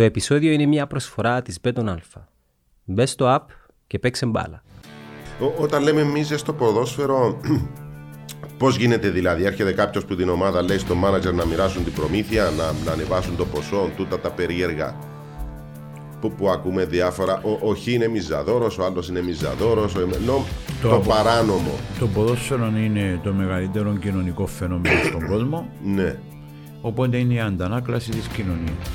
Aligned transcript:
Το 0.00 0.06
επεισόδιο 0.06 0.52
είναι 0.52 0.66
μια 0.66 0.86
προσφορά 0.86 1.42
της 1.42 1.58
Beton 1.62 1.84
Alpha. 1.88 2.20
Μπε 2.84 3.06
στο 3.06 3.36
app 3.36 3.44
και 3.86 3.98
παίξε 3.98 4.26
μπάλα. 4.26 4.62
Ό- 5.40 5.62
όταν 5.62 5.82
λέμε 5.82 6.00
εμεί 6.00 6.24
στο 6.24 6.52
ποδόσφαιρο, 6.52 7.40
πώς 8.58 8.76
γίνεται 8.76 9.08
δηλαδή, 9.10 9.44
έρχεται 9.44 9.72
κάποιος 9.72 10.04
που 10.04 10.16
την 10.16 10.28
ομάδα 10.28 10.62
λέει 10.62 10.78
στο 10.78 10.94
μάνατζερ 10.94 11.32
να 11.34 11.44
μοιράσουν 11.46 11.84
την 11.84 11.92
προμήθεια, 11.92 12.50
να, 12.50 12.72
να 12.84 12.92
ανεβάσουν 12.92 13.36
το 13.36 13.44
ποσό, 13.46 13.90
τούτα 13.96 14.20
τα 14.20 14.30
περίεργα 14.30 14.96
που, 16.20 16.32
που 16.32 16.50
ακούμε 16.50 16.84
διάφορα. 16.84 17.40
Ο, 17.42 17.68
ο 17.70 17.74
Χ 17.74 17.86
είναι 17.86 18.08
μιζαδόρος, 18.08 18.78
ο 18.78 18.84
άλλος 18.84 19.08
είναι 19.08 19.22
μιζαδόρος, 19.22 19.94
ενώ 19.96 20.44
το, 20.82 20.88
Το 20.88 20.94
απο- 20.94 21.08
παράνομο. 21.08 21.72
Το 21.98 22.06
ποδόσφαιρο 22.06 22.66
είναι 22.76 23.20
το 23.22 23.32
μεγαλύτερο 23.32 23.96
κοινωνικό 24.00 24.46
φαινόμενο 24.46 25.00
στον 25.04 25.26
κόσμο, 25.32 25.68
Ναι. 25.84 26.18
οπότε 26.80 27.16
είναι 27.16 27.34
η 27.34 27.40
αντανάκλαση 27.40 28.10
της 28.10 28.26
κοινωνίας. 28.26 28.88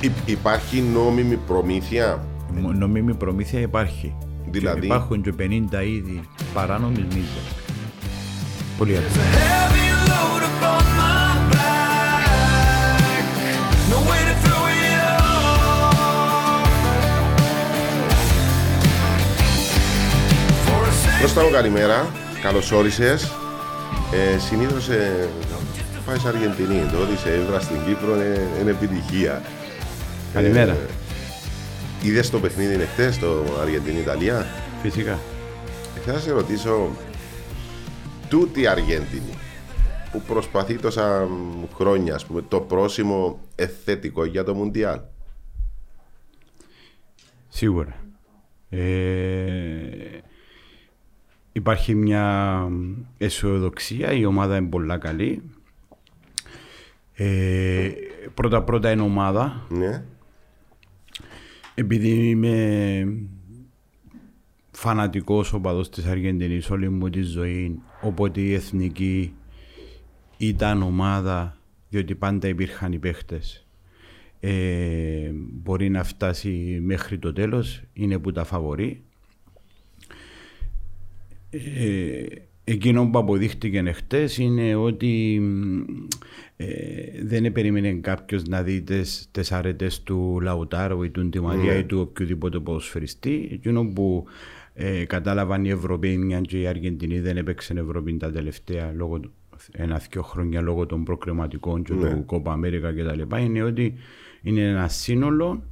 Υ- 0.00 0.10
υπάρχει 0.28 0.80
νόμιμη 0.80 1.36
προμήθεια; 1.36 2.24
Μ- 2.54 2.74
Νομίμη 2.78 3.14
προμήθεια 3.14 3.60
υπάρχει. 3.60 4.14
Δηλαδή; 4.50 4.80
Και 4.80 4.86
υπάρχουν 4.86 5.22
και 5.22 5.32
50 5.38 5.82
είδη 5.82 6.20
παράνομης 6.54 7.04
μίζας. 7.14 7.54
Πολύ 8.78 8.92
εύκολα. 8.92 9.24
Heavy 9.24 10.08
load 10.08 10.42
upon 10.50 10.84
my 10.98 11.52
back. 11.52 12.28
No 13.90 13.98
way 14.10 14.20
to 14.28 14.34
throw 14.44 14.64
it 14.80 15.00
off. 15.20 16.68
For 20.66 20.82
a 20.88 20.92
second. 21.04 21.20
Κώστα 21.22 21.42
μου 21.42 21.50
καλημέρα, 21.50 22.06
καλώς 22.42 22.72
όρισες. 22.72 23.32
Ε, 24.34 24.38
συνήθως 24.38 24.88
ε, 24.88 25.28
πάει 26.06 26.18
σε 26.18 26.28
Αργεντινή, 26.28 26.82
το 26.92 26.98
ότι 26.98 27.16
σε 27.22 27.30
έδρα 27.32 27.60
στην 27.60 27.76
Κύπρο 27.86 28.14
είναι, 28.14 28.48
είναι 28.60 28.70
επιτυχία. 28.70 29.42
Καλημέρα. 30.32 30.72
Ε, 30.72 30.86
είδες 32.02 32.30
το 32.30 32.40
παιχνίδι 32.40 32.74
είναι 32.74 32.84
χτες, 32.84 33.18
το 33.18 33.44
Αργεντινή-Ιταλία; 33.60 34.46
Φυσικά. 34.82 35.12
Ε, 35.96 36.00
Θέλω 36.00 36.16
να 36.16 36.22
σε 36.22 36.32
ρωτήσω, 36.32 36.90
τούτη 38.28 38.60
η 38.60 38.66
Αργέντινη 38.66 39.34
που 40.12 40.22
προσπαθεί 40.26 40.74
τόσα 40.74 41.26
μ, 41.30 41.64
χρόνια, 41.74 42.14
ας 42.14 42.26
πούμε, 42.26 42.42
το 42.48 42.60
πρόσημο 42.60 43.40
εθέτικο 43.54 44.24
για 44.24 44.44
το 44.44 44.54
Μουντιάλ; 44.54 45.00
Σίγουρα. 47.48 47.94
Ε, 48.70 48.80
υπάρχει 51.52 51.94
μια 51.94 52.66
αισιοδοξία, 53.18 54.12
η 54.12 54.24
ομάδα 54.24 54.56
είναι 54.56 54.68
πολλά 54.68 54.98
καλή. 54.98 55.42
Ε, 57.14 57.90
πρώτα 58.34 58.62
πρώτα 58.62 58.90
είναι 58.90 59.02
ομάδα, 59.02 59.62
Ναι, 59.68 60.02
επειδή 61.80 62.28
είμαι 62.28 63.06
φανατικός 64.70 65.52
οπαδός 65.52 65.90
της 65.90 66.04
Αργεντινής 66.04 66.70
όλη 66.70 66.88
μου 66.88 67.10
τη 67.10 67.22
ζωή, 67.22 67.78
οπότε 68.00 68.40
η 68.40 68.52
εθνική 68.52 69.32
ήταν 70.36 70.82
ομάδα, 70.82 71.56
διότι 71.88 72.14
πάντα 72.14 72.48
υπήρχαν 72.48 72.92
οι 72.92 72.98
παίχτες. 72.98 73.66
Ε, 74.40 75.30
μπορεί 75.34 75.88
να 75.88 76.04
φτάσει 76.04 76.80
μέχρι 76.82 77.18
το 77.18 77.32
τέλος, 77.32 77.82
είναι 77.92 78.18
που 78.18 78.32
τα 78.32 78.44
φαβορεί. 78.44 79.02
Ε, 81.50 82.24
εκείνο 82.64 83.10
που 83.10 83.18
αποδείχτηκε 83.18 83.78
εχθές 83.78 84.38
είναι 84.38 84.74
ότι 84.74 85.38
μ, 85.40 85.82
ε, 86.62 87.22
δεν 87.24 87.52
περίμενε 87.52 87.92
κάποιος 87.92 88.44
να 88.44 88.62
δει 88.62 88.82
τις, 88.82 89.28
τις 89.30 89.52
αρετές 89.52 90.02
του 90.02 90.38
Λαουτάρου 90.42 91.02
ή 91.02 91.10
του 91.10 91.24
Ντιμαρία 91.28 91.76
ή 91.76 91.84
του 91.84 92.00
οποιοδήποτε 92.00 92.58
ποδοσφαιριστή. 92.58 93.48
Εκείνο 93.52 93.84
που 93.86 94.24
ε, 94.74 95.04
κατάλαβαν 95.04 95.64
οι 95.64 95.68
Ευρωπαίοι, 95.70 96.16
μια 96.16 96.40
και 96.40 96.60
η 96.60 96.66
Αργεντινή 96.66 97.20
δεν 97.20 97.36
έπαιξε 97.36 97.72
Ευρώπη 97.72 98.16
τα 98.16 98.30
τελευταία 98.32 98.92
λόγω 98.96 99.18
του- 99.20 99.32
ένα-δυο 99.72 100.22
χρόνια 100.22 100.60
λόγω 100.60 100.86
των 100.86 101.04
προκριματικών 101.04 101.82
και 101.82 101.92
του 101.92 102.24
Κόπα 102.26 102.52
Αμέρικα 102.52 102.92
κτλ. 102.92 103.36
Είναι 103.36 103.62
ότι 103.62 103.94
είναι 104.42 104.60
ένα 104.68 104.88
σύνολο 104.88 105.62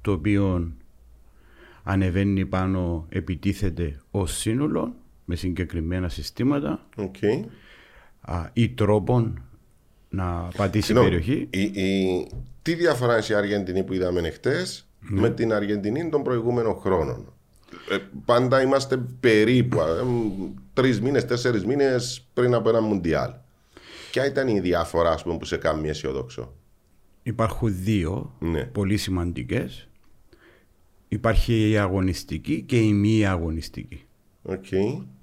το 0.00 0.12
οποίο 0.12 0.72
ανεβαίνει 1.82 2.46
πάνω, 2.46 3.06
επιτίθεται 3.08 4.00
ως 4.10 4.36
σύνολο 4.36 4.94
με 5.24 5.34
συγκεκριμένα 5.36 6.08
συστήματα 6.08 6.86
οκ. 6.96 7.14
α, 8.20 8.50
ή 8.52 8.68
τρόπον 8.68 9.42
να 10.10 10.48
πατήσει 10.56 10.84
Συγγνώμη, 10.86 11.10
περιοχή. 11.10 11.48
η- 11.50 11.60
η- 11.82 12.30
τι 12.62 12.74
διαφορά 12.74 13.14
είναι 13.16 13.24
η 13.30 13.34
Αργεντινή 13.34 13.82
που 13.84 13.92
είδαμε 13.92 14.30
χτες 14.30 14.88
Ναι. 15.00 15.20
με 15.20 15.30
την 15.30 15.52
Αργεντινή 15.52 16.08
των 16.08 16.22
προηγούμενων 16.22 16.74
χρόνων. 16.74 17.32
Ε, 17.90 17.96
πάντα 18.24 18.62
είμαστε 18.62 18.96
περίπου 19.20 19.80
ε, 19.80 20.02
μ, 20.02 20.30
τρεις 20.72 21.00
μήνες, 21.00 21.24
τέσσερις 21.26 21.64
μήνες 21.64 22.26
πριν 22.34 22.54
από 22.54 22.68
ένα 22.68 22.80
Μουντιάλ. 22.80 23.30
Ποια 24.10 24.26
ήταν 24.26 24.48
η 24.48 24.60
διαφορά 24.60 25.10
ας 25.10 25.22
πούμε, 25.22 25.36
που 25.38 25.44
σε 25.44 25.56
κάνει 25.56 25.88
αισιοδόξο. 25.88 26.52
Υπάρχουν 27.22 27.82
δύο 27.82 28.34
Ναι. 28.38 28.64
πολύ 28.64 28.96
σημαντικές. 28.96 29.88
Υπάρχει 31.08 31.70
η 31.70 31.78
αγωνιστική 31.78 32.62
και 32.62 32.80
η 32.80 32.92
μη 32.92 33.26
αγωνιστική. 33.26 34.04
Οκ. 34.42 34.64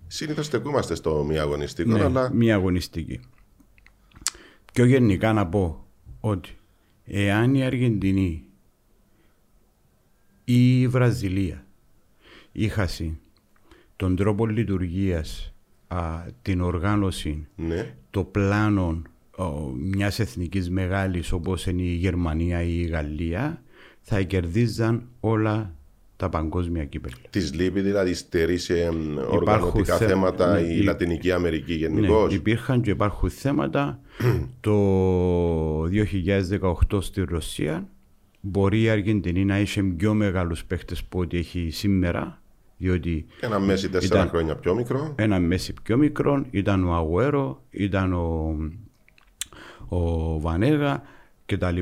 Συνήθως 0.07 0.45
στεκούμαστε 0.45 0.95
στο 0.95 1.23
μη 1.27 1.37
αγωνιστικό, 1.39 1.91
Ναι, 1.91 2.03
αλλά 2.03 2.33
μη 2.33 2.51
αγωνιστική. 2.51 3.19
Πιο 4.77 4.85
γενικά 4.85 5.33
να 5.33 5.47
πω 5.47 5.85
ότι 6.19 6.57
εάν 7.05 7.55
η 7.55 7.63
Αργεντινή 7.63 8.43
ή 10.43 10.81
η 10.81 10.87
Βραζιλία 10.87 11.65
είχαν 12.51 13.19
τον 13.95 14.15
τρόπο 14.15 14.45
λειτουργίας, 14.45 15.53
α, 15.87 16.23
την 16.41 16.61
οργάνωση, 16.61 17.47
ναι. 17.55 17.95
το 18.09 18.23
πλάνο 18.23 19.01
ο, 19.37 19.45
μιας 19.75 20.19
εθνικής 20.19 20.69
μεγάλης 20.69 21.31
όπως 21.31 21.65
είναι 21.65 21.81
η 21.81 21.95
Γερμανία 21.95 22.61
ή 22.61 22.79
η 22.79 22.87
Γαλλία 22.87 23.63
θα 24.01 24.21
κερδίζαν 24.21 25.07
όλα 25.19 25.75
τα 26.17 26.29
παγκόσμια 26.29 26.85
κύπελα. 26.85 27.15
Της 27.29 27.53
λείπει 27.53 27.81
δηλαδή 27.81 28.13
στερεί 28.13 28.57
σε 28.57 28.81
εμ, 28.81 29.17
οργανωτικά 29.29 29.95
θε- 29.97 30.07
θέματα 30.09 30.53
ναι, 30.53 30.59
η 30.59 30.77
η- 30.79 30.83
Λατινική 30.83 31.31
Αμερική 31.31 31.73
γενικώς. 31.73 32.29
Ναι, 32.29 32.33
υπήρχαν 32.35 32.81
και 32.81 32.89
υπάρχουν 32.89 33.29
θέματα. 33.29 33.99
το 34.59 35.83
2018 35.83 37.01
στη 37.01 37.21
Ρωσία 37.23 37.87
μπορεί 38.41 38.81
η 38.81 38.89
Αργεντινή 38.89 39.45
να 39.45 39.59
είχε 39.59 39.83
πιο 39.83 40.13
μεγάλους 40.13 40.65
παίχτες 40.65 41.03
που 41.03 41.19
ό,τι 41.19 41.37
έχει 41.37 41.69
σήμερα 41.71 42.41
διότι 42.77 43.25
Ένα 43.39 43.59
μέση 43.59 43.89
τέσσερα 43.89 44.15
Ήταν- 44.15 44.29
χρόνια 44.29 44.55
πιο 44.55 44.75
μικρό. 44.75 45.13
ένα 45.17 45.39
μέση 45.39 45.73
πιο 45.83 45.97
μικρό 45.97 46.45
ήταν 46.51 46.83
ο 46.87 46.93
Αγουέρο, 46.93 47.63
ήταν 47.69 48.13
ο, 48.13 48.55
ο 49.87 50.39
Βανέγα 50.39 51.01
κτλ. 51.45 51.77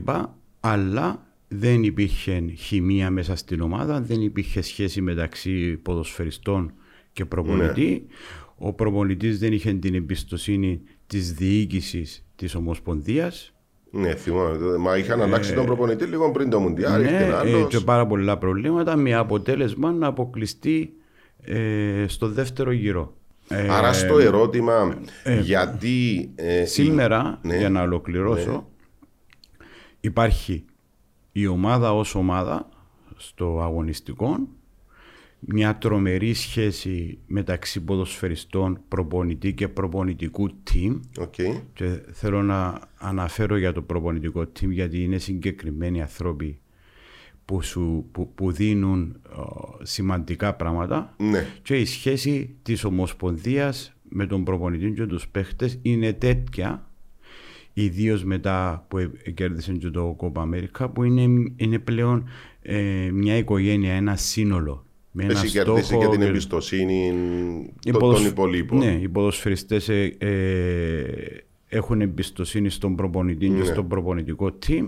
Αλλά 0.60 1.25
δεν 1.48 1.84
υπήρχε 1.84 2.44
χημεία 2.58 3.10
μέσα 3.10 3.36
στην 3.36 3.62
ομάδα, 3.62 4.02
δεν 4.02 4.22
υπήρχε 4.22 4.62
σχέση 4.62 5.02
μεταξύ 5.02 5.78
ποδοσφαιριστών 5.78 6.74
και 7.14 7.26
προπονητή. 7.26 8.06
Ο 8.58 8.74
προπονητής 8.74 9.40
δεν 9.40 9.54
είχε 9.54 9.74
την 9.74 9.96
εμπιστοσύνη 9.96 10.82
της 11.08 11.34
διοίκησης 11.34 12.26
της 12.36 12.56
Ομοσπονδίας. 12.56 13.54
Ναι, 13.92 14.16
θυμάμαι. 14.16 14.78
Μα 14.78 14.98
είχαν 14.98 15.22
αλλάξει 15.22 15.54
τον 15.54 15.66
προπονητή 15.66 16.06
λίγο 16.06 16.32
πριν 16.32 16.50
το 16.50 16.60
Μουντιάλ. 16.60 17.02
Ναι, 17.02 17.08
ήρθε 17.10 17.26
ε, 17.26 17.34
άλλος. 17.34 17.68
και 17.70 17.80
πάρα 17.80 18.08
πολλά 18.08 18.38
προβλήματα 18.38 18.96
με 18.96 19.14
αποτέλεσμα 19.14 19.92
να 19.92 20.08
αποκλειστεί 20.08 20.94
ε, 21.42 22.06
στο 22.08 22.28
δεύτερο 22.30 22.72
γύρο. 22.72 23.16
Ε, 23.48 23.70
Άρα 23.70 23.94
στο 23.94 24.20
ερώτημα 24.20 24.98
γιατί. 25.42 26.30
ε, 26.36 26.66
Σήμερα, 26.66 27.40
η- 27.44 27.48
ναι, 27.48 27.58
για 27.58 27.70
να 27.70 27.82
ολοκληρώσω, 27.82 28.68
υπάρχει 30.00 30.66
η 31.38 31.48
ομάδα 31.48 31.94
ως 31.94 32.16
ομάδα 32.16 32.70
στο 33.16 33.62
αγωνιστικό, 33.62 34.48
μια 35.40 35.78
τρομερή 35.78 36.34
σχέση 36.34 37.18
μεταξύ 37.28 37.82
ποδοσφαιριστών, 37.84 38.80
προπονητή 38.88 39.54
και 39.54 39.68
προπονητικού 39.68 40.50
team 40.72 41.00
OK. 41.20 41.34
και 41.74 42.02
θέλω 42.12 42.42
να 42.44 42.80
αναφέρω 42.98 43.58
για 43.58 43.72
το 43.74 43.82
προπονητικό 43.82 44.42
team 44.42 44.70
γιατί 44.70 45.04
είναι 45.04 45.18
συγκεκριμένοι 45.18 46.02
άνθρωποι 46.02 46.60
που, 47.46 47.62
σου, 47.62 48.06
που, 48.12 48.34
που 48.36 48.52
δίνουν 48.52 49.22
ε, 49.30 49.40
σημαντικά 49.86 50.54
πράγματα 50.56 51.14
Ναι. 51.18 51.48
και 51.62 51.78
η 51.80 51.86
σχέση 51.86 52.56
της 52.62 52.84
Ομοσπονδίας 52.84 53.94
με 54.10 54.26
τον 54.26 54.44
προπονητή 54.44 54.92
και 54.92 55.06
τους 55.06 55.28
παίχτες 55.28 55.80
είναι 55.82 56.14
τέτοια 56.14 56.90
ιδίως 57.78 58.24
μετά 58.24 58.86
που 58.88 58.98
ε- 58.98 59.32
κέρδισαν 59.34 59.78
και 59.78 59.90
το 59.90 60.16
Copa 60.20 60.42
America 60.42 60.88
που 60.94 61.04
είναι, 61.04 61.52
είναι 61.56 61.80
πλέον 61.80 62.28
ε, 62.62 63.10
μια 63.14 63.38
οικογένεια, 63.38 63.94
ένα 63.94 64.16
σύνολο 64.16 64.86
με 65.12 65.24
ένα 65.24 65.32
Έχει 65.40 65.50
κερδίσει 65.50 65.84
στόχο 65.86 66.02
και 66.04 66.08
την 66.10 66.20
και- 66.20 66.26
εμπιστοσύνη 66.26 67.06
οι 67.86 67.92
των, 67.92 68.00
ποδοσ- 68.00 68.22
των 68.22 68.32
υπολείπων. 68.32 68.78
Ναι, 68.78 69.00
οι 69.02 69.10
ποδοσφαιριστές 69.10 69.90
ε, 69.90 70.16
ε, 70.18 71.04
έχουν 71.68 72.02
εμπιστοσύνη 72.02 72.70
στον 72.70 72.96
προπονητή 72.96 73.50
Ναι. 73.50 73.58
και 73.60 73.64
στο 73.66 73.84
προπονητικό 73.84 74.58
team 74.68 74.88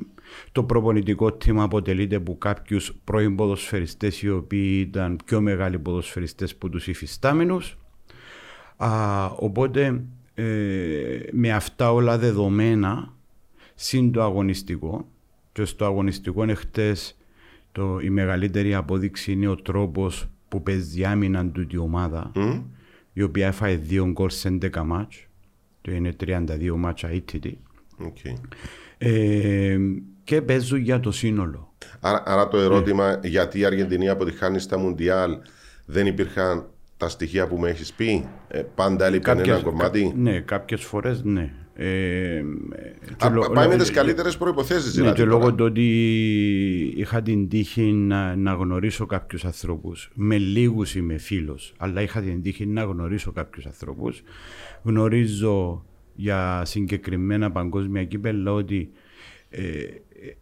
Το 0.52 0.64
προπονητικό 0.64 1.26
team 1.46 1.56
αποτελείται 1.58 2.16
από 2.16 2.38
κάποιους 2.38 2.94
πρώην 3.04 3.36
ποδοσφαιριστές 3.36 4.22
οι 4.22 4.30
οποίοι 4.30 4.86
ήταν 4.90 5.20
πιο 5.26 5.42
μεγάλοι 5.42 5.80
ποδοσφαιριστές 5.80 6.56
που 6.56 6.70
τους 6.70 6.88
υφιστάμενους. 6.88 7.78
Α, 8.78 9.26
οπότε 9.26 10.04
ε, 10.40 11.20
με 11.32 11.52
αυτά 11.52 11.94
όλα 11.94 12.18
δεδομένα 12.18 13.14
συν 13.76 14.12
το 14.12 14.24
αγωνιστικό. 14.24 15.08
Και 15.52 15.66
στο 15.66 15.86
αγωνιστικό 15.86 16.44
είναι 16.44 16.54
χτες 16.54 17.18
το, 17.72 18.00
η 18.00 18.10
μεγαλύτερη 18.10 18.74
απόδειξη 18.76 19.32
είναι 19.32 19.48
ο 19.48 19.56
τρόπος 19.56 20.30
που 20.48 20.64
παίζει 20.64 21.06
άμυνα 21.06 21.46
του 21.46 21.68
η 21.72 21.78
ομάδα 21.78 22.32
η 23.14 23.22
οποία 23.22 23.48
έφαγε 23.48 23.76
δύο 23.76 24.06
γκολ 24.06 24.30
σε 24.30 24.58
11 24.62 24.82
μάτς. 24.86 25.28
Το 25.82 25.92
είναι 25.92 26.16
32 26.20 26.74
μάτσα 26.76 27.12
ήττητη 27.12 27.60
Οκ. 27.98 28.18
ε, 28.98 29.78
και 30.24 30.42
παίζουν 30.42 30.80
για 30.80 31.00
το 31.00 31.12
σύνολο. 31.12 31.74
Άρα, 32.00 32.24
άρα 32.26 32.48
το 32.48 32.58
ερώτημα 32.58 33.20
γιατί 33.24 33.60
η 33.60 33.66
Αργεντινή 33.66 34.10
αποτυχάνει 34.10 34.60
στα 34.60 34.78
Μουντιάλ 34.78 35.38
δεν 35.86 36.06
υπήρχαν 36.06 36.70
τα 36.98 37.10
στοιχεία 37.10 37.48
που 37.48 37.58
με 37.58 37.70
έχεις 37.70 37.94
πει. 37.94 38.26
Ε, 38.48 38.62
πάντα 38.76 39.06
έλειπε 39.06 39.32
ένα 39.32 39.40
Κάποιες- 39.42 39.62
κομμάτι; 39.64 40.02
κα- 40.04 40.14
ναι, 40.16 40.40
κάποιες 40.40 40.84
φορές 40.84 41.24
ναι. 41.24 41.54
Ε, 41.80 42.44
και 43.18 43.26
Α, 43.26 43.30
λο- 43.30 43.52
πάει 43.54 43.68
με 43.68 43.74
λο- 43.74 43.80
τις 43.82 43.92
καλύτερες 43.92 44.38
προϋποθέσεις 44.38 44.86
Ναι, 44.86 44.92
δηλαδή. 44.92 45.16
και 45.16 45.24
τώρα. 45.24 45.38
λόγω 45.38 45.54
του 45.54 45.66
ότι 45.66 45.84
είχα 46.96 47.22
την 47.22 47.50
τύχη 47.50 47.82
να, 47.82 48.36
να 48.36 48.54
γνωρίσω 48.54 49.06
κάποιους 49.06 49.46
ανθρώπους. 49.46 50.10
Με 50.14 50.38
λίγους 50.38 50.96
είμαι 50.96 51.18
φίλος, 51.18 51.74
αλλά 51.78 52.02
είχα 52.02 52.22
την 52.22 52.42
τύχη 52.42 52.66
να 52.66 52.84
γνωρίσω 52.84 53.32
κάποιους 53.32 53.66
ανθρώπους. 53.66 54.24
Γνωρίζω 54.84 55.86
για 56.16 56.62
συγκεκριμένα 56.66 57.52
παγκόσμια 57.52 58.04
κύπελα 58.06 58.54
ότι 58.54 58.90
ε, 59.50 59.62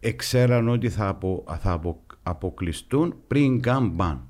εξέραν 0.00 0.68
ότι 0.68 0.88
θα, 0.88 1.08
απο, 1.08 1.44
θα 1.60 1.72
απο- 1.72 2.02
αποκλειστούν 2.22 3.14
πριν 3.26 3.60
καν 3.60 3.96
παν. 3.96 4.26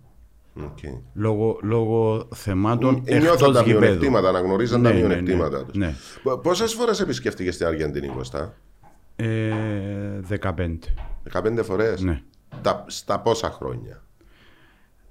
Οκ. 0.64 0.78
Λόγω, 1.14 1.58
λόγω 1.62 2.28
θεμάτων 2.34 2.94
Νιώθαν 3.06 3.22
εκτός 3.32 3.40
τα 3.52 3.62
γηπέδου. 3.62 3.80
μειονεκτήματα, 3.80 4.28
αναγνωρίζαν 4.28 4.82
τα 4.82 4.88
Ναι, 4.88 4.94
ναι, 4.94 5.00
ναι, 5.00 5.06
μειονεκτήματα 5.06 5.64
τους. 5.64 5.76
ναι. 5.76 5.94
Πόσες 6.42 6.72
φορές 6.72 7.00
επισκέφτηκες 7.00 7.56
την 7.56 7.66
Αργεντινή, 7.66 8.06
Κωστά, 8.08 8.54
Ε, 9.16 10.20
15. 10.20 10.78
15 11.22 11.62
φορές; 11.62 12.00
Ναι. 12.02 12.22
Τα, 12.62 12.84
στα 12.86 13.20
πόσα 13.20 13.50
χρόνια; 13.50 14.02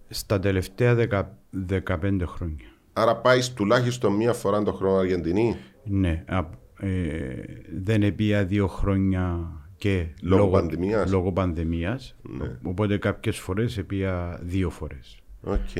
Στα 0.09 0.39
τελευταία 0.39 0.95
δεκα, 0.95 1.37
15 1.67 2.25
χρόνια. 2.25 2.65
Άρα 2.93 3.15
πάεις 3.15 3.53
τουλάχιστον 3.53 4.13
μία 4.15 4.33
φορά 4.33 4.63
το 4.63 4.71
χρόνο 4.73 4.97
Αργεντινή; 4.97 5.55
Ναι. 5.83 6.23
α- 6.27 6.49
ε, 6.79 7.43
δεν 7.75 8.03
επήα 8.03 8.45
δύο 8.45 8.67
χρόνια 8.67 9.49
και 9.77 10.07
Λόγω 10.21 10.47
πανδημίας; 10.49 11.11
λόγω 11.11 11.31
πανδημίας. 11.31 12.15
Ναι. 12.21 12.57
Οπότε 12.63 12.97
κάποιες 12.97 13.37
φορές 13.39 13.77
επήα 13.77 14.39
δύο 14.43 14.69
φορές. 14.69 15.19
Οκ. 15.45 15.75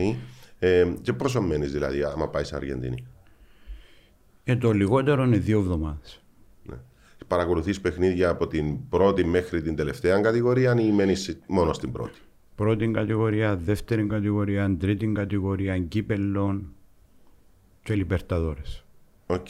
Ε, 0.60 0.88
και 1.02 1.14
πόσο 1.14 1.42
μένεις 1.42 1.72
δηλαδή, 1.72 2.04
άμα 2.04 2.28
πάεις 2.30 2.46
στην 2.46 2.58
Αργεντινή. 2.58 3.06
Ε, 4.44 4.56
το 4.56 4.72
λιγότερο 4.72 5.24
είναι 5.24 5.38
δύο 5.38 5.60
εβδομάδες. 5.60 6.22
Ναι. 6.64 6.76
Παρακολουθείς 7.28 7.82
παιχνίδια 7.82 8.30
από 8.30 8.48
την 8.48 8.90
πρώτη 8.90 9.26
μέχρι 9.26 9.62
την 9.62 9.76
τελευταία 9.76 10.22
κατηγορία 10.22 10.76
ή 10.80 10.92
μένεις 10.92 11.40
μόνο 11.48 11.74
στην 11.74 11.92
πρώτη; 11.92 12.20
Πρώτη 12.56 12.88
κατηγορία, 12.92 13.56
δεύτερη 13.56 14.08
κατηγορία, 14.08 14.76
τρίτη 14.80 15.08
κατηγορία, 15.08 15.80
κύπελλον 15.80 16.74
και 17.84 17.94
Λιμπερταδόρες. 17.96 18.86
Οκ. 19.28 19.48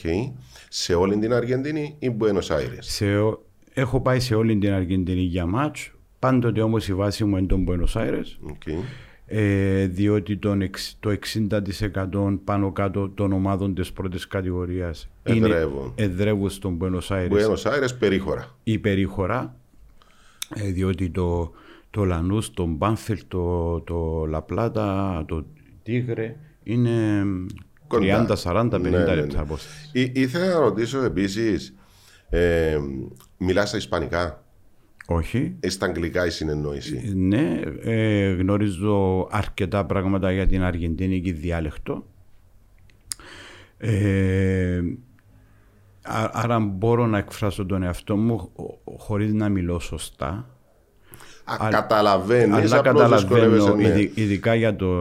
Σε 0.69 0.93
όλη 0.93 1.17
την 1.19 1.33
Αργεντινή 1.33 1.95
ή 1.99 2.15
Buenos 2.19 2.47
Aires; 2.47 2.77
Σε, 2.79 3.17
ο- 3.17 3.45
έχω 3.73 4.01
πάει 4.01 4.19
σε 4.19 4.35
όλη 4.35 4.57
την 4.57 4.71
Αργεντινή 4.73 5.21
για 5.21 5.45
μάτς, 5.45 5.91
πάντοτε 6.19 6.61
όμως 6.61 6.87
η 6.87 6.93
βάση 6.93 7.25
μου 7.25 7.37
είναι 7.37 7.47
τον 7.47 7.65
Buenos 7.69 7.93
Aires, 8.01 8.25
OK. 8.41 8.61
Ε, 9.27 9.85
διότι 9.87 10.37
τον, 10.37 10.61
εξ- 10.61 10.97
το 10.99 11.09
60% 11.09 12.37
πάνω 12.43 12.71
κάτω 12.71 13.09
των 13.09 13.31
ομάδων 13.33 13.73
της 13.75 13.91
πρώτης 13.91 14.27
κατηγορίας 14.27 15.09
Εδρεύουν. 15.23 15.81
είναι 15.83 15.91
εδρεύουν 15.95 16.49
στον 16.49 16.77
Buenos 16.81 17.07
Aires 17.07 17.29
Buenos 17.31 17.71
Aires 17.71 17.89
περίχωρα. 17.99 18.55
η 18.63 18.79
περίχωρα, 18.79 19.55
ε, 20.55 20.71
διότι 20.71 21.09
το, 21.09 21.51
το 21.89 22.03
Λανούς, 22.03 22.53
το 22.53 22.65
Μπάνφιλ, 22.65 23.19
το, 23.27 23.79
το 23.81 24.25
Λαπλάτα, 24.29 25.23
το 25.27 25.45
Τίγρε 25.83 26.35
είναι 26.63 27.23
Κοντά. 27.87 28.25
30, 28.27 28.35
40, 28.43 28.69
50 28.73 28.81
Ναι, 28.81 28.89
ναι, 28.89 28.97
ναι. 28.97 29.15
λεπτά 29.15 29.39
απόσταση. 29.41 29.89
Ή- 29.93 30.11
ήθελα 30.13 30.47
να 30.47 30.59
ρωτήσω 30.59 31.03
επίσης, 31.03 31.75
ε, 32.29 32.77
μιλάς 33.37 33.67
στα 33.67 33.77
Ισπανικά, 33.77 34.43
Όχι. 35.07 35.55
ή 35.59 35.69
στα 35.69 35.85
Αγγλικά 35.85 36.25
η 36.25 36.29
συνεννόηση. 36.29 37.13
Ναι, 37.15 37.61
ε, 37.83 38.33
γνωρίζω 38.33 39.27
αρκετά 39.31 39.85
πράγματα 39.85 40.31
για 40.31 40.47
την 40.47 40.63
αργεντινική 40.63 41.31
διάλεκτο. 41.31 42.05
Ε, 43.77 44.81
α- 46.01 46.29
άρα 46.31 46.59
μπορώ 46.59 47.05
να 47.07 47.17
εκφράσω 47.17 47.65
τον 47.65 47.83
εαυτό 47.83 48.15
μου 48.17 48.37
χω- 48.37 48.79
χωρίς 48.97 49.33
να 49.33 49.49
μιλώ 49.49 49.79
σωστά. 49.79 50.49
Α, 51.43 51.67
καταλαβαίνεις, 51.69 52.55
αλλά 52.55 52.77
απλώς 52.77 52.81
καταλαβαίνω, 52.83 53.17
δυσκολεύεσαι. 53.17 53.73
Ναι. 53.73 53.87
ειδι- 53.87 54.17
ειδικά 54.17 54.55
για 54.55 54.75
το 54.75 54.95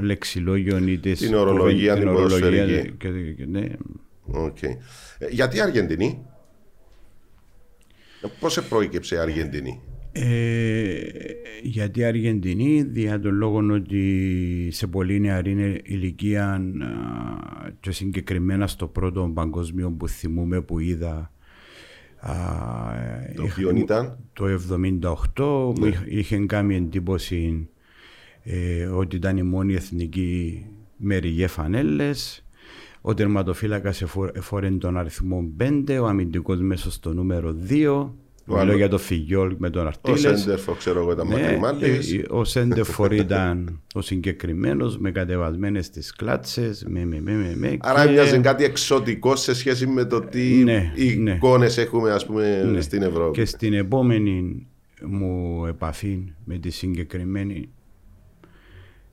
λεξιλόγιο 0.00 0.78
ή 0.78 0.98
της 0.98 1.18
Την 1.20 1.34
ορολογία, 1.34 1.94
κουβεν- 1.94 2.08
την 2.08 2.16
ορολογία, 2.16 2.38
ποδοσφαιρική. 2.64 2.92
και- 2.98 3.32
και- 3.32 3.46
ναι. 3.46 3.66
Οκ. 4.32 4.62
Ε, 4.62 4.76
γιατί 5.30 5.60
Αργεντινή, 5.60 6.26
Πώς 8.40 8.62
προέκυψε 8.68 9.14
η 9.14 9.18
Αργεντινή, 9.18 9.80
Ε, 10.12 11.00
γιατί 11.62 12.00
η 12.00 12.04
Αργεντινή 12.04 12.82
δια 12.82 13.20
τον 13.20 13.34
λόγο 13.34 13.58
ότι 13.72 14.68
σε 14.70 14.86
πολύ 14.86 15.20
νεαρή 15.20 15.80
ηλικία 15.84 16.52
α, 16.52 16.60
και 17.80 17.90
συγκεκριμένα 17.90 18.66
στο 18.66 18.86
πρώτο 18.86 19.30
παγκόσμιο 19.34 19.90
που 19.90 20.08
θυμούμε 20.08 20.60
που 20.60 20.78
είδα 20.78 21.32
α, 22.20 22.32
το 23.36 23.42
είχα- 23.44 23.54
οποίο 23.66 23.76
ήταν; 23.76 24.18
το 24.32 24.44
78 24.46 25.72
μου 25.78 25.86
είχε- 25.86 26.04
είχε 26.06 26.38
κάνει 26.46 26.74
εντύπωση 26.76 27.68
ε, 28.42 28.84
ότι 28.86 29.16
ήταν 29.16 29.36
η 29.36 29.42
μόνη 29.42 29.74
εθνική 29.74 30.66
με 30.96 31.16
ριγέ 31.16 31.46
φανέλες 31.46 32.46
ο 33.00 33.14
τερματοφύλακας 33.14 34.02
εφόρε 34.02 34.30
εφόρε 34.34 34.70
τον 34.70 34.96
αριθμό 34.98 35.44
5 35.86 35.98
ο 36.02 36.06
αμυντικός 36.06 36.60
μέσος 36.60 36.94
στο 36.94 37.12
νούμερο 37.12 37.56
2 37.68 38.14
Μιλώ 38.50 38.60
άλλο- 38.60 38.76
για 38.76 38.88
το 38.88 38.98
Φιγιόλ 38.98 39.54
με 39.58 39.70
τον 39.70 39.84
Ο 39.84 39.86
Αρτίλες 39.86 40.20
Σέντερφο, 40.40 40.72
ξέρω 40.72 41.00
εγώ, 41.00 41.12
ήταν 41.12 41.28
ναι, 41.28 41.34
μακριμάλης. 41.40 42.12
ε, 42.12 42.24
ο 42.28 42.44
Σέντερφορ 42.44 43.12
ήταν 43.12 43.80
ο 43.94 44.00
συγκεκριμένος 44.00 44.98
με 44.98 45.10
κατεβασμένες 45.10 45.90
τις 45.90 46.12
κλάτσες. 46.16 46.84
Με, 46.88 47.04
με, 47.04 47.20
με, 47.20 47.32
με, 47.32 47.52
με, 47.56 47.76
Άρα 47.80 48.02
και- 48.02 48.08
έμοιαζε 48.08 48.38
κάτι 48.38 48.64
εξωτικό 48.64 49.36
σε 49.36 49.54
σχέση 49.54 49.86
με 49.86 50.04
το 50.04 50.20
τι 50.20 50.42
Ναι, 50.64 50.92
ναι. 51.18 51.32
εικόνες 51.32 51.78
έχουμε 51.78 52.10
ας 52.10 52.26
πούμε 52.26 52.62
ναι. 52.72 52.80
στην 52.80 53.02
Ευρώπη. 53.02 53.38
Και 53.38 53.44
στην 53.44 53.72
επόμενη 53.72 54.66
μου 55.02 55.64
επαφή 55.66 56.32
με 56.44 56.58
τη 56.58 56.70
συγκεκριμένη 56.70 57.68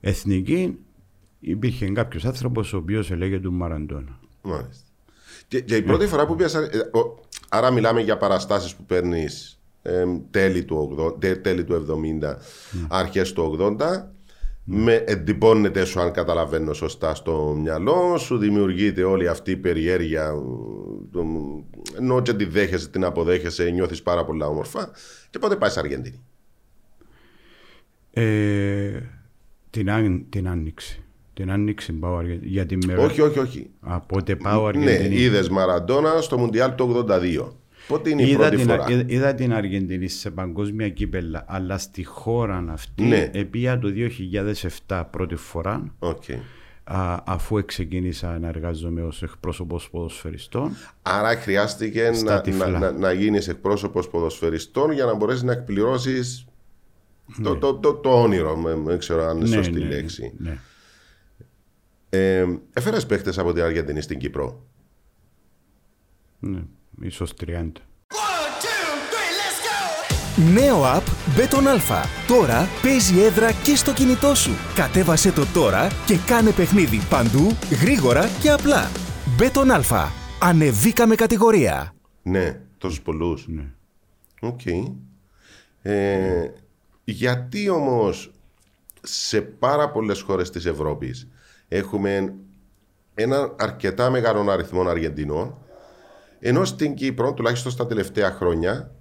εθνική 0.00 0.76
υπήρχε 1.50 1.86
κάποιος 1.88 2.24
άνθρωπος 2.24 2.72
ο 2.72 2.76
οποίος 2.76 3.10
έλεγε 3.10 3.38
του 3.38 3.52
Μαραντόνα. 3.52 4.18
Μάλιστα. 4.42 4.84
Και, 5.48 5.60
και 5.60 5.76
η 5.76 5.82
πρώτη 5.82 6.06
φορά 6.06 6.26
που 6.26 6.34
πιάσα. 6.36 6.60
ε, 6.60 6.98
ο- 6.98 7.20
άρα 7.48 7.70
μιλάμε 7.70 8.00
για 8.00 8.16
παραστάσεις 8.16 8.74
που 8.74 8.84
παίρνεις 8.84 9.58
τέλη, 10.30 10.64
του 10.64 10.96
80, 10.98 11.20
τε- 11.20 11.42
τέλη 11.42 11.64
του 11.64 11.74
70, 11.74 12.36
αρχές 12.88 13.32
του 13.32 13.42
80. 13.42 14.12
Με 14.64 14.94
εντυπώνεται 15.06 15.84
σου 15.84 16.00
αν 16.00 16.12
καταλαβαίνω 16.12 16.72
σωστά 16.72 17.14
στο 17.14 17.56
μυαλό 17.60 18.16
σου, 18.18 18.38
δημιουργείται 18.38 19.02
όλη 19.02 19.28
αυτή 19.28 19.50
η 19.50 19.56
περιέργεια 19.56 20.34
μ, 20.34 20.40
το- 21.12 21.22
μ, 21.24 21.62
ενώ 21.98 22.22
και 22.22 22.32
τη 22.34 22.44
δέχεσαι, 22.44 22.88
την 22.88 23.04
αποδέχεσαι, 23.04 23.70
νιώθεις 23.70 24.02
πάρα 24.02 24.24
πολλά 24.24 24.46
όμορφα 24.46 24.90
και 25.30 25.38
πότε 25.38 25.56
πάει 25.56 25.70
στην 25.70 25.82
Αργεντινή. 25.82 26.20
Ε, 28.12 29.00
την, 29.70 29.90
αν, 29.90 30.26
την 30.28 30.48
άνοιξη. 30.48 31.00
Την 31.36 31.50
άνοιξη 31.50 31.92
πάω 31.92 32.16
Αργε- 32.16 32.44
για 32.44 32.66
την 32.66 32.80
μέρα. 32.86 33.02
Όχι, 33.02 33.20
όχι, 33.20 33.38
όχι. 33.38 33.70
Από 33.80 34.06
πότε 34.06 34.36
πάω 34.36 34.60
Ναι, 34.62 34.66
Αργεντινή. 34.90 35.14
είδες 35.20 35.48
Μαραντόνα 35.48 36.20
στο 36.20 36.38
Μουντιάλ 36.38 36.74
του 36.74 36.84
82. 36.84 37.52
Πότε 37.88 38.10
είναι 38.10 38.22
η 38.22 38.28
Είδα 38.30 38.36
πρώτη 38.38 38.56
την, 38.56 38.64
φορά; 38.68 38.84
είδα, 38.90 39.02
είδα 39.06 39.34
την 39.34 39.52
Αργεντινή 39.54 40.08
σε 40.08 40.30
παγκόσμια 40.30 40.88
κύπελα, 40.88 41.44
αλλά 41.48 41.78
στη 41.78 42.04
χώρα 42.04 42.64
αυτή 42.68 43.02
Ναι. 43.02 43.30
επία 43.32 43.78
το 43.78 43.88
2007 44.88 45.04
πρώτη 45.10 45.36
φορά, 45.36 45.94
Οκ. 45.98 46.22
α, 46.84 47.22
αφού 47.26 47.64
ξεκίνησα 47.64 48.38
να 48.38 48.48
εργάζομαι 48.48 49.02
ως 49.02 49.22
εκπρόσωπος 49.22 49.90
ποδοσφαιριστών. 49.90 50.76
Άρα 51.02 51.36
χρειάστηκε 51.36 52.10
Στα 52.14 52.34
να, 52.34 52.40
τυφλά. 52.40 52.68
να, 52.68 52.78
να, 52.78 52.92
να 52.92 53.12
γίνεις 53.12 53.48
εκπρόσωπος 53.48 54.08
ποδοσφαιριστών 54.08 54.90
για 54.92 55.04
να 55.04 55.14
μπορέσεις 55.14 55.42
να 55.42 55.52
εκπληρώσεις 55.52 56.44
το, 57.42 57.56
το, 57.56 57.74
το, 57.74 57.94
το 57.94 58.22
όνειρο. 58.22 58.56
με- 58.56 58.76
Δεν 58.84 58.98
ξέρω 58.98 59.24
αν 59.24 59.36
είναι 59.36 59.46
σωστή 59.46 59.78
λέξη. 59.80 60.32
ναι. 60.38 60.58
Ε, 62.10 62.44
Έφερες 62.72 63.06
παίχτες 63.06 63.32
από 63.36 63.52
την 63.52 63.62
Αργεντινή 63.62 64.00
στην 64.00 64.18
Κύπρο; 64.18 64.66
ναι, 66.38 66.62
ίσως 67.00 67.34
30. 67.46 67.46
One, 67.46 67.62
two, 68.62 68.86
three, 69.10 69.32
let's 69.38 69.60
go! 69.66 70.52
Νέο 70.52 70.82
app 70.84 71.02
Bet 71.38 71.54
on 71.54 71.64
Alfa. 71.76 72.04
Τώρα 72.26 72.68
παίζει 72.82 73.20
έδρα 73.20 73.52
και 73.52 73.76
στο 73.76 73.92
κινητό 73.92 74.34
σου. 74.34 74.50
Κατέβασε 74.74 75.32
το 75.32 75.46
τώρα 75.46 75.88
και 76.06 76.18
κάνε 76.26 76.50
παιχνίδι 76.50 77.00
παντού, 77.10 77.56
γρήγορα 77.80 78.28
και 78.40 78.50
απλά. 78.50 78.90
Bet 79.38 79.63
on 79.63 79.80
Alfa. 79.80 80.08
Ανεβήκαμε 80.40 81.14
κατηγορία. 81.14 81.94
Ναι, 82.22 82.60
τόσους 82.78 83.00
πολλούς. 83.00 83.46
Ναι. 83.48 83.64
Οκ. 84.40 84.60
Ε, 85.82 86.50
γιατί 87.04 87.68
όμως 87.68 88.30
σε 89.02 89.40
πάρα 89.40 89.90
πολλές 89.90 90.20
χώρες 90.20 90.50
της 90.50 90.64
Ευρώπης 90.64 91.28
έχουμε 91.68 92.34
ένα 93.14 93.54
αρκετά 93.58 94.10
μεγάλο 94.10 94.50
αριθμό 94.50 94.80
Αργεντινών 94.80 95.58
ενώ 96.40 96.64
στην 96.64 96.94
Κύπρο, 96.94 97.34
τουλάχιστον 97.34 97.72
στα 97.72 97.86
τελευταία 97.86 98.30
χρόνια, 98.30 98.94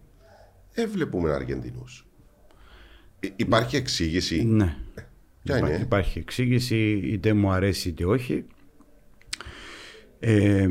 δεν 0.73 0.89
βλέπουμε 0.89 1.31
Αργεντινούς. 1.31 2.07
Ε, 3.19 3.27
υπάρχει 3.35 3.75
εξήγηση; 3.75 4.43
Ναι. 4.43 4.75
Ποια 5.43 5.57
Υπά- 5.57 5.69
είναι; 5.69 5.79
Υπάρχει 5.81 6.19
εξήγηση, 6.19 6.91
είτε 6.91 7.33
μου 7.33 7.51
αρέσει 7.51 7.89
είτε 7.89 8.05
όχι. 8.05 8.45
Ε, 10.19 10.67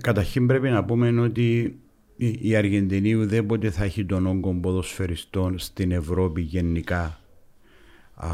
καταρχήν 0.00 0.46
πρέπει 0.46 0.68
να 0.68 0.84
πούμε 0.84 1.20
ότι 1.20 1.78
η 2.16 2.38
η 2.40 2.56
Αργεντινή 2.56 3.14
ουδέποτε 3.14 3.70
θα 3.70 3.84
έχει 3.84 4.04
τον 4.04 4.26
όγκο 4.26 4.54
ποδοσφαιριστών 4.54 5.58
στην 5.58 5.92
Ευρώπη 5.92 6.40
γενικά 6.40 7.20
α, 8.14 8.28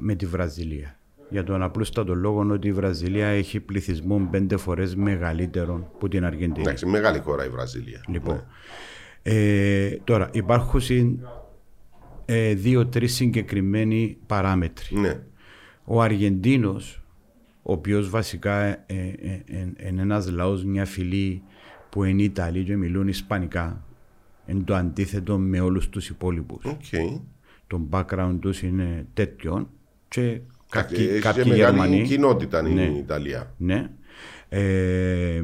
με 0.00 0.14
τη 0.14 0.26
Βραζιλία. 0.26 0.96
Για 1.32 1.44
τον 1.44 1.62
απλούστατο 1.62 2.14
λόγο 2.14 2.46
ότι 2.50 2.68
η 2.68 2.72
Βραζιλία 2.72 3.26
έχει 3.26 3.60
πληθυσμό 3.60 4.28
πέντε 4.30 4.56
φορές 4.56 4.96
μεγαλύτερο 4.96 5.90
από 5.94 6.08
την 6.08 6.24
Αργεντινή. 6.24 6.60
Εντάξει, 6.60 6.86
μεγάλη 6.86 7.18
χώρα 7.18 7.44
η 7.44 7.48
Βραζίλια. 7.48 8.00
Λοιπόν. 8.08 8.44
Ε, 9.22 9.90
τώρα, 10.04 10.28
υπάρχουν 10.32 10.80
συν- 10.80 11.18
ε, 12.24 12.54
δύο-τρεις 12.54 13.14
συγκεκριμένοι 13.14 14.16
παράμετροι. 14.26 14.96
Ναι. 14.98 15.20
Ο 15.84 16.02
Αργεντίνος, 16.02 17.02
ο 17.62 17.72
οποίος 17.72 18.10
βασικά 18.10 18.64
ε, 18.64 18.82
ε, 18.86 19.40
ε, 19.46 19.88
είναι 19.88 20.02
ένας 20.02 20.30
λαός, 20.30 20.64
μια 20.64 20.84
φυλή 20.84 21.42
που 21.88 22.04
είναι 22.04 22.22
Ιταλοί 22.22 22.64
και 22.64 22.76
μιλούν 22.76 23.08
Ισπανικά, 23.08 23.84
είναι 24.46 24.62
το 24.64 24.74
αντίθετο 24.74 25.38
με 25.38 25.60
όλους 25.60 25.88
τους 25.88 26.08
υπόλοιπους. 26.08 26.64
Οκ. 26.64 26.82
Το 27.66 27.80
background 27.90 28.36
τους 28.40 28.62
είναι 28.62 29.06
τέτοιο 29.14 29.70
και 30.08 30.40
κάποιοι, 30.72 30.98
Έχει 31.00 31.12
και 31.12 31.18
κάποιοι 31.20 31.44
μεγάλη 31.46 31.60
Γερμανοί. 31.78 32.02
κοινότητα 32.02 32.68
η 32.68 32.72
Ναι. 32.72 32.82
Ιταλία. 32.84 33.54
Ναι. 33.56 33.90
Ε, 34.48 35.42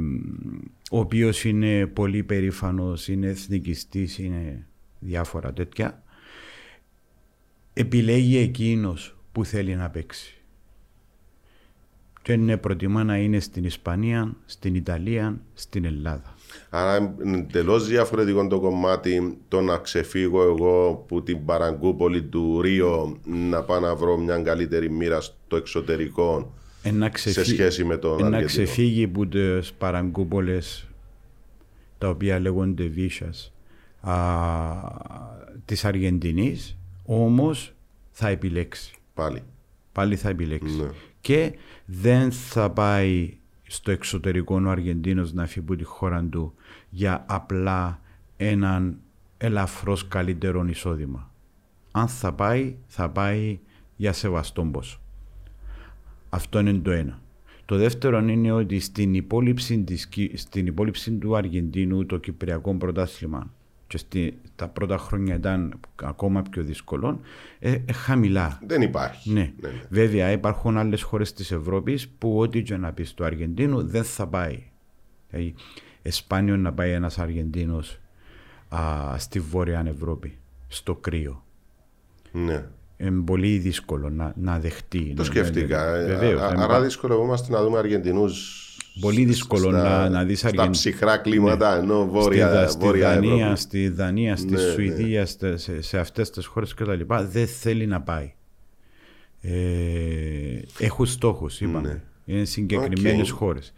ο 0.90 0.98
οποίος 0.98 1.44
είναι 1.44 1.86
πολύ 1.86 2.22
περήφανος, 2.22 3.08
είναι 3.08 3.26
εθνικιστής, 3.26 4.18
είναι 4.18 4.66
διάφορα 4.98 5.52
τέτοια. 5.52 6.02
Επιλέγει 7.72 8.36
εκείνος 8.36 9.16
που 9.32 9.44
θέλει 9.44 9.74
να 9.76 9.90
παίξει. 9.90 10.32
Και 12.22 12.32
είναι 12.32 12.56
προτιμά 12.56 13.04
να 13.04 13.16
είναι 13.16 13.40
στην 13.40 13.64
Ισπανία, 13.64 14.36
στην 14.46 14.74
Ιταλία, 14.74 15.40
στην 15.54 15.84
Ελλάδα. 15.84 16.34
Άρα 16.70 17.14
είναι 17.24 17.36
εντελώς 17.36 17.86
διαφορετικό 17.86 18.46
το 18.46 18.60
κομμάτι 18.60 19.38
το 19.48 19.60
να 19.60 19.76
ξεφύγω 19.78 20.42
εγώ 20.42 21.04
που 21.08 21.22
την 21.22 21.44
παραγκούπολη 21.44 22.22
του 22.22 22.60
Ρίο 22.60 23.16
να 23.24 23.62
πάω 23.62 23.80
να 23.80 23.94
βρω 23.94 24.16
μια 24.16 24.38
καλύτερη 24.38 24.90
μοίρα 24.90 25.20
στο 25.20 25.56
εξωτερικό 25.56 26.52
Ε, 26.82 26.90
να 26.90 27.06
σε 27.06 27.10
ξεφύ- 27.30 27.48
σχέση 27.54 27.84
με 27.84 27.96
τον 27.96 28.18
ε, 28.18 28.22
να 28.22 28.36
Αργεντινό. 28.36 28.46
ξεφύγει 28.46 29.04
από 29.04 29.26
τις 29.26 29.72
παραγκούπολες 29.72 30.88
τα 31.98 32.08
οποία 32.08 32.38
λέγονται 32.40 32.84
βίσας 32.84 33.52
α, 34.00 34.14
της 35.64 35.84
Αργεντινής 35.84 36.76
όμως 37.04 37.72
θα 38.10 38.28
επιλέξει 38.28 38.92
Πάλι. 39.14 39.42
πάλι 39.92 40.16
θα 40.16 40.28
επιλέξει 40.28 40.76
Ναι. 40.76 40.88
και 41.20 41.52
δεν 41.84 42.32
θα 42.32 42.70
πάει 42.70 43.36
στο 43.68 43.90
εξωτερικό 43.90 44.60
ο 44.64 44.68
Αργεντίνος 44.68 45.32
να 45.32 45.46
φύγει 45.46 45.58
από 45.58 45.76
τη 45.76 45.84
χώρα 45.84 46.24
του 46.24 46.54
για 46.90 47.24
απλά 47.28 48.00
έναν 48.36 48.98
ελαφρώς 49.38 50.08
καλύτερο 50.08 50.66
εισόδημα 50.66 51.30
αν 51.90 52.08
θα 52.08 52.32
πάει 52.32 52.76
θα 52.86 53.10
πάει 53.10 53.58
για 53.96 54.12
σεβαστόν 54.12 54.70
ποσό 54.70 55.00
αυτό 56.28 56.58
είναι 56.58 56.72
το 56.72 56.90
ένα. 56.90 57.20
Το 57.64 57.76
δεύτερο 57.76 58.18
είναι 58.18 58.52
ότι 58.52 58.80
στην 58.80 59.14
υπόλοιψη, 59.14 59.78
της, 59.78 60.06
Κι- 60.06 60.32
στην 60.36 60.66
υπόλοιψη 60.66 61.12
του 61.12 61.36
Αργεντίνου 61.36 62.06
το 62.06 62.16
Κυπριακό 62.16 62.74
πρωτάθλημα 62.74 63.52
και 63.88 63.98
στη, 63.98 64.38
τα 64.56 64.68
πρώτα 64.68 64.98
χρόνια 64.98 65.34
ήταν 65.34 65.80
ακόμα 66.02 66.42
πιο 66.50 66.62
δύσκολο, 66.62 67.20
ε, 67.58 67.72
ε, 67.86 67.92
χαμηλά. 67.92 68.60
Δεν 68.66 68.82
υπάρχει. 68.82 69.32
Ναι. 69.32 69.52
ναι. 69.60 69.70
Βέβαια 69.88 70.30
υπάρχουν 70.30 70.76
άλλες 70.76 71.02
χώρες 71.02 71.32
της 71.32 71.50
Ευρώπης 71.50 72.08
που 72.08 72.38
ό,τι 72.38 72.62
και 72.62 72.76
να 72.76 72.92
πεις 72.92 73.08
στο 73.08 73.24
Αργεντίνο 73.24 73.84
δεν 73.84 74.04
θα 74.04 74.26
πάει. 74.26 74.62
Δηλαδή, 75.30 75.54
εσπάνιο 76.02 76.56
να 76.56 76.72
πάει 76.72 76.90
ένας 76.90 77.18
Αργεντίνος 77.18 77.98
α, 78.68 78.78
στη 79.18 79.40
Βόρεια 79.40 79.84
Ευρώπη, 79.86 80.38
στο 80.68 80.94
κρύο. 80.94 81.44
ναι. 82.32 82.66
Είναι 83.00 83.20
πολύ 83.20 83.58
δύσκολο 83.58 84.10
να, 84.10 84.32
να 84.36 84.58
δεχτεί. 84.58 85.12
Το 85.16 85.24
σκέφτηκα. 85.24 85.94
Ε, 85.94 86.06
Βεβαίως, 86.06 86.40
α- 86.40 86.50
είναι 86.54 86.62
Άρα 86.62 86.80
δυσκολευόμαστε 86.80 87.52
να 87.52 87.62
δούμε 87.62 87.78
Αργεντινούς. 87.78 88.62
Πολύ 89.00 89.24
δύσκολο 89.24 89.70
να- 89.70 90.08
να 90.08 90.24
δεις 90.24 90.38
Στα 90.38 90.48
Αργεν- 90.48 90.70
ψυχρά 90.70 91.16
κλίματα, 91.16 91.76
ενώ 91.76 92.00
στη, 92.02 92.10
βόρεια, 92.10 92.50
Δα- 92.50 92.68
στη 92.68 92.84
βόρεια 92.84 93.14
Δανία, 93.14 93.32
Ευρώπη. 93.42 93.60
στη 93.60 93.88
Δανία, 93.88 94.36
στη 94.36 94.52
Ναι, 94.52 94.62
ναι. 94.62 94.70
Σουηδία, 94.72 95.26
στε- 95.26 95.58
σε, 95.58 95.80
σε 95.82 95.98
αυτές 95.98 96.30
τις 96.30 96.46
χώρες 96.46 96.74
και 96.74 96.84
τα 96.84 96.94
λοιπά, 96.94 97.24
δεν 97.24 97.46
θέλει 97.46 97.86
να 97.86 98.00
πάει. 98.00 98.32
Ε, 99.40 100.60
έχουν 100.78 101.06
στόχους, 101.06 101.60
είπαμε. 101.60 101.88
Ναι. 101.88 102.34
Είναι 102.34 102.44
συγκεκριμένες 102.44 103.30
Οκ. 103.30 103.36
χώρες. 103.38 103.72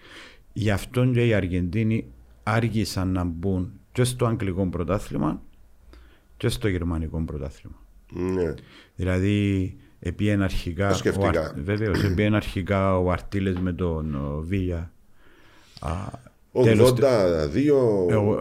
Γι' 0.53 0.71
αυτό 0.71 1.05
και 1.07 1.27
οι 1.27 1.35
Αργεντίνοι 1.35 2.07
άργησαν 2.43 3.09
να 3.13 3.25
μπουν 3.25 3.73
και 3.93 4.05
στο 4.05 4.27
Αγγλικό 4.27 4.67
πρωτάθλημα 4.67 5.43
και 6.37 6.49
στο 6.49 6.69
Γερμανικό 6.69 7.23
πρωτάθλημα. 7.25 7.77
Ναι. 8.13 8.55
Δηλαδή, 8.97 9.77
επίεν 10.01 10.43
αρχικά, 10.43 10.89
Το 10.89 10.95
σκεφτήκα. 10.97 11.41
ο 11.41 11.45
Αρ- 11.45 11.61
βεβαίως, 11.65 12.03
επίεν 12.11 12.35
αρχικά 12.35 12.99
ο 12.99 13.11
Αρτίλες 13.11 13.59
με 13.59 13.73
τον 13.73 14.15
ο, 14.15 14.41
Βίλια. 14.47 14.93
Α, 15.81 15.91
τέλος, 16.63 16.91
82 16.91 18.11
ε, 18.11 18.15
ο 18.15 18.39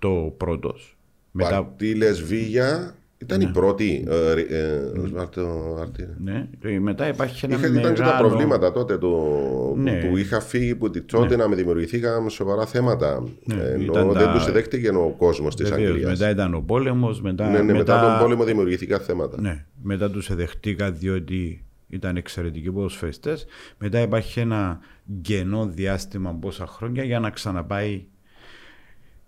78 0.00 0.08
ο 0.08 0.30
πρώτος. 0.30 0.96
Μετά, 1.30 1.50
Παρτίλες 1.50 2.22
Βίγια 2.22 2.94
ήταν 3.18 3.40
η 3.40 3.46
πρώτη. 3.46 4.04
ε, 4.08 4.32
ρι- 4.34 4.50
ε, 4.50 5.00
Οσβάρτο 5.02 5.76
Αρτίλε. 5.80 6.08
ναι, 6.24 6.48
και 6.60 6.80
μετά 6.80 7.08
υπάρχει 7.08 7.44
ένα 7.44 7.54
Είχα, 7.54 7.62
μεγάλο... 7.68 7.80
ήταν 7.80 7.94
και 7.94 8.02
τα 8.10 8.16
προβλήματα 8.18 8.72
τότε 8.72 8.98
του, 8.98 9.32
Ναι. 9.78 9.92
που 10.08 10.16
είχα 10.16 10.40
φύγει 10.40 10.74
που 10.74 10.90
τη 10.90 11.00
τότε 11.00 11.36
να 11.36 11.48
με 11.48 11.54
δημιουργηθήκαν 11.56 12.30
σοβαρά 12.30 12.66
θέματα. 12.66 13.22
Ναι, 13.44 13.54
ενώ 13.62 13.82
ήταν 13.82 14.12
δεν 14.12 14.24
τα- 14.26 14.32
τους 14.32 14.52
δέχτηκε 14.52 14.88
ο 14.88 15.14
κόσμος 15.18 15.56
της 15.56 15.68
Βεβαίως, 15.70 15.88
Αγγλίας. 15.90 16.10
μετά 16.10 16.30
ήταν 16.30 16.54
ο 16.54 16.60
πόλεμος, 16.66 17.20
μετά, 17.22 17.50
ναι, 17.50 17.60
ναι, 17.62 17.72
μετά, 17.72 18.00
τον 18.00 18.24
πόλεμο 18.24 18.44
δημιουργηθήκαν 18.44 19.00
θέματα. 19.00 19.40
Ναι, 19.40 19.64
μετά 19.82 20.10
τους 20.10 20.30
εδεχτήκα 20.30 20.90
διότι 20.90 21.64
ήταν 21.92 22.16
εξαιρετικοί 22.16 22.70
ποδοσφαιριστές. 22.72 23.46
Μετά 23.78 24.00
υπάρχει 24.00 24.40
ένα 24.40 24.80
κενό 25.22 25.66
διάστημα 25.66 26.34
πόσα 26.34 26.66
χρόνια 26.66 27.04
για 27.04 27.20
να 27.20 27.30
ξαναπάει 27.30 28.04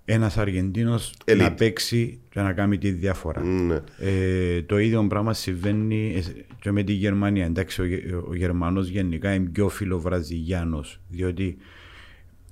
ένας 0.05 0.39
Αργεντίνος 0.39 1.15
Elite. 1.25 1.37
να 1.37 1.53
παίξει 1.53 2.21
και 2.31 2.41
να 2.41 2.53
κάνει 2.53 2.79
τη 2.79 2.91
διαφορά. 2.91 3.43
Ναι. 3.45 3.81
Ε, 3.99 4.63
το 4.63 4.79
ίδιο 4.79 5.07
πράγμα 5.07 5.33
συμβαίνει 5.33 6.15
ε, 6.17 6.21
και 6.61 6.71
με 6.71 6.83
τη 6.83 6.93
Γερμανία. 6.93 7.45
Εντάξει, 7.45 7.81
ο, 7.81 7.85
Γε- 7.85 8.13
ο 8.29 8.35
Γερμανός 8.35 8.89
γενικά 8.89 9.35
είναι 9.35 9.49
πιο 9.49 9.69
φιλοβραζιλιάνος, 9.69 11.01
διότι 11.09 11.57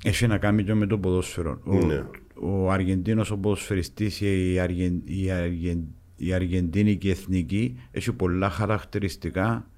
έχει 0.05 0.27
να 0.27 0.39
κάνει 0.39 0.65
και 0.65 0.75
με 0.75 0.87
το 0.87 0.99
ποδόσφαιρο. 0.99 1.61
Ο, 1.65 1.75
Ναι. 1.87 2.05
ο 2.35 2.71
Αργεντίνος 2.71 3.31
ο 3.31 3.37
ποδοσφαιριστής, 3.39 4.21
η, 4.21 4.59
Αργεν, 4.59 5.03
η, 5.05 5.31
Αργεν, 5.31 5.85
η 6.17 6.33
Αργεντίνικη 6.33 7.11
εθνική 7.11 7.79
έχει 7.91 8.13
πολλά 8.13 8.51
χαρακτηριστικά 8.51 9.71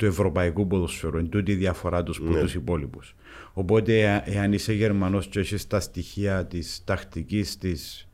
του 0.00 0.06
ευρωπαϊκού 0.06 0.66
ποδοσφαίρου. 0.66 1.18
Είναι 1.18 1.28
τούτη 1.28 1.52
η 1.52 1.54
διαφορά 1.54 2.02
τους 2.02 2.18
από 2.18 2.30
Ναι. 2.30 2.40
τους 2.40 2.54
υπόλοιπους. 2.54 3.14
Οπότε 3.52 4.00
εα- 4.00 4.22
εάν 4.36 4.52
είσαι 4.52 4.72
Γερμανός 4.72 5.26
και 5.26 5.38
έχεις 5.40 5.66
τα 5.66 5.80
στοιχεία 5.80 6.46
της 6.46 6.82
τακτικής, 6.84 7.58
της 7.58 8.08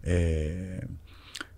ε, 0.00 0.14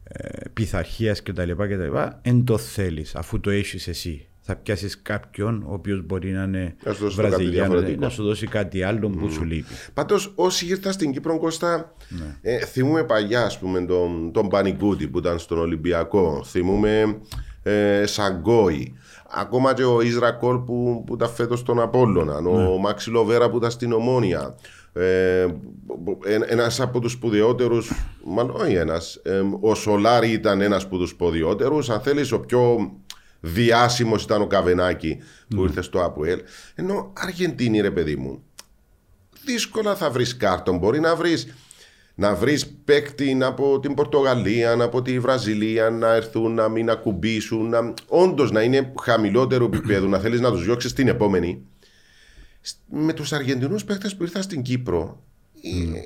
ε, 0.05 0.29
πειθαρχίας 0.53 1.23
κτλ. 1.23 1.51
κτλ. 1.53 1.97
Εν 2.23 2.45
το 2.45 2.59
θέλεις, 2.59 3.15
αφού 3.15 3.41
το 3.41 3.51
έχεις 3.51 3.89
εσύ. 3.89 4.27
Θα 4.49 4.57
πιάσεις 4.57 5.03
κάποιον 5.03 5.63
ο 5.69 5.73
οποίος 5.73 6.03
μπορεί 6.07 6.31
να 6.31 6.43
είναι 6.43 6.75
Να 6.85 6.93
σου 6.93 7.03
δώσει 7.03 7.17
το 7.17 7.23
κάτι 7.23 7.35
Βραζιλιάνο, 7.35 7.69
διαφορετικό. 7.71 8.05
να 8.05 8.09
σου 8.11 8.23
δώσει 8.23 8.47
κάτι 8.47 8.83
άλλο 8.83 9.09
που 9.11 9.31
σου 9.31 9.45
λείπει. 9.45 9.73
Πάντως, 9.95 10.33
όσοι 10.35 10.67
ήρθαν 10.67 10.93
στην 10.93 11.13
Κύπρο, 11.13 11.39
Κώστα, 11.39 11.95
Ναι. 12.09 12.37
ε, 12.43 12.59
θυμούμε 12.65 13.05
παλιά, 13.05 13.45
ας 13.45 13.59
πούμε, 13.59 13.85
τον, 13.85 14.33
τον 14.33 14.49
Πανικούτη 14.49 15.09
που 15.09 15.19
ήταν 15.19 15.39
στον 15.39 15.59
Ολυμπιακό. 15.59 16.45
Θυμούμε 16.45 17.19
ε, 17.67 18.07
Σαγκόη. 18.07 18.95
Ακόμα 19.31 19.75
και 19.75 19.85
ο 19.85 20.01
Ισρακόλ 20.01 20.59
που, 20.59 21.05
που 21.07 21.15
ήταν 21.15 21.29
φέτος 21.29 21.59
στον 21.59 21.81
Απόλλωνα. 21.81 22.41
Ναι. 22.41 22.49
Ο 22.49 22.79
Μάξι 22.79 23.11
Λοβέρα 23.11 23.51
που 23.51 23.57
ήταν 23.57 23.71
στην 23.71 23.93
Ομόνια. 23.93 24.55
Ε, 24.93 25.47
ένας 26.47 26.81
από 26.81 27.01
τους 27.01 27.13
σπουδαιότερους, 27.13 27.93
μάλλον 28.25 28.57
όχι 28.61 28.75
ένας. 28.75 29.21
ο 29.61 29.75
Σολάρη 29.75 30.31
ήταν 30.31 30.61
ένας 30.61 30.85
από 30.85 30.99
τους 30.99 31.11
σπουδαιότερους. 31.11 31.91
Αν 31.91 32.01
θέλεις, 32.01 32.33
ο 32.33 32.41
πιο 32.41 32.91
διάσημος 33.41 34.23
ήταν 34.23 34.43
ο 34.43 34.47
Καβενάκη 34.47 35.19
που 35.49 35.63
ήρθε 35.63 35.83
στο 35.83 36.05
ΑΠΟΕΛ. 36.05 36.41
Ενώ 36.75 37.13
Αργεντίνη, 37.17 37.81
ρε 37.81 37.91
παιδί 37.91 38.17
μου, 38.17 38.43
δύσκολα 39.45 39.95
θα 39.95 40.11
βρεις 40.11 40.37
κάρτον. 40.37 40.79
Μπορεί 40.79 41.01
να 41.01 41.17
βρεις 41.17 41.55
να 42.19 42.35
βρεις 42.35 42.67
παίκτη 42.85 43.39
από 43.43 43.81
την 43.81 43.95
Πορτογαλία, 43.95 44.73
από 44.83 45.03
τη 45.03 45.19
Βραζιλία 45.21 45.91
να 45.91 46.15
έρθουν 46.15 46.55
να 46.55 46.69
μην 46.69 46.91
ακουμπήσουν, 46.91 47.69
να, 47.69 47.95
όντως 48.07 48.51
να 48.51 48.63
είναι 48.63 48.93
χαμηλότερο 49.01 49.65
επίπεδο, 49.65 50.07
να 50.07 50.19
θέλεις 50.19 50.41
να 50.41 50.51
τους 50.51 50.65
διώξεις 50.65 50.93
την 50.93 51.09
επόμενη. 51.09 51.63
Σ- 52.61 52.77
Με 52.91 53.13
τους 53.13 53.33
Αργεντινούς 53.33 53.85
παίκτες 53.85 54.17
που 54.17 54.23
ήρθαν 54.23 54.43
στην 54.43 54.63
Κύπρο 54.63 55.23
ε, 55.63 56.01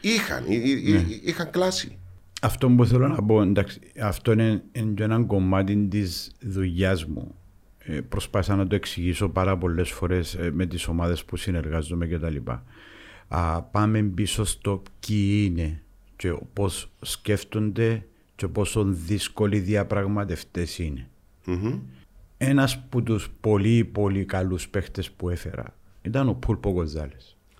είχαν, 0.00 0.44
ε, 0.48 0.54
ε, 0.54 0.96
ε, 0.96 1.04
είχαν 1.24 1.50
κλάση. 1.50 1.98
Αυτό 2.42 2.68
που 2.68 2.86
θέλω 2.86 3.08
να 3.08 3.22
πω, 3.22 3.42
εντάξει, 3.42 3.80
αυτό 4.02 4.32
είναι, 4.32 4.62
είναι 4.72 4.92
και 4.94 5.02
ένα 5.02 5.24
κομμάτι 5.24 5.86
της 5.90 6.32
δουλειάς 6.40 7.04
μου. 7.04 7.34
Ε, 7.78 8.00
προσπάθησα 8.00 8.56
να 8.56 8.66
το 8.66 8.74
εξηγήσω 8.74 9.28
πάρα 9.28 9.58
πολλές 9.58 9.90
φορές 9.90 10.38
με 10.52 10.66
τις 10.66 10.86
ομάδες 10.88 11.24
που 11.24 11.36
συνεργάζομαι 11.36 12.06
κτλ. 12.06 12.36
Α, 13.36 13.62
πάμε 13.62 14.02
πίσω 14.02 14.44
στο 14.44 14.82
ποιοι 15.00 15.48
είναι 15.50 15.82
και 16.16 16.34
πώς 16.52 16.90
σκέφτονται 17.00 18.06
και 18.36 18.48
πόσο 18.48 18.84
δύσκολοι 18.84 19.58
διαπραγματευτές 19.60 20.78
είναι. 20.78 21.08
Ένας 22.36 22.74
από 22.74 23.02
τους 23.02 23.30
πολύ 23.40 23.84
πολύ 23.84 24.24
καλούς 24.24 24.68
παίχτες 24.68 25.10
που 25.10 25.28
έφερα 25.28 25.74
ήταν 26.02 26.28
ο 26.28 26.32
Πούλπο 26.34 26.72
Γκοζάλε. 26.72 27.16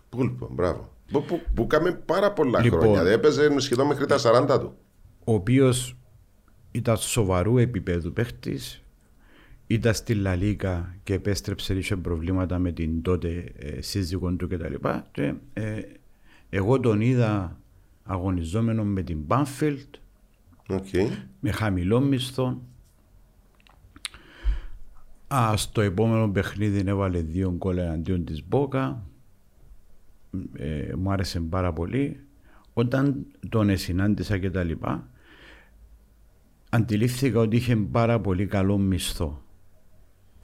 Πούλπο, 0.09 0.49
μπράβο. 0.53 0.93
Που, 1.13 1.25
που, 1.25 1.41
που 1.55 1.67
κάμε 1.67 1.93
πάρα 1.93 2.33
πολλά 2.33 2.63
Λοιπόν. 2.63 2.81
χρόνια. 2.81 3.03
Δεν 3.03 3.13
έπαιζε 3.13 3.59
σχεδόν 3.61 3.87
μέχρι 3.87 4.07
τα 4.07 4.19
40 4.19 4.61
του. 4.61 4.75
ο 5.25 5.33
οποίος 5.35 5.97
ήταν 6.71 6.97
σοβαρού 6.97 7.59
επίπεδου 7.59 8.13
παίχτης, 8.13 8.83
ήταν 9.67 9.95
στη 9.95 10.15
Λαλίκα 10.15 10.95
και 11.03 11.15
επέστρεψε, 11.15 11.75
είχε 11.75 11.97
προβλήματα 11.97 12.59
με 12.59 12.73
την 12.73 13.03
τότε 13.03 13.53
ε, 13.59 13.81
σύζυγο 13.81 14.33
του 14.33 14.49
κτλ. 14.49 14.75
Και, 15.13 15.35
ε, 15.53 15.81
εγώ 16.51 16.81
τον 16.81 17.01
είδα 17.01 17.59
αγωνιζόμενο 18.05 18.85
με 18.85 19.03
την 19.03 19.19
Μπάνφιλτ, 19.19 19.95
Οκ. 20.69 20.87
με 21.41 21.51
χαμηλό 21.51 22.01
μισθό. 22.01 22.63
Α, 25.35 25.57
στο 25.57 25.81
επόμενο 25.81 26.31
παιχνίδι 26.31 26.89
έβαλε 26.89 27.21
δύο 27.21 27.55
γκολ 27.57 27.79
εναντίον 27.79 28.25
της 28.25 28.45
Μπόκα. 28.49 29.07
Ε, 30.53 30.93
μου 30.97 31.13
άρεσε 31.13 31.41
πάρα 31.41 31.73
πολύ. 31.73 32.21
Όταν 32.73 33.27
τον 33.49 33.77
συνάντησα 33.77 34.39
και 34.39 34.51
τα 34.51 34.63
λοιπά, 34.63 35.09
αντιλήφθηκα 36.71 37.41
ότι 37.41 37.57
είχε 37.57 37.77
πάρα 37.77 38.21
πολύ 38.21 38.47
καλό 38.47 38.79
μισθό. 38.79 39.44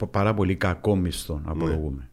Πα- 0.05 0.07
Πάρα 0.19 0.33
πολύ 0.33 0.55
κακό 0.55 0.95
μισθό, 0.95 1.41
να 1.45 1.51
απολογούμαι. 1.51 2.09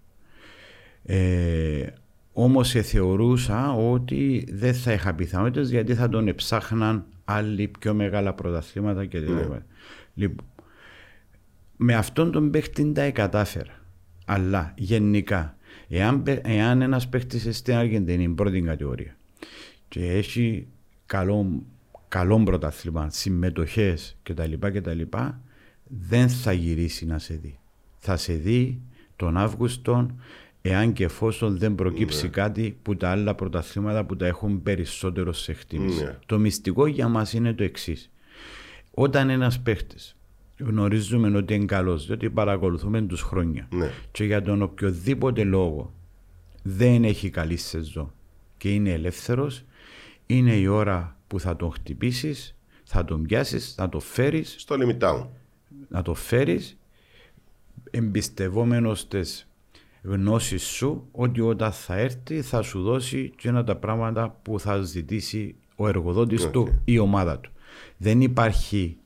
Ε, 1.02 1.86
όμως 2.32 2.74
ε, 2.74 2.82
θεωρούσα 2.82 3.72
ότι 3.72 4.48
δεν 4.52 4.74
θα 4.74 4.92
είχα 4.92 5.14
πιθανότητες 5.14 5.70
γιατί 5.70 5.94
θα 5.94 6.08
τον 6.08 6.28
εψάχναν 6.28 7.04
άλλοι 7.24 7.68
πιο 7.78 7.94
μεγάλα 7.94 8.32
πρωταθλήματα 8.34 9.04
και 9.06 9.18
τέτοια. 9.20 9.66
Λοιπόν, 10.14 10.46
με 11.76 11.94
αυτόν 11.94 12.30
τον 12.32 12.50
παίχτη 12.50 12.92
τα 12.92 13.10
κατάφερα. 13.10 13.72
Αλλά 14.26 14.72
γενικά, 14.76 15.56
εάν, 15.88 16.22
παί- 16.22 16.46
εάν 16.48 16.82
ένας 16.82 17.08
παίχτης 17.08 17.56
στην 17.56 17.74
Αργεντινή, 17.74 18.28
πρώτη 18.28 18.60
κατηγορία, 18.60 19.16
και 19.88 20.12
έχει 20.12 20.66
καλό, 21.06 21.62
καλό 22.08 22.42
πρωταθλήμα, 22.42 23.10
συμμετοχές 23.10 24.16
κτλ, 24.22 24.52
κτλ, 24.60 25.00
δεν 25.84 26.28
θα 26.28 26.52
γυρίσει 26.52 27.06
να 27.06 27.18
σε 27.18 27.34
δει. 27.34 27.58
Θα 28.10 28.16
σε 28.16 28.32
δει 28.32 28.80
τον 29.16 29.36
Αύγουστο, 29.36 30.10
εάν 30.62 30.92
και 30.92 31.04
εφόσον 31.04 31.58
δεν 31.58 31.74
προκύψει 31.74 32.28
κάτι 32.28 32.78
που 32.82 32.96
τα 32.96 33.10
άλλα 33.10 33.34
πρωταθλήματα 33.34 34.04
που 34.04 34.16
τα 34.16 34.26
έχουν 34.26 34.62
περισσότερος 34.62 35.40
σε 35.42 35.50
εκτίμηση. 35.50 36.02
Ναι. 36.04 36.18
Το 36.26 36.38
μυστικό 36.38 36.86
για 36.86 37.08
μας 37.08 37.32
είναι 37.32 37.52
το 37.52 37.62
εξής. 37.64 38.10
Όταν 38.90 39.30
ένας 39.30 39.60
παίχτης 39.60 40.16
γνωρίζουμε 40.58 41.36
ότι 41.36 41.54
είναι 41.54 41.64
καλός, 41.64 42.06
διότι 42.06 42.30
παρακολουθούμε 42.30 43.02
τους 43.02 43.20
χρόνια 43.22 43.68
Ναι. 43.70 43.90
και 44.10 44.24
για 44.24 44.42
τον 44.42 44.62
οποιοδήποτε 44.62 45.44
λόγο 45.44 45.92
δεν 46.62 47.04
έχει 47.04 47.30
καλή 47.30 47.56
σεζόν 47.56 48.12
και 48.56 48.74
είναι 48.74 48.90
ελεύθερος, 48.92 49.64
είναι 50.26 50.54
η 50.56 50.66
ώρα 50.66 51.16
που 51.26 51.40
θα 51.40 51.56
τον 51.56 51.72
χτυπήσεις, 51.72 52.56
θα 52.84 53.04
τον 53.04 53.22
πιάσεις, 53.22 53.74
θα 53.74 53.88
το 53.88 54.00
φέρεις, 54.00 54.54
Στο 54.58 54.76
Limit 54.78 54.98
Town. 55.08 55.26
να 55.88 56.02
το 56.02 56.14
φέρεις 56.14 56.77
εμπιστευόμενος 57.90 59.00
στις 59.00 59.48
γνώσεις 60.02 60.62
σου 60.62 61.08
ότι 61.12 61.40
όταν 61.40 61.72
θα 61.72 61.96
έρθει 61.96 62.42
θα 62.42 62.62
σου 62.62 62.82
δώσει 62.82 63.32
και 63.36 63.48
ένα 63.48 63.64
τα 63.64 63.76
πράγματα 63.76 64.38
που 64.42 64.60
θα 64.60 64.80
ζητήσει 64.80 65.56
ο 65.76 65.88
εργοδότης 65.88 66.50
του 66.50 66.68
ή 66.68 66.82
η 66.84 66.98
ομάδα 66.98 67.38
του. 67.38 67.50
Δεν 67.96 68.20
υπάρχει, 68.20 68.96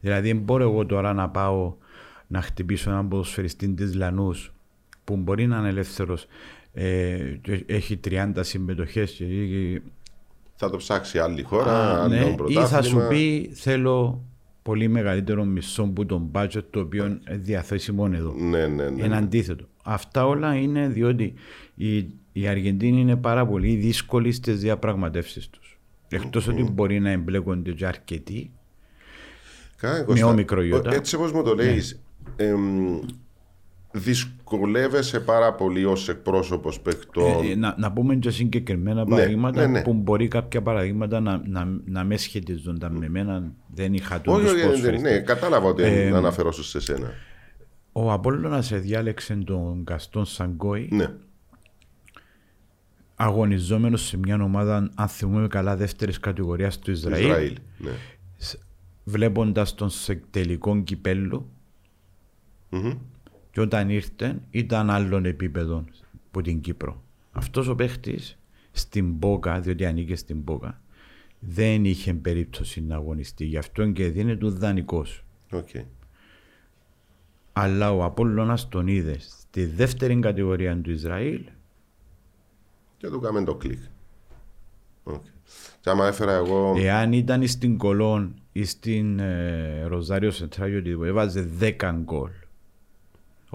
δηλαδή 0.00 0.32
δεν 0.32 0.42
μπορώ 0.42 0.62
εγώ 0.62 0.86
τώρα 0.86 1.12
να 1.12 1.28
πάω 1.28 1.74
να 2.26 2.40
χτυπήσω 2.40 2.90
έναν 2.90 3.08
ποδοσφαιριστή 3.08 3.68
της 3.68 3.94
Λανούς 3.94 4.52
που 5.04 5.16
μπορεί 5.16 5.46
να 5.46 5.58
είναι 5.58 5.68
ελεύθερος 5.68 6.26
ε, 6.72 7.18
και 7.42 7.64
έχει 7.66 8.00
30 8.08 8.32
συμμετοχές 8.40 9.10
και, 9.10 9.80
Θα 10.56 10.70
το 10.70 10.76
ψάξει 10.76 11.18
άλλη 11.18 11.42
χώρα, 11.42 12.02
άλλο 12.02 12.14
ναι, 12.14 12.24
ή 12.24 12.34
πρωτάθλημα. 12.34 12.66
θα 12.66 12.82
σου 12.82 13.06
πει 13.08 13.50
θέλω 13.54 14.22
πολύ 14.66 14.88
μεγαλύτερο 14.88 15.44
μισό 15.44 15.84
που 15.86 16.06
τον 16.06 16.30
budget 16.32 16.62
το 16.70 16.80
οποίο 16.80 17.06
είναι 17.06 17.20
διαθέσιμο 17.36 18.10
εδώ. 18.12 18.34
Ναι, 18.38 18.66
ναι, 18.66 18.90
ναι. 18.90 19.04
Είναι 19.04 19.16
αντίθετο. 19.16 19.64
Αυτά 19.84 20.26
όλα 20.26 20.54
είναι 20.54 20.88
διότι 20.88 21.34
η, 21.74 21.96
η 22.32 22.46
Αργεντίνη 22.46 23.00
είναι 23.00 23.16
πάρα 23.16 23.46
πολύ 23.46 23.74
δύσκολη 23.74 24.32
στις 24.32 24.60
διαπραγματεύσεις 24.60 25.50
τους. 25.50 25.78
Εκτός 26.08 26.48
ότι 26.48 26.62
μπορεί 26.62 27.00
να 27.00 27.10
εμπλέκονται 27.10 27.72
και 27.72 27.86
αρκετοί. 27.86 28.50
Κάνα, 29.76 29.98
με 29.98 30.04
Κώστα, 30.04 30.26
όμικρο 30.26 30.62
ιότα. 30.62 30.94
Έτσι 30.94 31.16
όπως 31.16 31.32
μου 31.32 31.42
το 31.42 31.54
λέεις, 31.54 32.02
εμ, 32.36 32.98
δυσκολεύεσαι 33.98 35.20
πάρα 35.20 35.52
πολύ 35.54 35.84
ως 35.84 36.08
εκπρόσωπος 36.08 36.80
παιχτών. 36.80 37.50
Ε, 37.50 37.54
να, 37.54 37.74
να 37.78 37.92
πούμε 37.92 38.14
και 38.16 38.30
συγκεκριμένα 38.30 39.04
παραδείγματα 39.04 39.60
ναι, 39.60 39.66
ναι. 39.66 39.82
που 39.82 39.92
μπορεί 39.92 40.28
κάποια 40.28 40.62
παραδείγματα 40.62 41.20
να, 41.20 41.42
να, 41.46 41.68
να 41.84 42.04
με 42.04 42.16
σχετίζονταν 42.16 42.92
με 42.96 43.08
μένα. 43.08 43.52
Δεν 43.74 43.94
είχα 43.94 44.20
τον 44.20 44.34
όχι, 44.34 44.42
τους 44.42 44.50
όχι, 44.52 44.60
δεν- 44.60 44.68
ποδοσφαιριστές. 44.70 45.12
ναι, 45.12 45.18
κατάλαβα 45.20 45.68
ότι 45.68 45.82
Ε, 45.82 46.10
να 46.10 46.18
αναφερόσαι 46.18 46.62
σε 46.64 46.80
σένα. 46.80 47.10
Ο 47.92 48.12
Απόλλωνας 48.12 48.72
διάλεξε 48.80 49.34
τον 49.34 49.84
Καστόν 49.84 50.24
Σαγκόη 50.24 50.88
Ναι, 50.92 51.06
αγωνιζόμενος 53.16 54.02
σε 54.06 54.16
μια 54.16 54.42
ομάδα, 54.42 54.90
αν 54.94 55.08
θυμούμαι 55.08 55.46
καλά, 55.48 55.76
δεύτερης 55.76 56.20
κατηγορίας 56.20 56.78
του 56.78 56.90
Ισραήλ, 56.90 57.24
Ισραήλ. 57.26 57.56
Ναι. 57.78 57.90
βλέποντας 59.04 59.74
τον 59.74 59.90
σε 59.90 60.20
τελικό 60.30 60.82
κυπέλλου 60.82 61.48
Μμμ. 62.70 62.92
Και 63.56 63.62
όταν 63.62 63.90
ήρθε 63.90 64.40
ήταν 64.50 64.90
άλλον 64.90 65.24
επίπεδον 65.24 65.90
από 66.28 66.42
την 66.42 66.60
Κύπρο. 66.60 67.02
Αυτός 67.32 67.68
ο 67.68 67.74
παίχτης 67.74 68.38
στην 68.72 69.10
Μπόκα, 69.12 69.60
διότι 69.60 69.86
ανήκε 69.86 70.16
στην 70.16 70.38
Μπόκα, 70.38 70.80
δεν 71.38 71.84
είχε 71.84 72.14
περίπτωση 72.14 72.80
να 72.80 72.94
αγωνιστεί. 72.94 73.44
Γι' 73.44 73.56
αυτό 73.56 73.90
και 73.90 74.08
εδίνετουν 74.08 74.58
δανεικός. 74.58 75.24
Οκ. 75.52 75.68
Αλλά 77.52 77.92
ο 77.92 78.04
Απόλλωνας 78.04 78.68
τον 78.68 78.86
είδε 78.86 79.16
στη 79.18 79.66
δεύτερη 79.66 80.18
κατηγορία 80.18 80.80
του 80.80 80.90
Ισραήλ 80.90 81.44
Και 82.96 83.08
του 83.08 83.20
κάμε 83.20 83.44
το 83.44 83.54
κλικ. 83.54 83.80
Οκ. 85.02 85.22
Και 85.80 85.90
άμα 85.90 86.06
έφερα 86.06 86.32
εγώ... 86.32 86.74
Εάν 86.78 87.12
ήταν 87.12 87.46
στην 87.46 87.78
Κολόν 87.78 88.34
ή 88.52 88.64
στην 88.64 89.18
ε, 89.18 89.82
Ροζάριο 89.86 90.30
Σεντράλ 90.30 90.96
που 90.96 91.04
έβαζε 91.04 91.48
10 91.60 91.94
γκολ, 92.04 92.30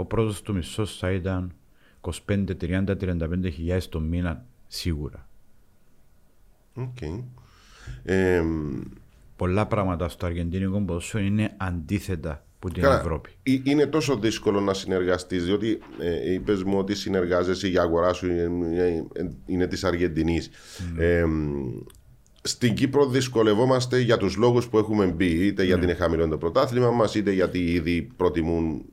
ο 0.02 0.06
πρώτος 0.06 0.42
του 0.42 0.54
μισθός 0.54 0.98
θα 0.98 1.12
ήταν 1.12 1.52
25, 2.02 2.46
30, 2.62 2.96
35 2.98 3.52
χιλιάδες 3.52 3.90
το 3.90 4.00
μήνα 4.00 4.46
σίγουρα. 4.68 5.28
Οκ. 6.74 6.98
Εμ, 8.04 8.82
Πολλά 9.36 9.66
πράγματα 9.68 10.10
στο 10.10 10.26
αργεντίνικο 10.26 10.80
ποδόσφαιρο 10.82 11.24
είναι 11.24 11.54
αντίθετα 11.58 12.44
από 12.56 12.74
την 12.74 12.84
Καλά, 12.84 13.00
Ευρώπη. 13.00 13.30
ε- 13.44 13.60
Είναι 13.64 13.86
τόσο 13.86 14.16
δύσκολο 14.16 14.60
να 14.62 14.74
συνεργαστείς, 14.74 15.46
διότι 15.46 15.80
ε, 16.00 16.34
είπες 16.34 16.64
μου 16.64 16.78
ότι 16.78 16.96
συνεργάζεσαι 16.96 17.70
η 17.70 17.78
αγορά 17.78 18.14
σου 18.14 18.26
είναι, 18.28 19.06
είναι 19.46 19.68
της 19.68 19.84
Αργεντινής. 19.84 20.50
Ε, 20.98 21.26
στην 22.44 22.74
Κύπρο 22.74 23.06
δυσκολευόμαστε 23.10 24.00
για 24.00 24.18
τους 24.18 24.36
λόγους 24.36 24.68
που 24.70 24.78
έχουμε 24.78 25.06
μπει, 25.06 25.46
είτε 25.46 25.64
γιατί 25.64 25.84
είναι 25.84 25.94
χαμηλό 25.94 26.28
το 26.28 26.38
πρωτάθλημα 26.38 26.92
μας, 26.92 27.16
είτε 27.16 27.32
γιατί 27.32 27.60
ήδη 27.74 28.02
προτιμούν 28.18 28.86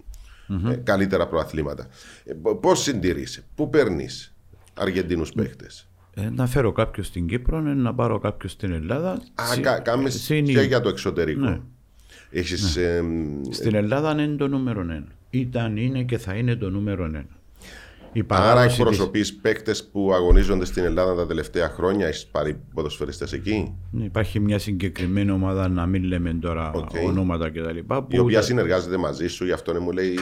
ε, 0.70 0.74
καλύτερα 0.74 1.26
προαθλήματα. 1.26 1.86
Ε, 2.24 2.32
Πώς 2.60 2.82
συντηρείσαι, 2.82 3.44
πού 3.54 3.70
παίρνεις 3.70 4.34
Αργεντίνους 4.74 5.32
παίχτες; 5.32 5.88
Ε, 6.14 6.30
να 6.30 6.46
φέρω 6.46 6.72
κάποιο 6.72 7.02
στην 7.02 7.26
Κύπρο, 7.26 7.56
ε, 7.56 7.74
να 7.74 7.94
πάρω 7.94 8.18
κάποιο 8.18 8.48
στην 8.48 8.72
Ελλάδα. 8.72 9.10
Α, 9.34 9.44
Συ- 9.46 9.62
κα, 9.62 9.78
κάνεις 9.78 10.22
συν- 10.22 10.46
και 10.48 10.60
για 10.60 10.80
το 10.80 10.88
εξωτερικό. 10.88 11.40
Ναι. 11.48 11.60
Έχεις, 12.30 12.76
εμ, 12.76 13.40
Στην 13.50 13.74
Ελλάδα 13.74 14.10
είναι 14.22 14.36
το 14.36 14.48
νούμερο 14.48 14.80
ένα. 14.80 15.04
Ήταν, 15.30 15.76
είναι 15.76 16.02
και 16.02 16.18
θα 16.18 16.34
είναι 16.34 16.56
το 16.56 16.70
νούμερο 16.70 17.04
ένα. 17.04 17.24
Η 18.12 18.24
άρα 18.26 18.26
παράδοση 18.26 18.68
της- 18.68 18.78
εκπροσωπείς 18.78 19.34
παίκτες 19.36 19.84
που 19.92 20.12
αγωνίζονται 20.14 20.64
στην 20.64 20.84
Ελλάδα 20.84 21.14
τα 21.14 21.26
τελευταία 21.26 21.68
χρόνια. 21.68 22.06
Έχεις 22.06 22.26
πάρει 22.26 22.60
ποδοσφαιριστές 22.74 23.32
εκεί; 23.32 23.74
Ναι, 23.90 24.04
Υπάρχει 24.04 24.40
μια 24.40 24.58
συγκεκριμένη 24.58 25.30
ομάδα, 25.30 25.68
να 25.68 25.86
μην 25.86 26.02
λέμε 26.02 26.34
τώρα 26.40 26.70
Οκ. 26.74 26.90
ονόματα 27.06 27.50
κτλ. 27.50 27.76
Η 27.76 27.82
που 27.82 28.04
οποία 28.18 28.42
συνεργάζεται 28.42 28.96
μαζί 28.96 29.26
σου, 29.28 29.44
γι' 29.44 29.52
αυτό 29.52 29.72
ναι, 29.72 29.78
μου 29.78 29.90
λέει. 29.92 30.18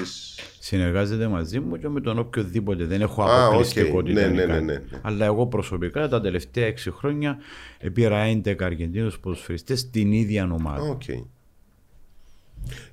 συνεργάζεται 0.59 1.29
μαζί 1.29 1.61
μου 1.61 1.77
και 1.79 1.89
με 1.89 2.01
τον 2.01 2.19
οποιοδήποτε. 2.19 2.85
Δεν 2.85 3.01
έχω 3.01 3.23
Α, 3.23 3.27
οκ. 3.47 3.53
αποκλειστικότητα. 3.53 4.21
Ναι, 4.21 4.27
ή 4.27 4.31
ναι, 4.37 4.45
ναι, 4.45 4.53
κάτι. 4.53 4.65
ναι, 4.65 4.73
ναι. 4.73 4.81
Αλλά 5.03 5.25
εγώ 5.25 5.47
προσωπικά 5.47 6.09
τα 6.09 6.21
τελευταία 6.21 6.67
6 6.67 6.91
χρόνια 6.91 7.39
πήρα 7.93 8.25
11 8.27 8.65
Αργεντίνους 8.65 9.19
ποδοσφαιριστές 9.19 9.81
στην 9.81 10.13
ίδια 10.13 10.49
ομάδα. 10.53 10.83
Οκ. 10.91 11.03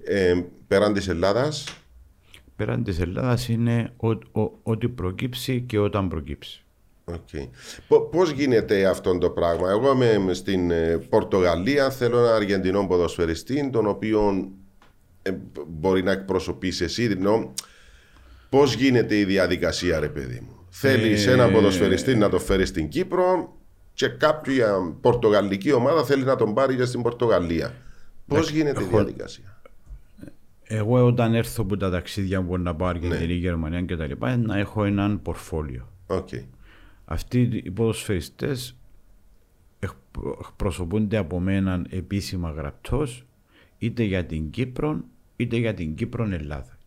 Ε, 0.04 0.34
πέραν 0.68 0.94
της 0.94 1.08
Ελλάδας, 1.08 1.64
Πέραν 2.56 2.84
της 2.84 3.00
Ελλάδας 3.00 3.50
είναι 3.50 3.94
ό- 3.98 4.40
ο- 4.42 4.60
ό,τι 4.64 4.88
προκύψει 4.90 5.62
και 5.62 5.80
όταν 5.80 6.08
προκύψει. 6.08 6.64
Okay. 7.12 7.48
Πώς 8.12 8.32
γίνεται 8.32 8.86
αυτό 8.86 9.18
το 9.18 9.30
πράγμα; 9.30 9.70
Εγώ 9.70 9.92
είμαι 10.14 10.34
στην 10.34 10.72
ε, 10.72 10.98
Πορτογαλία, 11.10 11.90
θέλω 11.90 12.18
ένα 12.20 12.36
Αργεντινό 12.36 12.88
ποδοσφαιριστή, 12.88 13.70
τον 13.70 13.88
οποίο 13.88 14.50
ε, 15.22 15.32
μπορεί 15.68 16.04
να 16.04 16.12
εκπροσωπήσει 16.12 16.84
εσύ. 16.84 17.04
Ενώ, 17.04 17.54
πώς 18.50 18.74
γίνεται 18.74 19.18
η 19.18 19.24
διαδικασία, 19.26 20.00
ρε 20.00 20.10
παιδί 20.10 20.40
μου; 20.48 20.56
Θέλεις 20.70 21.26
Ε, 21.28 21.32
ένα 21.32 21.50
ποδοσφαιριστή 21.52 22.16
να 22.16 22.30
το 22.30 22.40
φέρεις 22.40 22.70
στην 22.70 22.88
Κύπρο 22.88 23.58
και 23.94 24.08
κάποια 24.08 24.96
πορτογαλική 25.02 25.72
ομάδα 25.72 26.04
θέλει 26.04 26.24
να 26.24 26.36
τον 26.36 26.54
πάρει 26.54 26.76
και 26.76 26.86
στην 26.86 27.02
Πορτογαλία. 27.02 27.74
Πώς 28.28 28.50
γίνεται 28.50 28.82
η 28.82 28.86
έχω- 28.88 28.96
διαδικασία; 28.98 29.53
Εγώ 30.64 31.06
όταν 31.06 31.34
έρθω 31.34 31.64
από 31.64 31.78
τα 31.78 31.90
ταξίδια 31.92 32.40
που 32.40 32.46
μπορεί 32.48 32.62
να 32.62 32.76
πάω 32.76 32.92
Ναι. 32.92 32.98
Αργεντινή, 32.98 33.34
Γερμανία 33.34 33.82
και 33.82 33.96
τα 33.96 34.08
λοιπά, 34.08 34.38
να 34.38 34.58
έχω 34.58 34.84
έναν 34.84 35.22
πορφόλιο. 35.22 35.88
Okay. 36.08 36.44
Αυτοί 37.06 37.62
οι 37.64 37.72
ποδοσφαιριστές 37.72 38.76
εκπρο- 39.80 40.38
εκπροσωπούνται 40.50 41.18
από 41.18 41.40
μένα 41.40 41.86
επίσημα 41.90 42.50
γραπτός 42.52 43.26
είτε 43.78 44.04
για 44.04 44.26
την 44.26 44.50
Κύπρο 44.50 45.00
είτε 45.36 45.58
για 45.58 45.74
την 45.74 45.96
Κύπρο 45.96 46.24
Ελλάδα. 46.32 46.78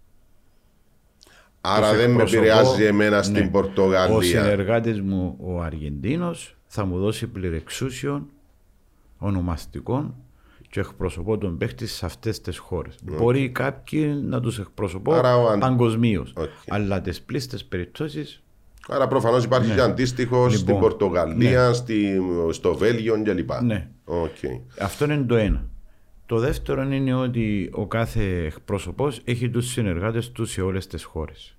Άρα 1.60 1.88
Τους 1.88 1.96
δεν 1.96 2.06
με 2.10 2.12
εκπροσωπώ, 2.12 2.42
επηρεάζει 2.42 2.84
εμένα 2.84 3.22
στην 3.22 3.36
ναι. 3.36 3.46
Ο 3.46 3.50
Πορτογαλία. 3.50 4.22
συνεργάτης 4.22 5.00
μου 5.00 5.36
ο 5.40 5.60
Αργεντίνος 5.62 6.56
θα 6.66 6.84
μου 6.84 6.98
δώσει 6.98 7.26
πληρεξούσιον 7.26 8.26
ονομαστικών 9.18 10.14
και 10.76 10.82
εκπροσωπώ 10.82 11.38
τον 11.38 11.58
παίχτη 11.58 11.86
σε 11.86 12.06
αυτές 12.06 12.40
τις 12.40 12.58
χώρες. 12.58 12.94
Μπορεί 13.02 13.50
κάποιοι 13.50 14.20
να 14.24 14.40
τους 14.40 14.58
εκπροσωπώ 14.58 15.12
Άρα 15.12 15.36
ο 15.36 15.48
αν- 15.48 15.58
παγκοσμίως. 15.58 16.32
Οκ. 16.36 16.48
Αλλά 16.68 17.00
τις 17.00 17.22
πλείστες 17.22 17.64
περιπτώσεις 17.64 18.42
Άρα 18.88 19.06
προφανώς 19.08 19.44
υπάρχει 19.44 19.74
και 19.74 19.80
αντίστοιχος 19.80 20.52
στην 20.54 20.66
Ναι. 20.66 20.72
Λοιπόν, 20.72 20.88
Πορτογαλία, 20.88 21.72
στη, 21.72 22.20
στο 22.50 22.74
Βέλγιο 22.74 23.22
κλπ. 23.22 23.50
Ναι. 23.62 23.88
Okay. 24.04 24.60
Αυτό 24.80 25.04
είναι 25.04 25.16
το 25.24 25.36
ένα. 25.36 25.66
Το 26.26 26.38
δεύτερο 26.38 26.82
είναι 26.82 27.14
ότι 27.14 27.70
ο 27.72 27.86
κάθε 27.86 28.44
εκπρόσωπος 28.44 29.20
έχει 29.24 29.50
τους 29.50 29.66
συνεργάτες 29.70 30.30
του 30.32 30.44
σε 30.44 30.60
όλες 30.62 30.86
τις 30.86 31.04
χώρες. 31.04 31.56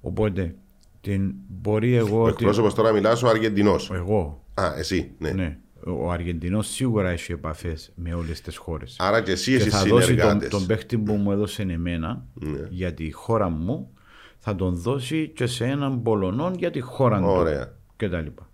Οπότε 0.00 0.54
την 1.00 1.32
μπορεί 1.48 1.94
εγώ... 1.94 2.20
Ο 2.22 2.24
την- 2.24 2.32
εκπρόσωπος 2.32 2.74
τώρα 2.74 2.92
μιλάς 2.92 3.22
ο 3.22 3.28
Αργεντινός. 3.28 3.90
εγώ, 3.94 4.44
Α, 4.54 4.72
εσύ, 4.78 5.10
ναι. 5.18 5.30
ναι. 5.30 5.58
Ο 5.88 6.10
Αργεντινός 6.12 6.66
σίγουρα 6.68 7.10
έχει 7.10 7.32
επαφές 7.32 7.92
με 7.94 8.14
όλες 8.14 8.40
τις 8.40 8.56
χώρες. 8.56 8.96
Άρα 8.98 9.22
και 9.22 9.30
εσύ 9.30 9.50
και 9.50 9.56
εσύ 9.56 9.70
θα 9.70 9.78
δώσει 9.78 9.90
τον, 9.90 10.02
συνεργάτες. 10.02 10.48
τον 10.48 10.66
παίχτη 10.66 10.98
που 10.98 11.14
μου 11.14 11.32
έδωσε 11.32 11.62
εμένα 11.62 12.24
Ναι. 12.34 12.58
για 12.70 12.94
τη 12.94 13.10
χώρα 13.12 13.48
μου 13.48 13.90
θα 14.38 14.54
τον 14.56 14.74
δώσει 14.76 15.28
και 15.34 15.46
σε 15.46 15.64
έναν 15.64 16.02
Πολωνό 16.02 16.52
για 16.58 16.70
τη 16.70 16.80
χώρα 16.80 17.18
του 17.18 17.26
Ωραία. 17.28 17.74
και 17.96 18.08
τα 18.08 18.20
λοιπά. 18.20 18.50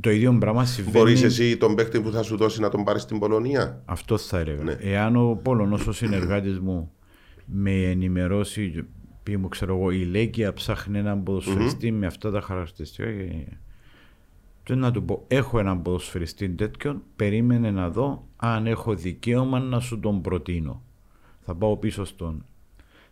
Το 0.00 0.10
ίδιο 0.10 0.36
πράγμα 0.40 0.64
συμβαίνει... 0.64 0.96
Μπορείς 0.98 1.22
εσύ 1.22 1.56
τον 1.56 1.74
παίκτη 1.74 2.00
που 2.00 2.10
θα 2.10 2.22
σου 2.22 2.36
δώσει 2.36 2.60
να 2.60 2.68
τον 2.68 2.84
πάρεις 2.84 3.02
στην 3.02 3.18
Πολωνία; 3.18 3.82
Αυτό 3.84 4.18
θα 4.18 4.38
έλεγα. 4.38 4.62
Ναι. 4.62 4.72
Εάν 4.80 5.16
ο 5.16 5.40
Πολωνός 5.42 5.86
ο 5.86 5.92
συνεργάτης 5.92 6.58
μου 6.58 6.92
με 7.46 7.70
ενημερώσει, 7.82 8.84
πει 9.22 9.36
μου 9.36 9.48
ξέρω 9.48 9.76
εγώ, 9.76 9.90
η 9.90 10.04
Λέκια 10.04 10.52
ψάχνει 10.52 10.98
έναν 10.98 11.22
ποδοσφαιριστή 11.22 11.90
με 11.92 12.06
αυτά 12.06 12.30
τα 12.30 12.40
χαρακτηριστικά. 12.40 13.10
και- 13.12 13.56
Και 14.68 14.74
να 14.74 14.90
του 14.90 15.04
πω, 15.04 15.24
έχω 15.28 15.58
έναν 15.58 15.82
ποδοσφαιριστή 15.82 16.48
τέτοιον, 16.48 17.02
περίμενε 17.16 17.70
να 17.70 17.90
δω 17.90 18.26
αν 18.36 18.66
έχω 18.66 18.94
δικαίωμα 18.94 19.58
να 19.60 19.80
σου 19.80 20.00
τον 20.00 20.20
προτείνω. 20.20 20.82
Θα 21.40 21.54
πάω 21.54 21.76
πίσω 21.76 22.04
στον 22.04 22.44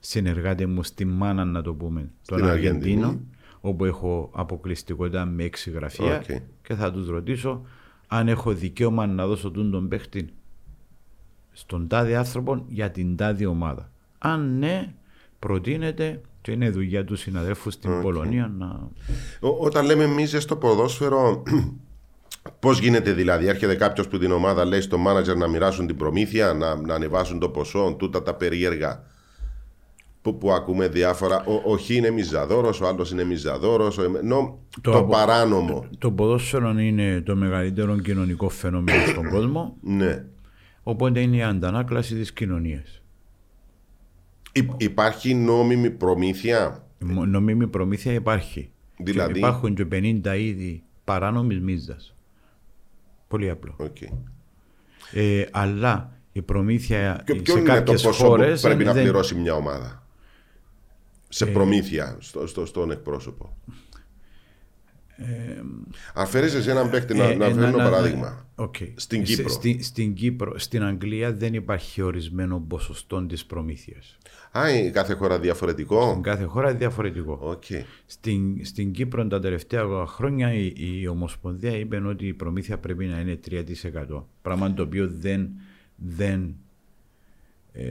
συνεργάτη 0.00 0.66
μου, 0.66 0.82
στη 0.82 1.04
μάνα 1.04 1.44
να 1.44 1.62
το 1.62 1.74
πούμε, 1.74 2.10
τον 2.26 2.38
Στην 2.38 2.50
Αργεντίνο, 2.50 3.06
Αργεντινή. 3.06 3.28
όπου 3.60 3.84
έχω 3.84 4.30
αποκλειστικότητα 4.34 5.24
με 5.24 5.44
έξι 5.44 5.70
γραφεία 5.70 6.16
Οκ. 6.16 6.42
και 6.62 6.74
θα 6.74 6.92
τους 6.92 7.08
ρωτήσω 7.08 7.62
αν 8.06 8.28
έχω 8.28 8.52
δικαίωμα 8.52 9.06
να 9.06 9.26
δώσω 9.26 9.50
τον 9.50 9.70
τον 9.70 9.88
παίχτη 9.88 10.28
στον 11.52 11.88
τάδε 11.88 12.16
άνθρωπο 12.16 12.64
για 12.68 12.90
την 12.90 13.16
τάδε 13.16 13.46
ομάδα. 13.46 13.90
Αν 14.18 14.58
ναι, 14.58 14.94
προτείνεται 15.38 16.20
και 16.46 16.52
είναι 16.52 16.70
δουλειά 16.70 17.04
του 17.04 17.16
συναδέλφου 17.16 17.70
στην 17.70 18.00
Πολωνία 18.02 18.52
να... 18.58 18.66
Ό- 19.40 19.56
όταν 19.66 19.84
λέμε 19.84 20.04
εμείς 20.04 20.36
στο 20.38 20.56
ποδόσφαιρο, 20.56 21.42
πώς 22.60 22.78
γίνεται 22.78 23.12
δηλαδή; 23.12 23.46
Έρχεται 23.46 23.74
κάποιος 23.74 24.08
που 24.08 24.18
την 24.18 24.30
ομάδα 24.30 24.64
λέει 24.64 24.80
στο 24.80 24.98
μάνατζερ 24.98 25.36
να 25.36 25.48
μοιράσουν 25.48 25.86
την 25.86 25.96
προμήθεια, 25.96 26.52
να, 26.52 26.76
να 26.76 26.94
ανεβάσουν 26.94 27.38
το 27.38 27.48
ποσό, 27.48 27.94
τούτα 27.98 28.22
τα 28.22 28.34
περίεργα 28.34 29.02
που, 30.22 30.38
που 30.38 30.52
ακούμε 30.52 30.88
διάφορα. 30.88 31.44
Ο, 31.46 31.72
ο 31.72 31.76
Χ 31.76 31.88
είναι 31.88 32.10
μιζαδόρος, 32.10 32.80
ο 32.80 32.86
άλλος 32.86 33.10
είναι 33.10 33.24
μιζαδόρος. 33.24 33.98
Ενώ 33.98 34.58
το, 34.80 34.90
Το 34.90 34.98
απο- 34.98 35.12
παράνομο. 35.12 35.86
Το 35.98 36.10
ποδόσφαιρο 36.10 36.78
είναι 36.78 37.20
το 37.20 37.36
μεγαλύτερο 37.36 37.98
κοινωνικό 37.98 38.48
φαινόμενο 38.48 39.06
στον 39.06 39.28
κόσμο, 39.34 39.76
Ναι. 39.80 40.24
οπότε 40.82 41.20
είναι 41.20 41.36
η 41.36 41.42
αντανάκλαση 41.42 42.14
της 42.14 42.32
κοινωνίας. 42.32 43.00
Υ- 44.56 44.82
υπάρχει 44.82 45.34
νόμιμη 45.34 45.90
προμήθεια; 45.90 46.86
Η 46.98 47.04
μο- 47.04 47.26
νόμιμη 47.26 47.66
προμήθεια 47.66 48.12
υπάρχει. 48.12 48.70
Δηλαδή; 48.96 49.32
Και 49.32 49.38
υπάρχουν 49.38 49.74
και 49.74 49.86
50 49.92 50.36
είδη 50.36 50.82
παράνομης 51.04 51.60
μίζας. 51.60 52.14
Πολύ 53.28 53.50
απλό. 53.50 53.74
Οκ. 53.76 53.96
Ε, 55.12 55.44
αλλά 55.50 56.12
η 56.32 56.42
προμήθεια 56.42 57.22
Και 57.26 57.32
σε 57.32 57.40
ποιο 57.42 57.56
είναι 57.58 57.66
το 57.68 57.72
κάποιες 57.74 58.02
ποσό 58.02 58.22
που 58.22 58.28
χώρες 58.28 58.60
πρέπει 58.60 58.84
να 58.84 58.92
δεν- 58.92 59.02
πληρώσει 59.02 59.34
μια 59.34 59.54
ομάδα; 59.54 60.06
Σε 61.28 61.44
Ε, 61.44 61.50
προμήθεια 61.50 62.16
στο, 62.20 62.46
στο, 62.46 62.66
στον 62.66 62.90
εκπρόσωπο. 62.90 63.56
Αν 66.14 66.26
φέρεις 66.26 66.54
εσύ 66.54 66.70
έναν 66.70 66.90
παίκτη, 66.90 67.14
να, 67.14 67.24
Ε, 67.24 67.34
να 67.34 67.44
ε, 67.46 67.52
φέρνω 67.52 67.76
να- 67.76 67.84
παράδειγμα. 67.84 68.46
Οκ. 68.54 68.74
Στην 68.94 69.26
Σε- 69.26 69.34
Κύπρο. 69.34 69.52
στη- 69.52 69.82
στην 69.82 70.14
Κύπρο. 70.14 70.58
Στην 70.58 70.82
Αγγλία 70.84 71.32
δεν 71.32 71.54
υπάρχει 71.54 72.02
ορισμένο 72.02 72.64
ποσοστό 72.68 73.26
της 73.26 73.46
προμήθειας. 73.46 74.18
Α, 74.56 74.70
η 74.78 74.90
κάθε 74.90 75.14
χώρα 75.14 75.38
διαφορετικό. 75.38 76.10
Στην 76.10 76.22
κάθε 76.22 76.44
χώρα 76.44 76.68
είναι 76.68 76.78
διαφορετικό. 76.78 77.38
Οκ. 77.42 77.64
Στην, 78.06 78.64
στην 78.64 78.92
Κύπρο 78.92 79.26
τα 79.26 79.40
τελευταία 79.40 79.84
χρόνια 80.06 80.52
η, 80.54 80.72
η 80.76 81.06
Ομοσπονδία 81.06 81.76
είπε 81.76 81.96
ότι 81.96 82.26
η 82.26 82.34
προμήθεια 82.34 82.78
πρέπει 82.78 83.06
να 83.06 83.20
είναι 83.20 83.38
3%. 83.50 84.22
Πράγμα 84.42 84.74
το 84.74 84.82
οποίο 84.82 85.08
δεν, 85.18 85.48
δεν 85.96 86.54
ε, 87.72 87.84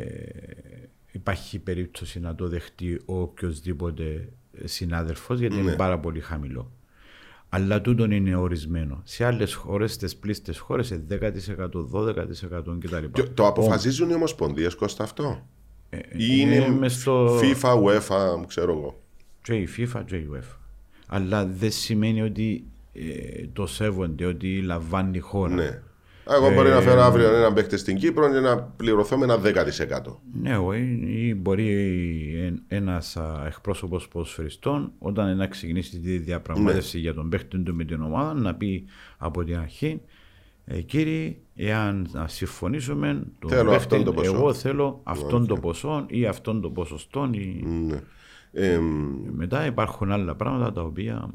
υπάρχει 1.11 1.59
περίπτωση 1.59 2.19
να 2.19 2.35
το 2.35 2.47
δεχτεί 2.47 3.01
ο 3.05 3.19
οποιοδήποτε 3.21 4.29
συνάδελφος 4.63 5.39
γιατί 5.39 5.55
Ναι. 5.55 5.61
είναι 5.61 5.75
πάρα 5.75 5.99
πολύ 5.99 6.19
χαμηλό. 6.19 6.71
Αλλά 7.49 7.81
τούτον 7.81 8.11
είναι 8.11 8.35
ορισμένο. 8.35 9.01
Σε 9.03 9.25
άλλες 9.25 9.53
χώρες, 9.53 9.93
στις 9.93 10.15
πλήστες 10.15 10.59
χώρες, 10.59 10.89
είναι 10.89 11.03
10%, 11.07 11.85
12% 11.91 12.77
κτλ. 12.79 13.05
Και 13.13 13.23
Το 13.23 13.47
αποφασίζουν 13.47 14.09
οι 14.09 14.13
ομοσπονδίες 14.13 14.75
Κώστα 14.75 15.03
αυτό; 15.03 15.47
Ε, 15.89 15.97
Ή 15.97 16.01
είναι 16.39 16.55
είναι 16.55 16.69
μες 16.69 16.93
στο- 16.93 17.39
FIFA, 17.39 17.73
UEFA, 17.83 18.45
ξέρω 18.47 18.71
εγώ. 18.71 18.99
και 19.41 19.53
η 19.53 19.67
FIFA 19.77 20.01
και 20.05 20.15
η 20.15 20.27
UEFA. 20.33 20.55
Αλλά 21.07 21.45
δεν 21.45 21.71
σημαίνει 21.71 22.21
ότι 22.21 22.63
ε, 22.93 23.45
το 23.53 23.65
σέβονται, 23.65 24.25
ότι 24.25 24.61
λαμβάνει 24.61 25.17
η 25.17 25.19
χώρα. 25.19 25.53
Ναι. 25.53 25.81
Εγώ 26.29 26.53
μπορεί 26.53 26.69
Ε, 26.69 26.73
να 26.73 26.81
φέρω 26.81 27.01
αύριο 27.01 27.35
έναν 27.35 27.53
παίκτη 27.53 27.77
στην 27.77 27.97
Κύπρο 27.97 28.31
και 28.33 28.39
να 28.39 28.57
πληρωθώ 28.61 29.17
με 29.17 29.23
ένα 29.23 29.39
10%. 29.39 30.19
Ναι, 30.41 30.51
εγώ, 30.51 30.73
ή 30.73 30.99
ή 31.27 31.35
μπορεί 31.35 31.67
ε- 32.69 32.75
ένας 32.75 33.17
α, 33.17 33.43
εκπρόσωπος 33.47 34.07
ποδοσφαιριστών 34.07 34.91
όταν 34.99 35.37
να 35.37 35.47
ξεκινήσει 35.47 35.99
τη 35.99 36.11
Ναι. 36.11 36.17
διαπραγμάτευση 36.17 36.99
για 36.99 37.13
τον 37.13 37.29
παίχτη 37.29 37.57
του 37.57 37.75
με 37.75 37.83
την 37.83 38.01
ομάδα 38.01 38.33
να 38.33 38.55
πει 38.55 38.85
από 39.17 39.43
την 39.43 39.57
αρχή 39.57 40.01
ε, 40.65 40.81
κύριε, 40.81 41.37
εάν 41.55 42.07
να 42.11 42.27
συμφωνήσουμε 42.27 43.23
τον 43.39 43.49
Θέλω 43.49 43.69
παίχτη, 43.69 43.83
αυτόν 43.83 44.03
το 44.03 44.13
ποσό. 44.13 44.33
εγώ 44.33 44.53
θέλω 44.53 45.01
αυτόν 45.03 45.47
το 45.47 45.55
ποσό 45.55 46.05
ή 46.07 46.25
αυτόν 46.25 46.61
το 46.61 46.69
ποσοστό 46.69 47.29
ή... 47.31 47.63
Ναι. 47.65 48.01
Ε, 48.51 48.79
μετά 49.31 49.65
υπάρχουν 49.65 50.11
άλλα 50.11 50.35
πράγματα 50.35 50.71
τα 50.71 50.81
οποία 50.81 51.29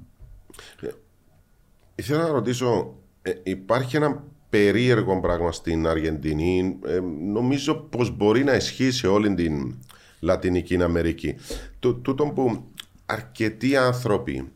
Ήθελα 1.94 2.22
να 2.22 2.28
ρωτήσω, 2.28 2.94
ε, 3.22 3.32
υπάρχει 3.42 3.96
ένα 3.96 4.24
περίεργο 4.50 5.20
πράγμα 5.20 5.52
στην 5.52 5.86
Αργεντινή. 5.86 6.78
ε, 6.84 7.00
νομίζω 7.32 7.74
πως 7.74 8.16
μπορεί 8.16 8.44
να 8.44 8.54
ισχύει 8.54 8.90
σε 8.90 9.06
όλη 9.06 9.34
την 9.34 9.78
Λατινική 10.20 10.82
Αμερική. 10.82 11.34
Του, 11.78 12.00
τούτο 12.00 12.24
που 12.24 12.64
αρκετοί 13.06 13.76
άνθρωποι 13.76 14.52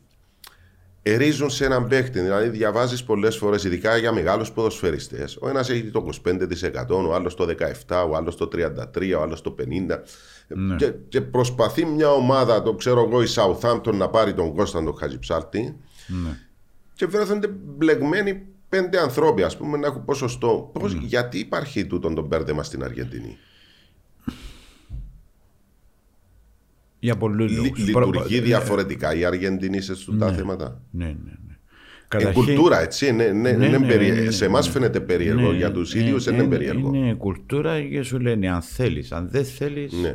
ερίζουν 1.07 1.51
σε 1.51 1.65
έναν 1.65 1.87
παίχτη. 1.87 2.21
Δηλαδή, 2.21 2.49
διαβάζεις 2.49 3.05
πολλές 3.05 3.37
φορές, 3.37 3.65
ειδικά 3.65 3.97
για 3.97 4.13
μεγάλους 4.13 4.53
ποδοσφαιριστές. 4.53 5.37
Ο 5.41 5.49
ένας 5.49 5.71
έχει 5.71 5.83
το 5.83 6.01
25%, 6.01 7.07
ο 7.07 7.15
άλλος 7.15 7.35
το 7.35 7.45
17%, 7.45 8.09
ο 8.09 8.17
άλλος 8.17 8.37
το 8.37 8.49
33%, 8.49 9.15
ο 9.19 9.23
άλλος 9.23 9.43
το 9.43 9.51
50%. 9.51 10.77
Και, 10.77 10.93
και 11.09 11.21
προσπαθεί 11.21 11.85
μια 11.85 12.11
ομάδα, 12.11 12.63
το 12.63 12.75
ξέρω 12.75 13.03
εγώ, 13.09 13.23
η 13.23 13.27
Southampton 13.35 13.95
να 13.95 14.09
πάρει 14.09 14.35
τον 14.35 14.55
Κώσταντο 14.55 14.93
Χατζιψάλτη. 14.93 15.77
Και 16.95 17.07
βρέθονται 17.07 17.49
μπλεγμένοι 17.49 18.47
πέντε 18.69 19.01
ανθρώποι, 19.01 19.43
ας 19.43 19.57
πούμε, 19.57 19.79
να 19.79 19.87
έχουν 19.87 20.05
ποσοστό. 20.05 20.71
Πώς, 20.73 20.93
Γιατί 20.93 21.39
υπάρχει 21.39 21.87
τούτο 21.87 22.13
το 22.13 22.23
μπέρδεμα 22.23 22.63
στην 22.63 22.85
Αργεντινή; 22.85 23.39
Για 27.05 27.17
πολλούς 27.17 27.51
Λει- 27.51 27.57
λόγους. 27.57 27.79
λειτουργεί 27.79 27.93
Προ- 27.93 28.43
διαφορετικά 28.45 29.15
η 29.15 29.25
Αργεντινή 29.25 29.81
σε 29.81 29.93
αυτά 29.93 30.17
τα 30.17 30.33
θέματα. 30.33 30.81
Ναι, 30.91 31.05
ναι, 31.05 31.11
ναι. 31.13 31.15
Είναι 31.17 31.59
Καταρχήν- 32.09 32.45
κουλτούρα, 32.45 32.81
έτσι. 32.81 33.13
Ναι, 33.13 33.25
ναι, 33.27 33.51
Ναι, 33.53 33.67
είναι 33.67 33.79
ναι, 33.79 33.87
περί- 33.87 34.15
ναι, 34.15 34.21
ναι, 34.21 34.31
σε 34.31 34.45
εμάς 34.45 34.67
ναι. 34.67 34.73
φαίνεται 34.73 35.01
περίεργο. 35.01 35.51
Ναι, 35.51 35.57
για 35.57 35.73
τους 35.73 35.95
ε, 35.95 35.99
ίδιους 35.99 36.27
ε, 36.27 36.35
είναι 36.35 36.45
περίεργο. 36.45 36.91
Είναι 36.95 37.15
κουλτούρα 37.15 37.81
και 37.83 38.03
σου 38.03 38.19
λένε 38.21 38.51
αν 38.51 38.63
θέλεις. 38.63 39.13
Αν 39.13 39.29
δεν 39.31 39.45
θέλεις. 39.45 39.93
Ναι. 39.93 40.15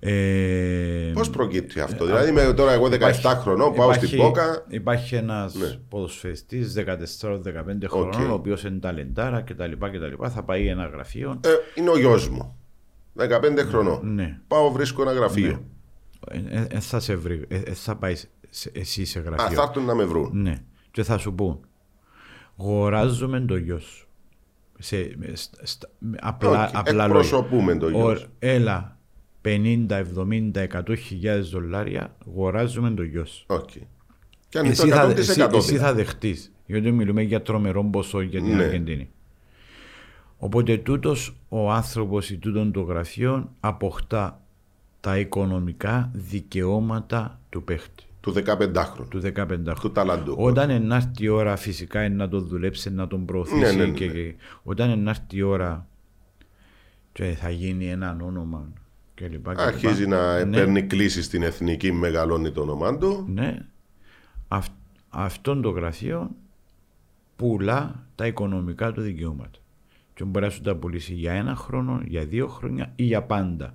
Ε, 0.00 1.10
Πώς 1.14 1.30
προκύπτει 1.30 1.80
αυτό, 1.80 2.04
Δηλαδή, 2.06 2.30
είμαι 2.30 2.52
τώρα 2.56 2.72
εγώ 2.72 2.88
17 2.88 3.34
χρονών, 3.40 3.74
πάω 3.74 3.86
υπάρχει- 3.86 4.06
στην 4.06 4.18
Πόκα. 4.18 4.64
Υπάρχει 4.68 5.14
ένας 5.14 5.54
Ναι. 5.54 5.78
ποδοσφαιριστής 5.88 6.72
14-15 6.72 7.88
χρονών, 7.88 8.22
Οκ. 8.24 8.30
ο 8.30 8.32
οποίος 8.34 8.64
είναι 8.64 8.78
ταλεντάρα 8.78 9.40
κτλ. 9.40 9.72
Θα 10.28 10.42
πάει 10.42 10.66
ένα 10.66 10.86
γραφείο. 10.86 11.40
Ε, 11.44 11.48
είναι 11.74 11.90
ο 11.90 11.98
γιος 11.98 12.28
μου. 12.28 12.56
15 13.14 13.62
χρονών. 13.62 14.14
Ναι. 14.14 14.38
Πάω, 14.48 14.70
βρίσκω 14.72 15.02
ένα 15.02 15.12
γραφείο. 15.12 15.64
Ε, 16.30 16.38
ε, 16.48 16.66
ε, 16.70 16.80
θα 16.80 17.00
σε 17.00 17.16
βρει, 17.16 17.44
ε, 17.48 17.56
ε, 17.56 17.72
θα 17.74 17.96
πάει 17.96 18.14
σε- 18.50 18.70
εσύ 18.74 19.04
σε 19.04 19.18
Α, 19.18 19.22
γραφείο. 19.22 19.56
θα 19.56 19.62
έρθουν 19.62 19.84
να 19.84 19.94
με 19.94 20.04
βρουν. 20.04 20.30
Ναι. 20.32 20.62
Και 20.90 21.02
θα 21.02 21.18
σου 21.18 21.34
πουν, 21.34 21.60
αγοράζουμε 22.58 23.40
το 23.40 23.56
γιο 23.56 23.78
σου. 23.78 24.06
Σε, 24.78 24.96
με- 25.16 25.30
στα- 25.36 25.66
στα- 25.66 25.88
με- 25.98 26.18
απλά, 26.20 26.64
Όχι, 26.64 26.72
απλά 26.76 26.92
λόγια. 26.92 27.04
εκπροσωπούμε 27.04 27.76
το 27.76 27.88
γιο 27.88 28.04
Ο- 28.06 28.14
σου. 28.14 28.28
Έλα, 28.38 28.98
50, 29.40 29.96
70, 29.96 30.60
100 30.62 30.94
χιλιάδες 30.96 31.48
δολάρια, 31.50 32.16
αγοράζουμε 32.28 32.90
το 32.90 33.02
γιο 33.02 33.24
σου. 33.24 33.44
Οκ. 33.48 33.70
Και 34.48 34.58
αν 34.58 34.64
είναι 34.64 34.72
Εσύ 34.72 34.88
το 34.88 34.94
θα, 34.94 35.02
100%. 35.02 35.18
εσύ, 35.18 35.30
εσύ 35.30 35.72
δηλαδή. 35.72 35.76
θα 35.78 35.94
δεχτείς, 35.94 36.52
γιατί 36.66 36.92
μιλούμε 36.92 37.22
για 37.22 37.42
τρομερό 37.42 37.84
ποσό 37.84 38.20
για 38.20 38.42
την 38.42 38.56
Ναι. 38.56 38.62
Αργεντινή. 38.64 39.10
Οπότε 40.38 40.76
τούτος 40.76 41.36
ο 41.48 41.70
άνθρωπος 41.72 42.30
ή 42.30 42.36
τούτον 42.38 42.72
το 42.72 42.80
γραφείο 42.80 43.52
αποκτά 43.60 44.40
τα 45.06 45.18
οικονομικά 45.18 46.10
δικαιώματα 46.12 47.40
του 47.48 47.64
παίχτη, 47.64 48.04
Του 48.20 48.32
15χρονου. 48.46 49.06
του 49.08 49.20
15 49.34 49.74
Του 49.80 49.92
ταλαντού. 49.92 50.34
Όταν 50.38 50.70
ενάρθει 50.70 51.24
η 51.24 51.28
ώρα 51.28 51.56
φυσικά 51.56 52.04
είναι 52.04 52.14
να 52.14 52.28
τον 52.28 52.46
δουλέψει, 52.46 52.90
να 52.90 53.06
τον 53.06 53.24
προωθήσει 53.24 53.58
Ναι, 53.60 53.72
ναι, 53.72 53.84
ναι, 53.84 53.92
και, 53.92 54.06
ναι. 54.06 54.12
και 54.12 54.34
όταν 54.62 54.90
ενάρθει 54.90 55.36
η 55.36 55.42
ώρα 55.42 55.86
και 57.12 57.24
θα 57.24 57.50
γίνει 57.50 57.86
έναν 57.90 58.20
όνομα 58.20 58.68
κλπ. 59.14 59.30
κλπ. 59.30 59.58
Αρχίζει 59.60 60.06
να 60.06 60.44
ναι, 60.44 60.56
παίρνει 60.56 60.82
κλήσει 60.82 61.22
στην 61.22 61.42
εθνική, 61.42 61.92
μεγαλώνει 61.92 62.50
το 62.50 62.60
όνομά 62.60 62.98
του. 62.98 63.24
Ναι, 63.28 63.58
αυ, 64.48 64.66
αυτόν 65.08 65.62
το 65.62 65.70
γραφείο 65.70 66.30
πουλά 67.36 68.06
τα 68.14 68.26
οικονομικά 68.26 68.92
του 68.92 69.00
δικαιώματα. 69.00 69.58
Και 70.14 70.24
μπορεί 70.24 70.44
να 70.44 70.50
σου 70.50 70.60
τα 70.60 70.76
πουλήσει 70.76 71.14
για 71.14 71.32
ένα 71.32 71.54
χρόνο, 71.54 72.00
για 72.04 72.24
δύο 72.24 72.48
χρόνια 72.48 72.92
ή 72.96 73.04
για 73.04 73.22
πάντα. 73.22 73.74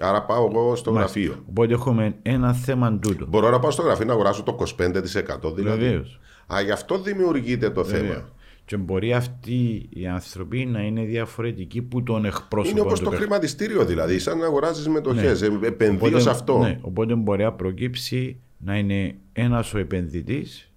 Άρα 0.00 0.22
πάω 0.22 0.48
εγώ 0.54 0.76
στο 0.76 0.92
Μάλιστα. 0.92 1.20
γραφείο. 1.20 1.44
Οπότε 1.48 1.72
έχουμε 1.72 2.14
ένα 2.22 2.52
θέμα 2.52 2.98
τούτο. 2.98 3.26
Μπορώ 3.28 3.50
να 3.50 3.58
πάω 3.58 3.70
στο 3.70 3.82
γραφείο 3.82 4.04
να 4.06 4.12
αγοράσω 4.12 4.42
το 4.42 4.56
25% 4.78 5.54
δηλαδή. 5.54 5.78
Βεβαίως. 5.84 6.20
Α, 6.54 6.60
γι' 6.60 6.70
αυτό 6.70 6.98
δημιουργείται 6.98 7.70
το 7.70 7.84
Βεβαίως. 7.84 8.06
θέμα. 8.14 8.28
Και 8.64 8.76
μπορεί 8.76 9.12
αυτοί 9.14 9.86
οι 9.90 10.06
άνθρωποι 10.06 10.64
να 10.66 10.80
είναι 10.82 11.02
διαφορετικοί 11.04 11.82
που 11.82 12.02
τον 12.02 12.24
εκπρόσωπο 12.24 12.70
Είναι 12.76 12.80
όπως 12.86 12.98
του 12.98 13.04
το 13.04 13.10
παιχ- 13.10 13.22
χρηματιστήριο 13.22 13.84
δηλαδή, 13.84 14.18
σαν 14.18 14.38
να 14.38 14.46
αγοράζεις 14.46 14.88
μετοχές. 14.88 15.48
Ναι. 15.48 15.66
Επενδύω 15.66 16.06
Οπότε- 16.06 16.20
σε 16.20 16.30
αυτό. 16.30 16.58
Ναι, 16.58 16.78
οπότε 16.82 17.14
μπορεί 17.14 17.42
να 17.42 17.52
προκύψει 17.52 18.36
να 18.58 18.76
είναι 18.78 19.14
ένας 19.32 19.74
ο 19.74 19.78
επενδυτής, 19.78 20.70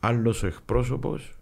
άλλος 0.00 0.42
ο 0.42 0.46
εκπρόσωπος 0.46 1.32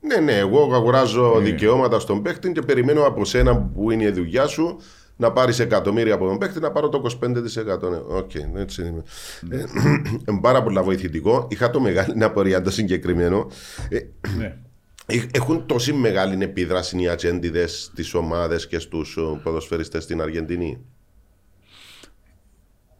Ναι, 0.00 0.16
ναι, 0.16 0.32
εγώ 0.38 0.70
αγοράζω 0.74 1.32
Ναι. 1.36 1.44
δικαιώματα 1.44 1.98
στον 1.98 2.22
παίχτη 2.22 2.52
και 2.52 2.60
περιμένω 2.62 3.06
από 3.06 3.24
σένα 3.24 3.56
που 3.56 3.90
είναι 3.90 4.04
η 4.04 4.10
δουλειά 4.10 4.46
σου 4.46 4.76
να 5.20 5.32
πάρεις 5.32 5.58
εκατομμύρια 5.58 6.14
από 6.14 6.26
τον 6.26 6.38
παίχτη 6.38 6.60
να 6.60 6.70
πάρω 6.70 6.88
το 6.88 7.02
25%. 7.20 7.90
Ναι, 7.90 7.96
οκ, 8.06 8.34
έτσι 8.54 8.82
είναι. 8.86 9.02
Ε, 9.50 9.64
είναι 10.28 10.40
πάρα 10.40 10.62
πολύ 10.62 10.80
βοηθητικό. 10.80 11.46
Είχα 11.50 11.70
το 11.70 11.80
μεγάλη 11.80 12.24
απορία 12.24 12.62
το 12.62 12.70
συγκεκριμένο. 12.70 13.46
Ε, 13.88 13.98
Ναι. 14.38 14.56
ε, 15.06 15.20
έχουν 15.32 15.66
τόση 15.66 15.92
μεγάλη 15.92 16.44
επίδραση 16.44 17.02
οι 17.02 17.08
ατζέντιδες 17.08 17.82
στις 17.84 18.14
ομάδες 18.14 18.66
και 18.66 18.78
στους 18.78 19.18
ποδοσφαιριστές 19.42 20.02
στην 20.02 20.20
Αργεντινή. 20.20 20.78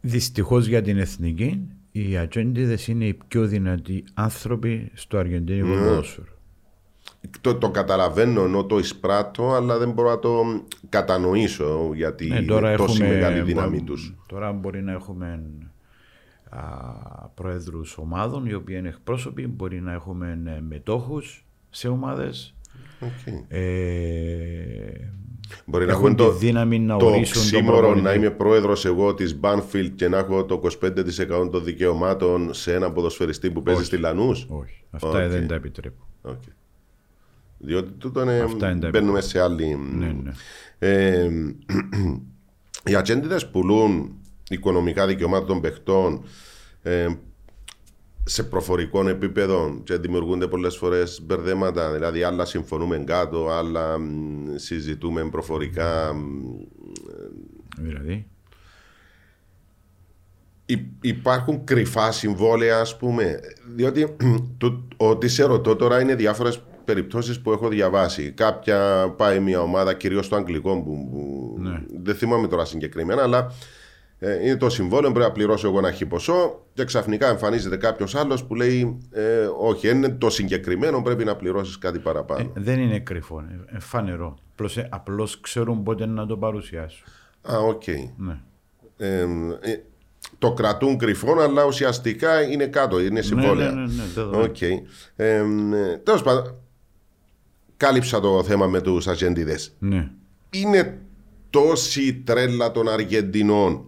Δυστυχώς 0.01 0.65
για 0.67 0.81
την 0.81 0.97
εθνική, 0.97 1.67
οι 1.91 2.17
ατζέντιδες 2.17 2.87
είναι 2.87 3.05
οι 3.05 3.17
πιο 3.27 3.45
δυνατοί 3.45 4.03
άνθρωποι 4.13 4.91
στο 4.93 5.17
αργεντίνικο 5.17 5.67
Ναι. 5.67 5.75
ποδόσφαιρο. 5.87 6.27
Το, 7.41 7.55
το 7.55 7.69
καταλαβαίνω 7.69 8.41
ενώ 8.43 8.65
το 8.65 8.77
εισπράττω, 8.79 9.51
αλλά 9.53 9.77
δεν 9.77 9.91
μπορώ 9.91 10.09
να 10.09 10.19
το 10.19 10.43
κατανοήσω 10.89 11.91
γιατί 11.93 12.27
Ναι, 12.27 12.41
τώρα 12.41 12.67
είναι 12.67 12.77
τόση 12.77 13.01
έχουμε, 13.03 13.13
μεγάλη 13.15 13.41
δύναμη 13.41 13.77
μπο- 13.77 13.83
τους. 13.85 14.13
Τώρα 14.27 14.51
μπορεί 14.51 14.81
να 14.81 14.91
έχουμε 14.91 15.43
α, 16.49 16.59
προέδρους 17.35 17.97
ομάδων 17.97 18.45
οι 18.45 18.53
οποίοι 18.53 18.75
είναι 18.79 18.87
εκπρόσωποι, 18.87 19.47
μπορεί 19.47 19.81
να 19.81 19.91
έχουμε 19.93 20.39
ε, 20.45 20.61
μετόχους 20.69 21.45
σε 21.69 21.87
ομάδες. 21.87 22.55
Οκ. 22.99 23.33
Ε, 23.47 23.61
Μπορεί 25.65 25.85
να 25.85 25.91
έχουν 25.91 26.03
έχουν 26.03 26.15
το, 26.15 26.29
τη 26.31 26.37
δύναμη 26.45 26.79
να 26.79 26.97
το 26.97 27.05
ορίσουν 27.05 27.33
τον 27.33 27.41
ξύμορο 27.43 27.77
προπονητή. 27.77 28.03
να 28.03 28.13
είμαι 28.13 28.29
πρόεδρος 28.29 28.85
εγώ 28.85 29.13
της 29.13 29.39
Banfield 29.41 29.89
και 29.95 30.07
να 30.07 30.17
έχω 30.17 30.45
το 30.45 30.61
25% 30.81 31.49
των 31.51 31.63
δικαιωμάτων 31.63 32.53
σε 32.53 32.73
ένα 32.73 32.91
ποδοσφαιριστή 32.91 33.51
που 33.51 33.63
παίζει 33.63 33.83
στη 33.83 33.97
Λανούς; 33.97 34.45
όχι, 34.49 34.83
αυτά 34.91 35.07
Οκ. 35.09 35.29
δεν 35.31 35.47
τα 35.47 35.55
επιτρέπω. 35.55 36.07
Διότι 37.63 37.91
τούτο 37.91 38.21
είναι. 38.21 38.39
Αυτά 38.39 38.69
είναι 38.69 38.79
τα 38.79 38.89
Μπαίνουμε 38.89 39.21
σε 39.21 39.39
άλλη. 39.41 39.77
Ναι, 39.93 40.15
ναι. 40.23 40.31
Ε, 40.79 41.29
οι 42.89 42.95
ατζέντιδες 42.95 43.49
πουλούν 43.49 44.15
οικονομικά 44.49 45.07
δικαιώματα 45.07 45.45
των 45.45 45.61
παιχτών 45.61 46.23
ε, 46.81 47.07
σε 48.23 48.43
προφορικό 48.43 49.07
επίπεδο 49.07 49.81
και 49.83 49.97
δημιουργούνται 49.97 50.47
πολλές 50.47 50.77
φορές 50.77 51.21
μπερδέματα. 51.23 51.91
Δηλαδή, 51.91 52.23
άλλα 52.23 52.45
συμφωνούμε 52.45 52.97
κάτω, 52.97 53.49
άλλα 53.49 53.97
μ, 53.99 54.55
συζητούμε 54.55 55.29
προφορικά. 55.29 56.13
μ, 56.13 56.29
Δηλαδή, 57.77 58.25
Υ- 60.65 60.85
υπάρχουν 61.01 61.63
κρυφά 61.63 62.11
συμβόλαια, 62.11 62.79
ας 62.79 62.97
πούμε. 62.97 63.39
Διότι 63.75 64.15
το, 64.57 64.87
ότι 64.97 65.27
σε 65.27 65.43
ρωτώ 65.43 65.75
τώρα 65.75 66.01
είναι 66.01 66.15
διάφορες 66.15 66.61
περιπτώσεις 66.85 67.41
που 67.41 67.51
έχω 67.51 67.67
διαβάσει. 67.67 68.31
Κάποια 68.31 69.09
πάει 69.17 69.39
μια 69.39 69.61
ομάδα, 69.61 69.93
κυρίως 69.93 70.25
στο 70.25 70.35
αγγλικό, 70.35 70.81
που, 70.83 71.09
που 71.11 71.55
Ναι. 71.59 71.81
δεν 72.03 72.15
θυμάμαι 72.15 72.47
τώρα 72.47 72.65
συγκεκριμένα, 72.65 73.21
αλλά 73.23 73.51
ε, 74.19 74.45
είναι 74.45 74.57
το 74.57 74.69
συμβόλαιο, 74.69 75.11
πρέπει 75.11 75.25
να 75.27 75.31
πληρώσω 75.33 75.67
εγώ 75.67 75.77
ένα 75.77 75.91
χι 75.91 76.05
ποσό 76.05 76.65
και 76.73 76.83
ξαφνικά 76.85 77.27
εμφανίζεται 77.29 77.77
κάποιος 77.77 78.15
άλλος 78.15 78.43
που 78.45 78.55
λέει 78.55 78.97
ε, 79.11 79.47
Όχι, 79.59 79.89
είναι 79.89 80.09
το 80.09 80.29
συγκεκριμένο, 80.29 81.01
πρέπει 81.01 81.23
να 81.23 81.35
πληρώσεις 81.35 81.77
κάτι 81.77 81.99
παραπάνω. 81.99 82.51
δεν 82.55 82.79
είναι 82.79 82.99
κρυφό, 82.99 83.39
είναι 83.69 83.79
φανερό. 83.79 84.37
Απλώς, 84.51 84.77
ε, 84.77 84.87
απλώς 84.91 85.39
ξέρουν 85.41 85.83
πότε 85.83 86.05
να 86.05 86.25
το 86.25 86.37
παρουσιάσουν. 86.37 87.03
Α, 87.51 87.57
οκ. 87.57 87.83
Ναι. 88.17 88.39
Ε, 88.97 89.21
ε, 89.61 89.83
το 90.37 90.53
κρατούν 90.53 90.97
κρυφό, 90.97 91.39
αλλά 91.41 91.65
ουσιαστικά 91.65 92.41
είναι 92.41 92.65
κάτω, 92.67 93.01
είναι 93.01 93.21
συμβόλαια. 93.21 93.71
ναι, 93.71 93.81
ναι, 93.81 93.85
ναι, 93.85 94.03
δεδομένο. 94.15 94.43
Οκ. 94.43 94.61
Ε, 94.61 94.81
ε, 95.15 95.43
τέλος 96.03 96.23
πάντων, 96.23 96.55
κάλυψα 97.81 98.19
το 98.19 98.43
θέμα 98.43 98.67
με 98.67 98.81
τους 98.81 99.07
ατζέντιδες. 99.07 99.75
ναι. 99.79 100.11
Είναι 100.49 101.01
τόση 101.49 102.15
τρέλα 102.15 102.71
των 102.71 102.89
Αργεντινών 102.89 103.85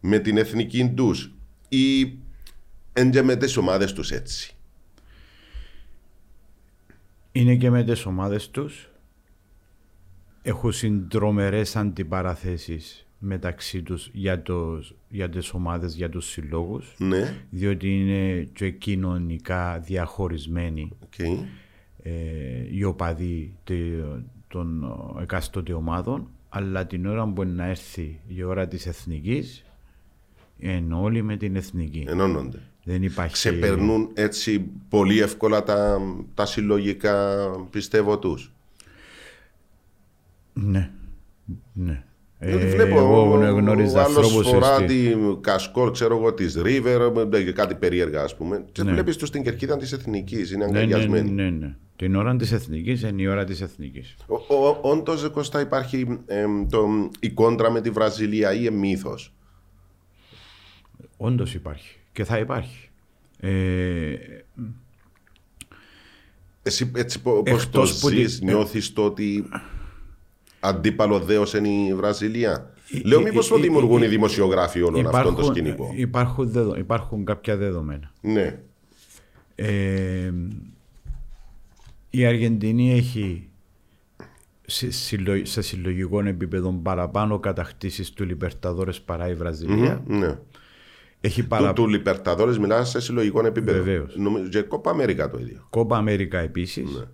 με 0.00 0.18
την 0.18 0.36
εθνική 0.36 0.92
τους 0.96 1.34
ή 1.68 2.18
εν 2.92 3.10
και 3.10 3.22
με 3.22 3.36
τις 3.36 3.56
ομάδες 3.56 3.92
τους 3.92 4.10
έτσι; 4.10 4.54
Είναι 7.32 7.56
και 7.56 7.70
με 7.70 7.84
τις 7.84 8.06
ομάδες 8.06 8.50
τους. 8.50 8.88
Έχουσιν 10.42 10.72
τρομερές 10.72 11.76
αντιπαραθέσεις 11.76 13.06
μεταξύ 13.18 13.82
τους 13.82 14.10
για, 14.12 14.42
το, 14.42 14.82
για 15.08 15.28
τις 15.28 15.52
ομάδες, 15.52 15.94
για 15.94 16.08
τους 16.08 16.26
συλλόγους 16.26 16.94
Ναι, 16.98 17.44
διότι 17.50 18.00
είναι 18.00 18.48
και 18.52 18.70
κοινωνικά 18.70 19.78
διαχωρισμένοι 19.78 20.90
οκ. 21.02 21.14
Ε, 22.06 22.10
οι 22.70 22.84
οπαδοί 22.84 23.54
τε- 23.64 23.76
των 24.48 24.82
ε, 25.18 25.22
εκάστοτε 25.22 25.72
ομάδων 25.72 26.28
αλλά 26.48 26.86
την 26.86 27.06
ώρα 27.06 27.26
που 27.28 27.44
να 27.44 27.66
έρθει 27.66 28.20
η 28.26 28.42
ώρα 28.42 28.68
της 28.68 28.86
εθνικής 28.86 29.64
είναι 30.58 30.94
όλοι 30.94 31.22
με 31.22 31.36
την 31.36 31.56
εθνική. 31.56 32.04
Ενώνονται. 32.08 32.58
Δεν 32.84 33.02
υπάρχει... 33.02 33.32
Ξεπερνούν 33.32 34.08
έτσι 34.14 34.64
πολύ 34.88 35.20
εύκολα 35.20 35.62
τα, 35.62 35.98
τα 36.34 36.46
συλλογικά 36.46 37.46
πιστεύω 37.70 38.18
τους. 38.18 38.52
Ναι. 40.52 40.90
ναι. 41.72 42.02
Διότι 42.38 42.64
Ε, 42.64 42.70
βλέπω 42.70 42.98
εγώ 42.98 43.30
ο, 43.32 43.38
γνώριζα 43.38 44.00
ο 44.00 44.04
άλλος 44.04 44.16
ανθρώπους 44.16 44.48
φορά 44.48 44.74
στη- 44.74 44.86
τη 44.86 45.14
Κασκόλ, 45.40 45.90
ξέρω 45.90 46.16
εγώ, 46.16 46.32
της 46.34 46.58
River, 46.64 47.28
ε, 47.32 47.52
κάτι 47.52 47.74
περίεργα 47.74 48.22
ας 48.22 48.36
πούμε. 48.36 48.64
Και 48.72 48.82
Ναι. 48.82 48.92
βλέπεις 48.92 49.16
τους 49.16 49.28
στην 49.28 49.42
κερκίδα 49.42 49.76
της 49.76 49.92
Εθνικής, 49.92 50.50
είναι 50.50 50.64
Ναι, 50.64 50.70
ναι, 50.70 50.78
αγκαλιασμένοι. 50.78 51.30
ναι, 51.30 51.50
ναι. 51.50 51.76
Την 52.04 52.16
ώρα 52.16 52.36
της 52.36 52.52
εθνικής 52.52 53.02
είναι 53.02 53.22
η 53.22 53.26
ώρα 53.26 53.44
της 53.44 53.60
εθνικής. 53.60 54.14
Ο, 54.26 54.34
ο, 54.54 54.78
όντως, 54.82 55.28
Κωστά, 55.30 55.60
υπάρχει 55.60 56.18
εμ, 56.26 56.66
το, 56.68 56.88
η 57.20 57.30
κόντρα 57.30 57.70
με 57.70 57.80
τη 57.80 57.90
Βραζιλία 57.90 58.52
ή 58.54 58.66
εμύθος. 58.66 59.32
Όντως 61.16 61.54
υπάρχει 61.54 61.96
και 62.12 62.24
θα 62.24 62.38
υπάρχει. 62.38 62.88
Ε, 63.40 64.14
Εσύ 66.62 66.90
έτσι 66.96 67.22
πο- 67.22 67.42
πώς 67.42 67.70
το 67.70 67.80
Εκτός 67.80 67.98
που 68.00 68.08
ζεις, 68.08 68.38
τη- 68.38 68.44
νιώθεις 68.44 68.92
το 68.92 69.04
ότι 69.04 69.48
αντίπαλο 70.60 71.18
δέος 71.20 71.54
είναι 71.54 71.68
η 71.68 71.94
Βραζιλία; 71.94 72.72
Ε, 72.92 73.00
Λέω 73.08 73.20
ε, 73.20 73.22
μήπως 73.22 73.46
ε, 73.46 73.48
το 73.50 73.56
ε, 73.58 73.60
δημιουργούν 73.60 74.02
ε, 74.02 74.06
οι 74.06 74.08
δημοσιογράφοι 74.08 74.82
όλων 74.82 75.06
αυτών 75.06 75.22
το 75.22 75.28
υπάρχουν, 75.30 75.54
σκηνικό. 75.54 75.92
υπάρχουν, 75.96 76.48
δεδο- 76.50 76.76
υπάρχουν 76.76 77.24
κάποια 77.24 77.56
δεδομένα. 77.56 78.12
Ναι, 78.20 78.58
Ε, 79.54 80.32
η 82.18 82.26
Αργεντινή 82.26 82.92
έχει 82.92 83.48
σε, 84.66 84.90
συλλο- 84.90 85.46
σε 85.46 85.62
συλλογικό 85.62 86.20
επίπεδο 86.26 86.72
παραπάνω 86.82 87.38
κατακτήσεις 87.38 88.12
του 88.12 88.24
Λιπερταδόρες 88.24 89.00
παρά 89.00 89.28
η 89.28 89.34
Βραζιλία. 89.34 90.02
ναι. 90.06 90.38
Έχει 91.20 91.42
Του, 91.42 91.48
παρα... 91.48 91.72
του 91.72 91.88
Λιπερταδόρες 91.88 92.58
μιλάς 92.58 92.88
σε 92.90 93.00
συλλογικό 93.00 93.46
επίπεδο. 93.46 93.82
Βεβαίως. 93.82 94.16
Νομίζω 94.16 94.48
και 94.48 94.60
Κόπα 94.62 94.90
Αμέρικα 94.90 95.30
το 95.30 95.38
ίδιο. 95.38 95.66
Κόπα 95.70 95.96
Αμέρικα 95.96 96.38
επίσης. 96.38 97.06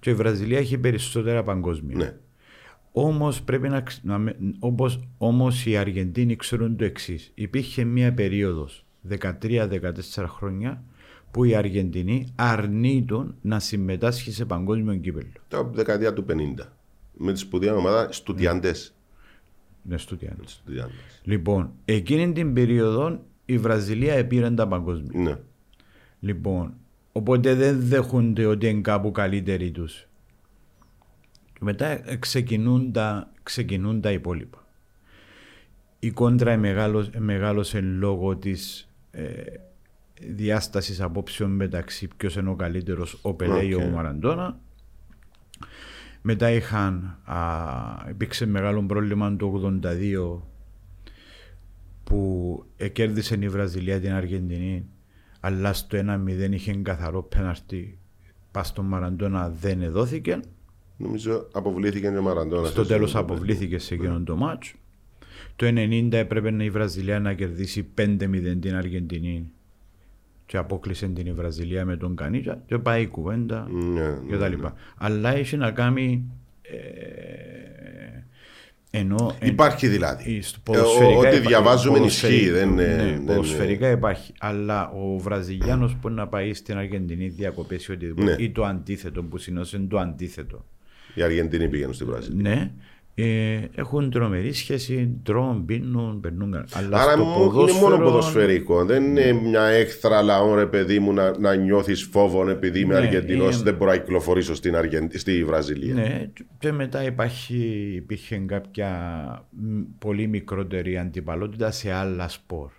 Και 0.00 0.10
η 0.10 0.14
Βραζιλία 0.14 0.58
έχει 0.58 0.78
περισσότερα 0.78 1.42
παγκόσμια. 1.42 1.96
Ναι. 1.96 2.16
Όμως 2.92 3.42
πρέπει 3.42 3.68
να, 3.68 3.80
ξ- 3.80 4.04
να 4.04 4.18
με- 4.18 4.36
όπως, 4.58 5.00
όμως 5.18 5.66
οι 5.66 5.76
Αργεντίνοι 5.76 6.36
ξέρουν 6.36 6.76
το 6.76 6.84
εξής. 6.84 7.30
Υπήρχε 7.34 7.84
μια 7.84 8.12
περίοδος 8.14 8.84
13-14 9.08 10.24
χρόνια 10.26 10.84
που 11.32 11.44
οι 11.44 11.54
Αργεντινοί 11.54 12.32
αρνείτουν 12.36 13.34
να 13.40 13.60
συμμετάσχει 13.60 14.32
σε 14.32 14.44
παγκόσμιο 14.44 14.96
κύπελο. 14.96 15.28
Το 15.48 15.70
δεκαετία 15.72 16.12
του 16.12 16.24
50. 16.28 16.32
Με 17.12 17.32
τη 17.32 17.38
σπουδαία 17.38 17.74
ομάδα 17.74 18.12
Στουτιάντες. 18.12 18.94
Ναι, 19.82 19.98
στο 19.98 20.16
τι 20.16 20.26
άλλο. 20.26 20.42
Στουτιάντες. 20.46 21.20
Λοιπόν, 21.22 21.72
εκείνη 21.84 22.32
την 22.32 22.52
περίοδο 22.52 23.20
η 23.44 23.58
Βραζιλία 23.58 24.14
επήρε 24.14 24.50
τα 24.50 24.68
παγκόσμια. 24.68 25.20
Ναι. 25.20 25.38
Λοιπόν, 26.20 26.74
οπότε 27.12 27.54
δεν 27.54 27.80
δέχονται 27.80 28.46
ότι 28.46 28.68
είναι 28.68 28.80
κάπου 28.80 29.10
καλύτεροι 29.10 29.70
τους. 29.70 30.08
Και 31.52 31.58
μετά 31.60 32.10
ε, 32.10 32.16
ξεκινούν 32.16 32.92
τα, 32.92 33.32
ξεκινούν 33.42 34.00
τα 34.00 34.12
υπόλοιπα. 34.12 34.66
Η 35.98 36.10
κόντρα 36.10 36.56
μεγάλο, 36.56 37.08
μεγάλωσε 37.18 37.80
λόγω 37.80 38.36
της 38.36 38.88
ε, 39.10 39.42
διάστασης 40.30 41.00
απόψεων 41.00 41.50
μεταξύ 41.50 42.08
ποιος 42.16 42.34
είναι 42.36 42.50
ο 42.50 42.54
καλύτερος, 42.54 43.18
ο 43.22 43.34
Πελέ 43.34 43.64
ή 43.64 43.74
Οκ. 43.74 43.80
ο 43.82 43.86
Μαραντόνα. 43.86 44.58
Μετά 46.22 46.50
είχαν, 46.50 47.18
α, 47.24 47.38
υπήρξε 48.08 48.46
μεγάλο 48.46 48.82
πρόβλημα 48.82 49.36
το 49.36 49.52
82 49.84 50.42
που 52.04 52.64
κέρδισε 52.92 53.38
η 53.40 53.48
Βραζιλία 53.48 54.00
την 54.00 54.12
Αργεντινή 54.12 54.86
αλλά 55.40 55.72
στο 55.72 55.98
1-0 55.98 56.50
είχε 56.52 56.72
καθαρό 56.74 57.22
πέναρτι 57.22 57.98
πας 58.50 58.68
στον 58.68 58.84
Μαραντόνα 58.84 59.50
δεν 59.50 59.82
εδόθηκε 59.82 60.40
Νομίζω 60.96 61.48
αποβλήθηκε 61.52 62.08
και 62.10 62.16
ο 62.16 62.22
Μαραντόνα. 62.22 62.66
στο 62.66 62.82
σε 62.84 62.88
τέλος 62.92 63.14
αυτό 63.14 63.26
το 63.26 63.32
αποβλήθηκε 63.34 63.78
σε 63.78 63.94
εκείνον 63.94 64.24
το 64.24 64.36
μάτς 64.36 64.74
το 65.56 65.66
90 65.66 66.12
έπρεπε 66.12 66.50
να 66.50 66.64
η 66.64 66.70
Βραζιλία 66.70 67.20
να 67.20 67.34
κερδίσει 67.34 67.86
5-0 67.98 68.56
την 68.60 68.74
Αργεντινή 68.74 69.50
και 70.52 70.58
απόκλεισε 70.58 71.06
την 71.08 71.26
η 71.26 71.32
Βραζιλία 71.32 71.84
με 71.84 71.96
τον 71.96 72.16
Κανίτσα 72.16 72.62
και 72.66 72.78
πάει 72.78 73.02
η 73.02 73.06
κουβέντα 73.06 73.68
Ναι, 73.70 74.00
ναι, 74.02 74.16
και 74.28 74.36
τα 74.36 74.48
λοιπά. 74.48 74.74
Αλλά 74.98 75.34
έχει 75.36 75.56
να 75.56 75.70
κάνει 75.70 76.24
ε, 76.62 76.76
ενώ 78.90 79.36
εν- 79.38 79.48
Υπάρχει 79.48 79.88
δηλαδή. 79.88 80.40
στο 80.42 80.58
Ε, 80.72 80.78
ο- 80.78 80.82
ποδοσφαιρικά 80.82 81.18
Ό,τι 81.18 81.36
υπά- 81.36 81.46
διαβάζουμε 81.48 81.98
ποδοσφαιρι- 81.98 82.34
ισχύει. 82.36 82.50
Δεν, 82.50 82.68
είναι- 82.70 82.86
ναι, 82.86 82.94
δεν 82.96 83.08
είναι- 83.08 83.26
ποδοσφαιρικά 83.26 83.90
υπάρχει. 83.90 84.32
Αλλά 84.38 84.88
ο 84.90 85.18
Βραζιλιάνος 85.18 85.96
που 86.00 86.08
να 86.08 86.26
πάει 86.28 86.54
στην 86.54 86.76
Αργεντινή 86.76 87.28
διακοπές 87.28 87.86
ή 87.86 87.92
οτιδήποτε. 87.92 88.36
Ναι. 88.36 88.42
ή 88.42 88.50
το 88.50 88.64
αντίθετο 88.64 89.22
που 89.22 89.38
συνήθως 89.38 89.72
είναι 89.72 89.86
το 89.88 89.98
αντίθετο. 89.98 90.64
Οι 91.14 91.22
Αργεντινοί 91.22 91.68
πήγαιναν 91.68 91.94
στην 91.94 92.06
Βραζιλία. 92.06 92.50
Ναι, 92.50 92.70
ε, 93.14 93.58
έχουν 93.74 94.10
τρομερή 94.10 94.52
σχέση, 94.52 95.16
τρώνε, 95.22 95.62
πίνουν, 95.66 96.20
περνούν. 96.20 96.50
καλά. 96.50 96.66
Αλλά 96.72 97.02
Άρα 97.02 97.12
στο 97.12 97.24
μου- 97.24 97.34
ποδόσφαιρο, 97.36 97.86
είναι 97.86 97.94
μόνο 97.96 98.04
ποδοσφαιρικό. 98.04 98.84
Δεν 98.84 99.04
είναι 99.04 99.32
μια 99.32 99.62
έχθρα 99.62 100.22
λαό, 100.22 100.54
ρε 100.54 100.66
παιδί 100.66 100.98
μου, 100.98 101.12
να, 101.12 101.38
να 101.38 101.54
νιώθεις 101.54 102.02
φόβο 102.12 102.48
επειδή 102.48 102.80
είμαι 102.80 102.94
Ναι, 102.94 103.06
Αργεντινός, 103.06 103.54
είναι- 103.54 103.64
δεν 103.64 103.74
μπορώ 103.74 103.90
να 103.90 103.96
κυκλοφορήσω 103.96 104.54
στην 104.54 104.76
Αργεν- 104.76 105.18
στη 105.18 105.44
Βραζιλία. 105.44 105.94
Ναι, 105.94 106.30
και 106.58 106.72
μετά 106.72 107.04
υπάρχει, 107.04 107.92
υπήρχε 107.96 108.36
κάποια 108.36 108.90
μ, 109.50 109.80
πολύ 109.98 110.26
μικρότερη 110.26 110.98
αντιπαλότητα 110.98 111.70
σε 111.70 111.92
άλλα 111.92 112.28
σπορ. 112.28 112.70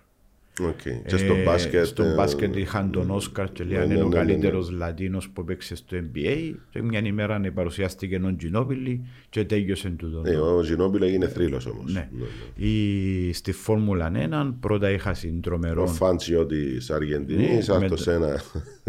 Οκ. 0.60 0.80
Και 1.06 1.16
στο 1.16 1.34
Ε, 1.34 1.42
μπάσκετ. 1.42 1.84
Στο 1.86 2.02
ε, 2.02 2.14
μπάσκετ 2.14 2.56
είχαν 2.56 2.90
τον 2.90 3.10
Όσκαρ 3.10 3.52
και 3.52 3.62
ναι, 3.64 3.68
λέγανε 3.70 3.86
ναι, 3.86 3.94
είναι 3.94 4.02
ο 4.02 4.08
ναι, 4.08 4.14
ναι, 4.16 4.22
ναι. 4.24 4.26
καλύτερο 4.32 4.66
Λατίνος 4.70 5.28
που 5.30 5.40
έπαιξε 5.40 5.76
στο 5.76 5.96
NBA. 5.96 6.54
Και 6.70 6.82
μια 6.82 7.00
ημέρα 7.04 7.38
να 7.38 7.52
παρουσιάστηκε 7.52 8.20
ο 8.24 8.36
Τζινόμπιλι 8.36 9.04
και 9.30 9.44
τέλειωσε 9.44 9.88
τούτο. 9.88 10.20
Ναι, 10.20 10.36
ο 10.36 10.62
Ζινόμπιλο 10.62 11.04
έγινε 11.04 11.28
θρύλος 11.28 11.66
όμως. 11.66 11.92
Ναι. 11.92 12.08
Ή 12.56 13.32
στη 13.32 13.52
Φόρμουλα 13.52 14.12
1 14.50 14.54
πρώτα 14.60 14.90
είχα 14.90 15.10
Ο 15.10 15.14
συντρομερό 15.14 15.86
Φάντσιο 15.86 16.46
της 16.46 16.90
Αργεντινής, 16.90 17.68
Ναι, 17.68 17.78
με 17.78 17.84
αυτό 17.86 18.04
το- 18.04 18.10
ένα. 18.10 18.40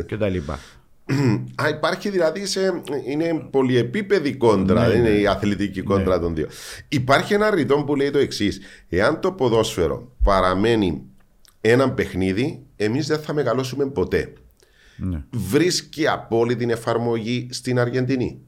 και 0.06 0.18
τα 0.18 0.28
λοιπά. 0.30 0.60
Α, 1.64 1.70
υπάρχει 1.70 2.10
δηλαδή 2.10 2.46
σε. 2.46 2.82
Είναι 3.08 3.48
πολυεπίπεδη 3.52 4.34
κόντρα, 4.36 4.82
Ναι, 4.82 4.88
δεν 4.90 5.00
είναι 5.00 5.10
ναι. 5.10 5.16
η 5.16 5.28
αθλητική 5.28 5.82
κόντρα 5.82 6.20
των 6.20 6.36
δύο. 6.36 6.48
Υπάρχει 6.90 7.34
ένα 7.34 7.50
ρητό 7.50 7.84
που 7.86 7.96
λέει 7.96 8.10
το 8.10 8.18
εξής. 8.18 8.60
Εάν 8.90 9.20
το 9.20 9.32
ποδόσφαιρο 9.32 10.12
παραμένει 10.24 11.02
ένα 11.72 11.92
παιχνίδι, 11.92 12.64
εμείς 12.76 13.08
δεν 13.08 13.20
θα 13.20 13.34
μεγαλώσουμε 13.34 13.86
ποτέ. 13.86 14.34
Ναι. 14.98 15.24
Βρίσκει 15.32 16.08
απόλυτη 16.08 16.68
εφαρμογή 16.72 17.48
στην 17.52 17.80
Αργεντινή. 17.80 18.40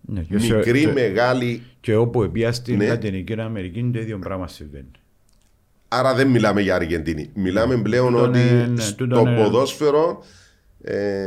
Ναι, 0.00 0.20
και, 0.22 0.38
σε- 0.38 0.54
Μικρή, 0.56 0.80
και- 0.80 0.92
μεγάλη. 0.92 1.62
και 1.80 1.94
όπου 1.96 2.30
πια 2.30 2.52
στην 2.52 2.76
Ναι. 2.76 2.86
Λατινική 2.86 3.40
Αμερική 3.40 3.90
το 3.92 3.98
ίδιο 3.98 4.18
πράγμα 4.18 4.48
συμβαίνει. 4.48 4.90
Άρα 5.88 6.14
δεν 6.14 6.28
μιλάμε 6.28 6.60
για 6.60 6.74
Αργεντινή. 6.74 7.30
Μιλάμε 7.34 7.76
πλέον 7.82 8.12
Τούτον 8.12 8.28
ότι 8.28 8.38
είναι- 8.40 8.66
ναι, 8.66 8.80
στο 8.80 8.94
τούτον 8.94 9.26
είναι- 9.26 9.42
ποδόσφαιρο 9.42 10.22
ε, 10.82 11.26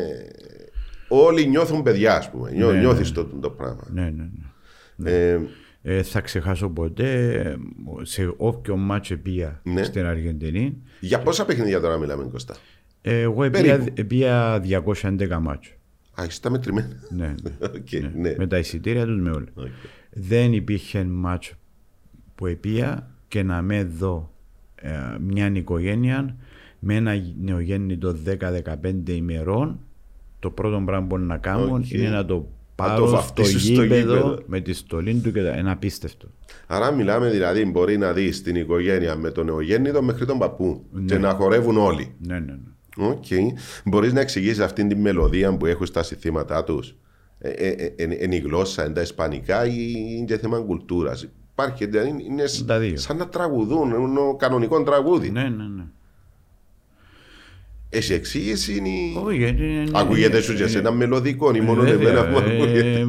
όλοι 1.08 1.48
νιώθουν 1.48 1.84
παιδιά, 1.84 2.15
ας 2.15 2.30
πούμε. 2.30 2.52
Νιώ, 2.52 2.68
Ναι, 2.68 2.74
ναι. 2.74 2.80
Νιώθεις 2.80 3.12
το, 3.12 3.26
το 3.26 3.50
πράγμα. 3.50 3.88
Ναι, 3.92 4.02
ναι, 4.10 4.30
ναι. 4.96 5.12
Ε, 5.12 5.39
Ε, 5.82 6.04
θα 6.04 6.22
ξεχάσω 6.22 6.70
ποτέ 6.70 7.32
ε, 7.39 7.56
σε 8.02 8.34
όποιο 8.38 8.76
μάτσο 8.78 9.18
πήγα 9.18 9.60
Ναι. 9.63 9.84
στην 9.84 10.06
Αργεντινή. 10.06 10.78
για 11.00 11.20
πόσα 11.20 11.46
παιχνίδια 11.46 11.80
τώρα 11.80 11.98
μιλάμε, 11.98 12.24
Κώστα; 12.32 12.56
Ε, 13.01 13.20
εγώ 13.20 13.49
Περίπου. 13.49 14.06
πήγα 14.08 14.62
211 14.84 15.39
μάτσο. 15.41 15.72
Α, 16.22 16.24
είσαι 16.26 16.41
τα 16.41 16.49
μετρημένα. 16.49 16.88
Ναι, 17.10 17.36
Οκ, 17.76 17.91
ναι. 18.01 18.12
ναι. 18.16 18.36
Με 18.38 18.47
τα 18.47 18.58
εισιτήρια 18.58 19.06
τους 19.06 19.20
με 19.20 19.30
όλα. 19.30 19.47
Οκ. 19.53 19.68
Δεν 20.12 20.53
υπήρχε 20.53 21.03
ματς 21.03 21.53
που 22.36 22.45
επήα 22.47 23.10
και 23.28 23.43
να 23.43 23.62
με 23.62 23.84
δω 23.84 24.34
ε, 24.76 24.91
μια 25.20 25.51
οικογένεια 25.53 26.36
με 26.80 26.95
ένα 26.95 27.14
νεογέννητο 27.41 28.16
10-15 28.39 29.10
ημερών 29.10 29.80
το 30.39 30.49
πρώτο 30.51 30.82
πράγμα 30.86 31.08
που 31.08 31.18
να 31.18 31.38
κάνουν 31.38 31.70
Οκ. 31.82 31.91
είναι 31.91 32.10
να 32.10 32.26
το 32.26 32.36
το 32.36 32.47
πάρω 32.88 33.07
στο 33.07 33.15
βαφτίσεις 33.15 33.61
στο 33.63 33.71
γήπεδο 33.82 34.13
γήπεδο. 34.15 34.39
με 34.45 34.59
τη 34.61 34.73
στολή 34.73 35.13
του 35.15 35.32
και 35.32 35.43
τα... 35.43 35.57
είναι 35.57 35.71
απίστευτο. 35.71 36.27
Άρα 36.67 36.91
μιλάμε 36.91 37.30
δηλαδή, 37.30 37.65
μπορεί 37.65 37.97
να 37.97 38.13
δεις 38.13 38.41
την 38.41 38.55
οικογένεια 38.55 39.15
με 39.15 39.32
τον 39.32 39.45
νεογέννητο 39.45 40.01
μέχρι 40.01 40.25
τον 40.25 40.38
παππού 40.38 40.86
και 41.05 41.17
να 41.17 41.30
χορεύουν 41.34 41.77
όλοι. 41.77 42.15
Ναι, 42.19 42.39
ναι, 42.39 42.51
ναι. 42.97 43.07
Οκ. 43.07 43.25
Μπορείς 43.86 44.13
να 44.13 44.19
εξηγήσεις 44.19 44.59
αυτήν 44.59 44.88
τη 44.88 44.95
μελωδία 44.95 45.57
που 45.57 45.65
έχουν 45.65 45.86
στα 45.86 46.03
συνθήματά 46.03 46.64
τους. 46.63 46.95
Ε, 47.39 47.49
ε, 47.49 47.67
ε, 47.67 47.93
ε, 47.95 48.23
είναι 48.23 48.36
η 48.36 48.39
γλώσσα, 48.39 48.86
είναι 48.86 48.93
τα 48.93 49.01
ισπανικά 49.01 49.65
ή 49.65 49.93
είναι 50.17 50.25
και 50.25 50.38
θέμα 50.38 50.59
κουλτούρας. 50.59 51.27
υπάρχει. 51.51 51.86
Δηλαδή 51.86 52.15
είναι 52.30 52.45
σ- 52.45 52.65
Τα 52.67 52.80
δύο. 52.80 52.97
σαν 52.97 53.17
να 53.17 53.27
τραγουδούν, 53.27 53.89
είναι 53.89 54.19
ο 54.19 54.36
κανονικό 54.36 54.84
τραγούδι. 54.84 55.30
Ναι, 55.32 55.41
ναι, 55.43 55.63
ναι. 55.75 55.84
Έχει 57.92 58.14
εξήγηση 58.14 58.76
είναι... 58.78 58.90
η- 58.90 59.16
Όχι, 59.24 59.38
γιατί 59.38 59.64
είναι- 59.64 59.90
Ακούγεται 59.94 60.42
σου 60.42 60.56
και 60.56 60.68
σε 60.68 60.78
ένα 60.80 60.92
μελωδικό 60.92 61.56
ή 61.56 61.62
μόνο 61.62 61.82
Βέβαια, 61.82 62.10
εμένα 62.10 62.28
που 62.28 62.38
ε, 62.50 62.54
ακούγεται. 62.56 62.90
ε, 62.90 63.00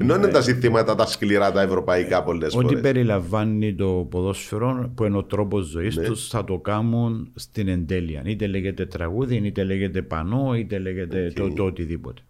Ενώ 0.00 0.14
είναι 0.14 0.26
τα 0.28 0.42
συνθήματα 0.42 0.94
τα 0.94 1.06
σκληρά 1.06 1.52
τα 1.52 1.62
ευρωπαϊκά 1.62 2.22
πολλές 2.22 2.54
Ό,τι 2.54 2.64
φορές. 2.64 2.80
περιλαμβάνει 2.80 3.74
το 3.74 4.06
ποδόσφαιρο 4.10 4.92
που 4.94 5.04
είναι 5.04 5.16
ο 5.16 5.24
τρόπος 5.24 5.66
ζωής 5.66 5.96
Ναι. 5.96 6.02
τους 6.04 6.28
θα 6.28 6.44
το 6.44 6.58
κάνουν 6.58 7.30
στην 7.34 7.68
εντέλεια. 7.68 8.22
Είτε 8.24 8.46
λέγεται 8.46 8.86
τραγούδι, 8.86 9.40
είτε 9.44 9.64
λέγεται 9.64 10.02
πανό, 10.02 10.54
είτε 10.56 10.78
λέγεται 10.78 11.32
το, 11.34 11.52
το 11.52 11.64
οτιδήποτε. 11.64 12.22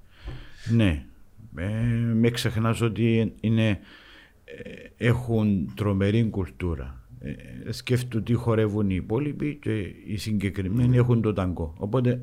Ναι. 0.74 1.04
Ε, 1.56 1.64
μην 2.14 2.32
ξεχνάς 2.32 2.80
ότι 2.80 3.32
είναι, 3.40 3.68
ε, 4.44 5.06
έχουν 5.08 5.72
τρομερή 5.74 6.24
κουλτούρα. 6.30 6.99
Ε, 7.22 7.72
σκέφτου 7.72 8.22
τι 8.22 8.32
χορεύουν 8.34 8.90
οι 8.90 8.94
υπόλοιποι 8.94 9.58
και 9.62 9.78
οι 10.06 10.16
συγκεκριμένοι 10.16 10.96
έχουν 10.96 11.22
το 11.22 11.32
ταγκό. 11.32 11.74
Οπότε 11.78 12.20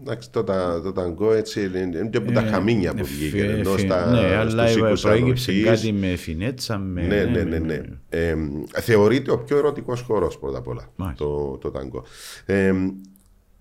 Εντάξει, 0.00 0.30
το, 0.30 0.44
τα- 0.44 0.80
το 0.82 0.92
ταγκό 0.92 1.32
έτσι 1.32 1.64
είναι 1.64 1.78
είναι 1.78 2.08
και 2.08 2.16
από 2.18 2.32
τα 2.32 2.40
χαμίνια 2.42 2.92
που 2.92 2.98
ε, 2.98 3.02
βγήκε. 3.02 3.36
φι- 3.38 3.50
Ενώ 3.50 3.70
φι- 3.70 3.80
στα, 3.86 4.10
ναι, 4.10 4.34
αλλά 4.36 4.66
στους 4.68 4.80
οίκους 4.86 5.00
προέκυψε 5.02 5.50
ανοχής, 5.50 5.64
κάτι 5.82 5.92
με 5.92 6.16
φινέτσα. 6.16 6.78
Με, 6.78 7.02
Ναι, 7.02 7.24
ναι, 7.24 7.42
ναι. 7.42 7.58
ναι. 7.58 7.80
Ε, 8.08 8.34
θεωρείται 8.80 9.30
ο 9.30 9.38
πιο 9.38 9.56
ερωτικός 9.56 10.00
χώρος 10.00 10.38
πρώτα 10.38 10.58
απ' 10.58 10.68
όλα 10.68 10.92
Μάλιστα. 10.96 11.24
το, 11.24 11.58
το 11.60 11.70
ταγκό. 11.70 12.04
Ε, 12.46 12.74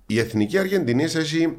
η 0.08 0.20
εθνική 0.20 0.58
Αργεντινής 0.58 1.16
έχει, 1.16 1.58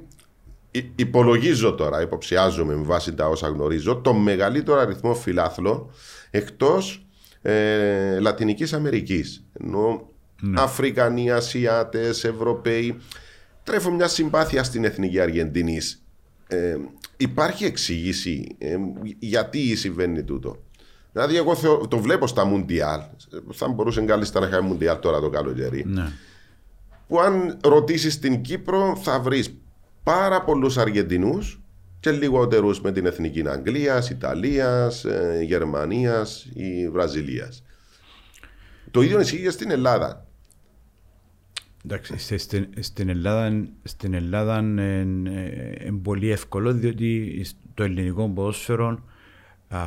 υ- 0.71 1.01
υπολογίζω 1.01 1.73
τώρα, 1.75 2.03
υποψιάζομαι 2.03 2.75
με 2.77 2.83
βάση 2.85 3.15
τα 3.15 3.29
όσα 3.29 3.49
γνωρίζω, 3.49 3.97
το 3.97 4.15
μεγαλύτερο 4.15 4.79
αριθμό 4.79 5.15
φιλάθλων 5.15 5.91
εκτός 6.31 7.05
ε, 7.43 8.19
Λατινικής 8.21 8.73
Αμερικής. 8.73 9.45
Ενώ 9.53 10.09
Αφρικανοί, 10.57 11.31
Ασιάτες, 11.31 12.25
Ευρωπαίοι 12.25 12.97
τρέφουν 13.63 13.95
μια 13.95 14.09
συμπάθεια 14.09 14.63
στην 14.65 14.85
εθνική 14.85 15.21
Αργεντινής. 15.21 16.03
Ε, 16.47 16.77
υπάρχει 17.17 17.65
εξήγηση 17.65 18.55
ε, 18.59 18.77
γιατί 19.19 19.77
συμβαίνει 19.77 20.23
τούτο. 20.23 20.57
Δηλαδή, 21.13 21.37
εγώ 21.37 21.55
θεω- 21.55 21.89
το 21.89 21.99
βλέπω 21.99 22.27
στα 22.27 22.45
Μουντιάλ. 22.45 23.01
Θα 23.53 23.69
μπορούσε 23.69 24.01
κάλλιστα 24.01 24.41
να 24.41 24.47
είχαμε 24.47 24.69
Μουντιάλ 24.69 24.99
τώρα 24.99 25.21
το 25.21 25.31
καλοκαίρι. 25.31 25.85
ναι. 25.89 26.09
Που 27.09 27.21
αν 27.21 27.59
ρωτήσεις 27.65 28.13
στην 28.13 28.41
Κύπρο, 28.41 28.97
θα 29.03 29.21
βρεις 29.21 29.55
πάρα 30.03 30.43
πολλούς 30.45 30.77
Αργεντινούς 30.79 31.61
και 32.01 32.11
λιγότερους 32.11 32.81
με 32.81 32.93
την 32.93 33.07
εθνική 33.07 33.49
Αγγλίας, 33.49 34.11
Ιταλίας, 34.11 35.05
Γερμανίας 35.45 36.45
ή 36.55 36.89
Βραζιλίας. 36.89 37.63
Το 38.91 39.01
ίδιο 39.03 39.21
ισχύει 39.21 39.43
και 39.43 39.51
στην 39.51 39.71
Ελλάδα. 39.71 40.27
Εντάξει, 41.85 42.19
στη- 42.19 42.39
στην, 42.39 42.67
στην 42.81 43.09
Ελλάδα, 43.09 43.67
στην 43.83 44.15
Ελλάδα 44.15 44.59
είναι 44.59 46.01
πολύ 46.03 46.31
εύκολο 46.31 46.73
διότι 46.73 47.45
το 47.75 47.83
ελληνικό 47.83 48.29
ποδόσφαιρο 48.29 49.03
α, 49.69 49.79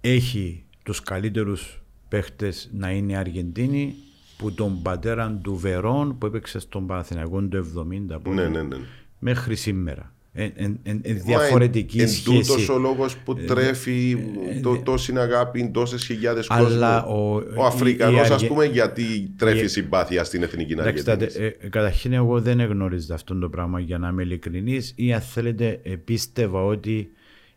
έχει 0.00 0.64
τους 0.82 1.00
καλύτερους 1.00 1.82
παίχτες 2.08 2.70
να 2.72 2.90
είναι 2.90 3.16
Αργεντίνοι 3.16 3.94
που 4.36 4.52
τον 4.52 4.82
πατέρα 4.82 5.38
του 5.42 5.56
Βερόν 5.56 6.18
που 6.18 6.26
έπαιξε 6.26 6.58
στον 6.58 6.86
Παναθηναϊκό 6.86 7.48
το 7.48 7.58
70 7.58 8.00
από 8.10 8.32
Ναι, 8.32 8.42
εκεί 8.42 8.50
ναι, 8.50 8.62
ναι. 8.62 8.76
μέχρι 9.18 9.56
σήμερα. 9.56 10.12
Ε, 10.32 10.44
ε, 10.44 10.48
ε, 10.82 10.90
ε, 11.02 11.12
Μα 11.12 11.20
διαφορετική 11.24 11.96
εν, 11.98 12.02
εν 12.04 12.08
σχέση. 12.10 12.24
τούτος 12.24 12.68
ο 12.68 12.78
λόγος 12.78 13.16
που 13.16 13.34
τρέφει 13.34 14.16
το, 14.62 14.76
τόση 14.78 15.12
αγάπη 15.16 15.70
τόσες 15.72 16.04
χιλιάδες 16.04 16.46
κόσμο. 16.46 16.64
Αλλά 16.66 17.04
ο- 17.04 17.34
ο 17.34 17.40
η- 17.40 17.66
Αφρικανός, 17.66 18.16
η 18.18 18.20
ας 18.20 18.30
Αργε- 18.30 18.48
πούμε, 18.48 18.64
γιατί 18.64 19.30
τρέφει 19.36 19.64
η- 19.64 19.68
συμπάθεια 19.68 20.24
στην 20.24 20.42
εθνική 20.42 20.72
Εντάξει, 20.72 21.04
Αργεντινή. 21.10 21.30
τάτε, 21.32 21.56
ε, 21.62 21.68
καταρχήν 21.68 22.12
εγώ 22.12 22.40
δεν 22.40 22.60
εγνώριζα 22.60 23.14
αυτό 23.14 23.38
το 23.38 23.48
πράγμα 23.48 23.80
για 23.80 23.98
να 23.98 24.08
είμαι 24.08 24.22
ειλικρινής 24.22 24.92
ή 24.96 25.12
αν 25.12 25.20
θέλετε 25.20 25.80
ε, 25.82 25.94
πίστευα 25.94 26.64
ότι 26.64 27.10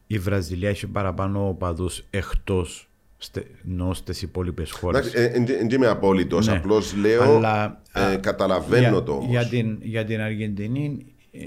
η 0.07 0.17
Βραζιλία 0.17 0.69
έχει 0.69 0.87
παραπάνω 0.87 1.47
οπαδούς 1.47 2.03
εκτός 2.09 2.89
στε, 3.17 3.43
ενώ 3.71 3.93
στις 3.93 4.21
υπόλοιπες 4.21 4.71
χώρες. 4.71 5.11
Δεν 5.11 5.69
είμαι 5.69 5.87
απόλυτος. 5.87 6.47
Ναι. 6.47 6.53
Απλώς 6.55 6.95
λέω. 6.95 7.21
Αλλά, 7.37 7.81
ε, 7.93 8.01
α, 8.01 8.17
καταλαβαίνω 8.17 8.89
για, 8.89 9.03
το 9.03 9.11
όμως. 9.11 9.29
Για 9.29 9.45
την, 9.47 9.77
για 9.81 10.05
την 10.05 10.21
Αργεντινή 10.21 11.05
ε, 11.31 11.39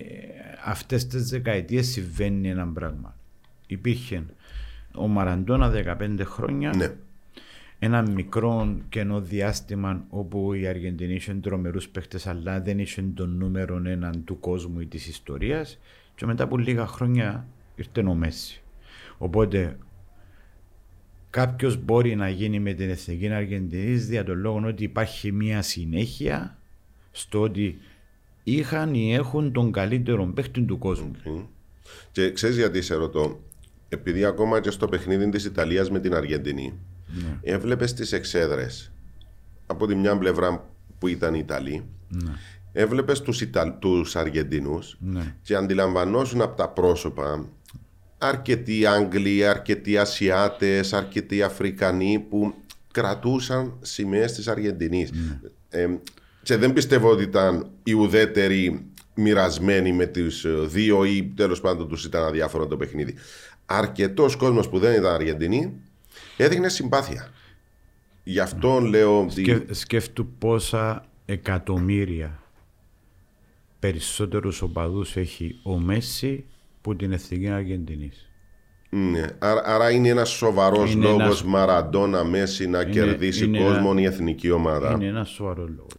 αυτές 0.65 1.07
τις 1.07 1.29
δεκαετίες 1.29 1.87
συμβαίνει 1.87 2.49
ένα 2.49 2.67
πράγμα. 2.69 3.17
Υπήρχε 3.67 4.25
ο 4.95 5.07
Μαραντόνα 5.07 5.73
15 6.01 6.19
χρόνια 6.25 6.73
Ναι. 6.77 6.95
ένα 7.79 8.03
μικρό 8.11 8.77
κενό 8.89 9.21
διάστημα 9.21 10.05
όπου 10.09 10.53
η 10.53 10.67
Αργεντινή 10.67 11.15
είχε 11.15 11.35
τρομερούς 11.35 11.89
παίχτες, 11.89 12.27
αλλά 12.27 12.61
δεν 12.61 12.79
είχε 12.79 13.03
τον 13.03 13.37
νούμερο 13.37 13.83
έναν 13.85 14.25
του 14.25 14.41
κόσμου 14.41 14.81
ή 14.81 14.87
της 14.87 15.07
ιστορίας. 15.09 15.79
Και 16.15 16.27
μετά 16.27 16.45
από 16.45 16.59
λίγα 16.59 16.87
χρόνια 16.87 17.47
ήρθε 17.77 18.01
ο 18.01 18.15
Μέση. 18.15 18.63
Οπότε 19.19 19.79
κάποιος 21.31 21.85
μπορεί 21.85 22.15
να 22.15 22.29
γίνει 22.29 22.61
με 22.61 22.73
την 22.73 22.91
εθνική 22.91 23.29
Αργεντινής 23.29 24.07
δια 24.07 24.25
τον 24.25 24.39
λόγο 24.39 24.63
ότι 24.67 24.85
υπάρχει 24.85 25.33
μια 25.33 25.63
συνέχεια 25.63 26.59
στο 27.11 27.41
ότι 27.41 27.79
είχαν 28.45 28.95
ή 28.95 29.15
έχουν 29.15 29.53
τον 29.53 29.73
καλύτερο 29.73 30.27
παίχτη 30.35 30.63
του 30.63 30.79
κόσμου. 30.79 31.11
Και 32.13 32.33
ξέρεις 32.33 32.57
γιατί 32.57 32.83
σε 32.83 32.95
ρωτώ; 32.95 33.41
Επειδή 33.89 34.25
ακόμα 34.25 34.61
και 34.61 34.71
στο 34.71 34.87
παιχνίδι 34.89 35.29
της 35.29 35.45
Ιταλίας 35.45 35.91
με 35.91 36.01
την 36.01 36.15
Αργεντινή 36.15 36.73
Ναι. 37.07 37.39
έβλεπες 37.43 37.93
τις 37.95 38.13
εξέδρες 38.13 38.93
από 39.67 39.87
τη 39.87 39.95
μια 39.95 40.19
πλευρά 40.19 40.69
που 40.99 41.09
ήταν 41.09 41.35
οι 41.35 41.39
Ιταλοί, 41.43 41.85
έβλεπες 42.73 43.21
τους 43.21 43.41
Ιτα... 43.41 43.73
τους 43.79 44.17
Αργεντινούς 44.17 44.97
Ναι. 45.01 45.35
και 45.43 45.55
αντιλαμβανόσουν 45.55 46.41
από 46.41 46.57
τα 46.57 46.69
πρόσωπα 46.69 47.49
αρκετοί 48.19 48.87
Άγγλοι, 48.87 49.47
αρκετοί 49.47 49.99
Ασιάτες, 49.99 50.93
αρκετοί 50.93 51.43
Αφρικανοί 51.43 52.27
που 52.31 52.55
κρατούσαν 52.93 53.73
σημαίες 53.81 54.33
της 54.33 54.49
Αργεντινής. 54.49 55.11
Ε, 55.69 55.87
και 56.45 56.57
δεν 56.57 56.73
πιστεύω 56.73 57.11
ότι 57.11 57.23
ήταν 57.23 57.71
οι 57.83 57.93
ουδέτεροι 57.93 58.87
μοιρασμένοι 59.15 59.93
με 59.93 60.07
τους 60.07 60.45
ε, 60.45 60.51
δύο 60.51 61.05
ή 61.05 61.33
τέλος 61.37 61.61
πάντων 61.61 61.89
τους 61.89 62.05
ήταν 62.05 62.23
αδιάφορο 62.25 62.67
το 62.67 62.77
παιχνίδι. 62.77 63.15
Αρκετός 63.67 64.37
κόσμος 64.37 64.69
που 64.69 64.79
δεν 64.79 64.95
ήταν 64.95 65.13
Αργεντινοί 65.15 65.73
έδειχνε 66.37 66.69
συμπάθεια. 66.69 67.29
Γι' 68.25 68.41
αυτό 68.41 68.81
λέω 68.81 69.21
ότι... 69.21 69.43
Σκε, 69.43 69.65
σκέφτου 69.75 70.27
πόσα 70.27 71.07
εκατομμύρια 71.25 72.43
περισσότερους 73.79 74.63
οπαδούς 74.63 75.17
έχει 75.17 75.61
ο 75.63 75.79
Μέση 75.79 76.45
που 76.81 76.97
την 76.97 77.13
εθνική 77.13 77.49
Αργεντινής. 77.49 78.29
Ναι. 78.91 79.25
Άρα, 79.39 79.63
άρα 79.65 79.91
είναι 79.91 80.09
ένας 80.09 80.29
σοβαρός 80.31 80.93
Είναι 80.93 81.05
λόγος 81.05 81.21
ένας- 81.23 81.43
Μαραντόνα 81.45 82.25
Μέση 82.25 82.67
να 82.67 82.85
κερδίσει 82.85 83.45
είναι 83.45 83.59
κόσμο 83.59 83.89
ένα- 83.91 84.01
η 84.01 84.05
εθνική 84.05 84.51
ομάδα. 84.51 84.93
Είναι 84.93 85.07
ένας 85.07 85.29
σοβαρός 85.29 85.69
λόγος. 85.77 85.93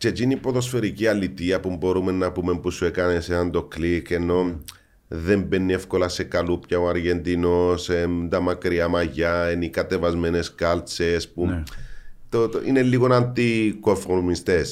Και 0.00 0.08
εκείνη 0.08 0.34
η 0.34 0.36
ποδοσφαιρική 0.36 1.06
αλητία 1.06 1.60
που 1.60 1.76
μπορούμε 1.76 2.12
να 2.12 2.32
πούμε 2.32 2.58
που 2.58 2.70
σου 2.70 2.84
έκανε 2.84 3.20
ένα 3.28 3.50
το 3.50 3.62
κλικ 3.62 4.10
ενώ 4.10 4.60
δεν 5.08 5.42
μπαίνει 5.42 5.72
εύκολα 5.72 6.08
σε 6.08 6.24
καλούπια 6.24 6.78
ο 6.78 6.88
Αργεντινός, 6.88 7.90
τα 8.28 8.40
μακριά 8.40 8.88
μαγιά, 8.88 9.50
είναι 9.52 9.64
οι 9.64 9.68
κατεβασμένες 9.70 10.54
κάλτσες 10.54 11.28
που. 11.28 11.46
Ναι. 11.46 11.62
Το, 12.28 12.48
το- 12.48 12.62
είναι 12.64 12.82
λίγο 12.82 13.14
αντικοφρονιστέ. 13.14 14.64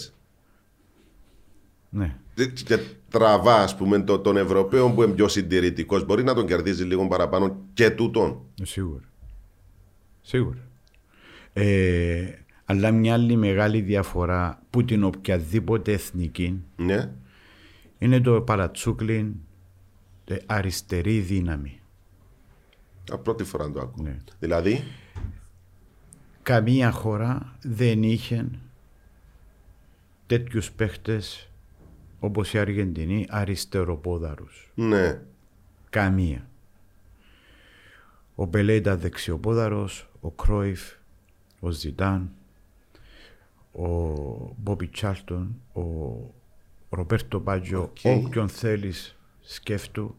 Ναι. 1.89 2.17
Και 2.65 2.79
τραβά, 3.11 3.55
ας 3.63 3.77
πούμε, 3.77 4.01
το, 4.03 4.19
τον 4.19 4.37
Ευρωπαίο 4.37 4.91
που 4.91 5.03
είναι 5.03 5.13
πιο 5.13 5.29
συντηρητικός. 5.29 6.05
Μπορεί 6.05 6.23
να 6.23 6.35
τον 6.35 6.47
κερδίζει 6.47 6.85
λίγο 6.85 7.07
παραπάνω 7.09 7.57
και 7.75 7.91
τούτον. 7.91 8.41
Σίγουρα. 8.63 9.05
Σίγουρα. 10.21 10.59
Ε, 11.53 12.29
αλλά 12.71 12.91
μια 12.91 13.13
άλλη 13.13 13.37
μεγάλη 13.37 13.81
διαφορά 13.81 14.63
που 14.71 14.85
την 14.85 15.05
οποιαδήποτε 15.05 15.93
εθνική 15.93 16.63
Ναι. 16.77 17.13
είναι 17.99 18.21
το 18.21 18.41
παρατσούκλιν 18.43 19.35
ε, 20.25 20.37
αριστερή 20.47 21.19
δύναμη. 21.21 21.81
Α, 23.13 23.19
πρώτη 23.19 23.45
φορά 23.45 23.71
το 23.71 23.81
ακούω. 23.81 24.05
Ναι. 24.05 24.17
Δηλαδή, 24.39 24.85
Καμία 26.43 26.91
χώρα 26.91 27.57
δεν 27.63 28.03
είχε 28.03 28.49
τέτοιους 30.27 30.71
παίχτες 30.73 31.51
όπως 32.21 32.53
η 32.55 32.59
Αργεντινή 32.59 33.27
αριστεροπόδαρους. 33.29 34.71
ναι. 34.75 35.21
Καμία. 35.91 36.49
Ο 38.35 38.45
Μπελέ 38.45 38.75
ήταν 38.75 38.99
δεξιοπόδαρος, 38.99 40.09
ο 40.21 40.31
Κρόιφ, 40.31 40.93
ο 41.61 41.71
Ζιτάν, 41.71 42.31
ο 43.79 44.55
Μπόμπι 44.57 44.87
Τσάλτον, 44.89 45.61
ο 45.73 45.83
Ρομπέρτο 46.91 47.39
Μπάτζιο, 47.39 47.83
Οκ. 47.83 47.97
όποιον 48.25 48.49
θέλεις 48.49 49.17
σκέφτου, 49.41 50.15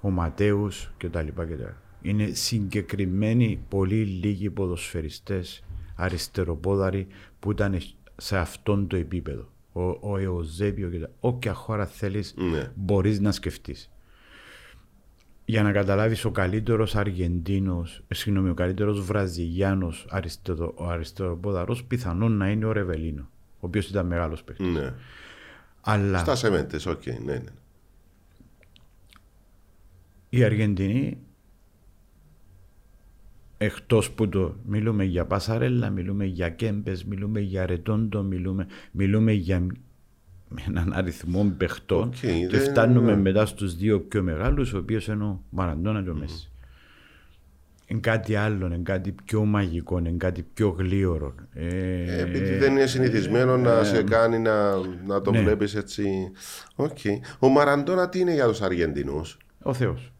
ο 0.00 0.10
Ματέους 0.10 0.92
κτλ. 0.96 1.26
κτλ. 1.28 1.62
Είναι 2.02 2.26
συγκεκριμένοι 2.26 3.64
πολύ 3.68 4.04
λίγοι 4.04 4.50
ποδοσφαιριστές 4.50 5.64
αριστεροπόδαροι 5.96 7.06
που 7.38 7.50
ήταν 7.50 7.78
σε 8.16 8.36
αυτόν 8.38 8.86
το 8.86 8.96
επίπεδο. 8.96 9.48
Ο, 9.72 9.82
ο 9.82 10.16
Εουσέμπιο 10.16 10.88
και 10.88 10.98
τα, 10.98 11.10
όποια 11.20 11.54
χώρα 11.54 11.86
θέλεις 11.86 12.34
Ναι. 12.36 12.70
μπορείς 12.74 13.20
να 13.20 13.32
σκεφτείς. 13.32 13.90
Για 15.44 15.62
να 15.62 15.72
καταλάβεις 15.72 16.24
ο 16.24 16.30
καλύτερος 16.30 16.96
Αργεντίνος, 16.96 18.02
ε, 18.08 18.14
συγγνώμη, 18.14 18.48
ο 18.48 18.54
καλύτερος 18.54 19.00
Βραζιλιάνος 19.04 20.06
αριστερο, 20.08 20.72
ο 20.76 20.88
αριστεροπόδαρος 20.88 21.84
πιθανόν 21.84 22.32
να 22.36 22.50
είναι 22.50 22.64
ο 22.64 22.72
Ριβελίνο, 22.72 23.28
ο 23.54 23.66
οποίος 23.66 23.88
ήταν 23.88 24.06
μεγάλος 24.06 24.42
παίκτης. 24.42 24.66
Ναι. 24.66 24.94
Αλλά 25.80 26.18
Στα 26.18 26.34
σεμέντες, 26.34 26.86
οκ, 26.86 27.06
ναι, 27.06 27.32
ναι. 27.32 27.52
η 30.28 30.44
Αργεντινή 30.44 31.18
εκτός 33.58 34.10
που 34.10 34.28
το 34.28 34.56
μιλούμε 34.66 35.04
για 35.04 35.26
Πασαρέλα, 35.26 35.90
μιλούμε 35.90 36.24
για 36.24 36.48
Κέμπες, 36.48 37.04
μιλούμε 37.04 37.40
για 37.40 37.66
Ρεδόντο, 37.66 38.22
μιλούμε, 38.22 38.66
μιλούμε 38.92 39.32
για 39.32 39.66
έναν 40.68 40.92
αριθμό 40.94 41.54
παιχτών 41.58 42.02
Οκ, 42.08 42.14
και 42.20 42.48
δεν- 42.50 42.60
φτάνουμε 42.60 43.10
ναι. 43.14 43.20
μετά 43.20 43.46
στους 43.46 43.76
δύο 43.76 44.00
πιο 44.00 44.22
μεγάλους, 44.22 44.72
ο 44.72 44.78
οποίος 44.78 45.06
είναι 45.06 45.24
ο 45.24 45.42
Μαραντόνα 45.50 46.02
και 46.02 46.10
ο 46.10 46.14
Μέσι. 46.14 46.46
Είναι 47.86 48.00
κάτι 48.00 48.34
άλλο, 48.34 48.66
είναι 48.66 48.80
κάτι 48.82 49.14
πιο 49.24 49.44
μαγικό, 49.44 49.98
είναι 49.98 50.10
κάτι 50.10 50.46
πιο 50.54 50.68
γλήορο. 50.68 51.34
Ε, 51.54 52.20
Επειδή 52.20 52.54
δεν 52.56 52.72
είναι 52.72 52.86
συνηθισμένο 52.86 53.56
να 53.56 53.84
σε 53.84 54.02
κάνει 54.02 54.38
να, 54.38 54.74
να 55.06 55.20
το 55.22 55.30
ναι. 55.30 55.42
βλέπεις 55.42 55.74
έτσι. 55.74 56.30
Οκ. 56.74 56.98
Ο 57.38 57.48
Μαραντόνα 57.48 58.08
τι 58.08 58.18
είναι 58.18 58.34
για 58.34 58.46
τους 58.46 58.60
Αργεντινούς; 58.62 59.36
Ο 59.62 59.72
Θεός. 59.74 60.12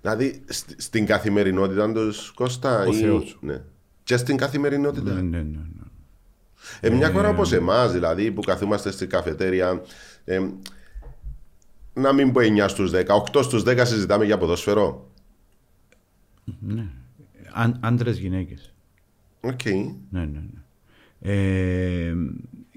Δηλαδή 0.00 0.42
σ- 0.48 0.80
στην 0.80 1.06
καθημερινότητα 1.06 1.92
τους 1.92 2.30
Κώστα. 2.30 2.84
Ο 2.86 2.90
ή... 2.92 2.94
Θεός. 2.94 3.38
Ναι. 3.40 3.60
Και 4.04 4.16
στην 4.16 4.36
καθημερινότητα. 4.36 5.12
Ναι, 5.12 5.20
ναι, 5.20 5.38
ναι. 5.42 5.60
Ναι. 6.80 6.88
Ε, 6.88 6.90
μια 6.90 7.10
χώρα 7.10 7.28
όπως 7.28 7.52
εμάς, 7.52 7.92
δηλαδή, 7.92 8.32
που 8.32 8.40
καθόμαστε 8.40 8.90
στην 8.90 9.08
καφετέρια. 9.08 9.82
ε, 10.24 10.40
να 11.94 12.12
μην 12.12 12.32
πω 12.32 12.40
9 12.40 12.68
στους 12.68 12.90
10, 12.90 13.04
8 13.32 13.42
στους 13.42 13.62
10 13.62 13.80
συζητάμε 13.84 14.24
για 14.24 14.38
ποδόσφαιρο. 14.38 15.10
Αν, 17.52 17.78
άντρες 17.80 18.18
γυναίκες. 18.18 18.74
Οκ. 19.40 19.64
Ναι, 20.10 20.24
ναι, 20.24 20.24
ναι. 20.24 20.62
Ε, 21.20 22.14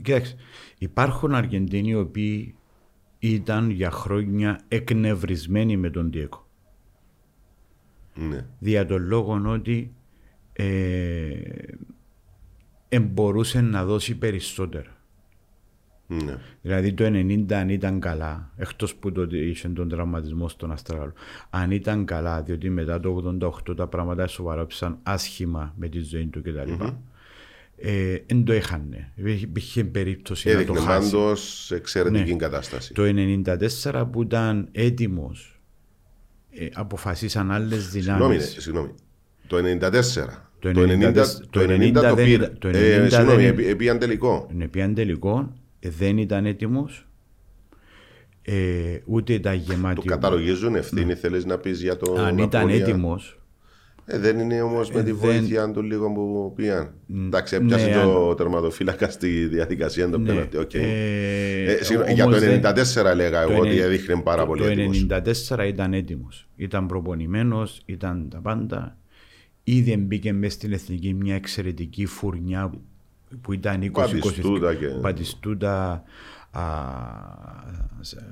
κοιτάξτε, 0.02 0.36
υπάρχουν 0.78 1.34
Αργεντίνοι 1.34 1.90
οι 1.90 1.96
οποίοι 1.96 2.56
ήταν 3.20 3.70
για 3.70 3.92
χρόνια 3.92 4.60
εκνευρισμένοι 4.68 5.78
με 5.78 5.90
τον 5.90 6.12
Ντιέγκο. 6.12 6.48
Ναι. 8.16 8.46
Δια 8.60 8.86
τον 8.86 9.04
λόγο 9.04 9.42
ότι 9.46 9.94
ε, 10.54 10.66
εμπορούσε 12.96 13.62
να 13.62 13.86
δώσει 13.86 14.16
περισσότερα. 14.16 14.90
ναι. 16.08 16.38
Δηλαδή 16.62 16.94
το 16.94 17.04
90 17.06 17.54
αν 17.54 17.70
ήταν 17.70 18.00
καλά, 18.00 18.52
εκτός 18.58 18.96
που 18.96 19.12
τότε 19.12 19.38
είχε 19.38 19.68
τον 19.70 19.90
τραυματισμό 19.90 20.50
στον 20.50 20.72
αστράγαλο, 20.72 21.14
αν 21.50 21.72
ήταν 21.72 22.06
καλά, 22.06 22.42
διότι 22.42 22.70
μετά 22.70 23.00
το 23.00 23.10
88 23.70 23.76
τα 23.76 23.88
πράγματα 23.88 24.28
σοβαρόψαν 24.28 24.98
άσχημα 25.04 25.74
με 25.78 25.88
τη 25.88 26.00
ζωή 26.02 26.26
του 26.28 26.42
κτλ. 26.42 26.84
Ε, 27.78 28.18
δεν 28.28 28.44
το 28.44 28.52
έχανε. 28.52 29.12
Υπήρχε- 29.16 29.44
Υπήρχε 29.44 29.84
περίπτωση 29.84 30.48
να 30.48 30.54
Έδειχνε 30.54 30.76
το 30.76 30.82
χάσει. 30.82 31.12
πάντως 31.12 31.72
εξαιρετική 31.72 32.32
Ναι. 32.32 32.38
κατάσταση. 32.38 32.94
Το 32.94 33.04
94 33.04 34.06
που 34.12 34.22
ήταν 34.22 34.68
έτοιμος, 34.72 35.60
ε, 36.52 36.68
αποφασίσαν 36.74 37.52
άλλες 37.52 37.84
Συγγνώμη, 37.84 38.20
ναι, 38.20 38.26
δυνάμεις. 38.28 38.56
συγγνώμη. 38.62 38.92
Το 39.48 39.58
94. 39.62 40.45
Το 40.74 40.82
Το 40.82 40.82
90 40.82 41.14
το 41.50 41.60
90 41.60 41.92
το 41.94 42.16
δεν 42.16 42.26
πήρε. 42.26 42.30
ήταν- 42.44 42.56
το 42.60 42.68
Ε, 42.68 42.72
90 42.72 43.10
Συγγνώμη, 43.10 43.42
δεν- 43.42 43.52
επί- 43.52 43.68
επίαν 43.68 44.00
τελικό. 44.00 44.48
Είναι 44.54 44.68
πια 44.68 44.94
τελικό, 44.94 45.54
ε, 45.80 45.90
δεν 45.90 46.18
ήταν 46.18 46.46
έτοιμος, 46.46 47.08
ε, 48.42 48.54
ούτε 49.06 49.34
ήταν 49.34 49.54
Το 49.66 49.72
γεμάτη. 49.72 50.08
καταλογίζουν 50.08 50.76
ευθύνη, 50.76 51.14
θέλεις 51.14 51.46
να 51.46 51.58
πεις 51.58 51.82
για 51.82 51.98
το. 51.98 52.14
Ναι. 52.14 52.22
Αν 52.22 52.38
ήταν 52.38 52.62
Ναπόλια. 52.62 52.86
έτοιμος, 52.86 53.40
Ε, 54.08 54.18
δεν 54.20 54.40
είναι 54.40 54.62
όμως 54.62 54.92
με 54.92 55.04
τη 55.04 55.12
δεν- 55.12 55.16
βοήθεια 55.20 55.72
του 55.72 55.82
λίγο 55.82 56.12
που 56.12 56.54
πήγαν. 56.56 56.94
Εντάξει, 57.26 57.56
έπιασε 57.56 57.86
ναι, 57.90 58.02
το 58.04 58.34
τερματοφύλακας 58.36 59.14
στη 59.14 59.46
διαδικασία 59.48 60.10
των 60.10 60.22
Ναι, 60.22 60.28
πέναλτι. 60.28 60.58
οκ. 60.58 60.74
ε, 60.74 60.80
Ε, 61.66 61.84
συγγνώμη, 61.84 62.14
για 62.14 62.24
το 62.24 62.30
όμως 62.30 62.42
δεν- 62.44 62.50
94 62.54 63.10
έλεγα 63.10 63.42
εγώ 63.42 63.52
το 63.54 63.60
ότι 63.60 63.70
ενε- 63.70 63.82
έδειχνε 63.84 64.22
πάρα 64.22 64.42
το- 64.42 64.48
πολύ 64.48 64.62
Το 64.62 64.68
έτοιμος. 64.68 64.98
94 64.98 65.66
ήταν 65.68 65.94
έτοιμος. 65.94 66.48
Ήταν 66.56 66.86
προπονημένος, 66.88 67.82
ήταν 67.86 68.28
τα 68.30 68.40
πάντα. 68.40 68.98
Ήδη 69.68 69.98
μπήκε 69.98 70.34
μέσα 70.34 70.54
στην 70.54 70.72
εθνική 70.74 71.14
μια 71.14 71.36
εξαιρετική 71.36 72.06
φουρνιά 72.06 72.72
που 73.42 73.54
ήταν 73.54 73.82
20 73.82 73.90
Μπατιστούτα 73.92 74.76
και- 74.76 74.88
Μπατιστούτα, 75.00 76.04
α, 76.52 76.64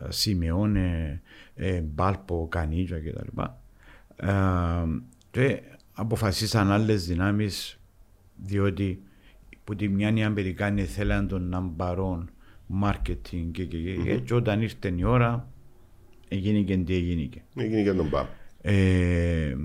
Σιμεώνε, 0.09 1.21
ε, 1.55 1.81
Μπάλπο, 1.81 2.47
Κανίτζα 2.51 2.99
κτλ. 2.99 3.41
Ε, 4.15 4.31
και 5.31 5.61
αποφασίσαν 5.93 6.71
άλλες 6.71 7.05
δυνάμεις 7.07 7.79
διότι 8.35 9.01
που 9.63 9.75
τη 9.75 9.87
μια 9.89 10.13
οι 10.15 10.23
Αμερικάνοι 10.23 10.83
θέλαν 10.85 11.27
τον 11.27 11.49
ναμπαρόν 11.49 12.29
marketing 12.83 13.47
και, 13.51 13.65
και, 13.65 13.77
και, 13.77 13.95
και, 14.03 14.15
και 14.19 14.33
όταν 14.33 14.61
ήρθε 14.61 14.93
η 14.95 15.03
ώρα 15.03 15.47
έγινε 16.27 16.61
και 16.61 16.77
τι 16.77 16.95
έγινε. 16.95 17.21
και. 17.21 17.41
Έγινε 17.55 17.83
και 17.83 17.93
τον 17.93 18.07
Μπαμ. 18.07 18.25
Ε, 18.61 19.55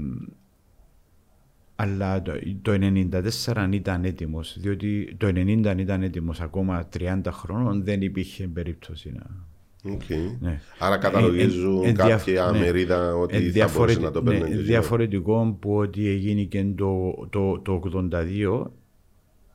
αλλά 1.80 2.22
το, 2.22 2.32
το 2.62 2.72
94 2.72 3.52
αν 3.54 3.72
ήταν 3.72 4.04
έτοιμος, 4.04 4.56
διότι 4.60 5.14
το 5.18 5.26
90 5.26 5.66
αν 5.66 5.78
ήταν 5.78 6.02
έτοιμος 6.02 6.40
ακόμα 6.40 6.88
30 6.98 7.20
χρόνων 7.30 7.84
δεν 7.84 8.02
υπήρχε 8.02 8.48
περίπτωση 8.48 9.12
να. 9.12 9.46
Οκ. 9.92 10.02
Ναι. 10.40 10.60
Άρα 10.78 10.96
καταλογίζουν 10.98 11.82
Ε, 11.82 11.86
ε, 11.86 11.88
ε, 11.88 11.92
διαφ- 11.92 12.08
κάποια 12.10 12.50
ναι. 12.50 12.58
μερίδα 12.58 13.14
ότι 13.16 13.36
Ε, 13.36 13.40
θα 13.40 13.50
διαφορετι- 13.50 13.98
μπορούσε 14.00 14.00
να 14.00 14.10
το 14.10 14.30
ναι, 14.32 14.38
παίρνουν. 14.38 14.56
και 14.58 14.62
διαφορετικό 14.64 15.56
που 15.60 15.76
ότι 15.76 16.06
έγινε 16.08 16.42
και 16.42 16.64
το, 16.76 17.14
το, 17.30 17.58
το 17.60 17.80
82 18.12 18.64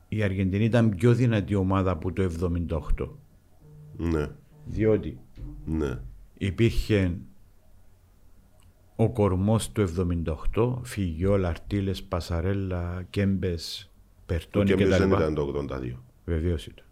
η 0.08 0.22
Αργεντινή 0.22 0.64
ήταν 0.64 0.94
πιο 0.96 1.14
δυνατή 1.14 1.54
ομάδα 1.54 1.90
από 1.90 2.12
το 2.12 2.30
78 2.40 3.08
Ναι, 3.96 4.26
διότι 4.64 5.18
ναι. 5.66 5.98
υπήρχε 6.38 7.16
ο 8.96 9.10
κορμός 9.10 9.70
του 9.72 9.80
78 10.54 10.78
Φιγιόλ, 10.82 11.44
Αρντίλες, 11.44 12.02
Πασαρέλα, 12.02 13.06
Κέμπες, 13.10 13.90
Το 13.90 14.22
Μπερτόνι 14.26 14.64
Κέμπες 14.66 14.88
δεν 14.98 15.08
κτλ. 15.10 15.16
ήταν 15.20 15.34
το 15.34 15.42
82. 15.42 15.96
Βεβαίως 16.24 16.66
ήταν. 16.66 16.84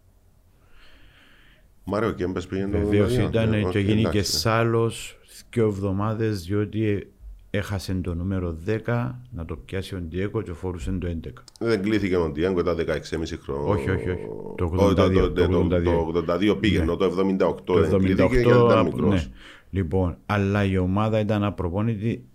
Μάριο 1.83 2.11
Κέμπες 2.11 2.47
πήγαινε 2.47 2.71
το 2.71 2.77
82. 2.77 2.81
Βεβαίως 2.89 3.17
ήταν 3.17 3.49
ναι, 3.49 3.59
και 3.59 3.65
οκ, 3.67 3.75
γίνει 3.75 4.01
και 4.01 4.07
εντάξει. 4.07 4.31
σάλος 4.39 5.17
δύο 5.51 5.65
εβδομάδες 5.67 6.43
διότι 6.45 7.07
έχασε 7.49 7.93
το 7.93 8.13
νούμερο 8.13 8.57
10 8.85 9.11
να 9.31 9.45
το 9.45 9.55
πιάσει 9.55 9.95
ο 9.95 9.99
Ντιέγκο 9.99 10.41
και 10.41 10.53
φορούσε 10.53 10.91
το 10.91 11.07
11. 11.07 11.29
Δεν 11.59 11.81
κλήθηκε 11.81 12.15
ο 12.17 12.29
Ντιέγκο 12.29 12.59
ήταν 12.59 12.75
16,5 12.77 13.37
χρόνια. 13.43 13.73
Όχι, 13.73 13.89
όχι, 13.89 14.09
όχι. 14.09 14.25
Το 14.57 14.65
Ο- 14.65 14.85
82, 14.89 14.95
το- 14.95 15.31
το 15.31 15.43
82. 15.43 15.83
Το 15.83 16.23
82 16.33 16.57
πήγαινε, 16.59 16.85
το 16.95 17.05
78 17.05 17.63
Το 17.63 17.73
δεν 17.81 17.99
κλήθηκε 17.99 18.23
78 18.23 18.31
γιατί 18.31 18.49
ήταν 18.49 18.77
απο- 18.77 18.83
μικρός. 18.83 19.13
ναι. 19.13 19.31
Λοιπόν, 19.73 20.17
αλλά 20.25 20.63
η 20.63 20.77
ομάδα 20.77 21.19
ήταν 21.19 21.43
απροπόνητη 21.43 22.25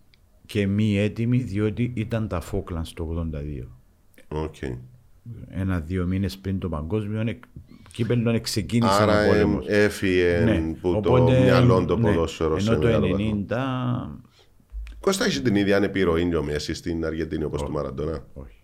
και 0.46 0.66
μη 0.66 0.98
έτοιμη 0.98 1.38
διότι 1.38 1.92
ήταν 1.96 2.28
τα 2.28 2.40
Φόκλαντ 2.40 2.84
στο 2.84 3.28
82. 3.34 3.68
Οκ. 4.28 4.54
Ένα-δύο 5.48 6.06
μήνες 6.06 6.38
πριν 6.38 6.58
το 6.58 6.68
παγκόσμιο 6.68 7.20
εκ- 7.20 7.44
κύπελλο 7.92 8.40
ξεκίνησε 8.40 9.02
Άρα 9.02 9.24
ο 9.24 9.28
πόλεμος. 9.28 9.66
εμ, 9.66 9.74
έφυγε 9.74 10.40
Ναι, 10.44 10.74
που 10.80 10.90
οπότε, 10.90 11.34
το 11.34 11.40
μυαλό 11.42 11.84
το 11.84 11.96
ναι, 11.96 12.02
ποδόσφαιρο 12.02 12.58
σε 12.58 12.70
Ενώ 12.70 12.78
το 12.80 12.86
μεγάλο 12.86 13.08
βαθμό. 13.08 13.44
90 13.48 14.18
Κώστα 15.00 15.24
έχεις 15.24 15.42
την 15.42 15.54
ίδια 15.54 15.76
επιρροή 15.76 16.34
ο 16.34 16.42
Μέσι 16.42 16.74
στην 16.74 17.04
Αργεντινή 17.04 17.44
όπως 17.44 17.62
του 17.62 17.70
Μαραντόνα; 17.70 18.26
όχι. 18.34 18.62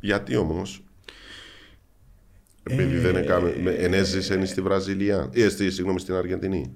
Γιατί 0.00 0.36
όμως; 0.36 0.84
Επειδή 2.62 2.96
Ε, 2.96 3.00
δεν 3.00 3.16
έκαμε, 3.16 3.56
με- 3.62 3.70
εν 3.70 3.91
έζησε 3.91 4.44
στη 4.46 4.60
Βραζιλία, 4.60 5.30
ε, 5.32 5.48
στη, 5.48 5.70
συγγνώμη, 5.70 6.00
στην 6.00 6.14
Αργεντινή. 6.14 6.72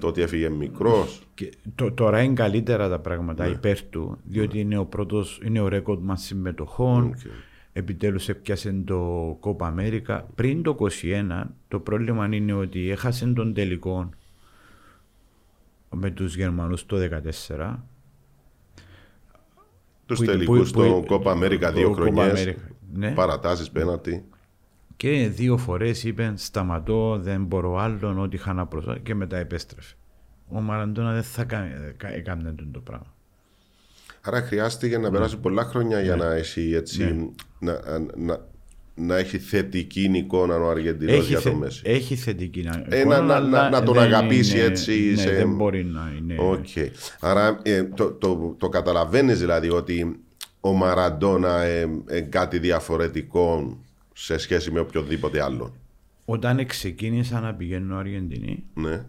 Το 0.00 0.06
ότι 0.06 0.22
έφυγε 0.22 0.48
μικρός. 0.48 1.22
Και 1.34 1.52
το, 1.74 1.92
τώρα 1.92 2.22
είναι 2.22 2.34
καλύτερα 2.34 2.88
τα 2.88 2.98
πράγματα 2.98 3.44
Ναι. 3.46 3.50
υπέρ 3.52 3.82
του, 3.82 4.18
διότι 4.24 4.58
είναι 4.60 4.78
ο 4.78 4.84
πρώτος, 4.84 5.40
είναι 5.44 5.60
ο 5.60 5.68
ρέκορντμαν 5.68 6.22
συμμετοχών. 6.22 7.04
Οκ. 7.06 7.16
Επιτέλους 7.72 8.28
έπιασε 8.28 8.82
το 8.84 9.36
Κόπα 9.40 9.66
Αμέρικα. 9.66 10.26
Πριν 10.34 10.62
το 10.62 10.76
21 10.78 11.42
το 11.68 11.80
πρόβλημα 11.80 12.28
είναι 12.32 12.52
ότι 12.52 12.90
έχασε 12.90 13.26
τον 13.26 13.54
τελικό 13.54 14.08
με 15.90 16.10
τους 16.10 16.36
Γερμανούς 16.36 16.86
το 16.86 16.96
14. 16.96 17.84
Τους 20.06 20.18
Που- 20.18 20.24
τελικούς 20.24 20.58
που- 20.58 20.64
στο 20.64 20.80
που- 20.82 21.04
Κόπα 21.06 21.30
Αμέρικα 21.30 21.72
δύο 21.72 21.88
το 21.88 21.92
Copa 21.92 21.94
χρονιές. 21.94 22.44
America, 22.48 22.70
ναι. 22.94 23.10
Παρατάσεις 23.14 23.70
πέναλτι. 23.70 24.24
Και 24.96 25.28
δύο 25.28 25.56
φορές 25.56 26.04
είπε 26.04 26.32
σταματώ, 26.36 27.18
δεν 27.18 27.44
μπορώ 27.44 27.76
άλλον, 27.78 28.18
ό,τι 28.18 28.36
είχα 28.36 28.52
να 28.52 28.66
προσφέρω 28.66 28.98
και 28.98 29.14
μετά 29.14 29.36
επέστρεφε. 29.36 29.94
ο 30.48 30.60
Μαραντόνα 30.60 31.12
δεν 31.12 31.22
θα 31.22 31.44
κα- 31.44 31.68
κα- 31.96 32.14
έκανε 32.14 32.48
αυτό 32.48 32.64
το 32.72 32.80
πράγμα. 32.80 33.14
Άρα 34.20 34.40
χρειάστηκε 34.40 34.98
να 34.98 35.10
περάσουν 35.10 35.40
πολλά 35.40 35.64
χρόνια 35.64 36.00
για 36.00 36.16
να 36.16 36.32
έχει 36.34 36.74
έτσι. 36.74 37.30
Να, 37.58 37.80
να, 38.16 38.46
να 38.94 39.16
έχει 39.16 39.38
θετική 39.38 40.10
εικόνα 40.14 40.56
ο 40.56 40.68
Αργεντινός 40.70 41.26
για 41.28 41.36
το 41.36 41.42
θε- 41.42 41.54
Μέσι. 41.58 41.82
έχει 41.84 42.14
θετική 42.16 42.58
εικόνα, 42.60 42.84
Ε, 42.88 43.04
να- 43.04 43.20
να- 43.20 43.34
αλλά 43.34 43.48
να- 43.48 43.70
να 43.70 43.82
τον 43.82 43.94
δεν 43.94 44.02
αγαπήσει 44.02 44.56
είναι- 44.56 44.64
έτσι 44.66 45.12
Ναι, 45.14 45.20
σε- 45.20 45.30
δεν 45.34 45.54
μπορεί 45.54 45.84
να 45.84 46.12
είναι. 46.18 46.34
Οκ. 46.38 46.66
Άρα 47.20 47.58
ε, 47.62 47.84
το, 47.84 48.10
το, 48.12 48.54
το 48.58 48.68
καταλαβαίνεις 48.68 49.38
δηλαδή 49.38 49.70
ότι 49.70 50.20
ο 50.60 50.72
Μαραντόνα 50.72 51.60
ε, 51.62 51.88
ε, 52.06 52.20
κάτι 52.20 52.58
διαφορετικό 52.58 53.78
σε 54.16 54.38
σχέση 54.38 54.70
με 54.70 54.80
οποιοδήποτε 54.80 55.42
άλλον. 55.42 55.72
Όταν 56.24 56.66
ξεκίνησα 56.66 57.40
να 57.40 57.54
πηγαίνω 57.54 57.96
Αργεντινή, 57.96 58.64
Ναι. 58.74 59.04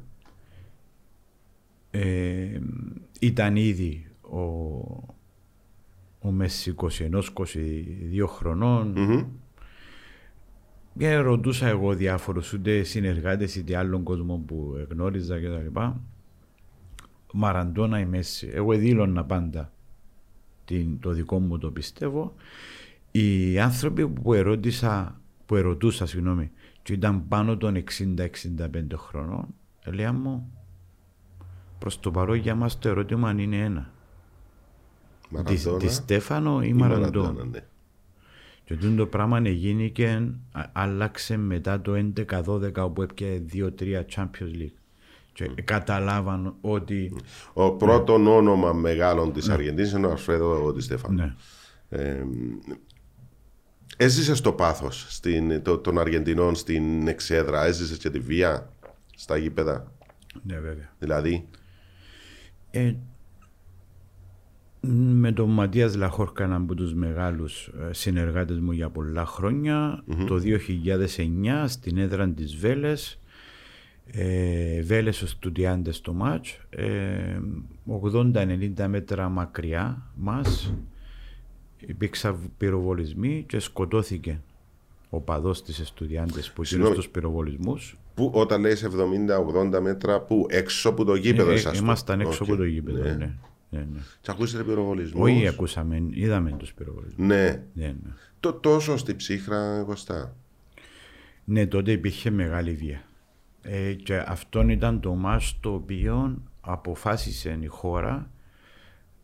ε, 1.92 2.60
ήταν 3.20 3.56
ήδη 3.56 4.08
ο, 4.22 4.40
ο 6.20 6.32
Μέσης 6.32 6.74
21-22 6.78 8.28
χρονων 8.28 8.88
Μμμ. 8.96 9.26
και 10.98 11.16
ρωτούσα 11.16 11.68
εγώ 11.68 11.94
διάφορους 11.96 12.54
ούτε 12.54 12.84
συνεργάτες 12.84 13.56
είτε 13.56 13.76
άλλων 13.78 14.04
κόσμο 14.04 14.44
που 14.48 14.88
γνώριζα 14.90 15.40
και 15.40 15.48
τα 15.50 15.58
λοιπά 15.60 16.02
Μαραντόνα 17.34 18.00
ή 18.00 18.06
Μέση 18.06 18.50
εγώ 18.54 18.74
δήλωνα 18.74 19.24
πάντα 19.26 19.72
την, 20.66 21.00
το 21.00 21.12
δικό 21.12 21.40
μου 21.40 21.58
το 21.58 21.72
πιστεύω 21.72 22.34
οι 23.18 23.60
άνθρωποι 23.60 24.08
που 24.08 24.34
ερώτησα 24.34 25.22
που 25.46 25.56
ερωτούσα 25.56 26.06
συγγνώμη 26.06 26.52
και 26.82 26.94
ήταν 26.94 27.28
πάνω 27.28 27.58
των 27.58 27.84
60-65 27.98 28.26
χρονών 28.96 29.46
έλεγα 29.84 30.14
μου 30.14 30.52
προς 31.80 32.00
το 32.00 32.12
παρόν 32.12 32.36
για 32.36 32.56
μας 32.56 32.80
το 32.80 32.90
ερώτημα 32.90 33.32
είναι 33.38 33.58
ένα 33.58 33.90
Τη, 35.30 35.36
Μαραντόνα 35.36 35.78
τη 35.78 35.88
Στέφανο 35.88 36.62
ή 36.62 36.68
ή 36.70 36.74
Μαραντόνα; 36.74 37.46
ναι. 37.46 37.60
Και 38.64 38.74
αυτό 38.74 38.96
το 38.96 39.06
πράγμα 39.06 39.50
γίνηκε, 39.50 40.32
α- 40.52 40.70
άλλαξε 40.74 41.38
μετά 41.38 41.82
το 41.82 41.94
11-12 42.46 42.76
όπου 42.78 43.02
έπιασε 43.02 43.44
2-3 43.54 44.02
Champions 44.16 44.62
League. 44.62 44.74
Και 45.34 45.48
καταλάβαν 45.64 46.56
ότι. 46.62 47.14
Ο 47.54 47.72
πρώτο 47.72 48.14
όνομα 48.14 48.74
μεγάλων 48.74 49.34
της 49.34 49.50
Αργεντίνης 49.50 49.92
είναι 49.92 50.08
ο 50.08 50.12
Αλφρέδο 50.12 50.74
Τη 50.74 50.82
Στέφανο. 50.82 51.14
Ναι. 51.16 51.36
Ε, 51.90 52.24
έζησε 53.98 54.42
το 54.42 54.52
πάθος 54.52 55.06
στην, 55.10 55.62
το, 55.62 55.78
των 55.78 56.00
Αργεντινών 56.00 56.56
στην 56.56 57.08
εξέδρα, 57.08 57.66
έζησες 57.66 57.98
και 57.98 58.10
τη 58.10 58.20
βία 58.20 58.74
στα 59.16 59.38
γήπεδα; 59.38 59.92
ναι, 60.44 60.60
βέβαια. 60.60 60.94
Δηλαδή, 61.00 61.48
Ε, 62.72 62.94
με 64.88 65.32
τον 65.32 65.50
Ματίας 65.50 65.96
Λαχόρκα, 65.96 66.44
έναν 66.44 66.62
από 66.62 66.76
τους 66.76 66.94
μεγάλους 66.94 67.68
ε, 67.68 67.94
συνεργάτες 67.94 68.60
μου 68.60 68.72
για 68.72 68.90
πολλά 68.90 69.26
χρόνια, 69.26 70.04
το 70.28 70.36
2009 70.36 71.66
στην 71.68 71.98
έδρα 71.98 72.30
της 72.30 72.56
Βέλες, 72.56 73.20
ε, 74.06 74.82
Βέλες 74.82 75.22
ο 75.22 75.28
Στουτιάντες 75.28 76.02
το 76.02 76.14
μάτς, 76.14 76.60
ε, 76.70 77.40
80-90 77.86 78.88
μέτρα 78.88 79.30
μακριά 79.30 80.12
μας, 80.16 80.74
υπήρξαν 81.88 82.52
πυροβολισμοί 82.58 83.44
και 83.48 83.60
σκοτώθηκε 83.60 84.42
οπαδός 85.10 85.64
της 85.64 85.80
Εστουδιάντες 85.80 86.48
που 86.48 86.54
είναι 86.58 86.66
Συγγνώμη. 86.68 86.94
στους 86.94 87.10
πυροβολισμούς. 87.10 87.98
που, 88.14 88.32
όταν 88.34 88.62
λέει 88.62 88.76
70-80 88.76 89.80
μέτρα, 89.82 90.22
που 90.22 90.46
έξω 90.50 90.90
από 90.90 91.04
το 91.04 91.16
γήπεδο 91.16 91.50
Ε, 91.50 91.54
ε, 91.54 91.56
εσάς 91.56 91.78
το- 91.78 91.84
ήμασταν 91.84 92.20
έξω 92.20 92.44
Οκ. 92.44 92.50
από 92.50 92.58
το 92.58 92.64
γήπεδο, 92.64 93.04
Ναι. 93.04 93.10
ναι. 93.14 93.34
ναι, 93.70 93.80
ναι. 93.80 94.00
Και 94.22 94.32
ακούσατε 94.32 94.64
πυροβολισμούς; 94.64 95.30
Όχι, 95.30 95.48
ακούσαμε, 95.48 96.04
είδαμε 96.12 96.52
τους 96.52 96.74
πυροβολισμούς. 96.74 97.28
Ναι. 97.28 97.66
Ναι, 97.74 97.86
ναι. 97.88 98.12
Το, 98.40 98.54
τόσο 98.54 98.98
στη 98.98 99.16
ψύχρα, 99.16 99.84
Κώστα. 99.86 100.36
Ναι, 101.46 101.68
τότε 101.68 101.92
υπήρχε 101.92 102.30
μεγάλη 102.30 102.72
βία. 102.74 103.02
Ε, 103.62 103.94
και 103.94 104.24
αυτό 104.28 104.62
ήταν 104.70 105.00
το 105.00 105.14
μάτς 105.14 105.58
το 105.60 105.74
οποίο 105.74 106.42
αποφάσισε 106.62 107.58
η 107.62 107.66
χώρα 107.66 108.30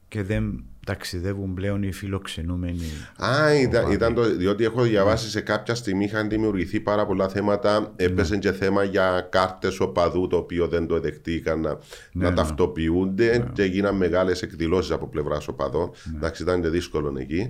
και 0.07 0.23
δεν 0.23 0.63
ταξιδεύουν 0.85 1.53
πλέον 1.53 1.83
οι 1.83 1.91
φιλοξενούμενοι. 1.91 2.85
Α, 3.17 3.59
ήταν, 3.61 3.91
ήταν 3.91 4.13
το, 4.13 4.35
διότι 4.35 4.63
έχω 4.63 4.81
διαβάσει 4.81 5.29
σε 5.29 5.41
κάποια 5.41 5.75
στιγμή 5.75 6.03
είχαν 6.03 6.29
δημιουργηθεί 6.29 6.79
πάρα 6.79 7.05
πολλά 7.05 7.29
θέματα. 7.29 7.93
Έπεσε 7.95 8.37
και 8.37 8.51
θέμα 8.51 8.83
για 8.83 9.27
κάρτες 9.31 9.79
οπαδού, 9.79 10.27
το 10.27 10.37
οποίο 10.37 10.67
δεν 10.67 10.87
το 10.87 10.99
δεχτήκαν 10.99 11.59
να, 11.59 11.77
να 12.11 12.29
ναι. 12.29 12.35
ταυτοποιούνται 12.35 13.49
και 13.53 13.61
έγιναν 13.61 13.95
μεγάλες 13.95 14.41
εκδηλώσεις 14.41 14.91
από 14.91 15.07
πλευράς 15.07 15.47
οπαδών. 15.47 15.91
Εντάξει, 16.15 16.43
ήταν 16.43 16.61
και 16.61 16.69
δύσκολο 16.69 17.13
εκεί. 17.17 17.49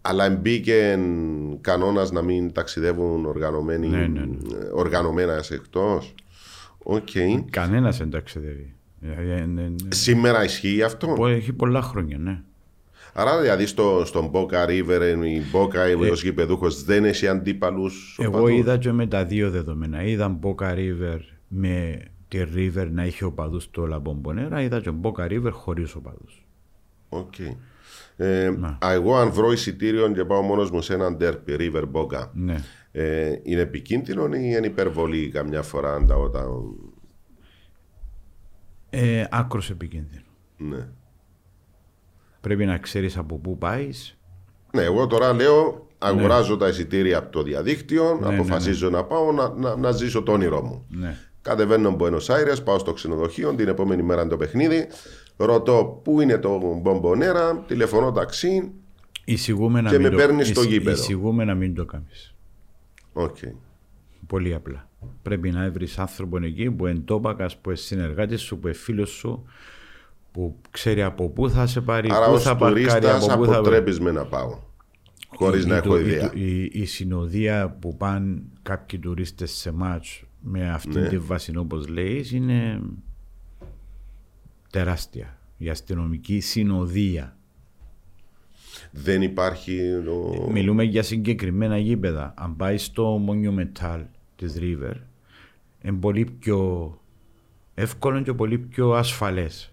Αλλά 0.00 0.30
μπήκε 0.30 0.98
κανόνας 1.60 2.10
να 2.12 2.22
μην 2.22 2.52
ταξιδεύουν 2.52 3.26
οργανωμένοι, 3.26 3.88
Ναι, 3.88 3.96
ναι, 3.96 4.06
ναι. 4.06 4.26
οργανωμένα 4.72 5.42
εκτός. 5.50 6.14
Οκ. 6.78 7.08
Κανένας 7.50 7.98
δεν 7.98 8.10
ταξιδεύει. 8.10 8.72
Ε, 9.00 9.34
ε, 9.40 9.46
ναι, 9.46 9.62
ναι. 9.62 9.68
Σήμερα 9.88 10.44
ισχύει 10.44 10.82
αυτό; 10.82 11.06
Πο- 11.06 11.26
Έχει 11.26 11.52
πολλά 11.52 11.82
χρόνια, 11.82 12.18
ναι. 12.18 12.40
Άρα 13.20 13.40
δηλαδή 13.40 13.66
στο, 13.66 14.02
στον 14.04 14.30
Boca 14.32 14.66
River 14.66 15.24
η 15.24 15.42
Boca 15.52 15.74
ε, 15.74 16.10
ως 16.10 16.22
γηπεδούχος 16.22 16.84
δεν 16.84 17.04
έχει 17.04 17.28
αντίπαλους 17.28 18.18
Εγώ 18.20 18.28
οπαδούς; 18.38 18.50
είδα 18.58 18.78
και 18.78 18.92
με 18.92 19.06
τα 19.06 19.24
δύο 19.24 19.50
δεδομένα. 19.50 20.02
Είδα 20.02 20.38
Boca 20.42 20.74
River 20.74 21.18
με 21.48 22.02
τη 22.28 22.38
River 22.54 22.88
να 22.90 23.04
είχε 23.06 23.24
οπαδούς 23.24 23.62
στο 23.62 23.86
Λα 23.86 23.98
Μπομπονέρα, 23.98 24.62
είδα 24.62 24.80
και 24.80 24.90
Boca 25.02 25.28
River 25.30 25.50
χωρίς 25.50 25.94
οπαδούς. 25.94 26.46
Οκ. 27.08 27.34
Ε, 28.16 28.46
α, 28.78 28.92
εγώ 28.92 29.16
αν 29.16 29.30
βρω 29.30 29.52
εισιτήριο 29.52 30.12
και 30.12 30.24
πάω 30.24 30.42
μόνος 30.42 30.70
μου 30.70 30.80
σε 30.80 30.94
έναν 30.94 31.16
ντέρμπι 31.16 31.56
River 31.58 31.84
Boca 31.92 32.28
Ναι. 32.32 32.56
ε, 32.92 33.40
είναι 33.42 33.60
επικίνδυνο 33.60 34.24
ή 34.24 34.54
είναι 34.56 34.66
υπερβολή 34.66 35.28
καμιά 35.28 35.62
φορά 35.62 36.04
τα, 36.04 36.16
όταν... 36.16 36.46
Ε, 38.90 39.24
άκρως 39.30 39.70
επικίνδυνο. 39.70 40.22
Ναι. 40.56 40.88
Πρέπει 42.40 42.64
να 42.66 42.78
ξέρεις 42.78 43.16
από 43.16 43.36
πού 43.38 43.58
πάεις. 43.58 44.16
ναι, 44.72 44.82
εγώ 44.82 45.06
τώρα 45.06 45.32
λέω 45.32 45.86
αγοράζω 45.98 46.56
τα 46.56 46.68
εισιτήρια 46.68 47.18
από 47.18 47.32
το 47.32 47.42
διαδίκτυο, 47.42 48.18
ναι, 48.22 48.34
αποφασίζω 48.34 48.90
να 48.90 49.04
πάω 49.04 49.32
να, 49.32 49.48
να, 49.56 49.76
να 49.76 49.90
ζήσω 49.92 50.22
το 50.22 50.32
όνειρό 50.32 50.62
μου. 50.62 50.84
Ναι. 50.88 51.16
Κατεβαίνω 51.42 51.96
Buenos 52.00 52.26
Aires, 52.26 52.64
πάω 52.64 52.78
στο 52.78 52.92
ξενοδοχείο, 52.92 53.54
την 53.54 53.68
επόμενη 53.68 54.02
μέρα 54.02 54.20
είναι 54.20 54.30
το 54.30 54.36
παιχνίδι. 54.36 54.86
Ρωτώ 55.36 56.00
πού 56.04 56.20
είναι 56.20 56.38
το 56.38 56.58
Μπομπονέρα, 56.82 57.58
τηλεφωνώ 57.66 58.12
ταξί. 58.12 58.70
Εισηγούμαι 59.24 59.80
να 59.80 59.90
Και 59.90 59.98
μην 59.98 60.04
με 60.06 60.10
το- 60.10 60.16
παίρνεις 60.16 60.48
στο 60.48 60.60
εισ- 60.60 60.70
γήπεδο. 60.70 61.00
Εισηγούμαι 61.00 61.44
να 61.44 61.54
μην 61.54 61.74
το 61.74 61.84
κάνεις. 61.84 62.34
Οκ. 63.12 63.36
Πολύ 64.26 64.54
απλά. 64.54 64.88
Πρέπει 65.22 65.50
να 65.50 65.70
βρεις 65.70 65.98
άνθρωπο 65.98 66.38
εκεί 66.44 66.70
που 66.70 66.86
είναι 66.86 66.98
τοπάκας, 66.98 67.56
που 67.56 67.68
είναι 67.70 67.78
συνεργάτης 67.78 68.40
σου, 68.40 68.58
που 68.58 68.66
είναι 68.66 68.76
φίλος 68.76 69.10
σου, 69.10 69.44
που 70.32 70.56
ξέρει 70.70 71.02
από 71.02 71.28
πού 71.28 71.50
θα 71.50 71.66
σε 71.66 71.80
πάρει, 71.80 72.08
Άρα 72.12 72.26
πού 72.26 72.32
ως 72.32 72.42
θα 72.42 72.56
παρκάρει, 72.56 72.84
τουρίστας 73.00 73.28
από 73.28 73.44
πού 73.44 73.50
θα... 73.50 73.58
αποτρέπεις 73.58 74.00
με 74.00 74.10
να 74.10 74.24
πάω. 74.26 74.58
Χωρίς 75.28 75.66
να 75.66 75.74
η- 75.74 75.78
έχω 75.78 75.98
η- 75.98 76.00
ιδέα. 76.00 76.30
Η, 76.34 76.62
η, 76.72 76.84
συνοδεία 76.84 77.76
που 77.80 77.96
πάνε 77.96 78.42
κάποιοι 78.62 78.98
τουρίστες 78.98 79.50
σε 79.50 79.72
ματς 79.72 80.22
με 80.40 80.70
αυτή 80.70 80.98
Ναι. 80.98 81.08
τη 81.08 81.18
βάση 81.18 81.56
όπως 81.56 81.88
λέεις 81.88 82.32
είναι 82.32 82.80
τεράστια. 84.70 85.38
Η 85.56 85.68
αστυνομική 85.68 86.40
συνοδεία. 86.40 87.36
Δεν 88.90 89.22
υπάρχει... 89.22 89.80
ο- 90.08 90.50
Μιλούμε 90.50 90.82
για 90.82 91.02
συγκεκριμένα 91.02 91.78
γήπεδα. 91.78 92.34
Αν 92.36 92.56
πάει 92.56 92.78
στο 92.78 93.20
Monumental 93.28 94.04
της 94.36 94.56
River, 94.60 94.94
είναι 95.82 95.96
πολύ 96.00 96.24
πιο 96.38 96.92
εύκολο 97.74 98.22
και 98.22 98.32
πολύ 98.32 98.58
πιο 98.58 98.90
ασφαλές. 98.92 99.72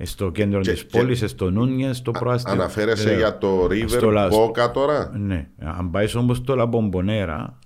Ε, 0.00 0.04
Στο 0.04 0.30
κέντρο 0.30 0.60
Και- 0.60 0.72
της 0.72 0.84
και- 0.84 0.98
πόλης, 0.98 1.24
στο 1.26 1.50
Νούνιες, 1.50 1.96
στο 1.96 2.10
προάστιο. 2.10 2.52
Αναφέρεσαι 2.52 3.12
Ε, 3.12 3.16
για 3.16 3.38
το 3.38 3.64
River 3.64 3.84
στο 3.88 4.10
λα- 4.10 4.28
Boca 4.28 4.72
τώρα; 4.72 5.12
Ναι. 5.18 5.48
Αν 5.58 5.90
πάεις 5.90 6.14
όμως 6.14 6.36
στο 6.36 6.54
Λαμπομπονέρα, 6.54 7.58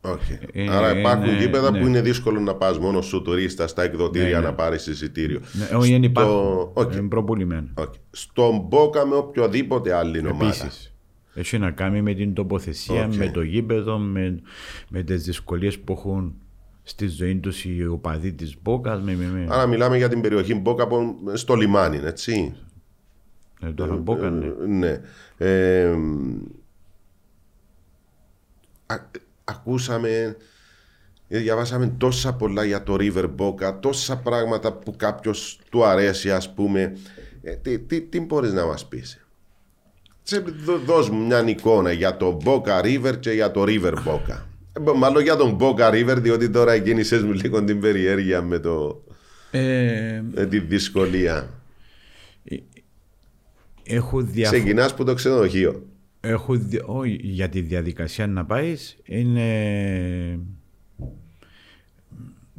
Όχι. 0.00 0.38
Ε, 0.52 0.68
Άρα 0.68 0.98
υπάρχουν 0.98 1.26
ναι, 1.26 1.38
γήπεδα 1.40 1.70
ναι. 1.70 1.80
που 1.80 1.86
είναι 1.86 2.00
δύσκολο 2.00 2.40
να 2.40 2.54
πας 2.54 2.78
μόνος 2.78 3.00
σου 3.00 3.22
τουρίστα 3.22 3.66
στα 3.66 3.82
εκδοτήρια 3.82 4.28
Ναι, 4.28 4.38
ναι. 4.38 4.44
να 4.46 4.54
πάρεις 4.54 4.86
εισιτήριο. 4.86 5.40
ναι, 5.52 5.76
όχι, 5.76 5.92
δεν 5.92 6.02
υπάρχουν. 6.02 6.70
οκ. 6.74 6.92
Είναι 6.92 7.08
προπουλημένο. 7.08 7.68
Οκ. 7.74 7.92
Στον 8.10 8.68
Boca 8.68 9.04
με 9.08 9.14
οποιοδήποτε 9.16 9.92
άλλη 9.92 10.18
ομάδα. 10.18 10.44
Επίσης. 10.44 10.92
Έχει 11.34 11.58
να 11.58 11.70
κάνει 11.70 12.02
με 12.02 12.14
την 12.14 12.34
τοποθεσία, 12.34 13.04
Οκ. 13.04 13.14
με 13.14 13.30
το 13.30 13.42
γήπεδο, 13.42 13.98
με, 13.98 14.40
με 14.90 15.02
τις 15.02 15.22
δυσκολίες 15.24 15.78
που 15.78 15.92
έχουν 15.92 16.34
στη 16.88 17.06
ζωή 17.06 17.36
τους 17.36 17.64
οι 17.64 17.86
οπαδοί 17.86 18.32
της 18.32 18.56
Μπόκας. 18.62 19.00
Με, 19.00 19.14
με, 19.14 19.24
με. 19.26 19.46
Άρα 19.50 19.66
μιλάμε 19.66 19.96
για 19.96 20.08
την 20.08 20.20
περιοχή 20.20 20.62
Boca 20.64 20.80
από- 20.80 21.16
στο 21.34 21.54
λιμάνι, 21.54 22.00
έτσι. 22.04 22.54
Ε, 23.62 23.68
τώρα 23.72 23.94
Μπόκα, 23.96 24.30
ναι. 24.30 24.46
Ε, 24.46 24.66
ναι. 24.66 25.00
Ε, 25.36 25.94
α- 28.86 29.10
ακούσαμε 29.44 30.36
Ε, 31.30 31.38
Διαβάσαμε 31.38 31.94
τόσα 31.98 32.34
πολλά 32.34 32.64
για 32.64 32.82
το 32.82 32.96
River 32.98 33.30
Boca, 33.36 33.74
τόσα 33.80 34.16
πράγματα 34.18 34.72
που 34.72 34.94
κάποιος 34.96 35.60
του 35.70 35.84
αρέσει, 35.84 36.30
ας 36.30 36.54
πούμε. 36.54 36.96
Ε, 37.42 37.54
τι, 37.54 37.78
τι, 37.78 38.00
τι 38.00 38.20
μπορείς 38.20 38.52
να 38.52 38.66
μας 38.66 38.86
πεις; 38.88 39.26
Δώσ' 40.84 41.08
μου 41.10 41.26
μια 41.26 41.48
εικόνα 41.48 41.92
για 41.92 42.16
το 42.16 42.38
Boca 42.44 42.82
River 42.82 43.14
και 43.20 43.30
για 43.30 43.50
το 43.50 43.64
River 43.66 43.92
Boca. 43.92 44.42
Ε, 44.86 44.92
Μάλλον 44.96 45.22
για 45.22 45.36
τον 45.36 45.56
Boca 45.60 45.90
River, 45.92 46.16
διότι 46.20 46.50
τώρα 46.50 46.78
κίνησε 46.78 47.24
μου 47.24 47.32
λίγο 47.32 47.64
την 47.64 47.80
περιέργεια 47.80 48.42
με, 48.42 48.58
το, 48.58 49.04
Ε, 49.50 50.22
με 50.34 50.46
τη 50.46 50.58
δυσκολία. 50.58 51.48
έχω 53.84 54.20
διαφορετικά. 54.22 54.50
Ξεκινάς 54.50 54.94
που 54.94 55.04
το 55.04 55.14
ξενοδοχείο. 55.14 55.86
Έχω 56.20 56.54
δι... 56.54 56.80
όχι, 56.86 57.18
για 57.22 57.48
τη 57.48 57.60
διαδικασία 57.60 58.26
να 58.26 58.44
πάεις 58.44 58.96
είναι. 59.04 60.40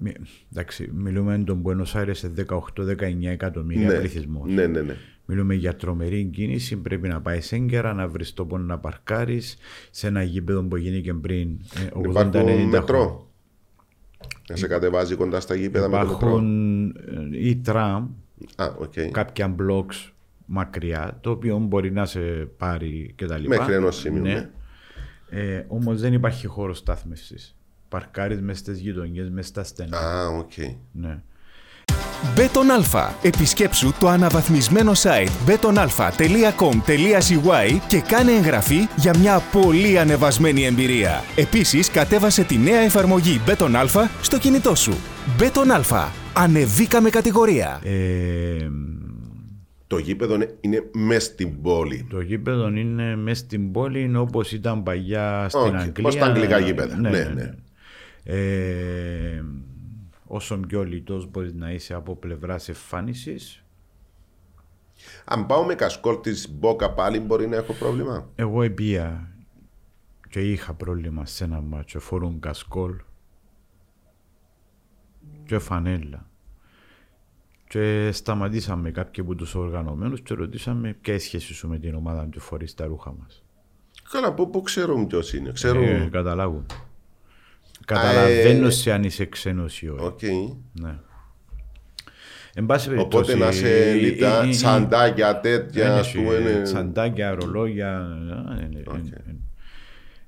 Μι- 0.01 0.15
Εντάξει, 0.51 0.89
μιλούμε 0.93 1.37
τον 1.45 1.63
Buenos 1.65 1.99
Aires 2.01 2.11
σε 2.11 2.31
18-19 2.49 3.25
εκατομμύρια 3.25 3.87
Ναι, 3.87 3.93
πληθυσμό. 3.97 4.45
ναι, 4.47 4.67
ναι, 4.67 4.81
ναι. 4.81 4.95
Μιλούμε 5.31 5.53
για 5.53 5.75
τρομερή 5.75 6.23
κίνηση. 6.23 6.77
Πρέπει 6.77 7.07
να 7.07 7.21
πάει 7.21 7.39
έγκαιρα, 7.49 7.93
να 7.93 8.07
βρεις 8.07 8.33
τόπο 8.33 8.57
να 8.57 8.77
παρκάρεις 8.77 9.57
σε 9.91 10.07
ένα 10.07 10.23
γήπεδο 10.23 10.63
που 10.63 10.75
γίνηκε 10.77 11.13
πριν 11.13 11.49
ε, 11.75 11.87
80-90 11.93 12.09
Υπάρχουν 12.09 12.31
χρόνια. 12.31 12.65
μετρό. 12.65 13.27
Να 14.49 14.55
σε 14.55 14.67
κατεβάζει 14.67 15.15
κοντά 15.15 15.39
στα 15.39 15.55
γήπεδα 15.55 15.89
με 15.89 15.97
το 15.97 16.03
μετρό. 16.03 16.15
Υπάρχουν 16.17 16.85
ε, 17.33 17.47
ή 17.47 17.55
τραμ, 17.57 18.07
Α, 18.55 18.65
οκ. 18.77 18.93
κάποια 19.11 19.55
blocks 19.59 20.11
μακριά, 20.45 21.17
το 21.21 21.29
οποίο 21.31 21.57
μπορεί 21.57 21.91
να 21.91 22.05
σε 22.05 22.19
πάρει 22.57 23.13
κτλ. 23.17 23.47
Μέχρι 23.47 23.73
ενός 23.73 23.97
σημείου, 23.97 24.21
ναι. 24.21 24.49
Ε, 25.29 25.63
Όμως 25.67 25.99
δεν 26.01 26.13
υπάρχει 26.13 26.47
χώρος 26.47 26.77
στάθμευσης. 26.77 27.55
Παρκάρεις 27.89 28.41
μες 28.41 28.57
στις 28.57 28.79
γειτονιές, 28.79 29.29
μες 29.29 29.47
στα 29.47 29.63
στενά. 29.63 29.97
Α, 29.97 30.27
οκ. 30.27 30.51
Ναι. 30.91 31.21
Μπέτον 32.35 32.71
Αλφα. 32.71 33.15
Επισκέψου 33.21 33.93
το 33.99 34.07
αναβαθμισμένο 34.07 34.91
site 34.95 35.29
betonalpha.com.cy 35.49 37.79
και 37.87 37.99
κάνε 38.07 38.31
εγγραφή 38.31 38.87
για 38.95 39.17
μια 39.17 39.41
πολύ 39.51 39.99
ανεβασμένη 39.99 40.65
εμπειρία. 40.65 41.23
Επίσης, 41.35 41.89
κατέβασε 41.91 42.43
τη 42.43 42.57
νέα 42.57 42.79
εφαρμογή 42.79 43.41
Μπέτον 43.45 43.75
Αλφα 43.75 44.09
στο 44.21 44.37
κινητό 44.37 44.75
σου. 44.75 44.97
Μπέτον 45.37 45.71
Αλφα. 45.71 46.11
Ανεβήκαμε 46.33 47.09
κατηγορία. 47.09 47.79
Ε, 47.83 47.89
Το 49.87 49.97
γήπεδο 49.97 50.35
είναι- 50.35 50.53
είναι 50.61 50.83
μέσα 50.93 51.19
στην 51.19 51.61
πόλη. 51.61 52.05
το 52.09 52.21
γήπεδο 52.21 52.67
είναι 52.69 53.15
μέσα 53.15 53.43
στην 53.43 53.71
πόλη, 53.71 54.01
είναι 54.01 54.17
όπως 54.17 54.51
ήταν 54.51 54.83
παλιά 54.83 55.45
στην 55.49 55.61
Οκ, 55.61 55.65
Αγγλία. 55.73 55.91
όπως 55.99 56.15
τα 56.15 56.25
αγγλικά 56.25 56.59
γήπεδα. 56.59 56.97
Ναι, 56.99 57.09
ναι. 57.09 57.49
Ε, 58.23 58.37
όσο 60.31 60.57
πιο 60.57 60.83
λιτός 60.83 61.29
μπορείς 61.29 61.53
να 61.53 61.71
είσαι 61.71 61.93
από 61.93 62.15
πλευράς 62.15 62.69
εμφάνισης, 62.69 63.63
Αν 65.25 65.45
πάω 65.45 65.63
με 65.65 65.75
κασκόλ 65.75 66.19
της 66.19 66.51
Μπόκα 66.51 66.93
πάλι 66.93 67.19
μπορεί 67.19 67.47
να 67.47 67.55
έχω 67.55 67.73
πρόβλημα; 67.73 68.29
Εγώ 68.35 68.61
επήα 68.61 69.33
και 70.29 70.51
είχα 70.51 70.73
πρόβλημα 70.73 71.25
σε 71.25 71.43
ένα 71.43 71.61
ματς. 71.61 71.99
Φορούν 71.99 72.39
κασκόλ 72.39 72.95
και 75.45 75.59
φανέλα. 75.59 76.27
Και 77.67 78.11
σταματήσαμε 78.11 78.91
κάποιοι 78.91 79.23
από 79.23 79.35
τους 79.35 79.55
οργανωμένους 79.55 80.21
και 80.21 80.33
ρωτήσαμε 80.33 80.93
ποια 81.01 81.13
είναι 81.13 81.21
η 81.21 81.25
σχέση 81.25 81.53
σου 81.53 81.67
με 81.67 81.79
την 81.79 81.95
ομάδα 81.95 82.27
που 82.27 82.39
φορείς 82.39 82.73
τα 82.73 82.85
ρούχα 82.85 83.13
μας. 83.13 83.43
Καλά, 84.11 84.33
πού, 84.33 84.49
πού 84.49 84.61
ξέρουν 84.61 85.07
ποιος 85.07 85.33
είναι. 85.33 85.51
Ξέρουν. 85.51 85.83
Ε, 85.83 86.09
καταλάβουν. 86.11 86.65
Καταλαβαίνω 87.93 88.67
ε, 88.67 88.69
σε 88.69 88.91
αν 88.91 89.03
είσαι 89.03 89.25
ξένος 89.25 89.81
ή 89.81 89.89
όχι. 89.89 90.03
Οκ. 90.05 90.21
Ναι. 90.81 90.95
Εν 92.53 92.65
πάση 92.65 92.97
Οπότε 92.97 93.33
περιπτώσει, 93.33 93.37
να 93.37 93.51
σε 93.51 93.91
η- 93.95 93.97
η- 93.97 94.01
λιτά, 94.01 94.43
η- 94.45 94.47
η- 94.47 94.51
τσαντάκια 94.51 95.39
τέτοια, 95.39 95.85
είναι 95.85 95.93
ας 95.99 96.11
πούμε. 96.11 96.29
σε 96.33 96.39
είναι- 96.41 96.61
Τσαντάκια, 96.61 97.35
ρολόγια. 97.35 98.07
ε, 98.59 98.63
ε, 98.63 98.79
ε, 98.79 98.91
ε. 99.29 99.35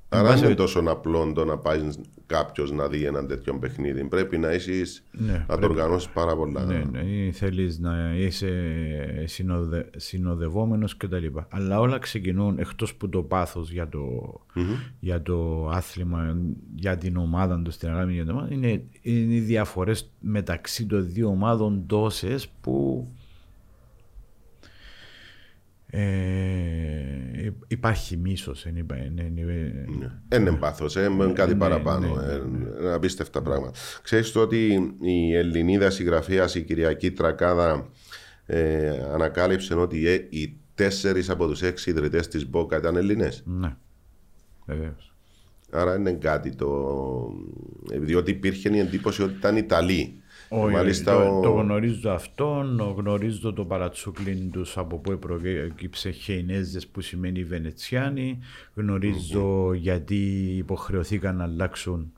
Άρα 0.10 0.24
πάση 0.24 0.34
δεν 0.34 0.38
είναι 0.38 0.42
περιπτώσει- 0.42 0.74
τόσο 0.74 0.92
απλό 0.92 1.32
το 1.34 1.46
να 1.46 1.58
πάεις 1.58 2.00
κάποιος 2.32 2.72
να 2.72 2.88
δει 2.88 3.04
έναν 3.06 3.28
τέτοιο 3.28 3.60
παιχνίδι. 3.60 4.04
Πρέπει 4.04 4.38
να 4.38 4.54
είσαι 4.54 4.72
Ναι, 5.12 5.32
να 5.32 5.46
το 5.48 5.58
πρέπει. 5.58 5.66
οργανώσεις 5.74 6.10
πάρα 6.10 6.36
πολλά. 6.36 6.66
Ναι, 6.66 6.84
ναι, 6.92 7.00
ή 7.00 7.32
θέλεις 7.32 7.80
να 7.80 8.14
είσαι 8.18 8.52
συνοδε, 9.26 9.90
συνοδευόμενος 9.98 10.96
και 10.98 11.08
τα 11.08 11.18
λοιπά. 11.20 11.48
Αλλά 11.52 11.80
όλα 11.80 11.98
ξεκινούν 11.98 12.60
εκτός 12.60 12.96
που 12.96 13.10
το 13.10 13.22
πάθος 13.24 13.72
για 13.72 13.90
το, 13.90 14.02
για 15.00 15.22
το 15.22 15.68
άθλημα, 15.74 16.38
για 16.76 16.98
την 16.98 17.18
ομάδα 17.18 17.62
του 17.62 17.72
στην 17.72 17.90
αγάπη 17.90 18.14
για 18.14 18.24
την 18.24 18.32
ομάδα, 18.32 18.54
είναι, 18.54 18.84
είναι 19.02 19.34
οι 19.34 19.40
διαφορές 19.40 20.12
μεταξύ 20.20 20.86
των 20.86 21.12
δύο 21.12 21.28
ομάδων 21.28 21.84
τόσες 21.88 22.48
που 22.62 23.08
ε, 25.94 27.46
υ- 27.46 27.54
υπάρχει 27.68 28.18
μίσος. 28.18 28.66
εν 28.66 28.76
υπά- 28.76 28.98
εν- 28.98 29.20
εν- 29.20 30.12
Δεν 30.28 30.42
είναι 30.42 30.52
πάθος, 30.56 30.96
είναι 30.96 31.32
κάτι 31.34 31.54
ναι, 31.54 31.60
παραπάνω. 31.60 32.16
ναι, 32.16 32.32
ε, 32.34 32.36
Είναι 32.36 32.94
απίστευτα 32.94 33.42
πράγματα. 33.42 33.80
Ξέρεις 34.02 34.32
το 34.32 34.40
ότι 34.40 34.94
η 35.02 35.36
Ελληνίδα 35.36 35.90
συγγραφέας, 35.90 36.56
η 36.56 36.62
Κυριακή 36.64 37.12
Τρακάδα, 37.12 37.90
ε, 38.46 38.90
ανακάλυψε 39.14 39.74
ότι 39.74 40.08
ε, 40.08 40.14
οι 40.30 40.56
τέσσερις 40.76 41.30
από 41.30 41.48
τους 41.48 41.62
έξι 41.62 41.90
ιδρυτές 41.90 42.28
της 42.28 42.50
Μπόκα 42.50 42.78
ήταν 42.78 42.96
Ελληνέ. 42.96 43.30
Ναι, 43.44 43.76
βεβαίως. 44.66 45.14
Άρα 45.72 45.96
είναι 45.96 46.12
κάτι 46.12 46.56
το. 46.56 46.70
ε, 47.92 48.00
Διότι 48.00 48.32
υπήρχε 48.32 48.76
η 48.76 48.80
εντύπωση 48.80 49.24
ότι 49.24 49.34
ήταν 49.34 49.58
Ιταλοί. 49.58 50.21
Όχι, 50.54 50.74
Μάλιστα, 50.74 51.14
το, 51.14 51.38
ο- 51.38 51.42
το 51.42 51.50
γνωρίζω 51.52 52.10
αυτόν, 52.10 52.94
γνωρίζω 52.98 53.54
το 53.54 53.66
παρατσούκλιν 53.66 54.52
τους 54.52 54.78
από 54.78 54.98
πού 54.98 55.20
προκύψε 55.20 56.10
Χεϊνέζες 56.12 56.88
που 56.88 57.02
σημαίνει 57.02 57.44
Βενετσιάνοι, 57.44 58.40
γνωρίζω 58.74 59.74
γιατί 59.74 60.16
υποχρεωθήκαν 60.58 61.36
να 61.36 61.44
αλλάξουν 61.44 62.12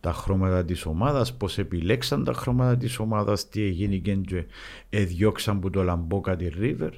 τα 0.00 0.12
χρώματα 0.12 0.64
της 0.64 0.86
ομάδας, 0.86 1.34
πώς 1.36 1.58
επιλέξαν 1.58 2.24
τα 2.24 2.32
χρώματα 2.32 2.76
της 2.76 2.98
ομάδας, 2.98 3.48
τι 3.48 3.62
έγινε 3.62 3.96
και 3.96 4.44
εδιώξαν 4.90 5.60
που 5.60 5.70
τη 5.70 5.82
La 5.82 6.00
Boca 6.00 6.36
τη 6.36 6.48
River, 6.60 6.90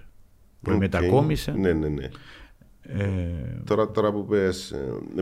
που 0.62 0.70
Οκ. 0.72 0.78
μετακόμισε. 0.78 1.50
Ναι, 1.52 1.72
ναι, 1.72 1.88
ναι. 1.88 2.08
Ε, 2.82 3.60
Τώρα, 3.64 3.90
τώρα 3.90 4.12
που 4.12 4.26
πες, 4.26 4.70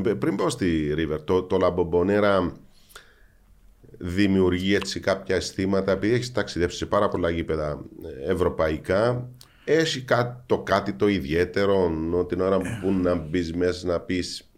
ε, 0.05 0.15
πριν 0.15 0.37
πάω 0.37 0.51
στη 0.51 0.95
River, 0.97 1.19
το, 1.25 1.43
το 1.43 1.57
La 1.57 1.74
Bombonera 1.74 2.53
δημιουργεί 3.99 4.75
έτσι 4.75 5.01
κάποια 5.01 5.37
αισθήματα, 5.37 5.93
επειδή 5.93 6.15
έχεις 6.15 6.33
ταξιδέψει 6.33 6.77
σε 6.77 6.87
πάρα 6.87 7.09
πολλά 7.09 7.31
γήπεδα 7.31 7.85
ε, 8.27 8.31
ευρωπαϊκά, 8.33 9.29
έχει 9.65 10.03
κάτι, 10.03 10.43
το 10.47 10.59
κάτι 10.59 10.93
το 10.93 11.09
ιδιαίτερο, 11.09 11.93
ότι 12.13 12.35
την 12.35 12.45
ώρα 12.45 12.59
που 12.59 12.93
να 12.93 13.15
μπεις 13.15 13.55
μέσα 13.55 13.87
να 13.87 14.01
πεις 14.01 14.51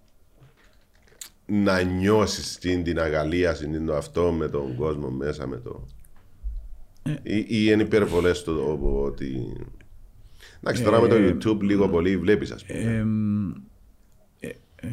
να 1.47 1.83
νιώσεις 1.83 2.59
την, 2.59 2.83
την 2.83 3.01
αγαλίαση, 3.01 3.69
την 3.69 3.87
το 3.87 3.97
αυτό 3.97 4.33
με 4.33 4.49
τον 4.49 4.77
κόσμο 4.77 5.11
μέσα 5.11 5.47
με 5.47 5.57
το. 5.57 5.87
ή, 7.23 7.37
ή 7.37 7.45
είναι 7.49 7.83
υπερβολές 7.83 8.43
το 8.43 8.55
το 8.55 9.03
ότι. 9.05 9.57
Εντάξει, 10.61 10.83
τώρα 10.83 11.01
με 11.01 11.09
το 11.09 11.15
YouTube 11.17 11.61
λίγο 11.61 11.89
πολύ 11.89 12.17
βλέπεις, 12.17 12.51
ας 12.51 12.65
πούμε. 12.65 12.79
εμ, 12.79 13.49
ε, 14.41 14.49
ε, 14.77 14.89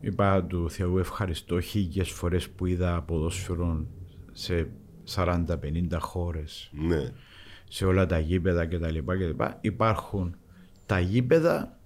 είπα 0.00 0.44
του 0.44 0.70
Θεού 0.70 0.98
ευχαριστώ 0.98 1.60
χίλιες 1.60 2.10
φορές 2.10 2.48
που 2.48 2.66
είδα 2.66 3.02
ποδόσφαιρο 3.02 3.86
σε 4.32 4.68
40-50 5.14 5.46
χώρες 5.98 6.70
ναι. 6.72 7.12
σε 7.68 7.84
όλα 7.84 8.06
τα 8.06 8.18
γήπεδα 8.18 8.66
και 8.66 8.78
τα 8.78 8.90
λοιπά 8.90 9.16
και 9.16 9.22
τα 9.22 9.28
λοιπά. 9.28 9.58
Υπάρχουν 9.60 10.36
τα 10.86 11.00
γήπεδα 11.00 11.78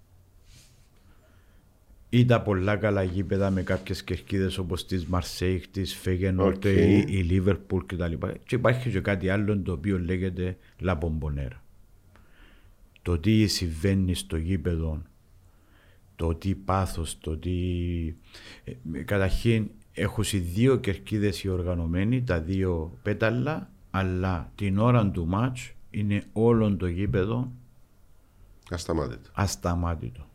ή 2.08 2.24
τα 2.24 2.42
πολλά 2.42 2.76
καλά 2.76 3.02
γήπεδα 3.02 3.50
με 3.50 3.62
κάποιες 3.62 4.04
κερκίδες 4.04 4.58
όπως 4.58 4.86
της 4.86 5.06
Μαρσέιγ, 5.06 5.66
της 5.68 5.94
Φέγενορντ 5.94 6.56
Οκ. 6.56 6.64
ή 6.64 7.04
η 7.08 7.22
Λίβερπουλ 7.22 7.84
και 7.86 7.96
τα 7.96 8.08
λοιπά. 8.08 8.32
Και 8.46 8.54
υπάρχει 8.54 8.90
και 8.90 9.00
κάτι 9.00 9.28
άλλο 9.28 9.58
το 9.58 9.72
οποίο 9.72 9.98
λέγεται 9.98 10.56
La 10.82 10.98
Bombonera. 10.98 11.58
Το 13.02 13.18
τι 13.18 13.46
συμβαίνει 13.46 14.14
στο 14.14 14.36
γήπεδο, 14.36 15.02
το 16.20 16.34
τι 16.34 16.54
πάθος, 16.54 17.18
το 17.20 17.36
τι... 17.36 17.50
Ε, 18.64 19.02
καταρχήν 19.04 19.70
έχουν 19.92 20.24
οι 20.32 20.36
δύο 20.38 20.76
κερκίδες 20.76 21.42
οι 21.42 21.48
οργανωμένοι, 21.48 22.22
τα 22.22 22.40
δύο 22.40 22.98
πέταλα, 23.02 23.70
αλλά 23.90 24.52
την 24.54 24.78
ώρα 24.78 25.10
του 25.10 25.26
μάτς 25.26 25.72
είναι 25.90 26.24
όλο 26.32 26.76
το 26.76 26.86
γήπεδο 26.86 27.52
Ασταμάτητο. 28.70 29.30
ασταμάτητο. 29.32 30.26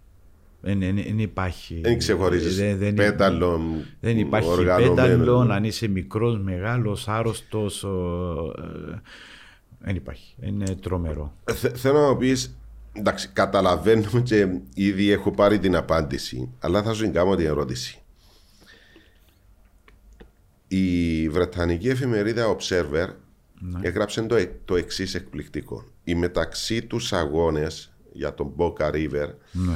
Δεν, 0.62 0.80
δεν, 0.80 0.96
δεν 0.96 1.20
υπάρχει. 1.20 1.80
Δεν 1.82 1.98
ξεχωρίζεις 1.98 2.56
δεν- 2.58 2.78
δεν- 2.78 2.94
πέταλο. 2.94 3.60
Δεν 4.00 4.18
υπάρχει 4.18 4.50
οργανωμένο. 4.50 4.94
πέταλο, 4.96 5.38
αν 5.40 5.64
είσαι 5.64 5.88
μικρός, 5.88 6.40
μεγάλος, 6.40 7.08
άρρωστος. 7.08 7.84
ο, 7.84 8.54
ε, 8.92 9.02
δεν 9.80 9.96
υπάρχει. 9.96 10.36
Είναι 10.42 10.76
τρομερό. 10.76 11.34
Θε- 11.52 11.78
θέλω 11.78 12.00
να 12.00 12.08
μου 12.10 12.18
πεις, 12.18 12.58
εντάξει, 12.98 13.30
καταλαβαίνω 13.34 14.22
και 14.24 14.48
ήδη 14.74 15.12
έχω 15.12 15.32
πάρει 15.32 15.60
την 15.60 15.76
απάντηση, 15.76 16.50
αλλά 16.60 16.84
θα 16.84 16.94
σου 16.94 17.12
κάνω 17.12 17.36
την 17.36 17.46
ερώτηση. 17.46 18.00
Η 20.68 21.30
βρετανική 21.30 21.90
εφημερίδα 21.90 22.56
Observer 22.58 23.08
Ναι. 23.60 23.80
έγραψε 23.82 24.22
το, 24.22 24.36
ε- 24.36 24.60
το 24.66 24.76
εξής 24.76 25.16
εκπληκτικό. 25.16 25.84
Οι 26.04 26.16
μεταξύ 26.16 26.82
τους 26.84 27.14
αγώνες 27.14 27.94
για 28.14 28.34
τον 28.34 28.52
Boca 28.58 28.92
River, 28.92 29.30
Ναι. 29.52 29.74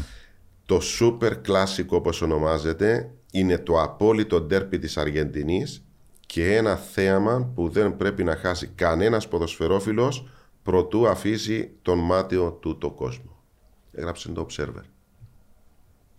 το 0.66 0.82
super 1.00 1.32
classic 1.48 1.86
όπως 1.88 2.22
ονομάζεται, 2.22 3.10
είναι 3.32 3.58
το 3.58 3.82
απόλυτο 3.82 4.42
ντέρπι 4.42 4.80
της 4.80 4.98
Αργεντινής 4.98 5.84
και 6.26 6.56
ένα 6.56 6.76
θέαμα 6.76 7.52
που 7.56 7.70
δεν 7.70 7.98
πρέπει 7.98 8.24
να 8.24 8.36
χάσει 8.36 8.68
κανένας 8.76 9.28
ποδοσφαιρόφιλος 9.28 10.28
προτού 10.70 11.08
αφήσει 11.08 11.72
τον 11.82 12.00
μάτιο 12.00 12.52
του 12.52 12.78
το 12.78 12.92
κόσμο. 12.92 13.38
Έγραψε 13.92 14.32
το 14.32 14.48
Observer. 14.50 14.84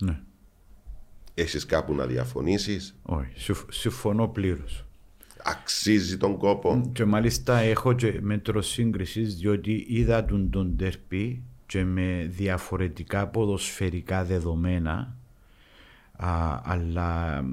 ναι. 0.03 0.21
Έχεις 1.35 1.67
κάπου 1.67 1.95
να 1.95 2.07
διαφωνήσεις, 2.07 2.97
Όχι, 3.03 3.33
συμφ- 3.35 3.73
συμφωνώ 3.73 4.29
πλήρως. 4.29 4.85
αξίζει 5.43 6.17
τον 6.17 6.37
κόπο; 6.37 6.91
Και 6.93 7.05
μάλιστα 7.05 7.59
έχω 7.59 7.93
και 7.93 8.19
μέτρο 8.23 8.63
σύγκρισης 8.63 9.35
διότι 9.37 9.85
είδα 9.89 10.25
τον, 10.25 10.51
τον 10.51 10.77
τερπί 10.77 11.43
και 11.67 11.85
με 11.85 12.27
διαφορετικά 12.31 13.27
ποδοσφαιρικά 13.29 14.25
δεδομένα 14.25 15.17
α, 16.17 16.61
αλλά 16.63 17.43
μ, 17.43 17.49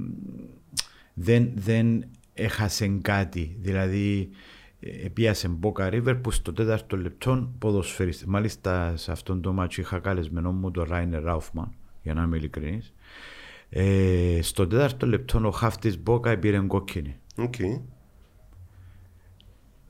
δεν, 1.14 1.52
δεν 1.56 2.06
έχασε 2.34 2.88
κάτι. 3.02 3.58
Δηλαδή 3.60 4.30
ε, 4.32 4.36
επήα 4.80 5.25
σε 5.25 5.48
Μπόκα 5.48 5.90
Ρίβερ 5.90 6.16
που 6.16 6.32
στο 6.32 6.54
τέταρτο 6.54 6.98
λεπτό 6.98 7.50
ποδοσφαιριστή. 7.60 8.30
Μάλιστα 8.30 8.98
σε 8.98 9.12
αυτόν 9.12 9.42
το 9.42 9.54
ματς 9.54 9.82
είχα 9.82 10.00
καλεσμένο 10.00 10.52
μου 10.52 10.72
τον 10.72 10.86
Ράινερ 10.90 11.24
Ράουφμαν 11.24 11.72
για 12.04 12.14
να 12.14 12.24
είμαι 12.24 12.38
ειλικρινής. 12.38 12.94
Ε, 13.70 14.40
στο 14.42 14.68
τέταρτο 14.68 15.06
λεπτό 15.08 15.48
ο 15.48 15.52
χαφ 15.52 15.82
της 15.82 16.00
Μπόκα 16.02 16.38
πήρε 16.38 16.60
κόκκινη 16.60 17.16
Οκ. 17.38 17.54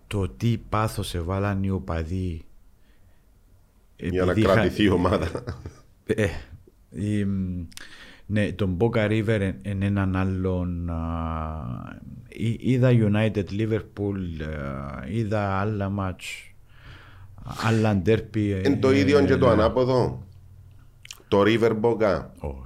το 0.07 0.29
τι 0.29 0.57
πάθος 0.69 1.15
εβάλαν 1.15 1.63
οι 1.63 1.69
οπαδοί 1.69 2.45
Για 3.97 4.23
να 4.25 4.31
επειδή 4.31 4.39
είχα- 4.45 4.53
κρατηθεί 4.53 4.83
η 4.83 4.89
ομάδα. 4.89 5.43
Ε, 6.05 6.27
η, 6.91 7.25
μ, 7.25 7.65
ναι, 8.29 8.51
τον 8.51 8.77
Boca 8.79 9.09
River 9.09 9.51
εν 9.61 9.81
έναν 9.81 10.15
άλλον 10.15 10.89
α, 10.89 11.99
εί- 12.29 12.57
είδα 12.59 12.89
United 12.91 13.45
Liverpool 13.51 14.41
α, 14.43 15.07
είδα 15.09 15.59
άλλα 15.59 15.89
μάτς 15.89 16.53
άλλα 17.65 17.95
ντέρπι 17.95 18.51
ε, 18.51 18.61
Είναι 18.65 18.77
το 18.77 18.91
ίδιο 18.91 19.25
και 19.25 19.37
το 19.37 19.49
ανάποδο. 19.49 20.23
Το 21.27 21.41
River 21.45 21.79
Boca. 21.81 22.25
Όχι. 22.39 22.61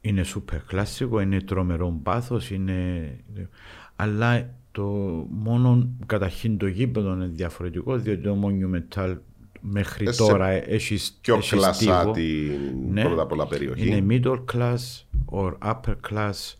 Είναι 0.00 0.22
σούπερ 0.22 0.62
κλασικό, 0.62 1.20
είναι 1.20 1.40
τρομερό 1.40 2.00
πάθος, 2.02 2.50
είναι... 2.50 3.10
αλλά 3.96 4.50
το 4.72 4.84
μόνο 5.30 5.88
καταρχήν 6.06 6.56
το 6.58 6.66
γήπεδο 6.66 7.12
είναι 7.12 7.26
διαφορετικό, 7.26 7.96
διότι 7.96 8.22
το 8.22 8.38
Monumental 8.42 9.16
μέχρι 9.70 10.12
Σε 10.12 10.22
τώρα 10.22 10.46
έχει 10.48 10.98
Πιο 11.20 11.38
κλασάτη 11.50 12.50
πρώτα 13.02 13.22
απ' 13.22 13.32
όλα 13.32 13.46
περιοχή. 13.46 13.88
Ναι. 13.90 13.96
Είναι 13.96 14.20
middle 14.24 14.44
class 14.54 14.76
or 15.32 15.52
upper 15.64 15.94
class. 16.10 16.54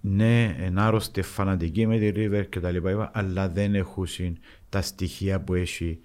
Ναι, 0.00 0.56
ενάρρωστοι 0.60 1.22
φανατικοί 1.22 1.86
με 1.86 1.98
τη 1.98 2.12
River 2.16 2.44
και 2.48 2.60
τα 2.60 2.70
λοιπά, 2.70 3.10
αλλά 3.14 3.48
δεν 3.48 3.74
έχουν 3.74 4.06
συν 4.06 4.36
τα 4.68 4.82
στοιχεία 4.82 5.40
που 5.40 5.54
έχει 5.54 5.98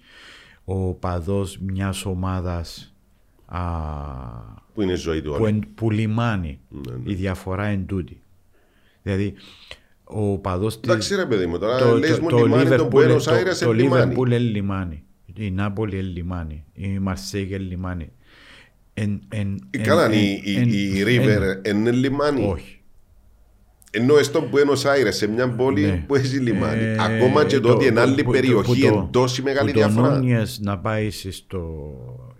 ο 0.64 0.94
παδός 0.94 1.58
μιας 1.58 2.04
ομάδας 2.04 2.94
α, 3.46 3.60
Που 4.74 4.82
είναι 4.82 4.92
η 4.92 4.96
ζωή 4.96 5.22
του 5.22 5.30
που, 5.30 5.42
όλη. 5.42 5.48
εν, 5.52 5.64
που 5.74 5.90
λιμάνει. 5.90 6.60
Ναι, 6.68 6.92
Η 7.04 7.14
διαφορά 7.14 7.64
εν 7.64 7.86
τούτη. 7.86 8.20
Δηλαδή, 9.02 9.34
ο 10.04 10.38
παδός 10.38 10.80
της... 10.80 10.90
Εντάξει 10.90 11.14
ρε 11.14 11.26
παιδί 11.26 11.46
μου, 11.46 11.58
τώρα 11.58 11.92
λες 11.92 12.18
μου 12.18 12.28
λιμάνι 12.28 12.76
το 12.76 12.88
Liverpool- 12.92 12.94
Buenos 13.16 13.22
το- 13.22 13.32
Aires 13.32 13.56
Το 13.60 13.72
είναι 13.72 13.82
λιμάνι. 13.82 14.14
Liverpool 14.18 14.26
είναι 14.26 14.38
λιμάνι. 14.38 15.02
Η 15.38 15.50
Νάπολη 15.50 15.98
είναι 15.98 16.06
λιμάνι. 16.06 16.64
Η 16.72 16.98
Μαρσέγ 16.98 17.48
είναι 17.50 17.58
λιμάνι. 17.58 18.12
Εν, 18.94 19.20
εν, 19.28 19.68
Ε, 19.70 19.78
εν- 19.78 19.84
Καλά, 19.84 20.04
εν- 20.04 20.12
η, 20.12 20.40
η, 20.44 20.56
εν- 20.56 20.68
η 20.68 21.00
εν- 21.00 21.06
River 21.06 21.68
είναι 21.68 21.90
λιμάνι; 21.90 22.44
Όχι. 22.46 22.72
Ενώ 23.90 24.22
στο 24.22 24.48
Buenos 24.52 24.82
Aires, 24.82 25.08
σε 25.12 25.26
μια 25.26 25.48
πόλη 25.54 25.80
Ναι. 25.82 26.04
που 26.06 26.14
έχει 26.14 26.36
λιμάνι. 26.36 26.82
Ε, 26.82 26.96
Ακόμα 27.02 27.44
και 27.44 27.60
το 27.60 27.70
ότι 27.72 27.86
είναι 27.86 28.00
άλλη 28.00 28.22
που- 28.22 28.30
περιοχή, 28.30 28.66
που 28.80 28.80
το- 28.80 28.86
είναι 28.86 29.08
τόση 29.10 29.42
μεγάλη 29.42 29.72
που 29.72 29.78
διαφορά. 29.78 30.08
Το 30.08 30.14
Νούνιες 30.14 30.58
να 30.62 30.78
πάει 30.78 31.10
στο, 31.10 31.84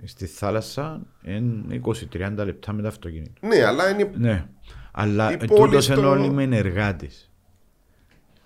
στη 0.04 0.26
θάλασσα 0.26 1.06
είναι 1.24 1.74
20-30 1.74 2.44
λεπτά 2.44 2.72
με 2.72 2.82
το 2.82 2.88
αυτοκίνητο. 2.88 3.46
Ναι, 3.46 3.64
αλλά 3.64 3.90
είναι 3.90 4.10
Ναι. 4.16 4.46
Αλλά 4.92 5.30
Η 5.30 5.32
ε, 5.32 5.36
πόλη 5.46 5.60
τούτος 5.68 5.84
στο- 5.84 5.94
είναι 5.98 6.06
όλοι 6.06 6.30
με 6.30 6.42
ενεργάτης. 6.42 7.30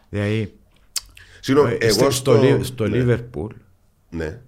Δηλαδή, 0.09 0.53
Συγγνώμη, 1.41 1.73
ε, 1.73 1.77
εγώ 1.87 1.93
στο, 1.95 2.11
στο... 2.11 2.43
Λι- 2.43 2.65
στο 2.65 2.89
ναι, 2.89 2.97
Λίβερπουλ 2.97 3.55
Ναι. 4.17 4.41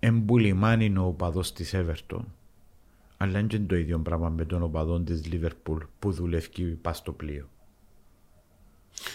εν 0.00 0.15
που 0.15 0.38
λιμάνι 0.38 0.84
είναι 0.84 0.98
ο 0.98 1.04
οπαδός 1.06 1.52
της 1.52 1.74
Everton 1.76 2.20
αλλά 3.16 3.38
είναι 3.38 3.48
και 3.48 3.58
το 3.58 3.76
ίδιο 3.76 3.98
πράγμα 3.98 4.28
με 4.28 4.44
τον 4.44 4.62
οπαδόν 4.62 5.04
της 5.04 5.26
Λίβερπουλ 5.26 5.78
που 5.98 6.12
δουλεύει 6.12 6.62
πά 6.82 6.92
στο 6.92 7.12
πλοίο. 7.12 7.48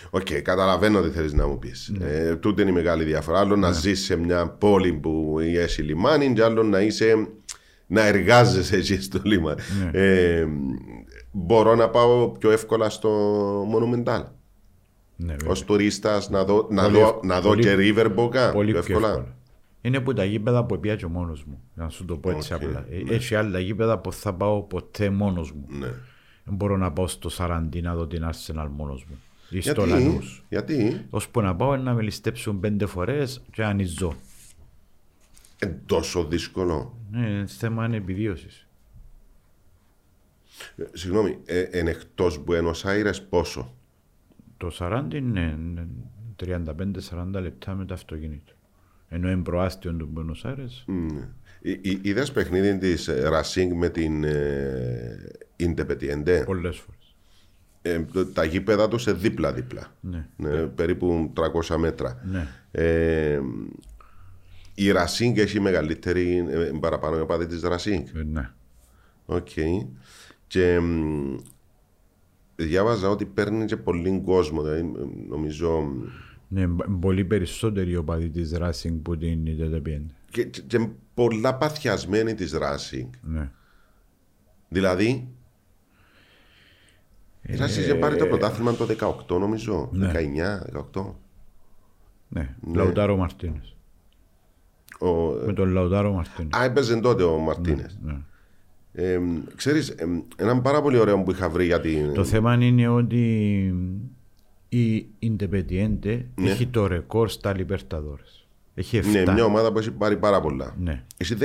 Οκ, 0.09 0.27
καταλαβαίνω 0.43 1.01
τι 1.01 1.09
θέλεις 1.09 1.33
να 1.33 1.47
μου 1.47 1.59
πεις. 1.59 1.91
Ναι. 1.97 2.05
Ε, 2.05 2.35
τούτη 2.35 2.61
είναι 2.61 2.69
η 2.71 2.73
μεγάλη 2.73 3.03
διαφορά. 3.03 3.39
Άλλο 3.39 3.55
να 3.55 3.71
ζεις 3.71 4.03
σε 4.03 4.15
μια 4.15 4.47
πόλη 4.47 4.93
που 4.93 5.37
έχει 5.39 5.81
λιμάνι, 5.81 6.33
και 6.33 6.43
άλλο 6.43 6.63
να 6.63 6.81
είσαι. 6.81 7.27
να 7.87 8.05
εργάζεσαι 8.05 8.75
εκεί 8.75 9.01
στο 9.01 9.19
λιμάνι. 9.23 9.61
Ναι. 9.83 9.99
Ε, 9.99 10.47
μπορώ 11.31 11.75
να 11.75 11.89
πάω 11.89 12.29
πιο 12.29 12.51
εύκολα 12.51 12.89
στο 12.89 13.11
Monumental. 13.63 14.23
Ναι, 15.15 15.35
βέβαια. 15.35 15.51
Ως 15.51 15.63
τουρίστας 15.65 16.29
να 16.29 16.43
δω, 16.43 16.67
να 16.69 16.83
Πολύ 16.83 16.97
δω, 16.99 17.07
ευ- 17.07 17.23
να 17.23 17.41
δω 17.41 17.47
πολύ- 17.49 17.61
και 17.63 17.75
River 17.77 18.05
Boca. 18.15 18.51
Πολύ 18.53 18.71
πιο 18.71 18.81
πιο 18.81 18.95
εύκολα. 18.97 19.35
Εύκολα. 19.81 19.95
Είναι 19.95 19.99
που 19.99 20.13
τα 20.13 20.23
γήπεδα 20.25 20.65
που 20.65 20.79
πάω 20.79 20.91
τζαι 20.91 21.07
μόνος 21.07 21.43
μου. 21.43 21.61
Να 21.73 21.89
σου 21.89 22.05
το 22.05 22.17
πω 22.17 22.29
έτσι 22.29 22.53
Οκ, 22.53 22.63
απλά. 22.63 22.85
Ε, 22.89 23.03
ναι. 23.03 23.13
Έχει 23.13 23.35
άλλα 23.35 23.59
γήπεδα 23.59 23.99
που 23.99 24.13
θα 24.13 24.33
πάω 24.33 24.61
ποτέ 24.61 25.09
μόνος 25.09 25.51
μου. 25.51 25.65
Ναι. 25.69 25.87
Δεν 26.43 26.55
μπορώ 26.55 26.77
να 26.77 26.91
πάω 26.91 27.07
στο 27.07 27.29
Σαραντί 27.29 27.81
να 27.81 27.95
δω 27.95 28.07
την 28.07 28.29
Arsenal 28.31 28.67
μόνος 28.71 29.05
μου. 29.09 29.19
Ή 29.49 29.61
στο 29.61 29.85
Γιατί, 29.85 29.89
Λανούς. 29.89 30.43
γιατί; 30.49 31.05
Ώσπου 31.09 31.41
να 31.41 31.55
πάω 31.55 31.77
να 31.77 31.93
με 31.93 32.01
ληστέψουν 32.01 32.59
πέντε 32.59 32.85
φορές 32.85 33.41
και 33.51 33.63
αν 33.63 33.79
ζω. 33.85 34.13
είναι 35.63 35.81
τόσο 35.85 36.25
δύσκολο. 36.25 36.97
Ναι, 37.11 37.29
είναι 37.29 37.45
θέμα 37.47 37.85
επιβίωσης. 37.85 38.67
Ε, 40.75 40.83
Συγγνώμη, 40.91 41.37
ε, 41.45 41.59
εν 41.61 41.87
εκτός 41.87 42.43
Buenos 42.47 42.81
Aires 42.83 43.15
πόσο; 43.29 43.73
Το 44.57 44.71
40 44.79 45.13
είναι 45.13 45.57
35-40 46.35 47.41
λεπτά 47.41 47.75
με 47.75 47.85
το 47.85 47.93
αυτοκίνητο. 47.93 48.53
Ενώ 49.13 49.31
είναι 49.31 49.41
προάστιο 49.43 49.93
του 49.95 50.13
Buenos 50.15 50.49
Aires. 50.49 50.93
Είδες 52.01 52.31
παιχνίδι 52.31 52.77
της 52.77 53.09
Racing 53.11 53.67
με 53.75 53.89
την 53.89 54.23
ε, 54.23 55.17
Independiente; 55.59 56.43
Πολλές 56.45 56.77
φορές. 56.77 57.15
Ε, 57.81 57.99
το- 58.13 58.25
τα 58.25 58.43
γήπεδα 58.43 58.87
τους 58.87 59.01
σε 59.01 59.13
δίπλα-δίπλα. 59.13 59.95
Ναι. 60.01 60.27
Ναι, 60.37 60.65
περίπου 60.65 61.33
300 61.35 61.75
μέτρα. 61.77 62.21
Ναι. 62.25 62.47
Ε, 62.71 63.39
η 64.75 64.91
Racing 64.95 65.37
έχει 65.37 65.59
μεγαλύτερη 65.59 66.45
ε, 66.49 66.71
παραπάνω 66.79 67.17
οι 67.17 67.19
οπαδοί 67.19 67.45
της 67.45 67.61
Racing; 67.63 68.03
Ε, 68.19 68.23
Ναι. 68.23 68.49
Οκ. 69.25 69.47
Και 70.47 70.79
μ, 70.79 71.35
διάβαζα 72.55 73.09
ότι 73.09 73.25
παίρνει 73.25 73.65
και 73.65 73.77
πολύ 73.77 74.21
κόσμο. 74.25 74.61
Δηλαδή, 74.61 74.83
μ, 74.83 74.93
νομίζω. 75.29 75.91
Ναι, 76.53 76.67
μπ- 76.67 76.87
πολύ 77.01 77.25
περισσότεροι 77.25 77.95
οπαδοί 77.95 78.29
της 78.29 78.53
Racing 78.59 78.99
που 79.03 79.17
την 79.17 79.43
Independiente. 79.47 80.11
Και, 80.31 80.43
και, 80.43 80.61
και 80.61 80.87
πολλά 81.13 81.55
παθιασμένοι 81.55 82.33
της 82.33 82.55
Racing. 82.55 83.09
Ναι. 83.21 83.51
Δηλαδή. 84.69 85.27
Η 87.41 87.53
Racing 87.57 87.67
είχε 87.79 87.95
πάρει 87.95 88.15
το 88.15 88.25
πρωτάθλημα 88.25 88.73
το 88.75 88.87
18 89.29 89.39
νομίζω. 89.39 89.89
Ε, 89.93 89.97
Ναι. 89.97 90.11
19-18. 90.93 91.05
Ναι. 92.29 92.55
Λαουτάρο 92.73 93.15
Μαρτίνες. 93.17 93.75
Ο, 94.99 95.07
Με 95.45 95.53
τον 95.53 95.69
Λαουτάρο 95.69 96.11
Μαρτίνες. 96.13 96.57
Α, 96.59 96.63
έπαιζε 96.63 96.99
τότε 96.99 97.23
ο 97.23 97.37
Μαρτίνες. 97.37 97.99
Ναι. 98.03 98.17
Ε, 98.93 99.19
ξέρεις, 99.55 99.89
ε, 99.89 100.23
έναν 100.35 100.61
πάρα 100.61 100.81
πολύ 100.81 100.97
ωραίο 100.97 101.23
που 101.23 101.31
είχα 101.31 101.49
βρει 101.49 101.65
για 101.65 101.79
την... 101.79 102.13
Το 102.13 102.23
θέμα 102.23 102.53
είναι 102.53 102.87
ότι 102.87 103.73
η 104.73 105.05
Independiente 105.21 106.21
έχει 106.35 106.67
το 106.67 106.87
ρεκόρ 106.87 107.29
στα 107.29 107.55
Libertadores. 107.57 108.45
Έχει 108.73 108.99
7. 109.03 109.05
Ναι, 109.25 109.31
μια 109.33 109.43
ομάδα 109.43 109.71
που 109.71 109.79
έχει 109.79 109.91
πάρει 109.91 110.17
πάρα 110.17 110.41
πολλά. 110.41 110.75
Ναι. 110.79 111.03
Έχει 111.17 111.35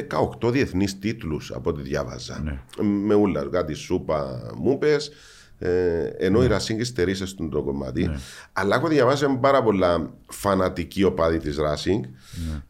18 0.41 0.51
διεθνείς 0.53 0.99
τίτλους 0.99 1.53
από 1.53 1.71
ό,τι 1.71 1.83
διάβαζα. 1.83 2.41
Ναι. 2.43 2.83
Με 2.87 3.15
ούλα, 3.15 3.45
κάτι 3.51 3.75
σούπα 3.75 4.51
μου 4.57 4.79
πες, 4.79 5.11
ε, 5.59 6.05
ενώ 6.05 6.39
Ναι. 6.39 6.45
η 6.45 6.49
Racing 6.51 6.81
στερήσε 6.85 7.27
στον 7.27 7.51
το 7.51 7.63
κομμάτι. 7.63 8.11
Αλλά 8.53 8.77
έχω 8.77 8.89
διαβάσει 8.89 9.27
πάρα 9.41 9.63
πολλά 9.63 10.13
φανατική 10.29 11.03
οπαδή 11.03 11.39
της 11.39 11.57
Racing. 11.59 12.01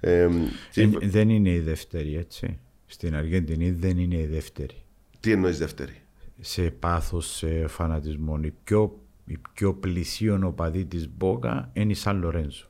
Ναι. 0.00 0.11
Ε, 0.11 0.28
και- 0.72 0.82
Ε, 0.82 0.88
δεν 1.09 1.28
είναι 1.28 1.50
η 1.50 1.61
δεύτερη, 1.61 2.16
έτσι. 2.16 2.59
Στην 2.86 3.14
Αργεντινή 3.16 3.70
δεν 3.70 3.98
είναι 3.98 4.16
η 4.16 4.26
δεύτερη. 4.26 4.74
τι 5.20 5.32
εννοείς 5.32 5.59
δεύτερη; 5.59 6.00
Σε 6.40 6.62
πάθος, 6.62 7.34
σε 7.36 7.66
φανατισμό. 7.66 8.38
Η 8.42 8.52
πιο 8.64 8.98
οι 9.27 9.39
πιο 9.55 9.74
πλησίων 9.74 10.45
οπαδοί 10.45 10.85
της 10.85 11.09
Μπόκα 11.16 11.70
είναι 11.72 11.93
η 11.93 11.95
Σαν 11.95 12.18
Λορένζο. 12.18 12.66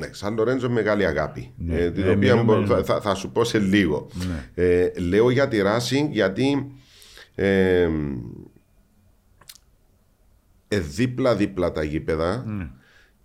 Ναι, 0.00 0.08
Σαν 0.12 0.34
Λορέντζο 0.34 0.70
μεγάλη 0.70 1.06
αγάπη. 1.06 1.52
Ναι. 1.56 1.74
ε, 1.78 1.90
την 1.90 2.02
Ε, 2.04 2.08
οποία 2.10 2.34
μιλούμε- 2.36 2.66
μπο- 2.66 2.74
θα, 2.74 2.84
θα- 2.84 3.00
θα 3.00 3.14
σου 3.14 3.32
πω 3.32 3.44
σε 3.44 3.58
λίγο. 3.58 4.06
Ναι. 4.14 4.64
Ε, 4.64 4.92
λέω 4.98 5.30
για 5.30 5.48
τη 5.48 5.58
Racing 5.64 6.08
γιατί 6.10 6.72
ε, 7.34 7.88
ε, 10.68 10.78
δίπλα-δίπλα 10.78 11.72
τα 11.72 11.82
γήπεδα 11.82 12.44
Ναι. 12.46 12.68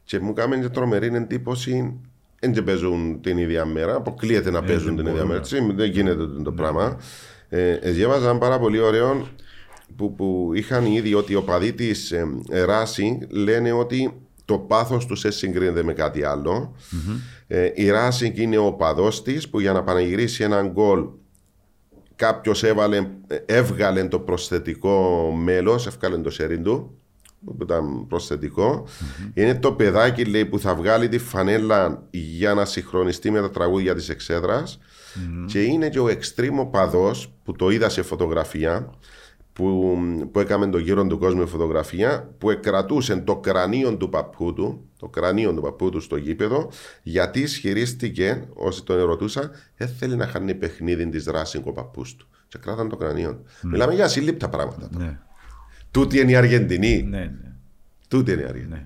και 0.04 0.20
μου 0.20 0.34
κάνουν 0.34 0.62
και 0.62 0.70
τρομερή 0.70 1.08
εντύπωση. 1.16 2.00
Δεν 2.40 2.54
και 2.54 2.62
παίζουν 2.62 3.22
την 3.22 3.38
ίδια 3.38 3.66
μέρα, 3.66 3.96
αποκλείεται 3.96 4.52
να 4.52 4.64
παίζουν 4.64 4.96
δεν 4.96 4.96
την 4.96 5.06
ίδια 5.06 5.12
μπορούν 5.14 5.28
μέρα. 5.28 5.40
έτσι, 5.40 5.74
Δεν 5.76 5.90
γίνεται 5.90 6.28
το 6.28 6.50
Ναι. 6.50 6.56
πράγμα. 6.56 6.98
Ε, 7.50 7.72
ε, 7.72 7.92
διάβαζα 7.92 8.30
ένα 8.30 8.38
πάρα 8.40 8.60
πολύ 8.60 8.80
ωραίο 8.80 9.28
που, 9.96 10.16
που 10.16 10.52
είχαν 10.54 10.86
ήδη 10.86 11.14
ότι 11.14 11.32
οι 11.32 11.36
οπαδοί 11.36 11.74
της 11.74 12.12
ε, 12.12 12.26
Racing 12.52 13.18
λένε 13.30 13.72
ότι 13.72 14.22
το 14.46 14.58
πάθος 14.58 15.06
τους 15.06 15.22
δεν 15.22 15.32
συγκρίνεται 15.32 15.84
με 15.84 15.94
κάτι 15.94 16.24
άλλο. 16.24 16.76
Ε, 17.48 17.66
η 17.66 17.90
Racing 17.92 18.38
είναι 18.38 18.58
ο 18.58 18.66
οπαδός 18.66 19.24
της 19.24 19.50
που 19.50 19.60
για 19.60 19.74
να 19.74 19.84
πανηγυρίσει 19.84 20.44
έναν 20.44 20.72
γκολ 20.72 21.08
κάποιος 22.16 22.64
έβγαλε 23.46 24.04
το 24.08 24.20
προσθετικό 24.20 25.32
μέλος, 25.44 25.88
έβγαλε 25.88 26.18
το 26.18 26.30
σέρι 26.30 26.60
του 26.60 26.98
που 27.46 27.64
ήταν 27.64 28.08
προσθετικό. 28.08 28.88
Είναι 29.34 29.56
το 29.56 29.72
παιδάκι 29.72 30.26
λέει, 30.26 30.46
που 30.46 30.60
θα 30.60 30.76
βγάλει 30.76 31.10
τη 31.10 31.18
φανέλα 31.18 32.04
για 32.12 32.54
να 32.54 32.66
συγχρονιστεί 32.66 33.32
με 33.32 33.42
τα 33.42 33.50
τραγούδια 33.50 33.96
της 33.96 34.10
εξέδρας 34.10 34.80
και 35.46 35.62
είναι 35.62 35.90
και 35.90 36.00
ο 36.00 36.06
extreme 36.06 36.60
οπαδός 36.60 37.34
που 37.44 37.52
το 37.52 37.70
είδα 37.70 37.90
σε 37.90 38.02
φωτογραφία 38.02 38.90
που, 39.56 39.98
που 40.32 40.40
έκαμε 40.40 40.68
το 40.70 40.78
γύρο 40.78 41.08
του 41.08 41.18
κόσμου 41.18 41.40
με 41.40 41.46
φωτογραφία 41.46 42.34
που 42.38 42.50
εκρατούσε 42.50 43.16
το 43.18 43.36
κρανίο 43.38 43.98
του 43.98 44.10
παππού 44.10 44.54
του 44.54 44.90
το 45.00 45.08
κρανίο 45.08 45.54
του 45.54 45.62
παππού 45.62 45.90
του 45.90 46.00
στο 46.00 46.16
γήπεδο 46.16 46.70
γιατί 47.04 47.40
ισχυρίστηκε 47.40 48.48
όσοι 48.54 48.84
τον 48.84 49.00
ερωτούσα 49.00 49.52
δεν 49.78 49.88
θέλει 49.88 50.16
να 50.16 50.28
χάνει 50.28 50.56
παιχνίδι 50.56 51.10
της 51.10 51.26
Racing 51.30 51.62
ο 51.64 51.72
παππούς 51.72 52.16
του 52.16 52.28
και 52.48 52.58
κράταν 52.58 52.90
το 52.90 52.96
κρανίο 52.96 53.34
του. 53.36 53.68
Μιλάμε 53.68 53.94
για 53.94 54.06
ασύλληπτα 54.06 54.50
πράγματα. 54.50 54.90
τώρα. 54.90 55.06
Ναι, 55.06 55.20
Τούτη 55.92 56.20
είναι 56.20 56.32
η 56.32 56.36
Αργεντινή. 56.36 57.02
ναι, 57.04 57.18
ναι. 57.18 57.52
Τούτη 58.08 58.32
είναι 58.32 58.42
η 58.42 58.46
Αργεντινή. 58.46 58.86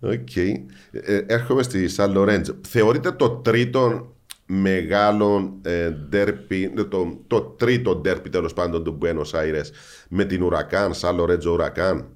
ναι. 0.00 0.10
Οκ. 0.12 0.36
Ε, 0.36 1.24
έρχομαι 1.26 1.62
στη 1.62 1.88
Σαν 1.88 2.12
Λορέντζο. 2.12 2.54
Θεωρείται 2.68 3.10
το 3.12 3.30
τρίτο 3.30 4.14
μεγάλο 4.52 5.58
ε, 5.62 5.90
ντέρπι, 5.90 6.72
το, 6.90 7.18
το 7.26 7.40
τρίτο 7.40 7.96
ντέρπι 7.96 8.28
τέλος 8.28 8.52
πάντων 8.52 8.84
του 8.84 8.98
Buenos 9.02 9.30
Aires 9.40 9.64
με 10.08 10.24
την 10.24 10.42
Ουρακάν, 10.42 10.94
Σαν 10.94 11.16
Λορέντζο 11.16 11.52
Ουρακάν. 11.52 12.06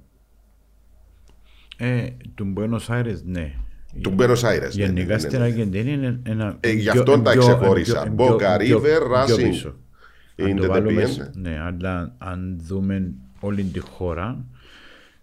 Ε, 1.77 2.07
του 2.35 2.53
Buenos 2.57 2.95
Aires, 2.95 3.23
ναι. 3.25 3.53
Του 4.01 4.15
Buenos 4.19 4.37
Aires. 4.43 4.61
ναι, 4.61 4.85
Γενικά 4.85 5.07
ναι, 5.07 5.13
ναι, 5.13 5.19
στην 5.19 5.39
ναι. 5.39 5.45
Αργεντινή 5.45 5.93
είναι 5.93 6.21
ένα. 6.23 6.57
Ε, 6.61 6.71
γι' 6.71 6.91
πιο- 6.91 7.01
αυτόν 7.01 7.23
τα 7.23 7.31
πιο- 7.31 7.41
ξεχώρισα. 7.41 8.03
πιο- 8.03 8.15
Boca 8.17 8.57
πιο- 8.59 8.79
River, 8.79 9.25
πιο 9.27 9.37
Racing. 9.37 9.49
πίσω. 9.49 9.69
Αν 9.69 10.57
το 10.57 10.65
Independiente. 10.65 10.69
βάλουμε 10.69 11.05
σ- 11.05 11.31
Ναι, 11.35 11.61
αλλά 11.61 12.15
αν 12.19 12.59
δούμε 12.67 13.13
όλη 13.41 13.63
τη 13.63 13.79
χώρα 13.81 14.45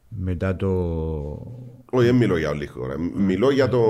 μετά 0.07 0.55
το. 0.55 0.68
Όχι, 1.93 2.05
δεν 2.05 2.15
μιλώ 2.15 2.37
για 2.37 2.49
όλη 2.49 2.63
η 2.63 2.67
χώρα. 2.67 2.95
Μιλώ 3.15 3.51
για 3.51 3.67
το, 3.69 3.81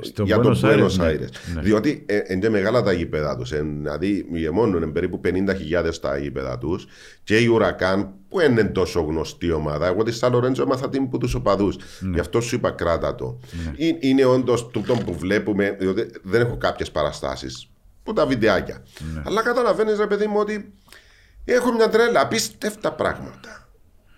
Στο 0.00 0.22
για 0.22 0.38
το 0.38 0.60
Buenos 0.62 0.68
Aires, 0.68 0.84
Buenos 0.84 0.96
ναι. 0.96 1.08
Aires. 1.08 1.28
Ναι. 1.54 1.60
Διότι 1.60 2.04
ε, 2.06 2.20
είναι 2.28 2.48
μεγάλα 2.48 2.82
τα 2.82 2.92
γήπεδα 2.92 3.36
τους. 3.36 3.50
Δηλαδή, 3.50 4.26
γεμώνουν 4.32 4.82
είναι 4.82 4.92
περίπου 4.92 5.20
50.000 5.24 5.94
τα 6.00 6.18
γήπεδα 6.18 6.58
τους. 6.58 6.86
Και 7.24 7.38
η 7.38 7.46
Ουρακάν, 7.46 8.10
που 8.28 8.38
δεν 8.38 8.50
είναι 8.50 8.64
τόσο 8.64 9.00
γνωστή 9.00 9.52
ομάδα. 9.52 9.86
Εγώ 9.86 10.02
της 10.02 10.16
Σαν 10.16 10.32
Λορέντζο 10.32 10.62
έμαθα 10.62 10.88
την 10.88 11.08
που 11.08 11.18
τους 11.18 11.34
οπαδούς. 11.34 11.76
Ναι. 12.00 12.10
Γι' 12.14 12.20
αυτό 12.20 12.40
σου 12.40 12.54
είπα 12.54 12.70
κράτα 12.70 13.14
το. 13.14 13.38
Είναι, 13.76 13.98
είναι 14.00 14.24
όντως 14.24 14.70
τούτο 14.70 14.94
που 14.94 15.14
βλέπουμε, 15.14 15.76
διότι 15.78 16.10
δεν 16.22 16.40
έχω 16.40 16.56
κάποιες 16.56 16.90
παραστάσεις. 16.90 17.70
Που 18.02 18.12
τα 18.12 18.26
βιντεάκια. 18.26 18.84
Ναι. 19.14 19.22
Αλλά 19.26 19.42
καταλαβαίνεις, 19.42 19.98
ρε 19.98 20.06
παιδί 20.06 20.26
μου, 20.26 20.38
ότι 20.38 20.72
έχω 21.44 21.72
μια 21.72 21.88
τρέλα. 21.88 22.20
Απίστευτα 22.20 22.92
πράγματα. 22.92 23.65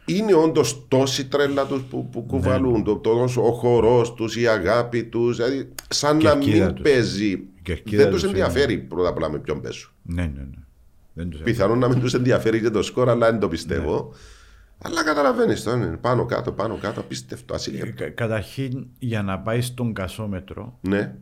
Είναι 0.09 0.35
όντως 0.35 0.85
τόση 0.89 1.27
τρέλα 1.27 1.67
τους 1.67 1.83
που, 1.83 1.97
Ναι. 1.97 2.03
που 2.13 2.23
κουβαλούν. 2.23 2.85
Το, 2.85 2.97
το, 2.97 3.11
ο 3.37 3.53
χορός 3.53 4.15
τους, 4.15 4.37
η 4.37 4.47
αγάπη 4.47 5.05
τους. 5.05 5.37
Δηλαδή, 5.37 5.69
σαν 5.89 6.17
να 6.17 6.23
κερκίδα 6.31 6.65
μην 6.67 6.75
τους. 6.75 6.83
παίζει. 6.91 7.31
Η 7.31 7.49
κερκίδα 7.63 8.03
Δεν 8.03 8.13
τους 8.13 8.23
τους 8.23 8.31
είναι. 8.31 8.39
ενδιαφέρει 8.41 8.79
πρώτα 8.79 9.09
απ' 9.09 9.17
όλα 9.17 9.31
με 9.31 9.39
ποιον 9.39 9.61
παίζουν. 9.61 9.91
Ναι, 10.03 10.23
ναι, 10.23 10.29
ναι. 10.41 10.63
Δεν 11.13 11.29
τους 11.31 11.41
Πιθανόν 11.41 11.79
να 11.79 11.89
μην 11.89 12.01
τους 12.01 12.15
ενδιαφέρει 12.15 12.61
και 12.61 12.71
το 12.71 12.83
σκορ, 12.83 13.09
αλλά 13.09 13.31
δεν 13.31 13.41
το 13.41 13.49
πιστεύω. 13.49 14.09
Ναι. 14.13 14.19
Αλλά 14.83 15.05
καταλαβαίνεις 15.05 15.63
τώρα. 15.63 15.77
είναι 15.77 15.97
Πάνω 15.97 16.25
κάτω, 16.27 16.53
πάνω 16.53 16.77
κάτω. 16.81 17.01
Απίστευτο. 17.01 17.55
Ασύλληπτο. 17.55 17.93
Κα- 18.05 18.09
Καταρχήν, 18.11 18.87
για 18.99 19.23
να 19.23 19.39
πάει 19.39 19.61
στον 19.61 19.93
κασόμετρο 19.93 20.79
Ναι. 20.81 21.15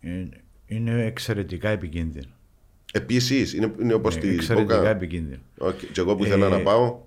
ε, 0.00 0.10
είναι 0.66 1.04
εξαιρετικά 1.04 1.68
επικίνδυνο. 1.68 2.26
Επίσης, 2.92 3.54
είναι, 3.54 3.72
είναι 3.80 3.92
όπως 3.94 4.16
τη 4.16 4.28
Ε, 4.28 4.32
Εξαιρετικά 4.32 4.76
Μπόκα. 4.76 4.88
επικίνδυνο. 4.88 5.40
Οκ, 5.58 5.78
Και 5.92 6.00
εγώ 6.00 6.16
που 6.16 6.24
ήθελα 6.24 6.46
Ε, 6.46 6.48
να 6.48 6.58
πάω. 6.58 6.98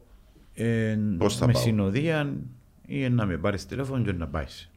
Ε, 0.64 1.00
Πώς 1.18 1.38
θα 1.38 1.46
με 1.48 1.52
πάω; 1.52 1.62
συνοδεία 1.62 2.34
ή 2.88 3.10
να 3.10 3.26
με 3.26 3.38
πάρεις 3.38 3.66
τηλέφωνο 3.66 4.04
και 4.04 4.12
να 4.12 4.28
πάεις. 4.28 4.72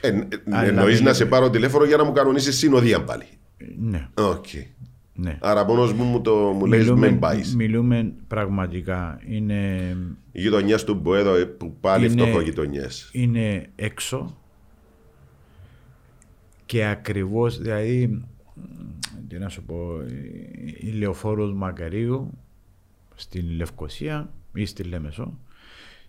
Ε, 0.00 0.08
ε, 0.08 0.26
Αλλά 0.50 0.62
Εννοείς 0.68 0.94
μην- 0.96 1.04
να 1.04 1.12
σε 1.14 1.26
πάρω 1.26 1.50
τηλέφωνο 1.50 1.84
για 1.84 1.96
να 1.96 2.04
μου 2.04 2.12
κανονίσεις 2.12 2.56
συνοδεία 2.56 3.04
πάλι; 3.04 3.24
Ναι, 3.78 4.08
Οκ. 4.14 4.46
ναι. 5.14 5.38
Άρα 5.40 5.64
μόνος 5.64 5.92
μου, 5.92 6.04
μου, 6.04 6.20
το, 6.20 6.34
μου 6.34 6.66
λέει 6.66 6.80
Μιλούμε, 6.80 7.08
μην 7.10 7.18
πάεις. 7.18 7.56
μιλούμε 7.56 8.12
πραγματικά. 8.28 9.20
Είναι, 9.28 9.96
Οι 10.32 10.40
γειτονιέ 10.40 10.76
του 10.76 10.94
Μποέδο 10.94 11.34
ε, 11.34 11.44
που 11.44 11.76
πάλι 11.80 12.06
Είναι- 12.12 12.22
φτωχό 12.22 12.40
γειτονιές. 12.40 13.08
είναι 13.12 13.66
έξω 13.76 14.36
και 16.66 16.86
ακριβώς, 16.86 17.58
δηλαδή, 17.58 18.06
μ, 18.06 19.26
τι 19.28 19.38
να 19.38 19.48
σου 19.48 19.62
πω, 19.62 19.76
η- 20.64 20.88
η 20.88 20.90
Λεωφόρος 20.90 21.52
Μακαρίου 21.54 22.38
στην 23.16 23.50
Λευκοσία 23.50 24.32
ή 24.52 24.64
στη 24.64 24.82
Λέμεσο, 24.82 25.38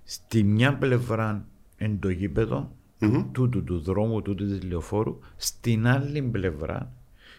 στη 0.04 0.44
μια 0.44 0.78
πλευρά 0.78 1.48
εν 1.78 2.00
το 2.00 2.10
γήπεδο 2.10 2.72
τούτου 3.32 3.64
του 3.64 3.80
δρόμου, 3.80 4.22
τούτου 4.22 4.48
της 4.48 4.64
Λεωφόρου, 4.64 5.20
στην 5.36 5.88
άλλη 5.88 6.22
πλευρά 6.22 6.92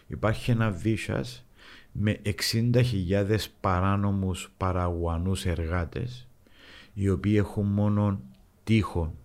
υπάρχει 0.07 0.51
ένα 0.51 0.71
βίσας 0.71 1.45
με 1.91 2.21
60.000 2.23 3.37
παράνομους 3.61 4.51
παραγουανούς 4.57 5.45
εργάτες 5.45 6.27
οι 6.93 7.09
οποίοι 7.09 7.35
έχουν 7.37 7.65
μόνο 7.65 8.21
τείχο, 8.63 9.15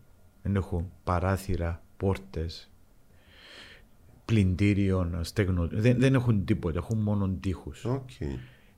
δεν 0.43 0.57
έχουν 0.57 0.91
παράθυρα, 1.05 1.83
πόρτες, 1.97 2.71
πλυντήριων, 4.25 5.25
στεγνο... 5.25 5.69
δεν, 5.73 5.99
δεν 5.99 6.15
έχουν 6.15 6.45
τίποτα, 6.45 6.79
έχουν 6.79 6.99
μόνο 6.99 7.29
τείχους 7.41 7.85
Οκ. 7.85 8.11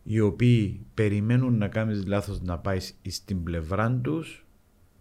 Οι 0.08 0.20
οποίοι 0.20 0.86
περιμένουν 0.94 1.58
να 1.58 1.68
κάνεις 1.68 2.06
λάθος 2.06 2.40
να 2.42 2.58
πάεις 2.58 2.98
στην 3.08 3.42
πλευρά 3.42 4.00
τους 4.02 4.46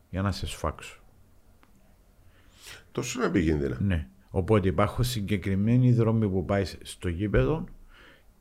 για 0.10 0.22
να 0.22 0.32
σε 0.32 0.48
σφάξουν. 0.48 1.00
Τόσο 2.92 3.20
είναι 3.20 3.28
επικίνδυνα. 3.28 3.78
Ναι. 3.82 4.08
Οπότε 4.30 4.68
υπάρχουν 4.68 5.04
συγκεκριμένοι 5.04 5.94
δρόμοι 5.94 6.30
που 6.30 6.46
πάεις 6.46 6.78
στο 6.82 7.10
γήπεδο, 7.10 7.64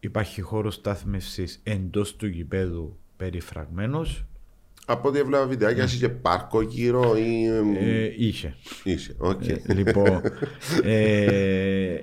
υπάρχει 0.00 0.40
χώρος 0.40 0.74
στάθμευσης 0.74 1.60
εντός 1.62 2.16
του 2.16 2.26
γήπεδου 2.26 2.98
περιφραγμένος, 3.16 4.24
Από 4.86 5.08
ό,τι 5.08 5.18
έβλεπα 5.18 5.46
βιντεάκια, 5.46 5.84
είσαι 5.84 5.96
και 5.96 6.08
πάρκο 6.08 6.62
γύρω 6.62 7.16
ή. 7.16 7.44
ε, 7.78 8.12
είχε. 8.16 8.54
Είσαι. 8.84 9.14
Οκ. 9.18 9.46
Ε, 9.46 9.62
λοιπόν, 9.74 10.20
ε, 10.82 11.98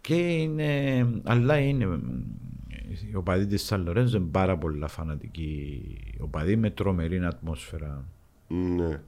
και 0.00 0.14
είναι, 0.14 1.06
αλλά 1.22 1.58
είναι 1.58 2.00
οι 3.02 3.14
οπαδοί 3.14 3.46
της 3.46 3.62
Σαν 3.62 3.82
Λορέντζο 3.82 4.16
είναι 4.16 4.28
πάρα 4.30 4.58
πολλά 4.58 4.88
φανατικοί 4.88 5.80
οπαδοί 6.20 6.56
με 6.56 6.70
τρομερή 6.70 7.24
ατμόσφαιρα. 7.24 8.04
Ναι. 8.48 9.00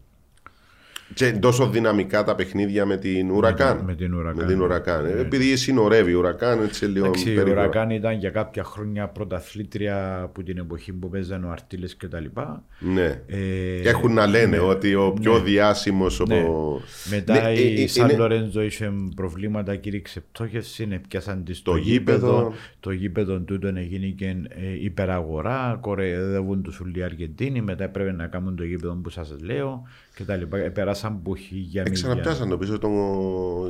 Και 1.14 1.32
τόσο 1.32 1.68
δυναμικά 1.68 2.24
τα 2.24 2.34
παιχνίδια 2.34 2.86
με 2.86 2.96
την 2.96 3.30
Ουρακάν. 3.30 3.82
με 3.84 3.94
την 3.94 4.14
Ουρακάν. 4.14 4.44
Με 4.44 4.52
την 4.52 4.60
Ουρακάν. 4.62 5.04
Ναι. 5.04 5.10
Επειδή 5.10 5.56
συνορεύει 5.56 6.10
η 6.10 6.14
Ουρακάν, 6.14 6.62
έτσι 6.62 6.84
λίγο. 6.84 7.04
Εντάξει, 7.06 7.30
η 7.30 7.34
περίπου. 7.34 7.50
Ουρακάν 7.58 7.90
ήταν 7.90 8.18
για 8.18 8.30
κάποια 8.30 8.64
χρόνια 8.64 9.08
πρωταθλήτρια 9.08 10.20
από 10.22 10.42
την 10.42 10.58
εποχή 10.58 10.92
που 10.92 11.08
παίζαν 11.08 11.44
ο 11.44 11.50
Αρτίλες 11.50 11.94
και 11.94 12.08
τα 12.08 12.20
λοιπά. 12.20 12.64
Ναι. 12.78 13.22
Ε, 13.26 13.80
Και 13.82 13.88
έχουν 13.88 14.12
να 14.12 14.26
λένε 14.26 14.46
ναι. 14.56 14.58
ότι 14.58 14.94
ο 14.94 15.12
πιο 15.20 15.32
Ναι. 15.32 15.44
διάσημος 15.44 16.22
Ναι. 16.28 16.40
ο... 16.42 16.80
Μετά 17.10 17.32
Ναι, 17.32 17.48
ε, 17.48 17.60
η 17.60 17.82
ε, 17.82 17.86
Σαν 17.88 18.08
είναι- 18.08 18.18
Λορέντζο 18.18 18.62
είχε 18.62 18.92
προβλήματα, 19.16 19.76
κήρυξε 19.76 20.24
πτώχευση, 20.32 21.00
πιάσαν 21.08 21.44
τη 21.44 21.54
στο 21.54 21.70
Το 21.70 21.76
γήπεδο. 21.76 22.26
γήπεδο. 22.26 22.52
Το 22.80 22.90
γήπεδο 22.90 23.40
τούτο 23.40 23.66
έγινε 23.68 24.06
και 24.06 24.26
ε, 24.26 24.34
υπεραγορά, 24.80 25.78
κοροϊδεύουν 25.80 26.62
τους 26.62 26.80
όλοι 26.80 26.98
οι 26.98 27.02
Αργεντίνοι, 27.02 27.60
μετά 27.62 27.84
έπρεπε 27.84 28.12
να 28.12 28.26
κάνουν 28.26 28.56
το 28.56 28.64
γήπεδο 28.64 28.94
που 29.02 29.08
σας 29.10 29.34
λέω 29.42 29.82
και 30.16 30.24
τα 30.24 30.36
λοιπά. 30.36 30.58
Ε, 30.58 30.68
Περάσαν 30.70 31.22
που 31.22 31.34
χίλια 31.36 31.82
μίλια. 31.82 31.90
Ξαναπιάσαν 31.90 32.48
το 32.48 32.56
πίσω 32.58 32.78
το... 32.78 32.88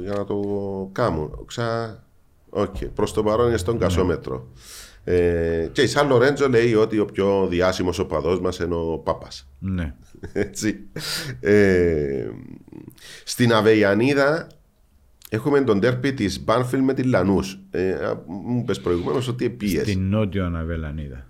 για 0.02 0.12
να 0.14 0.24
το 0.24 0.40
κάνουν. 0.92 1.44
Ξα... 1.46 1.98
Οκ. 2.48 2.76
Προς 2.94 3.12
το 3.12 3.22
παρόν 3.22 3.42
είναι 3.44 3.50
Ναι. 3.50 3.56
στον 3.58 3.78
κασόμετρο. 3.78 4.48
Ε, 5.04 5.68
και 5.72 5.82
η 5.82 5.86
Σαν 5.86 6.08
Λορέντζο 6.08 6.48
λέει 6.48 6.74
ότι 6.74 6.98
ο 6.98 7.04
πιο 7.04 7.46
διάσημος 7.46 7.98
οπαδός 7.98 8.40
μας 8.40 8.58
είναι 8.58 8.74
ο 8.74 8.98
Πάπας. 8.98 9.48
Ναι. 9.58 9.94
Έτσι. 10.32 10.80
Ε, 11.40 12.28
στην 13.24 13.52
Αβεγιανέδα 13.52 14.46
έχουμε 15.28 15.60
το 15.60 15.80
ντέρπι 15.80 16.12
της 16.12 16.44
Μπάνφιλντ 16.44 16.80
με 16.80 16.94
τη 16.94 17.02
Λανούς. 17.02 17.58
Ε, 17.70 17.90
α, 17.92 18.22
μου 18.26 18.58
είπες 18.62 18.80
προηγουμένως 18.80 19.28
ότι 19.28 19.44
επήες. 19.44 19.82
Στην 19.82 20.08
νότιο 20.08 20.44
Αβεγιανέδα. 20.44 21.26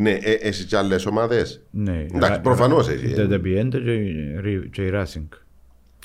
Ναι, 0.00 0.10
ε, 0.10 0.32
εσύ 0.32 0.64
και 0.64 0.76
άλλες 0.76 1.06
ομάδες; 1.06 1.62
Ναι. 1.70 2.06
Εντάξει, 2.14 2.30
Ρα- 2.32 2.40
προφανώς 2.40 2.86
Ρα- 2.86 2.92
έχει, 2.92 3.06
Η 3.06 3.10
ε. 3.10 3.14
Τετεπιέντε 3.14 3.78
και 3.80 3.92
η 3.92 4.40
Ρι- 4.40 4.70
και 4.70 4.82
η 4.82 4.90
Racing. 4.94 5.26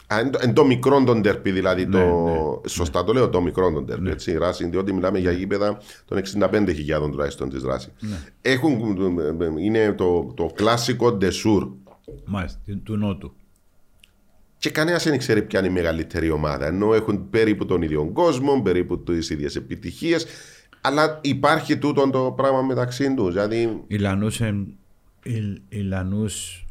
Α, 0.08 0.20
εν, 0.20 0.32
το- 0.32 0.40
εν 0.42 0.54
το 0.54 0.66
μικρό 0.66 1.04
τον 1.04 1.22
τέρπι, 1.22 1.52
δηλαδή. 1.52 1.88
το, 1.88 1.98
Ναι, 1.98 2.04
ναι, 2.32 2.38
σωστά 2.68 3.04
το 3.04 3.14
λέω, 3.14 3.30
το 3.30 3.42
μικρό 3.42 3.72
τον 3.74 3.86
τέρπι. 3.86 4.10
Έτσι, 4.10 4.32
η 4.32 4.38
Racing, 4.42 4.70
διότι 4.70 4.94
μιλάμε 4.94 5.20
για 5.20 5.32
γήπεδα 5.32 5.78
των 6.06 6.18
65.000 6.18 7.10
τουλάχιστον 7.12 7.50
της 7.50 7.62
Racing. 7.66 7.92
Ναι. 8.00 8.18
Έχουν, 8.42 8.98
είναι 9.58 9.94
το, 9.94 10.34
το 10.36 10.50
κλασικό 10.56 11.12
ντεσούρ. 11.14 11.68
Μάλιστα, 12.26 12.60
του 12.84 12.98
Νότου. 12.98 13.34
Και 14.58 14.70
κανένας 14.70 15.04
δεν 15.04 15.18
ξέρει 15.18 15.42
ποια 15.42 15.60
είναι 15.60 15.68
η 15.68 15.72
μεγαλύτερη 15.72 16.30
ομάδα. 16.30 16.66
Ενώ 16.66 16.94
έχουν 16.94 17.30
περίπου 17.30 17.66
τον 17.66 17.82
ίδιο 17.82 18.10
κόσμο, 18.14 18.62
περίπου 18.62 19.04
τις 19.04 19.30
ίδιες 19.30 19.56
επιτυχίες. 19.56 20.26
Αλλά 20.86 21.20
υπάρχει 21.24 21.78
τούτο 21.78 22.10
το 22.10 22.32
πράγμα 22.36 22.62
μεταξύ 22.62 23.14
τους. 23.14 23.34
Δηλαδή, 23.34 23.84
Η 23.88 23.98
Λανούς, 23.98 24.42
εν- 24.42 24.78
η, 25.24 25.62
η 25.70 25.80
Λανούς 25.80 26.66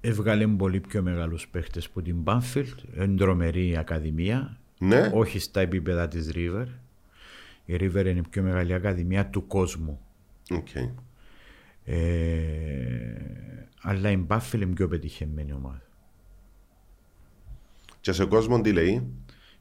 έβγαλε 0.00 0.46
πολύ 0.46 0.80
πιο 0.80 1.02
μεγάλους 1.02 1.48
παίχτες 1.48 1.88
που 1.88 2.02
την 2.02 2.16
Μπάνφιλντ, 2.16 2.78
εν 2.96 3.14
τρομερή 3.14 3.76
ακαδημία, 3.76 4.58
ναι, 4.78 5.10
όχι 5.14 5.38
στα 5.38 5.60
επίπεδα 5.60 6.08
της 6.08 6.30
River. 6.34 6.66
Η 7.64 7.74
River 7.74 7.94
είναι 8.06 8.10
η 8.10 8.24
πιο 8.30 8.42
μεγάλη 8.42 8.74
ακαδημία 8.74 9.26
του 9.26 9.46
κόσμου. 9.46 10.00
οκ. 10.50 10.68
Ε, 11.84 11.96
αλλά 13.82 14.10
η 14.10 14.16
Μπάνφιλντ 14.16 14.60
είναι 14.60 14.74
πιο 14.74 14.88
πετυχημένη 14.88 15.52
ομάδα. 15.52 15.82
Και 18.00 18.12
σε 18.12 18.24
κόσμο 18.24 18.60
τι 18.60 18.72
λέει; 18.72 19.06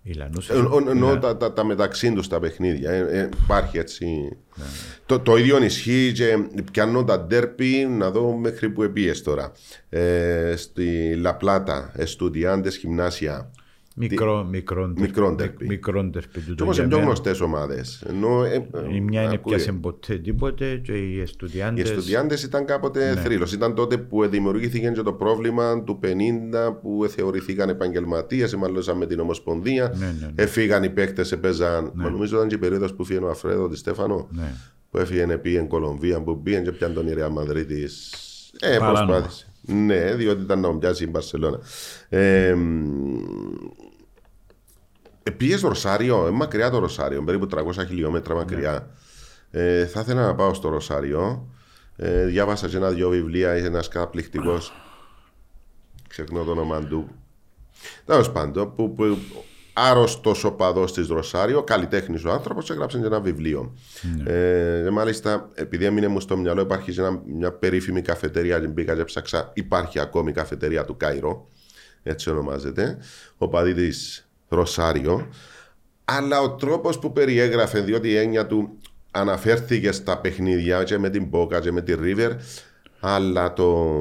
Η 0.05 0.13
Λανούς 0.13 0.49
Ε, 0.49 0.53
ο- 0.53 0.83
Εννοώ 0.89 1.13
Ναι. 1.13 1.19
τα, 1.19 1.37
τα, 1.37 1.53
τα 1.53 1.65
μεταξύ 1.65 2.13
τους 2.13 2.27
τα 2.27 2.39
παιχνίδια. 2.39 2.91
Ε, 2.91 3.19
ε, 3.19 3.29
υπάρχει 3.43 3.77
έτσι. 3.77 4.05
Ναι. 4.55 4.63
Το, 5.05 5.19
το 5.19 5.37
ίδιο 5.37 5.63
ισχύει 5.63 6.11
και 6.15 6.37
πιάνω 6.71 7.03
τα 7.03 7.19
ντέρπι 7.21 7.87
να 7.89 8.11
δω 8.11 8.31
μέχρι 8.31 8.69
που 8.69 8.83
επίες 8.83 9.21
τώρα. 9.21 9.51
Ε, 9.89 10.53
στη 10.57 11.15
Λαπλάτα, 11.15 11.91
Εστουδιάντε 11.95 12.69
Γυμνάσια. 12.69 13.51
Μικρό, 13.95 14.43
μικρό, 14.43 14.93
Μικρό 14.97 15.25
ντερ- 15.31 15.35
ντερπι. 15.49 15.67
μικρό 15.67 16.03
ντερπι 16.03 16.39
του 16.39 16.45
Και 16.49 16.53
το 16.55 16.63
όμω 16.63 16.71
για 16.73 16.81
είναι 16.83 16.91
πιο 16.91 16.99
μένα. 17.01 17.09
γνωστές 17.11 17.39
ομάδες. 17.41 18.03
Ενώ 18.09 18.43
ε, 18.43 18.67
Η 18.93 18.99
μια 19.01 19.21
είναι 19.21 19.33
ακούει. 19.33 19.53
πιάσε 19.55 19.71
ποτέ 19.71 20.17
τίποτε 20.17 20.81
και 20.83 20.91
οι 20.91 21.13
Οι 21.15 21.19
εστουδιάντες 21.21 21.89
Εστουδιάντε 21.89 22.35
ήταν 22.45 22.65
κάποτε 22.65 23.13
Ναι. 23.13 23.21
θρύλος. 23.21 23.53
Ήταν 23.53 23.75
τότε 23.75 23.97
που 23.97 24.27
δημιουργήθηκε 24.27 24.89
και 24.89 25.01
το 25.01 25.13
πρόβλημα 25.13 25.83
του 25.83 25.99
50 26.03 26.71
που 26.81 27.05
θεωρηθήκαν 27.09 27.69
επαγγελματίες, 27.69 28.53
εμαλώσαν 28.53 28.97
με 28.97 29.05
την 29.05 29.19
Ομοσπονδία. 29.19 29.93
Ναι, 29.97 30.05
ναι, 30.05 30.11
ναι. 30.35 30.43
Έφυγαν 30.43 30.83
οι 30.83 30.89
παίκτες, 30.89 31.31
έπαιζαν. 31.31 31.91
Μα 31.93 32.09
νομίζω 32.09 32.35
ήταν 32.35 32.47
και 32.47 32.55
η 32.55 32.57
περίοδος 32.57 32.93
που 32.93 33.03
φύγει 33.03 33.23
ο 33.23 33.29
Αφρέδο 33.29 33.69
της 33.69 33.79
Στέφανο. 33.79 34.27
Ναι. 34.31 34.53
Που 34.89 34.97
έφυγε 34.97 35.37
πήγε 35.37 35.59
Κολομβία, 35.59 36.21
που 36.21 36.41
πήγε 36.41 36.59
και 36.59 36.71
πιάνε 36.71 36.93
τον 36.93 37.07
η 37.07 37.13
Ρεάλ 37.13 37.31
Μαδρίτης. 37.31 38.13
Ε, 38.59 38.77
Παράνομα. 38.77 39.05
προσπάθησε. 39.05 39.47
Ναι, 39.65 40.15
διότι 40.15 40.41
ήταν 40.41 40.59
να 40.59 40.77
πιάσει 40.77 41.03
η 41.03 41.07
Μπαρσελόνα. 41.11 41.59
Ε, 42.09 42.55
Πήγες 45.31 45.59
στο 45.59 45.67
Ρωσάριο, 45.67 46.27
ε, 46.27 46.29
μακριά 46.29 46.69
το 46.69 46.79
Ρωσάριο, 46.79 47.23
περίπου 47.23 47.47
300 47.47 47.85
χιλιόμετρα 47.87 48.35
μακριά. 48.35 48.89
Ε, 49.51 49.85
θα 49.85 49.99
ήθελα 49.99 50.25
να 50.25 50.35
πάω 50.35 50.53
στο 50.53 50.69
Ρωσάριο. 50.69 51.47
Ε, 51.95 52.25
διάβασα 52.25 52.67
και 52.67 52.77
ένα-δυο 52.77 53.09
βιβλία, 53.09 53.57
είσαι 53.57 53.65
ένας 53.65 53.87
καταπληκτικό. 53.87 54.57
Ξεχνώ 56.07 56.43
το 56.43 56.51
όνομα 56.51 56.83
του. 56.83 57.09
Τέλος 58.05 58.31
πάντων, 58.31 58.75
που, 58.75 58.93
που 58.93 59.17
άρρωστος 59.73 60.43
οπαδό 60.43 60.85
της 60.85 61.07
Ρωσάριο, 61.07 61.63
καλλιτέχνης 61.63 62.25
ο 62.25 62.31
άνθρωπος, 62.31 62.69
έγραψε 62.69 62.99
και 62.99 63.05
ένα 63.05 63.19
βιβλίο. 63.19 63.73
Ε, 64.25 64.81
και 64.83 64.89
μάλιστα, 64.89 65.49
επειδή 65.53 65.85
έμεινε 65.85 66.07
μου 66.07 66.19
στο 66.19 66.37
μυαλό, 66.37 66.61
υπάρχει 66.61 66.91
και 66.91 67.01
ένα, 67.01 67.21
μια 67.25 67.51
περίφημη 67.51 68.01
καφετέρια. 68.01 68.59
Την 68.59 68.73
πήγα 68.73 68.95
και 68.95 69.03
ψάξα. 69.03 69.51
Υπάρχει 69.53 69.99
ακόμη 69.99 70.29
η 70.29 70.33
καφετέρια 70.33 70.85
του 70.85 70.97
Κάιρο. 70.97 71.49
Έτσι 72.03 72.29
ονομάζεται. 72.29 72.97
Ο 73.37 73.47
παδί 73.47 73.73
της 73.73 74.27
Ρωσάριο. 74.53 75.27
Αλλά 76.05 76.39
ο 76.41 76.55
τρόπος 76.55 76.99
που 76.99 77.11
περιέγραφε, 77.13 77.79
διότι 77.81 78.07
η 78.09 78.15
έννοια 78.15 78.47
του 78.47 78.77
αναφέρθηκε 79.11 79.91
στα 79.91 80.17
παιχνίδια 80.17 80.83
και 80.83 80.97
με 80.97 81.09
την 81.09 81.27
Boca 81.31 81.61
και 81.61 81.71
με 81.71 81.81
τη 81.81 81.93
River, 81.99 82.31
αλλά 82.99 83.53
το, 83.53 83.97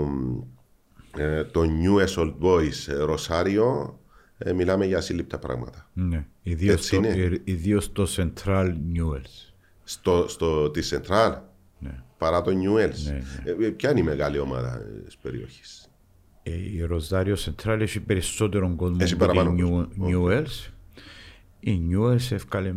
ε, 1.16 1.44
το 1.44 1.61
Newest 1.62 2.20
Old 2.22 2.34
Boys 2.42 2.86
ε, 2.88 2.94
Ρωσάριο 2.94 3.98
ε, 4.38 4.53
μιλάμε 4.53 4.86
για 4.86 4.98
ασύλληπτα 4.98 5.38
πράγματα. 5.38 5.88
Ναι. 5.92 6.24
Ιδίως 6.42 6.74
Έτσι 6.74 6.90
το, 6.90 6.96
είναι. 7.09 7.40
ιδίως 7.44 7.92
το 7.92 8.07
Central 8.16 8.66
Newells. 8.94 9.53
Στο, 9.84 10.28
στο, 10.28 10.70
τη 10.70 10.88
Central, 10.90 11.34
Ναι. 11.78 12.03
παρά 12.18 12.42
το 12.42 12.50
Newells. 12.50 13.05
Ναι, 13.05 13.22
Ε, 13.44 13.66
ε, 13.66 13.70
ποια 13.70 13.90
είναι 13.90 14.00
η 14.00 14.03
μεγάλη 14.03 14.38
ομάδα 14.38 14.80
της 15.05 15.16
περιοχής; 15.16 15.82
Ε, 16.43 16.51
η 16.51 16.88
Rosario 16.90 17.34
Central 17.34 17.80
έχει 17.80 18.01
περισσότερο 18.01 18.74
κόσμο 18.76 18.97
Έχει 19.01 19.14
από 19.14 19.26
παραπάνω 19.26 19.55
τη 19.55 19.62
κόσμο. 19.62 19.88
New, 19.99 20.09
Newells. 20.09 20.70
Η 21.61 21.80
Newells 21.90 22.30
έφκαλε 22.30 22.74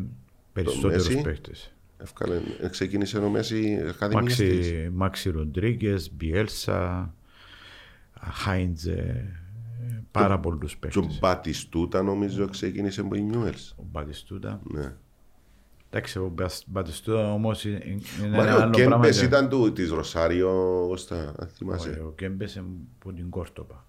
περισσότερους 0.53 1.07
Μέση. 1.09 1.21
παίχτες. 1.21 1.73
Εύκολα, 1.97 2.35
ε, 2.61 2.67
ξεκίνησε 2.67 3.17
ο 3.17 3.29
Μέση 3.29 3.85
Ακαδημία 3.89 4.23
της. 4.23 4.37
Μάξι, 4.39 4.89
Μάξι 4.93 5.29
Ροντρίγκες, 5.29 6.11
Μπιέλσα, 6.13 7.13
Χάιντζε, 8.33 9.25
πάρα 10.11 10.39
πολλούς 10.39 10.71
Και 10.71 10.77
ο 10.77 10.79
παίχτες. 10.79 11.19
Μπατιστούτα 11.19 12.01
νομίζω 12.01 12.47
ξεκίνησε 12.49 13.01
από 13.01 13.15
η 13.15 13.25
Newells. 13.31 13.73
Ο 13.75 13.83
Μπατιστούτα. 13.91 14.61
Ναι. 14.63 14.93
Εντάξει, 15.89 16.19
ο 16.19 16.31
Μπας- 16.35 16.63
Μπατιστούτα 16.67 17.33
όμως 17.33 17.65
είναι 17.65 17.81
είναι 17.85 18.37
Μα 18.37 18.43
ένα 18.43 18.55
ο 18.57 18.61
άλλο 18.61 18.69
πράγμα. 18.71 18.95
Κέμπες 18.95 19.19
και- 19.19 19.25
ήταν 19.25 19.49
του, 19.49 19.73
της 19.73 19.89
Ρωσάριο, 19.89 20.85
Κώστα, 20.89 21.33
αν 21.39 21.47
θυμάσαι. 21.47 22.01
Ο 22.05 22.13
Κέμπες 22.15 22.55
είναι 22.55 22.65
από 22.99 23.13
την 23.13 23.29
Κόρτοπα. 23.29 23.85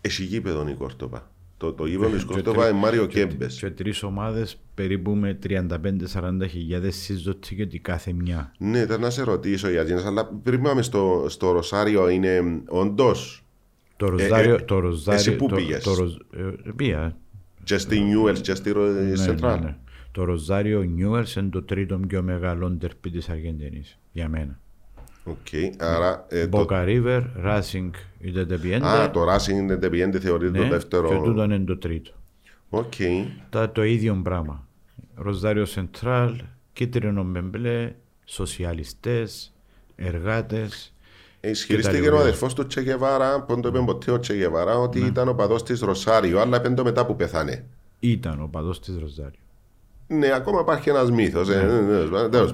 Έχει 0.00 0.24
γήπεδο 0.24 0.68
η 0.68 0.74
Κόρτοπα. 0.74 1.30
Το, 1.56 1.72
το 1.72 1.86
γήπεδο 1.86 2.10
της 2.10 2.24
Και 2.24 2.32
Κόρτοπα 2.32 2.58
τρι- 2.60 2.70
είναι 2.70 2.80
Μάριο 2.80 3.06
και- 3.06 3.24
Κέμπες. 3.26 3.58
Και 3.58 3.70
τρεις 3.70 4.02
ομάδες 4.02 4.60
περίπου 4.74 5.14
με 5.14 5.34
35-40 5.42 6.46
χιλιάδες 6.48 6.96
σύζωτοι 6.96 7.54
και 7.54 7.66
τη 7.66 7.78
κάθε 7.78 8.12
μια. 8.12 8.52
Ναι, 8.58 8.78
ήταν 8.78 9.00
να 9.00 9.10
σε 9.10 9.22
ρωτήσω 9.22 9.70
γιατί, 9.70 9.92
αλλά 9.92 10.26
πριν 10.26 10.62
πάμε 10.62 10.82
στο, 10.82 11.24
στο 11.28 11.50
Ρωσάριο 11.52 12.08
είναι 12.08 12.62
όντως; 12.68 13.44
Το 13.96 14.08
Ροζάριο... 14.08 14.54
ε, 14.54 14.58
το 14.58 14.78
Ροζάριο 14.78 15.20
εσύ 15.20 15.36
πού 15.36 15.46
το- 15.48 15.54
πήγες; 15.54 15.82
Το, 15.82 15.94
Ροζ- 15.94 16.20
ε, 16.36 16.70
πήγα. 16.76 17.16
και 17.64 17.78
στη 17.78 18.02
Newells 18.04 18.38
και 18.38 18.54
στη 18.54 18.70
Ρο- 18.70 18.86
Ναι, 20.16 20.24
Central. 20.24 20.24
ναι, 20.24 20.24
ναι. 20.24 20.24
Το 20.24 20.24
Ροζάριο 20.24 20.82
Νιούελς 20.82 21.36
είναι 21.36 21.48
το 21.48 21.62
τρίτο 21.62 21.98
πιο 21.98 22.22
μεγάλο 22.22 22.68
ντέρπι 22.70 23.10
της 23.10 23.28
Αργεντινής. 23.28 23.98
Για 24.12 24.28
μένα. 24.28 24.60
Οκ, 25.24 25.36
άρα 25.78 26.26
ε, 26.28 26.46
το, 26.48 26.66
Boca 26.68 26.84
River, 26.86 27.22
Racing 27.44 27.90
Independiente. 28.24 28.82
α, 28.82 29.10
το 29.10 29.26
Racing 29.32 29.70
Independiente 29.70 30.18
θεωρείται 30.20 30.58
το 30.58 30.62
ναι, 30.62 30.68
δεύτερο. 30.68 31.08
Και 31.08 31.14
τούτο 31.14 31.42
είναι 31.42 31.58
το 31.58 31.78
τρίτο. 31.78 32.10
Οκ. 32.70 32.92
Τα, 33.50 33.72
το 33.72 33.82
ίδιο 33.84 34.20
πράγμα. 34.22 34.66
Ροζάριο 35.14 35.64
Σεντράλ, 35.64 36.40
κίτρινο 36.72 37.24
με 37.24 37.40
μπλε, 37.40 37.94
σοσιαλιστές, 38.24 39.52
εργάτες. 39.96 40.94
Ισχυρίστηκε 41.40 41.96
Και 41.96 42.02
τα 42.02 42.08
ο 42.08 42.10
λοιπά. 42.10 42.22
αδερφός 42.22 42.54
του 42.54 42.66
Τσεγεβάρα, 42.66 43.42
που 43.42 43.60
το 43.60 43.68
είπε 43.68 43.78
ποτέ 43.78 44.10
ο 44.10 44.18
Τσεγεβάρα, 44.18 44.78
ότι 44.78 45.00
ήταν 45.00 45.28
ο 45.28 45.34
παδός 45.34 45.62
της 45.62 45.80
Ρωσάριο, 45.80 46.40
αλλά 46.40 46.56
είπε 46.56 46.68
το 46.68 46.84
μετά 46.84 47.06
που 47.06 47.16
πεθάνε. 47.16 47.64
Ήταν 48.00 48.42
ο 48.42 48.46
παδός 48.46 48.80
της 48.80 48.98
Ροζάριο. 48.98 49.40
Ναι, 50.18 50.32
ακόμα 50.34 50.60
υπάρχει 50.60 50.88
ένας 50.88 51.10
μύθος. 51.10 51.48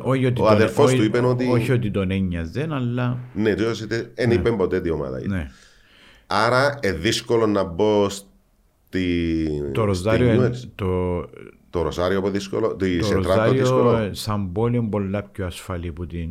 Όχι 0.03 0.27
ότι 0.27 0.41
Ο 0.41 0.45
τον- 0.45 0.53
αδερφός 0.53 0.87
όχι- 0.87 0.97
του 0.97 1.03
είπε 1.05 1.19
ότι. 1.19 1.49
Όχι 1.51 1.73
ότι 1.73 1.91
τον 1.91 2.11
ένοιαζε, 2.11 2.67
αλλά 2.71 3.19
Ναι, 3.35 3.55
δεν 4.15 4.31
είπε 4.31 4.51
ποτέ 4.51 4.81
τι 4.81 4.91
ομάδα 4.91 5.23
είναι. 5.23 5.37
ναι. 5.37 5.51
Άρα, 6.27 6.79
ε, 6.81 6.93
δύσκολο 6.93 7.47
να 7.47 7.65
μπω 7.65 8.09
στη. 8.09 9.47
Το 9.73 9.81
στη 9.81 9.87
Ροζάριο, 9.87 10.31
Newell's. 10.33 10.35
είναι- 10.37 10.51
το, 10.75 11.21
Το 11.71 11.83
Ροζάριο 11.83 12.19
από 12.19 12.31
δύσκολο. 12.31 12.77
Τη 12.77 12.99
το 12.99 13.05
Σεντράλ 13.05 13.23
το 13.25 13.29
Ροζάριο 13.31 13.61
δύσκολο. 13.61 13.97
ε, 13.97 14.11
σαν 14.13 14.53
πόλη 14.53 14.77
είναι 14.77 14.89
πολλά 14.89 15.23
πιο 15.23 15.47
ασφαλή 15.47 15.93
που, 15.93 16.07
την, 16.07 16.29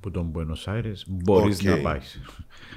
που 0.00 0.10
τον 0.10 0.32
Buenos 0.34 0.72
Aires. 0.72 1.02
Μπορείς 1.06 1.58
Οκ. 1.60 1.64
να 1.66 1.76
πάεις. 1.76 2.20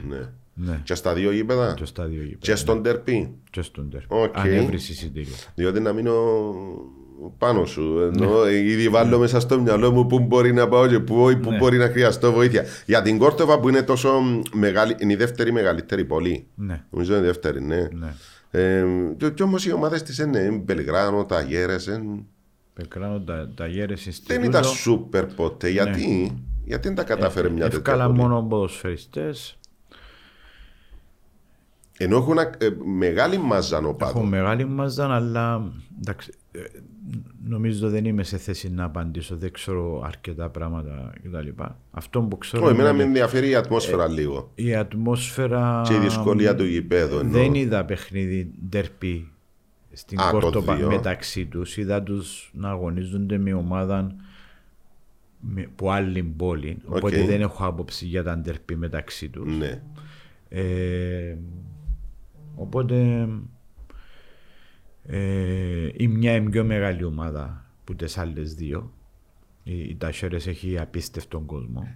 Ναι. 0.10 0.30
ναι. 0.54 0.82
Και 0.84 0.96
στα 0.96 1.14
δύο 1.14 1.32
γήπεδα; 1.32 1.74
Και 1.74 1.86
στα 1.86 2.06
δύο 2.06 2.22
γήπεδα. 2.22 2.38
Και 2.40 2.56
στο 2.56 2.84
ντέρπι; 2.84 3.32
Και 3.50 3.62
στο 3.62 3.90
ντέρ. 3.90 4.02
Οκ. 4.08 4.38
Αν 4.38 4.52
έβρεις 4.54 4.90
εισιτήριο. 4.90 5.34
Διότι 5.56 5.80
να 5.80 5.94
μείνω 5.94 6.14
πάνω 7.38 7.66
σου. 7.66 8.12
Ενώ 8.14 8.48
ήδη 8.50 8.90
βάλω 8.90 9.20
μέσα 9.20 9.40
στο 9.40 9.62
μυαλό 9.62 9.92
μου 9.92 10.06
πού 10.08 10.20
μπορεί 10.20 10.54
να 10.54 10.68
πάω 10.68 10.88
και 10.88 11.00
πού, 11.00 11.40
πού 11.42 11.50
Ναι. 11.52 11.58
μπορεί 11.58 11.78
να 11.78 11.88
χρειαστώ 11.88 12.32
βοήθεια. 12.32 12.64
Για 12.86 13.02
την 13.02 13.18
Κόρδοβα 13.18 13.60
που 13.60 13.70
είναι 13.70 13.82
τόσο 13.84 14.22
μεγάλη, 14.54 14.96
είναι 15.00 15.14
η 15.14 15.16
δεύτερη 15.16 15.52
μεγαλύτερη 15.52 16.06
πόλη. 16.06 16.48
Ναι. 16.56 16.84
Νομίζω 16.90 17.14
είναι 17.16 17.24
η 17.24 17.26
δεύτερη, 17.26 17.62
ναι. 17.62 17.88
ναι. 17.92 18.14
Ε, 18.52 18.86
και, 19.18 19.30
και 19.30 19.44
όμως 19.44 19.66
οι 19.66 19.74
ομάδες 19.74 20.04
της 20.04 20.18
είναι 20.18 20.62
Μπελγράνο, 20.64 21.26
τα 21.26 21.42
Γέρες, 21.42 21.86
είναι 21.86 22.24
Πεκράνω 22.74 23.20
τα, 23.22 23.52
τα 23.56 23.68
γέρες 23.68 24.04
Δεν 24.04 24.06
Ινστιτούτο. 24.14 24.46
ήταν 24.46 24.64
σούπερ 24.64 25.26
ποτέ. 25.26 25.70
Γιατί, 25.70 26.38
γιατί 26.66 26.88
δεν 26.88 26.96
τα 26.96 27.04
κατάφερε 27.04 27.50
μια 27.50 27.64
τέτοια 27.64 27.78
Εύκαλα 27.78 28.06
πόλη; 28.06 28.18
μόνο 28.18 28.42
ποδοσφαιριστές. 28.50 29.58
Ενώ 31.98 32.18
έχουν 32.18 32.38
ε, 32.38 32.48
μεγάλη 32.98 33.38
μάζα 33.38 33.78
Έχω 33.78 33.88
οπαδών. 33.90 34.28
μεγάλη 34.28 34.66
μάζα, 34.66 35.14
αλλά 35.16 35.72
εντάξει, 36.00 36.34
ε, 36.52 36.60
νομίζω 37.48 37.90
δεν 37.90 38.06
είμαι 38.06 38.24
σε 38.24 38.38
θέση 38.38 38.70
να 38.72 38.84
απαντήσω. 38.84 39.36
Δεν 39.38 39.52
ξέρω 39.52 40.02
αρκετά 40.06 40.50
πράγματα 40.50 41.14
κτλ. 41.24 41.62
Αυτό 41.92 42.22
που 42.22 42.38
ξέρω 42.38 42.66
Ω, 42.66 42.70
εμένα 42.70 42.90
είναι 42.90 42.98
με 42.98 43.04
ενδιαφέρει 43.04 43.50
η 43.50 43.56
ατμόσφαιρα 43.56 44.08
λίγο. 44.08 44.52
η 44.56 44.76
ατμόσφαιρα. 44.76 45.82
Και 45.86 45.94
η 45.94 45.98
δυσκολία 46.00 46.56
του 46.56 46.64
γηπέδου. 46.66 47.18
εννοώ. 47.18 47.32
Δεν 47.42 47.54
είδα 47.54 47.86
παιχνίδι 47.86 48.52
ντερπι 48.70 49.32
στην 49.92 50.20
Α, 50.20 50.32
το 50.32 50.40
Κόρδοβα 50.40 50.76
δύο. 50.76 50.88
μεταξύ 50.88 51.46
τους. 51.46 51.78
Είδα 51.78 52.04
τους 52.04 52.52
να 52.54 52.70
αγωνίζονται 52.70 53.38
με 53.38 53.54
ομάδα 53.54 54.16
με, 55.40 55.70
που 55.76 55.92
άλλη 55.92 56.24
πόλη. 56.24 56.78
Οπότε 56.86 57.22
Οκ. 57.22 57.28
δεν 57.28 57.42
έχω 57.42 57.66
άποψη 57.66 58.06
για 58.06 58.24
τα 58.24 58.36
ντέρπι 58.38 58.76
μεταξύ 58.76 59.30
τους. 59.30 59.58
Ναι. 59.58 59.82
Ε, 60.50 61.38
οπότε 62.56 63.28
ε, 65.08 65.90
η 65.94 66.08
μια 66.08 66.36
είναι 66.36 66.50
πιο 66.50 66.64
μεγάλη 66.64 67.04
ομάδα 67.04 67.66
που 67.84 67.96
τις 67.96 68.18
άλλες 68.18 68.54
δύο. 68.56 68.94
Οι, 69.64 69.80
οι 69.80 69.96
Τασέρες 69.96 70.48
έχει 70.48 70.80
απίστευτον 70.80 71.46
κόσμο. 71.46 71.96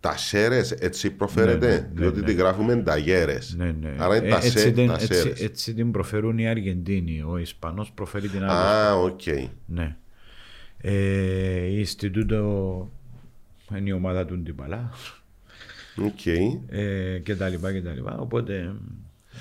Τασέρες 0.00 0.70
έτσι 0.72 1.10
προφέρεται. 1.10 1.68
Ναι, 1.68 1.74
ναι, 1.76 1.88
διότι 1.92 2.20
ναι. 2.20 2.26
τη 2.26 2.32
γράφουμε 2.32 2.76
ταγέρες. 2.76 3.54
Ναι, 3.56 3.72
ναι. 3.80 3.94
Άρα 3.98 4.16
είναι 4.16 4.26
Ε, 4.26 4.30
τα, 4.30 4.36
έτσι, 4.36 4.58
σε, 4.58 4.70
την, 4.70 4.86
τα 4.86 4.92
έτσι, 4.94 5.14
σέρες. 5.14 5.40
έτσι 5.40 5.74
την 5.74 5.90
προφέρουν 5.90 6.38
οι 6.38 6.48
Αργεντίνοι. 6.48 7.22
Ο 7.26 7.36
Ισπανός 7.38 7.92
προφέρει 7.92 8.28
την 8.28 8.42
άλλη. 8.44 8.50
Α, 8.50 8.94
οκ. 8.94 9.20
Ναι. 9.66 9.96
Ε, 10.78 11.64
η 11.66 11.74
Ινστιτούτο 11.78 12.90
είναι 13.76 13.88
η 13.88 13.92
ομάδα 13.92 14.24
του 14.26 14.38
Ντιπαλά 14.38 14.90
Οκ. 15.96 16.26
ε, 16.68 17.18
και 17.18 17.36
τα 17.36 17.48
λοιπά 17.48 17.72
και 17.72 17.82
τα 17.82 17.92
λοιπά. 17.92 18.18
Οπότε, 18.18 18.74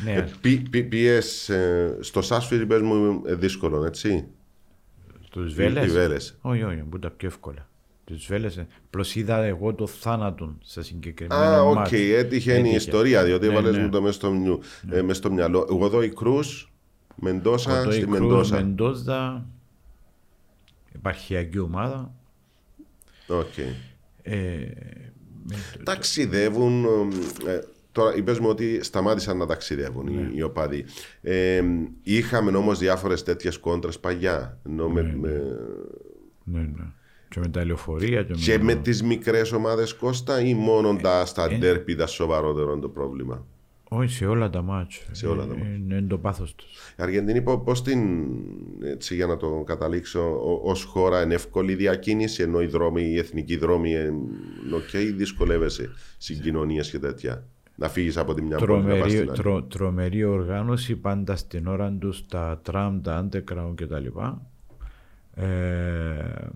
ναι. 0.04 0.12
Ε, 0.14 0.30
πι- 0.42 0.70
πι- 0.70 0.84
Πήγες 0.90 1.50
ε, 1.50 1.98
στο 2.00 2.22
Σάρσφιλντ, 2.22 2.66
πες 2.66 2.82
μου, 2.82 3.22
ε, 3.26 3.36
δύσκολο, 3.36 3.86
έτσι. 3.86 4.26
Τους 5.30 5.52
Οι 5.52 5.56
Βέλες; 5.56 5.92
Βέλες. 5.92 6.38
Όχι, 6.42 6.64
όχι, 6.64 6.76
που 6.76 7.00
τα 7.00 7.10
πιο 7.10 7.28
εύκολα. 7.28 7.68
Τους 8.06 8.26
Βέλες. 8.26 8.66
Απλώς 8.88 9.16
είδα 9.16 9.38
εγώ 9.44 9.74
το 9.74 9.88
θάνατο 9.88 10.56
σε 10.64 10.82
συγκεκριμένο 10.84 11.42
Α, 11.42 11.62
οκ, 11.62 11.76
μάτς. 11.76 11.92
έτυχε 11.92 12.52
η 12.54 12.56
Έτυχε. 12.58 12.76
ιστορία, 12.76 13.24
διότι 13.24 13.48
Ναι, 13.48 13.52
έβαλες 13.54 13.76
ναι. 13.76 13.82
μου 13.84 13.90
το 13.90 14.02
μες 14.02 14.16
στο, 14.16 14.32
μυου- 14.32 14.64
ε, 14.92 15.02
μες 15.02 15.18
στο 15.18 15.32
μυαλό. 15.32 15.68
Εγώ 15.70 15.86
εδώ 15.86 16.02
η 16.04 16.10
Κρούς, 16.10 16.72
Μεντόσα, 17.16 17.84
Το 17.84 17.92
στη 17.92 18.02
Κρούς, 18.02 18.20
Μεντόσα. 18.20 18.56
Μεντόζα, 18.56 19.46
επαρχιακή 20.96 21.60
ομάδα. 21.60 22.14
Οκ. 23.28 23.58
Ε, 24.22 24.60
Ταξιδεύουν. 25.84 26.86
ε, 27.48 27.60
τώρα 27.92 28.16
είπες 28.16 28.40
μου 28.40 28.50
ότι 28.50 28.84
σταμάτησαν 28.84 29.38
να 29.38 29.46
ταξιδεύουν 29.46 30.06
Ναι. 30.06 30.12
οι, 30.22 30.32
οι 30.36 30.42
οπαδοί. 30.42 30.86
Ε, 31.22 31.62
είχαμε 32.04 32.58
όμως 32.58 32.80
διάφορες 32.80 33.24
τέτοιες 33.24 33.58
κόντρες 33.58 34.00
παγιά. 34.00 34.60
Ενώ 34.66 34.90
με, 34.90 35.02
με- 35.20 35.58
ναι, 36.44 36.60
ναι. 36.60 36.84
Και 37.30 37.40
με 37.40 37.48
τα 37.48 37.66
λεωφορεία. 37.66 38.24
Και, 38.24 38.34
και 38.34 38.58
με, 38.58 38.64
με 38.64 38.76
τις 38.76 39.04
μικρές 39.04 39.52
ομάδες 39.52 39.94
Κώστα 39.94 40.42
ή 40.42 40.54
μόνο 40.54 40.96
τα, 41.02 41.26
στα 41.26 41.48
ε. 41.52 41.58
ντέρπι 41.58 41.96
τα 41.96 42.08
σοβαρότερο 42.08 42.72
είναι 42.72 42.82
το 42.82 42.90
πρόβλημα; 42.90 43.46
Όχι, 43.90 44.14
σε 44.16 44.26
όλα 44.26 44.50
τα 44.50 44.62
ματς. 44.62 45.06
Σε 45.12 45.28
όλα 45.28 45.46
τα 45.48 45.54
Ε, 45.54 45.58
ματς. 45.58 45.68
Είναι, 45.70 45.96
είναι 45.96 46.08
το 46.08 46.18
πάθος 46.18 46.56
τους. 46.56 46.68
Η 46.90 46.94
Αργεντινή 47.04 47.42
πώ 47.42 47.58
πώς 47.60 47.84
την, 47.84 48.00
έτσι 48.84 49.16
για 49.16 49.26
να 49.26 49.38
το 49.38 49.64
καταλήξω, 49.66 50.40
ως 50.64 50.84
χώρα 50.84 51.22
είναι 51.24 51.34
εύκολη 51.34 51.76
διακίνηση, 51.76 52.44
ενώ 52.44 52.62
οι 52.62 52.66
δρόμοι, 52.66 53.02
οι 53.04 53.18
εθνικοί 53.18 53.58
δρόμοι, 53.58 53.94
ε, 53.94 54.14
οκ, 54.76 54.98
δυσκολεύεσαι 55.16 55.90
συγκοινωνίες 56.18 56.90
και 56.90 57.00
τέτοια; 57.00 57.44
Να 57.80 57.90
φύγεις 57.90 58.18
από 58.18 58.34
τη 58.34 58.42
μια 58.42 58.58
πόλη 58.58 58.72
να 58.72 58.78
πας 58.78 58.88
Τρομερή, 58.94 59.10
στην 59.12 59.30
άλλη. 59.30 59.38
τρο, 59.38 59.64
τρομερή 59.64 60.24
οργάνωση 60.24 60.96
πάντα 60.96 61.36
στην 61.36 61.68
ώρα 61.68 61.92
τους 61.92 62.26
τα 62.26 62.60
τραμ, 62.64 63.02
τα 63.02 63.28
underground 63.32 63.74
κτλ. 63.76 64.06
Ε, 65.34 66.48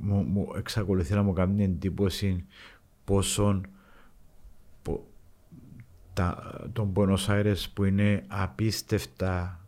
μου, 0.00 0.22
μου 0.22 0.52
εξακολουθεί 0.56 1.14
να 1.14 1.22
μου 1.22 1.32
κάνει 1.32 1.64
εντύπωση 1.64 2.44
πόσον 3.04 3.66
πο- 4.82 5.06
τα, 6.12 6.60
τον 6.72 6.92
Buenos 6.96 7.26
Aires 7.28 7.64
που 7.74 7.84
είναι 7.84 8.24
απίστευτα 8.28 9.58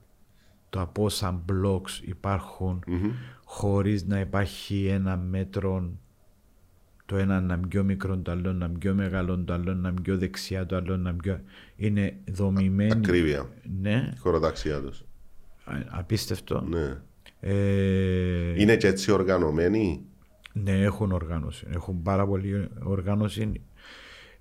το 0.70 0.88
πόσα 0.92 1.42
blocks 1.48 2.02
υπάρχουν 2.06 2.82
χωρίς 3.44 4.04
να 4.06 4.20
υπάρχει 4.20 4.86
ένα 4.86 5.16
μέτρο 5.16 5.90
το 7.06 7.16
ένα 7.16 7.40
να 7.40 7.54
είναι 7.54 7.66
πιο 7.66 7.84
μικρό, 7.84 8.16
το 8.16 8.30
άλλο 8.30 8.52
να 8.52 8.66
είναι 8.66 8.78
πιο 8.78 8.94
μεγάλο, 8.94 9.38
το 9.38 9.52
άλλο 9.52 9.74
να 9.74 9.88
είναι 9.88 10.00
πιο 10.00 10.18
δεξιά, 10.18 10.66
το 10.66 10.76
άλλο 10.76 10.96
να 10.96 11.10
είναι 11.10 11.18
πιο... 11.22 11.40
Είναι 11.76 12.16
δομημένη. 12.30 12.92
Ακρίβεια. 12.92 13.48
Ναι, 13.82 14.10
Η 14.14 14.18
χωροταξία 14.18 14.80
τους. 14.80 15.04
α- 15.64 15.74
απίστευτο. 15.88 16.60
Ναι. 16.68 16.96
Ε, 17.40 18.60
Είναι 18.62 18.76
και 18.76 18.86
έτσι 18.86 19.10
οργανωμένοι; 19.10 20.00
Ναι, 20.52 20.72
έχουν 20.82 21.12
οργάνωση. 21.12 21.66
Έχουν 21.74 22.02
πάρα 22.02 22.26
πολύ 22.26 22.68
οργάνωση. 22.82 23.60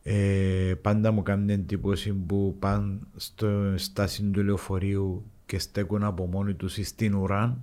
Ε, 0.04 0.74
πάντα 0.82 1.12
μου 1.12 1.24
κάνει 1.24 1.54
εντύπωση 1.54 2.12
που 2.14 2.56
πάνε 2.60 3.00
στο 3.16 3.74
στάση 3.76 4.24
του 4.24 4.44
λεωφορείου 4.44 5.26
και 5.46 5.60
στέκουν 5.60 6.04
από 6.04 6.26
μόνοι 6.26 6.54
τους 6.54 6.74
στην 6.82 7.14
ουρά 7.16 7.58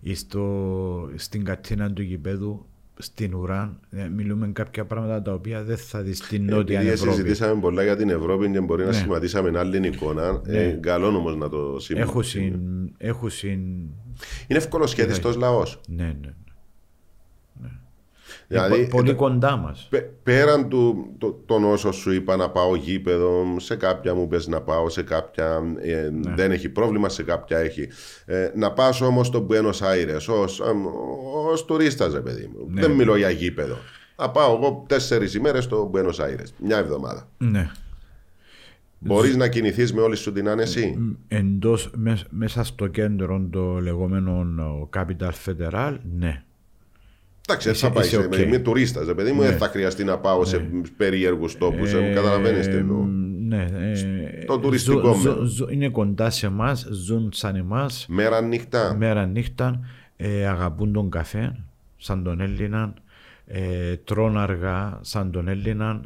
ή 0.00 0.14
στο, 0.14 1.10
στην 1.14 1.44
κατίνα 1.44 1.92
του 1.92 2.02
γηπέδου 2.02 2.66
στην 2.98 3.34
ουρά. 3.34 3.78
Ε, 3.90 4.08
μιλούμε 4.08 4.48
κάποια 4.52 4.84
πράγματα 4.84 5.22
τα 5.22 5.32
οποία 5.32 5.62
δεν 5.64 5.76
θα 5.76 6.02
δεις 6.02 6.18
στην 6.18 6.44
Νότια 6.44 6.78
Επειδή 6.78 6.92
Ευρώπη. 6.92 7.16
συζητήσαμε 7.16 7.60
πολλά 7.60 7.82
για 7.82 7.96
την 7.96 8.08
Ευρώπη 8.10 8.50
και 8.50 8.60
μπορεί 8.60 8.82
να 8.82 8.88
Ναι. 8.88 8.94
σχηματίσαμε 8.94 9.58
άλλη 9.58 9.86
εικόνα. 9.86 10.40
Ε, 10.46 10.68
καλό 10.80 11.06
όμως 11.06 11.36
να 11.36 11.48
το 11.48 11.56
Έχουν 11.58 11.80
σημειώσουμε. 11.80 12.22
συν, 12.22 12.60
έχουν 12.98 13.30
συν... 13.30 13.50
Είναι 14.46 14.58
εύκολο 14.58 14.86
σχέδιστο 14.86 15.32
λαός. 15.38 15.80
Ναι, 15.88 16.16
ναι. 16.20 16.34
Δηλαδή, 18.50 18.82
Πο- 18.82 18.96
πολύ 18.96 19.10
ε, 19.10 19.14
κοντά 19.14 19.56
μας. 19.56 19.86
Πε- 19.90 20.10
πέραν 20.22 20.68
του 20.68 21.14
το, 21.18 21.42
των 21.46 21.64
όσων 21.64 21.92
σου 21.92 22.12
είπα 22.12 22.36
να 22.36 22.50
πάω 22.50 22.74
γήπεδο, 22.74 23.44
σε 23.58 23.76
κάποια 23.76 24.14
μου 24.14 24.28
πες 24.28 24.46
να 24.46 24.60
πάω, 24.60 24.88
σε 24.88 25.02
κάποια 25.02 25.62
ε, 25.80 26.10
Ναι. 26.10 26.34
δεν 26.34 26.50
έχει 26.50 26.68
πρόβλημα, 26.68 27.08
σε 27.08 27.22
κάποια 27.22 27.58
έχει. 27.58 27.88
Ε, 28.24 28.50
να 28.54 28.72
πας 28.72 29.00
όμως 29.00 29.26
στο 29.26 29.46
Buenos 29.50 29.78
Aires 29.92 30.26
ως, 30.42 30.60
αμ, 30.60 30.86
ως 31.50 31.64
τουρίστας, 31.64 32.12
ρε 32.12 32.20
παιδί 32.20 32.50
μου. 32.52 32.66
Ναι. 32.70 32.80
Δεν 32.80 32.90
μιλώ 32.90 33.16
για 33.16 33.30
γήπεδο. 33.30 33.76
Να 34.18 34.30
πάω 34.30 34.54
εγώ 34.54 34.84
τέσσερις 34.88 35.34
ημέρες 35.34 35.64
στο 35.64 35.90
Buenos 35.94 36.24
Aires, 36.24 36.46
μια 36.62 36.76
εβδομάδα. 36.78 37.28
Ναι. 37.38 37.70
Μπορείς 38.98 39.36
να 39.36 39.48
κινηθείς 39.48 39.92
με 39.92 40.00
όλη 40.00 40.16
σου 40.16 40.32
την 40.32 40.48
άνεση; 40.48 40.98
εντός, 41.28 41.90
μες- 41.96 42.26
μέσα 42.30 42.64
στο 42.64 42.86
κέντρο 42.86 43.48
το 43.50 43.78
λεγόμενο 43.80 44.32
ο 44.82 44.88
Capital 44.96 45.30
Federal, 45.46 45.96
ναι. 46.18 46.42
Εντάξει, 47.50 47.68
έτσι 47.68 47.80
θα 47.80 47.86
είσαι- 47.86 47.98
πάει. 48.00 48.06
είσαι 48.06 48.34
σε- 48.36 48.42
οκ. 48.42 48.46
Είμαι 48.48 48.58
τουρίστας, 48.58 49.06
ρε 49.06 49.14
παιδί 49.14 49.32
μου, 49.32 49.40
δεν 49.42 49.56
θα 49.56 49.66
χρειαστεί 49.68 50.04
να 50.04 50.18
πάω 50.18 50.44
σε 50.44 50.58
περίεργους 50.96 51.56
τόπους. 51.58 51.92
Ε, 51.92 52.12
Καταλαβαίνεις 52.14 52.66
τι 52.68 52.74
εννοώ. 52.76 53.04
Ναι, 53.48 53.66
ε, 53.72 54.44
Το 54.44 54.58
τουριστικό 54.58 55.00
ζω- 55.00 55.14
ζω- 55.14 55.32
μέρος. 55.34 55.50
ζω- 55.50 55.70
είναι 55.72 55.88
κοντά 55.88 56.30
σε 56.30 56.46
εμάς, 56.46 56.86
ζουν 56.90 57.28
σαν 57.32 57.56
εμάς, 57.56 58.06
Μέρα 58.08 58.40
νύχτα. 58.40 58.94
μέρα 58.98 59.26
νύχτα, 59.26 59.80
ε, 60.16 60.46
αγαπούν 60.46 60.92
τον 60.92 61.10
καφέ, 61.10 61.56
σαν 61.96 62.22
τον 62.22 62.40
Έλληνα, 62.40 62.94
ε, 63.46 63.96
τρώνε 64.04 64.38
αργά, 64.40 64.98
σαν 65.02 65.30
τον 65.30 65.48
Έλληνα, 65.48 65.88
α, 65.90 66.00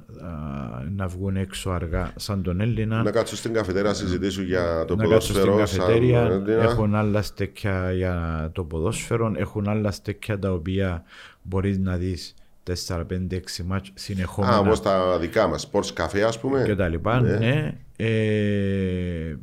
να 0.96 1.06
βγουν 1.06 1.36
έξω 1.36 1.70
αργά, 1.70 2.12
σαν 2.16 2.42
τον 2.42 2.60
Έλληνα. 2.60 3.02
Να 3.02 3.10
κάτσω 3.10 3.36
στην 3.36 3.52
καφετέρια 3.52 3.88
να 3.88 3.94
συζητήσω 3.94 4.42
για 4.42 4.84
το 4.86 4.96
να 4.96 5.06
κάτσουν 5.06 5.34
στην 5.34 5.50
ποδόσφαιρο. 5.50 5.66
σαν 5.66 5.78
καφετέρια, 5.78 6.20
Έλληνα. 6.20 6.62
έχουν 6.62 6.94
άλλα 6.94 7.22
στέκια 7.22 7.92
για 7.92 8.48
το 8.52 8.64
ποδόσφαιρο, 8.64 9.32
έχουν 9.36 9.68
άλλα 9.68 9.90
στέκια 9.90 10.38
τα 10.38 10.52
οποία 10.52 11.02
μπορείς 11.42 11.78
να 11.78 11.96
δεις 11.96 12.34
4, 12.86 13.04
5, 13.06 13.36
6 13.36 13.62
ματς 13.64 13.88
Α, 13.88 13.92
συνεχόμενα 13.94 14.58
όπως 14.58 14.82
τα 14.82 15.18
δικά 15.18 15.46
μας, 15.46 15.70
sports 15.72 15.92
cafe 16.02 16.20
ας 16.20 16.40
πούμε. 16.40 16.62
και 16.66 16.74
τα 16.74 16.88
λοιπά. 16.88 17.20
Ναι. 17.20 17.74
Ε, 17.96 19.36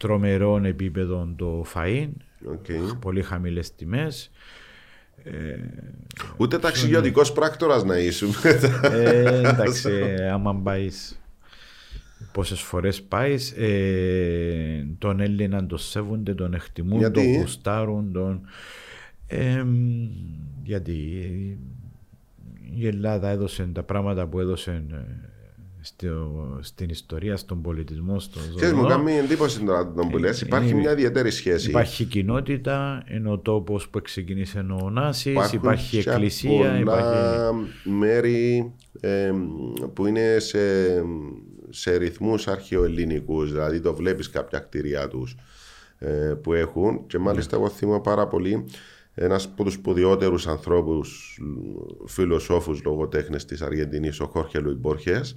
τρομερών 0.00 0.64
επίπεδων 0.64 1.36
το 1.36 1.64
φαΐν, 1.74 2.08
Οκ. 2.44 2.96
πολύ 3.00 3.22
χαμηλές 3.22 3.74
τιμές. 3.74 4.30
Ούτε 6.36 6.58
ταξιδιωτικός 6.58 7.32
πράκτορας 7.32 7.84
να 7.84 7.98
ήσουν. 7.98 8.30
Ε, 8.82 9.48
εντάξει, 9.48 9.90
ε, 9.90 10.30
άμα 10.30 10.54
πάεις 10.54 11.20
πόσες 12.32 12.60
φορές 12.60 13.02
πάεις, 13.02 13.50
ε, 13.50 14.86
τον 14.98 15.20
Έλληνα 15.20 15.66
τον 15.66 15.78
σέβονται, 15.78 16.34
τον 16.34 16.54
εκτιμούν, 16.54 16.98
Γιατί; 16.98 17.32
τον 17.32 17.40
γουστάρουν, 17.40 18.12
τον... 18.12 18.40
Ε, 19.26 19.64
γιατί 20.62 20.92
η 22.78 22.86
Ελλάδα 22.86 23.28
έδωσε 23.28 23.70
τα 23.72 23.82
πράγματα 23.82 24.26
που 24.26 24.40
έδωσε 24.40 24.84
ε, 24.92 24.96
στο- 25.80 26.58
στην 26.60 26.88
ιστορία, 26.90 27.36
στον 27.36 27.62
πολιτισμό, 27.62 28.18
στον 28.18 28.42
Ξέρεις, 28.56 28.74
μου 28.74 28.80
ζωό. 28.80 28.88
κάνει 28.88 29.12
εντύπωση 29.16 29.60
τώρα 29.64 29.92
τον 29.92 30.08
που 30.08 30.18
λες. 30.18 30.40
Υπάρχει 30.40 30.70
είναι- 30.70 30.80
μια 30.80 30.92
ιδιαίτερη 30.92 31.30
σχέση. 31.30 31.68
Υπάρχει 31.68 32.04
κοινότητα, 32.04 33.04
είναι 33.14 33.30
ο 33.30 33.38
τόπος 33.38 33.88
που 33.88 34.02
ξεκίνησε 34.02 34.66
ο 34.82 34.90
Νάσης, 34.90 35.24
Υπάρχουν 35.32 35.58
υπάρχει 35.58 36.00
και 36.02 36.10
εκκλησία, 36.10 36.50
πολλά 36.50 36.78
υπάρχει... 36.78 37.70
μέρη 37.84 38.72
ε, 39.00 39.32
που 39.94 40.06
είναι 40.06 40.36
σε, 40.38 40.58
σε 41.70 41.96
ρυθμούς 41.96 42.48
αρχαιοελληνικούς, 42.48 43.52
δηλαδή 43.52 43.80
το 43.80 43.94
βλέπεις 43.94 44.30
κάποια 44.30 44.58
κτίρια 44.58 45.08
τους 45.08 45.36
ε, 45.98 46.34
που 46.42 46.52
έχουν 46.52 47.06
και 47.06 47.18
μάλιστα 47.18 47.56
εγώ 47.56 47.68
θυμάμαι 47.68 48.00
πάρα 48.00 48.26
πολύ 48.26 48.64
ένας 49.14 49.44
από 49.44 49.64
τους 49.64 49.72
σπουδαιότερους 49.72 50.46
ανθρώπους 50.46 51.38
φιλοσόφους 52.06 52.82
λογοτέχνες 52.84 53.44
της 53.44 53.62
Αργεντινής 53.62 54.20
ο 54.20 54.26
Χόρχε 54.26 54.58
Λουι 54.58 54.74
Μπόρχες 54.74 55.34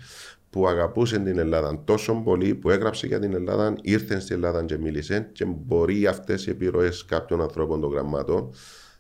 που 0.50 0.68
αγαπούσε 0.68 1.20
την 1.20 1.38
Ελλάδα 1.38 1.82
τόσο 1.84 2.14
πολύ 2.24 2.56
που 2.56 2.70
έγραψε 2.70 3.08
για 3.08 3.20
την 3.20 3.34
Ελλάδα, 3.34 3.76
ήρθε 3.82 4.20
στην 4.20 4.36
Ελλάδα 4.36 4.64
και 4.64 4.78
μίλησε 4.78 5.30
και 5.32 5.46
μπορεί 5.46 6.08
αυτές 6.08 6.46
οι 6.48 6.50
επιρροές 6.50 7.06
κάποιων 7.06 7.42
ανθρώπων 7.42 7.82
των 7.82 7.92
γραμμάτων 7.92 8.50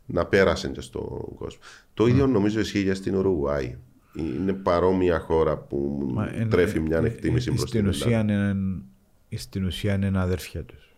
να 0.05 0.25
πέρασαν 0.25 0.71
και 0.71 0.81
στον 0.81 1.35
κόσμο. 1.35 1.61
Το 1.93 2.07
ίδιο 2.07 2.27
νομίζω 2.27 2.59
ισχύει 2.59 2.83
και 2.83 2.93
στην 2.93 3.15
Ουρουγουάη. 3.15 3.77
Είναι 4.17 4.53
παρόμοια 4.53 5.19
χώρα 5.19 5.57
που 5.57 6.09
Μα, 6.13 6.31
εν- 6.35 6.49
τρέφει 6.49 6.79
μια 6.79 6.97
ε, 6.97 7.05
εκτίμηση 7.05 7.49
ε, 7.51 7.55
προς 7.55 7.69
στην 7.69 7.79
την 7.81 7.89
ουσία, 7.89 8.19
Ελλάδα. 8.19 8.49
είναι, 8.49 8.55
στην 9.35 9.65
ουσία 9.65 9.93
είναι 9.93 10.19
αδέρφια 10.19 10.63
τους. 10.63 10.94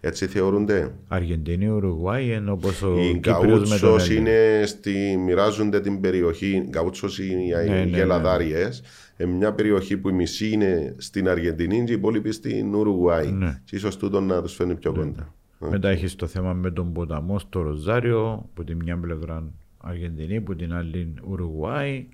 Έτσι 0.00 0.26
θεωρούνται. 0.26 0.92
Αργεντινή, 1.08 1.68
Ουρουγουάη, 1.68 2.30
ενώ 2.30 2.52
όπως 2.52 2.82
ο 2.82 2.96
Οι 2.98 3.12
Κύπριος 3.12 3.40
με 3.42 3.48
τον 3.48 3.58
γκαούτσος 3.58 4.08
Έλληνα. 4.10 4.30
είναι 4.30 4.66
στη, 4.66 5.16
μοιράζονται 5.24 5.80
την 5.80 6.00
περιοχή, 6.00 6.66
γκαούτσος 6.68 7.18
είναι 7.18 7.42
οι 7.42 7.68
Ναι, 7.68 7.74
ναι, 7.74 7.84
ναι. 7.84 7.96
γελαδάριες, 7.96 8.82
ε, 9.16 9.24
μια 9.24 9.52
περιοχή 9.52 9.96
που 9.96 10.08
η 10.08 10.12
μισή 10.12 10.50
είναι 10.50 10.94
στην 10.98 11.28
Αργεντινή 11.28 11.84
και 11.84 11.92
η 11.92 11.94
υπόλοιπη 11.94 12.32
στην 12.32 12.74
Ουρουγουάη. 12.74 13.30
Ναι. 13.30 13.60
Και 13.64 13.76
ίσως 13.76 13.96
τούτο 13.96 14.20
να 14.20 14.42
τους 14.42 14.54
φέρνει 14.54 14.74
πιο 14.74 14.92
κοντά. 14.92 15.34
Μετά 15.70 15.88
έχεις 15.88 16.14
το 16.16 16.26
θέμα 16.26 16.52
με 16.52 16.70
τον 16.70 16.92
ποταμό 16.92 17.38
στο 17.38 17.60
Ροζάριο, 17.62 18.48
που 18.54 18.64
την 18.64 18.76
μια 18.76 18.96
πλευρά 18.96 19.42
Αργεντινή, 19.78 20.40
που 20.40 20.56
την 20.56 20.72
άλλη 20.74 21.14
Ουρουγουάη. 21.30 22.06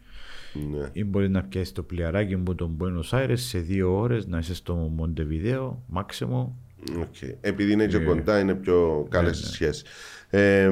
Ναι. 0.70 0.88
Ή 0.92 1.04
μπορεί 1.04 1.28
να 1.28 1.42
πιάσεις 1.42 1.72
το 1.72 1.82
πλοιαράκι 1.82 2.36
που 2.36 2.54
τον 2.54 2.76
Buenos 2.80 3.18
Aires 3.18 3.32
σε 3.34 3.58
δύο 3.58 3.98
ώρες 3.98 4.26
να 4.26 4.38
είσαι 4.38 4.54
στο 4.54 4.74
Μοντεβιδέο, 4.74 5.82
μάξιμουμ. 5.88 6.56
Οκ. 7.00 7.14
Επειδή 7.40 7.72
είναι 7.72 7.86
και 7.86 7.98
Ναι. 7.98 8.04
κοντά, 8.04 8.38
είναι 8.38 8.54
πιο 8.54 9.06
καλές 9.10 9.40
οι 9.40 9.46
σχέσεις. 9.52 9.84
Ε, 10.30 10.70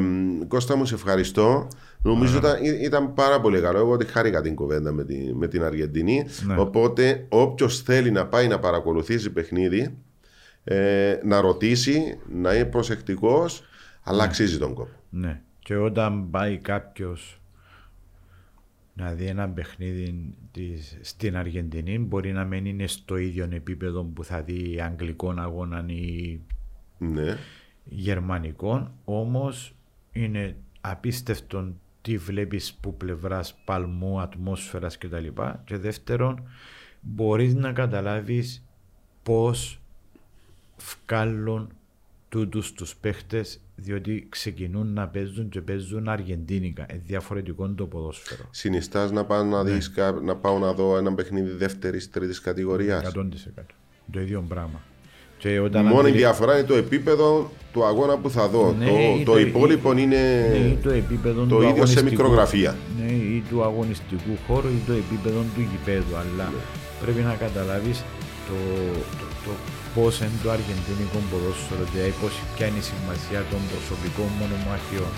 Κώστα 0.49 0.77
μου, 0.77 0.85
σε 0.85 0.95
ευχαριστώ. 0.95 1.69
Νομίζω 2.03 2.37
ήταν, 2.39 2.65
ή- 2.65 2.79
ήταν 2.83 3.15
πάρα 3.15 3.41
πολύ 3.41 3.61
καλό. 3.61 3.79
Εγώ 3.79 3.91
ότι 3.93 4.05
χάρηκα 4.07 4.41
την 4.41 4.55
κουβέντα 4.55 4.93
με, 4.93 5.05
τη, 5.05 5.35
με 5.35 5.49
την 5.49 5.63
Αργεντινή. 5.63 6.25
Ναι. 6.47 6.55
Οπότε, 6.59 7.27
όποιος 7.29 7.83
θέλει 7.83 8.11
να 8.11 8.27
πάει 8.27 8.49
να 8.49 8.59
παρακολουθήσει 8.59 9.31
παιχνίδι, 9.31 9.97
ε, 10.65 11.19
να 11.25 11.41
ρωτήσει, 11.41 12.19
να 12.35 12.55
είναι 12.55 12.65
προσεκτικός, 12.65 13.63
αλλά 14.03 14.23
αξίζει 14.23 14.59
τον 14.59 14.75
κόπο. 14.75 14.91
Ναι. 15.11 15.41
Και 15.59 15.77
όταν 15.77 16.31
πάει 16.31 16.57
κάποιος 16.59 17.38
να 18.99 19.13
δει 19.13 19.27
ένα 19.27 19.49
παιχνίδι 19.49 20.35
της, 20.51 20.99
στην 21.01 21.37
Αργεντινή, 21.37 21.99
μπορεί 21.99 22.33
να 22.33 22.45
μην 22.45 22.67
είναι 22.67 22.87
στο 22.87 23.17
ίδιο 23.17 23.49
επίπεδο 23.53 24.05
που 24.05 24.25
θα 24.25 24.43
δει 24.43 24.81
αγγλικών 24.81 25.39
αγώναν 25.39 25.89
ή 25.89 26.41
Ναι. 26.99 27.37
γερμανικών, 27.85 28.93
όμως 29.05 29.75
είναι 30.13 30.57
απίστευτο 30.81 31.73
τι 32.03 32.17
βλέπεις 32.17 32.75
που 32.75 32.97
πλευράς 32.97 33.55
παλμού, 33.65 34.21
ατμόσφαιρας 34.21 34.99
κτλ. 34.99 35.27
Και 35.65 35.77
δεύτερον, 35.77 36.43
μπορείς 37.01 37.55
να 37.55 37.73
καταλάβεις 37.73 38.65
πώς 39.23 39.81
βγάλουν 41.07 41.69
τούτους 42.29 42.73
τους 42.73 42.97
παίχτες 42.97 43.61
διότι 43.77 44.27
ξεκινούν 44.29 44.93
να 44.93 45.07
παίζουν 45.09 45.49
και 45.49 45.61
παίζουν 45.61 46.09
αργεντίνικα. 46.09 46.83
Ε, 46.89 47.01
διαφορετικό 47.07 47.69
το 47.69 47.87
ποδόσφαιρο. 47.87 48.43
Συνιστάς 48.51 49.11
να 49.11 49.25
πάω 49.25 49.45
να, 49.45 49.65
δεις, 49.65 49.91
κα- 49.91 50.21
να 50.25 50.37
πάω 50.37 50.59
να 50.59 50.73
δω 50.73 50.97
ένα 50.97 51.15
παιχνίδι 51.15 51.51
δεύτερης 51.51 52.11
τρίτης 52.11 52.41
κατηγορίας; 52.41 53.03
100%. 53.03 53.67
Το 54.13 54.21
ίδιο 54.21 54.45
πράγμα. 54.49 54.81
Και 55.39 55.59
όταν 55.61 55.85
Μόνο 55.85 55.97
η 55.97 56.01
αντιλη- 56.01 56.17
διαφορά 56.17 56.59
είναι 56.59 56.67
το 56.67 56.75
επίπεδο 56.75 57.51
του 57.73 57.85
αγώνα 57.85 58.17
που 58.19 58.31
θα 58.31 58.49
δω. 58.49 58.73
Ναι, 58.79 58.87
το, 58.87 58.93
ή 59.21 59.23
το, 59.25 59.33
το- 59.33 59.39
υπόλοιπο 59.39 59.93
ή- 59.93 59.97
είναι 59.99 60.49
ναι, 60.51 60.57
ή 60.57 60.79
το 60.83 60.91
επίπεδο 60.91 61.41
το 61.41 61.47
του 61.47 61.55
ίδιο 61.55 61.69
σε 61.69 61.73
αγωνιστικού. 61.73 62.05
μικρογραφία. 62.11 62.77
Ναι, 63.01 63.13
ή 63.13 63.43
του 63.51 63.63
αγωνιστικού 63.63 64.37
χώρου 64.47 64.69
ή 64.69 64.83
το 64.87 64.93
επίπεδο 64.93 65.41
του 65.55 65.61
γηπέδου. 65.71 66.17
Αλλά 66.17 66.45
Ναι. 66.49 66.61
πρέπει 67.03 67.21
να 67.21 67.35
καταλάβεις 67.35 67.99
το, 68.49 68.55
το, 69.45 69.51
το 69.99 70.05
πώς 70.05 70.15
είναι 70.21 70.39
το 70.45 70.51
αργεντινικό 70.57 71.19
ποδόσφαιρο, 71.31 71.85
δηλαδή 71.93 72.13
πώς, 72.21 72.33
ποια 72.55 72.67
είναι 72.69 72.81
η 72.85 72.87
σημασία 72.93 73.41
των 73.51 73.61
προσωπικών 73.73 74.29
μονομαχιών. 74.41 75.13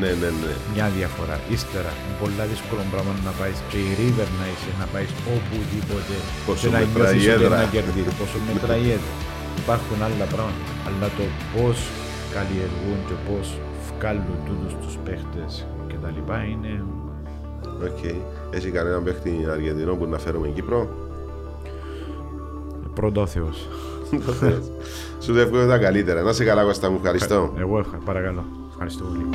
Ναι, 0.00 0.10
ναι, 0.20 0.30
ναι. 0.42 0.52
Μια 0.74 0.86
διαφορά. 0.98 1.36
Ύστερα, 1.54 1.92
είναι 2.00 2.16
πολύ 2.22 2.34
δύσκολο 2.52 2.82
πράγμα 2.92 3.12
να 3.28 3.32
πάεις 3.38 3.58
και 3.70 3.78
η 3.88 3.90
River 4.00 4.28
να 4.40 4.46
είσαι, 4.52 4.70
να 4.80 4.86
πάεις 4.92 5.10
οπουδήποτε 5.34 6.14
Πόσο 6.46 6.62
και 6.62 6.72
να 6.74 6.78
μετράει 6.82 7.16
νιώθεις 7.16 7.24
η 7.26 7.30
ότι 7.34 7.44
έδρα. 7.46 7.56
να 7.62 7.66
κερδίσει. 7.74 8.12
Πόσο 8.20 8.36
μετράει 8.48 8.82
η 8.88 8.90
έδρα. 8.96 9.14
Υπάρχουν 9.62 9.98
άλλα 10.06 10.26
πράγματα. 10.34 10.70
Αλλά 10.86 11.06
το 11.18 11.24
πώς 11.54 11.76
καλλιεργούν 12.34 12.98
και 13.08 13.16
πώς 13.26 13.46
βγάλουν 13.88 14.38
τούτους 14.46 14.72
τους 14.82 14.94
παίχτες 15.04 15.50
και 15.90 15.96
τα 16.02 16.08
λοιπά 16.16 16.38
είναι 16.52 16.72
Οκ. 17.88 18.02
Έχει 18.56 18.68
κανένα 18.76 18.98
παίχτη 19.06 19.32
Αργεντινό 19.54 19.92
που 19.98 20.06
να 20.14 20.18
φέρουμε 20.24 20.48
Κύπρο; 20.56 20.80
Πρώτο 23.00 23.20
ο 23.20 23.26
Θεός. 23.26 23.68
Σου 25.20 25.38
εύχομαι 25.38 25.66
τα 25.66 25.78
καλύτερα. 25.78 26.22
Να 26.22 26.32
'σαι 26.32 26.44
καλά, 26.44 26.62
Κώστα 26.62 26.90
μου. 26.90 26.96
Ευχαριστώ. 26.96 27.52
Εγώ 27.58 27.78
ευχα- 27.78 27.98
παρακαλώ. 28.04 28.44
Ευχαριστώ 28.70 29.04
πολύ. 29.04 29.26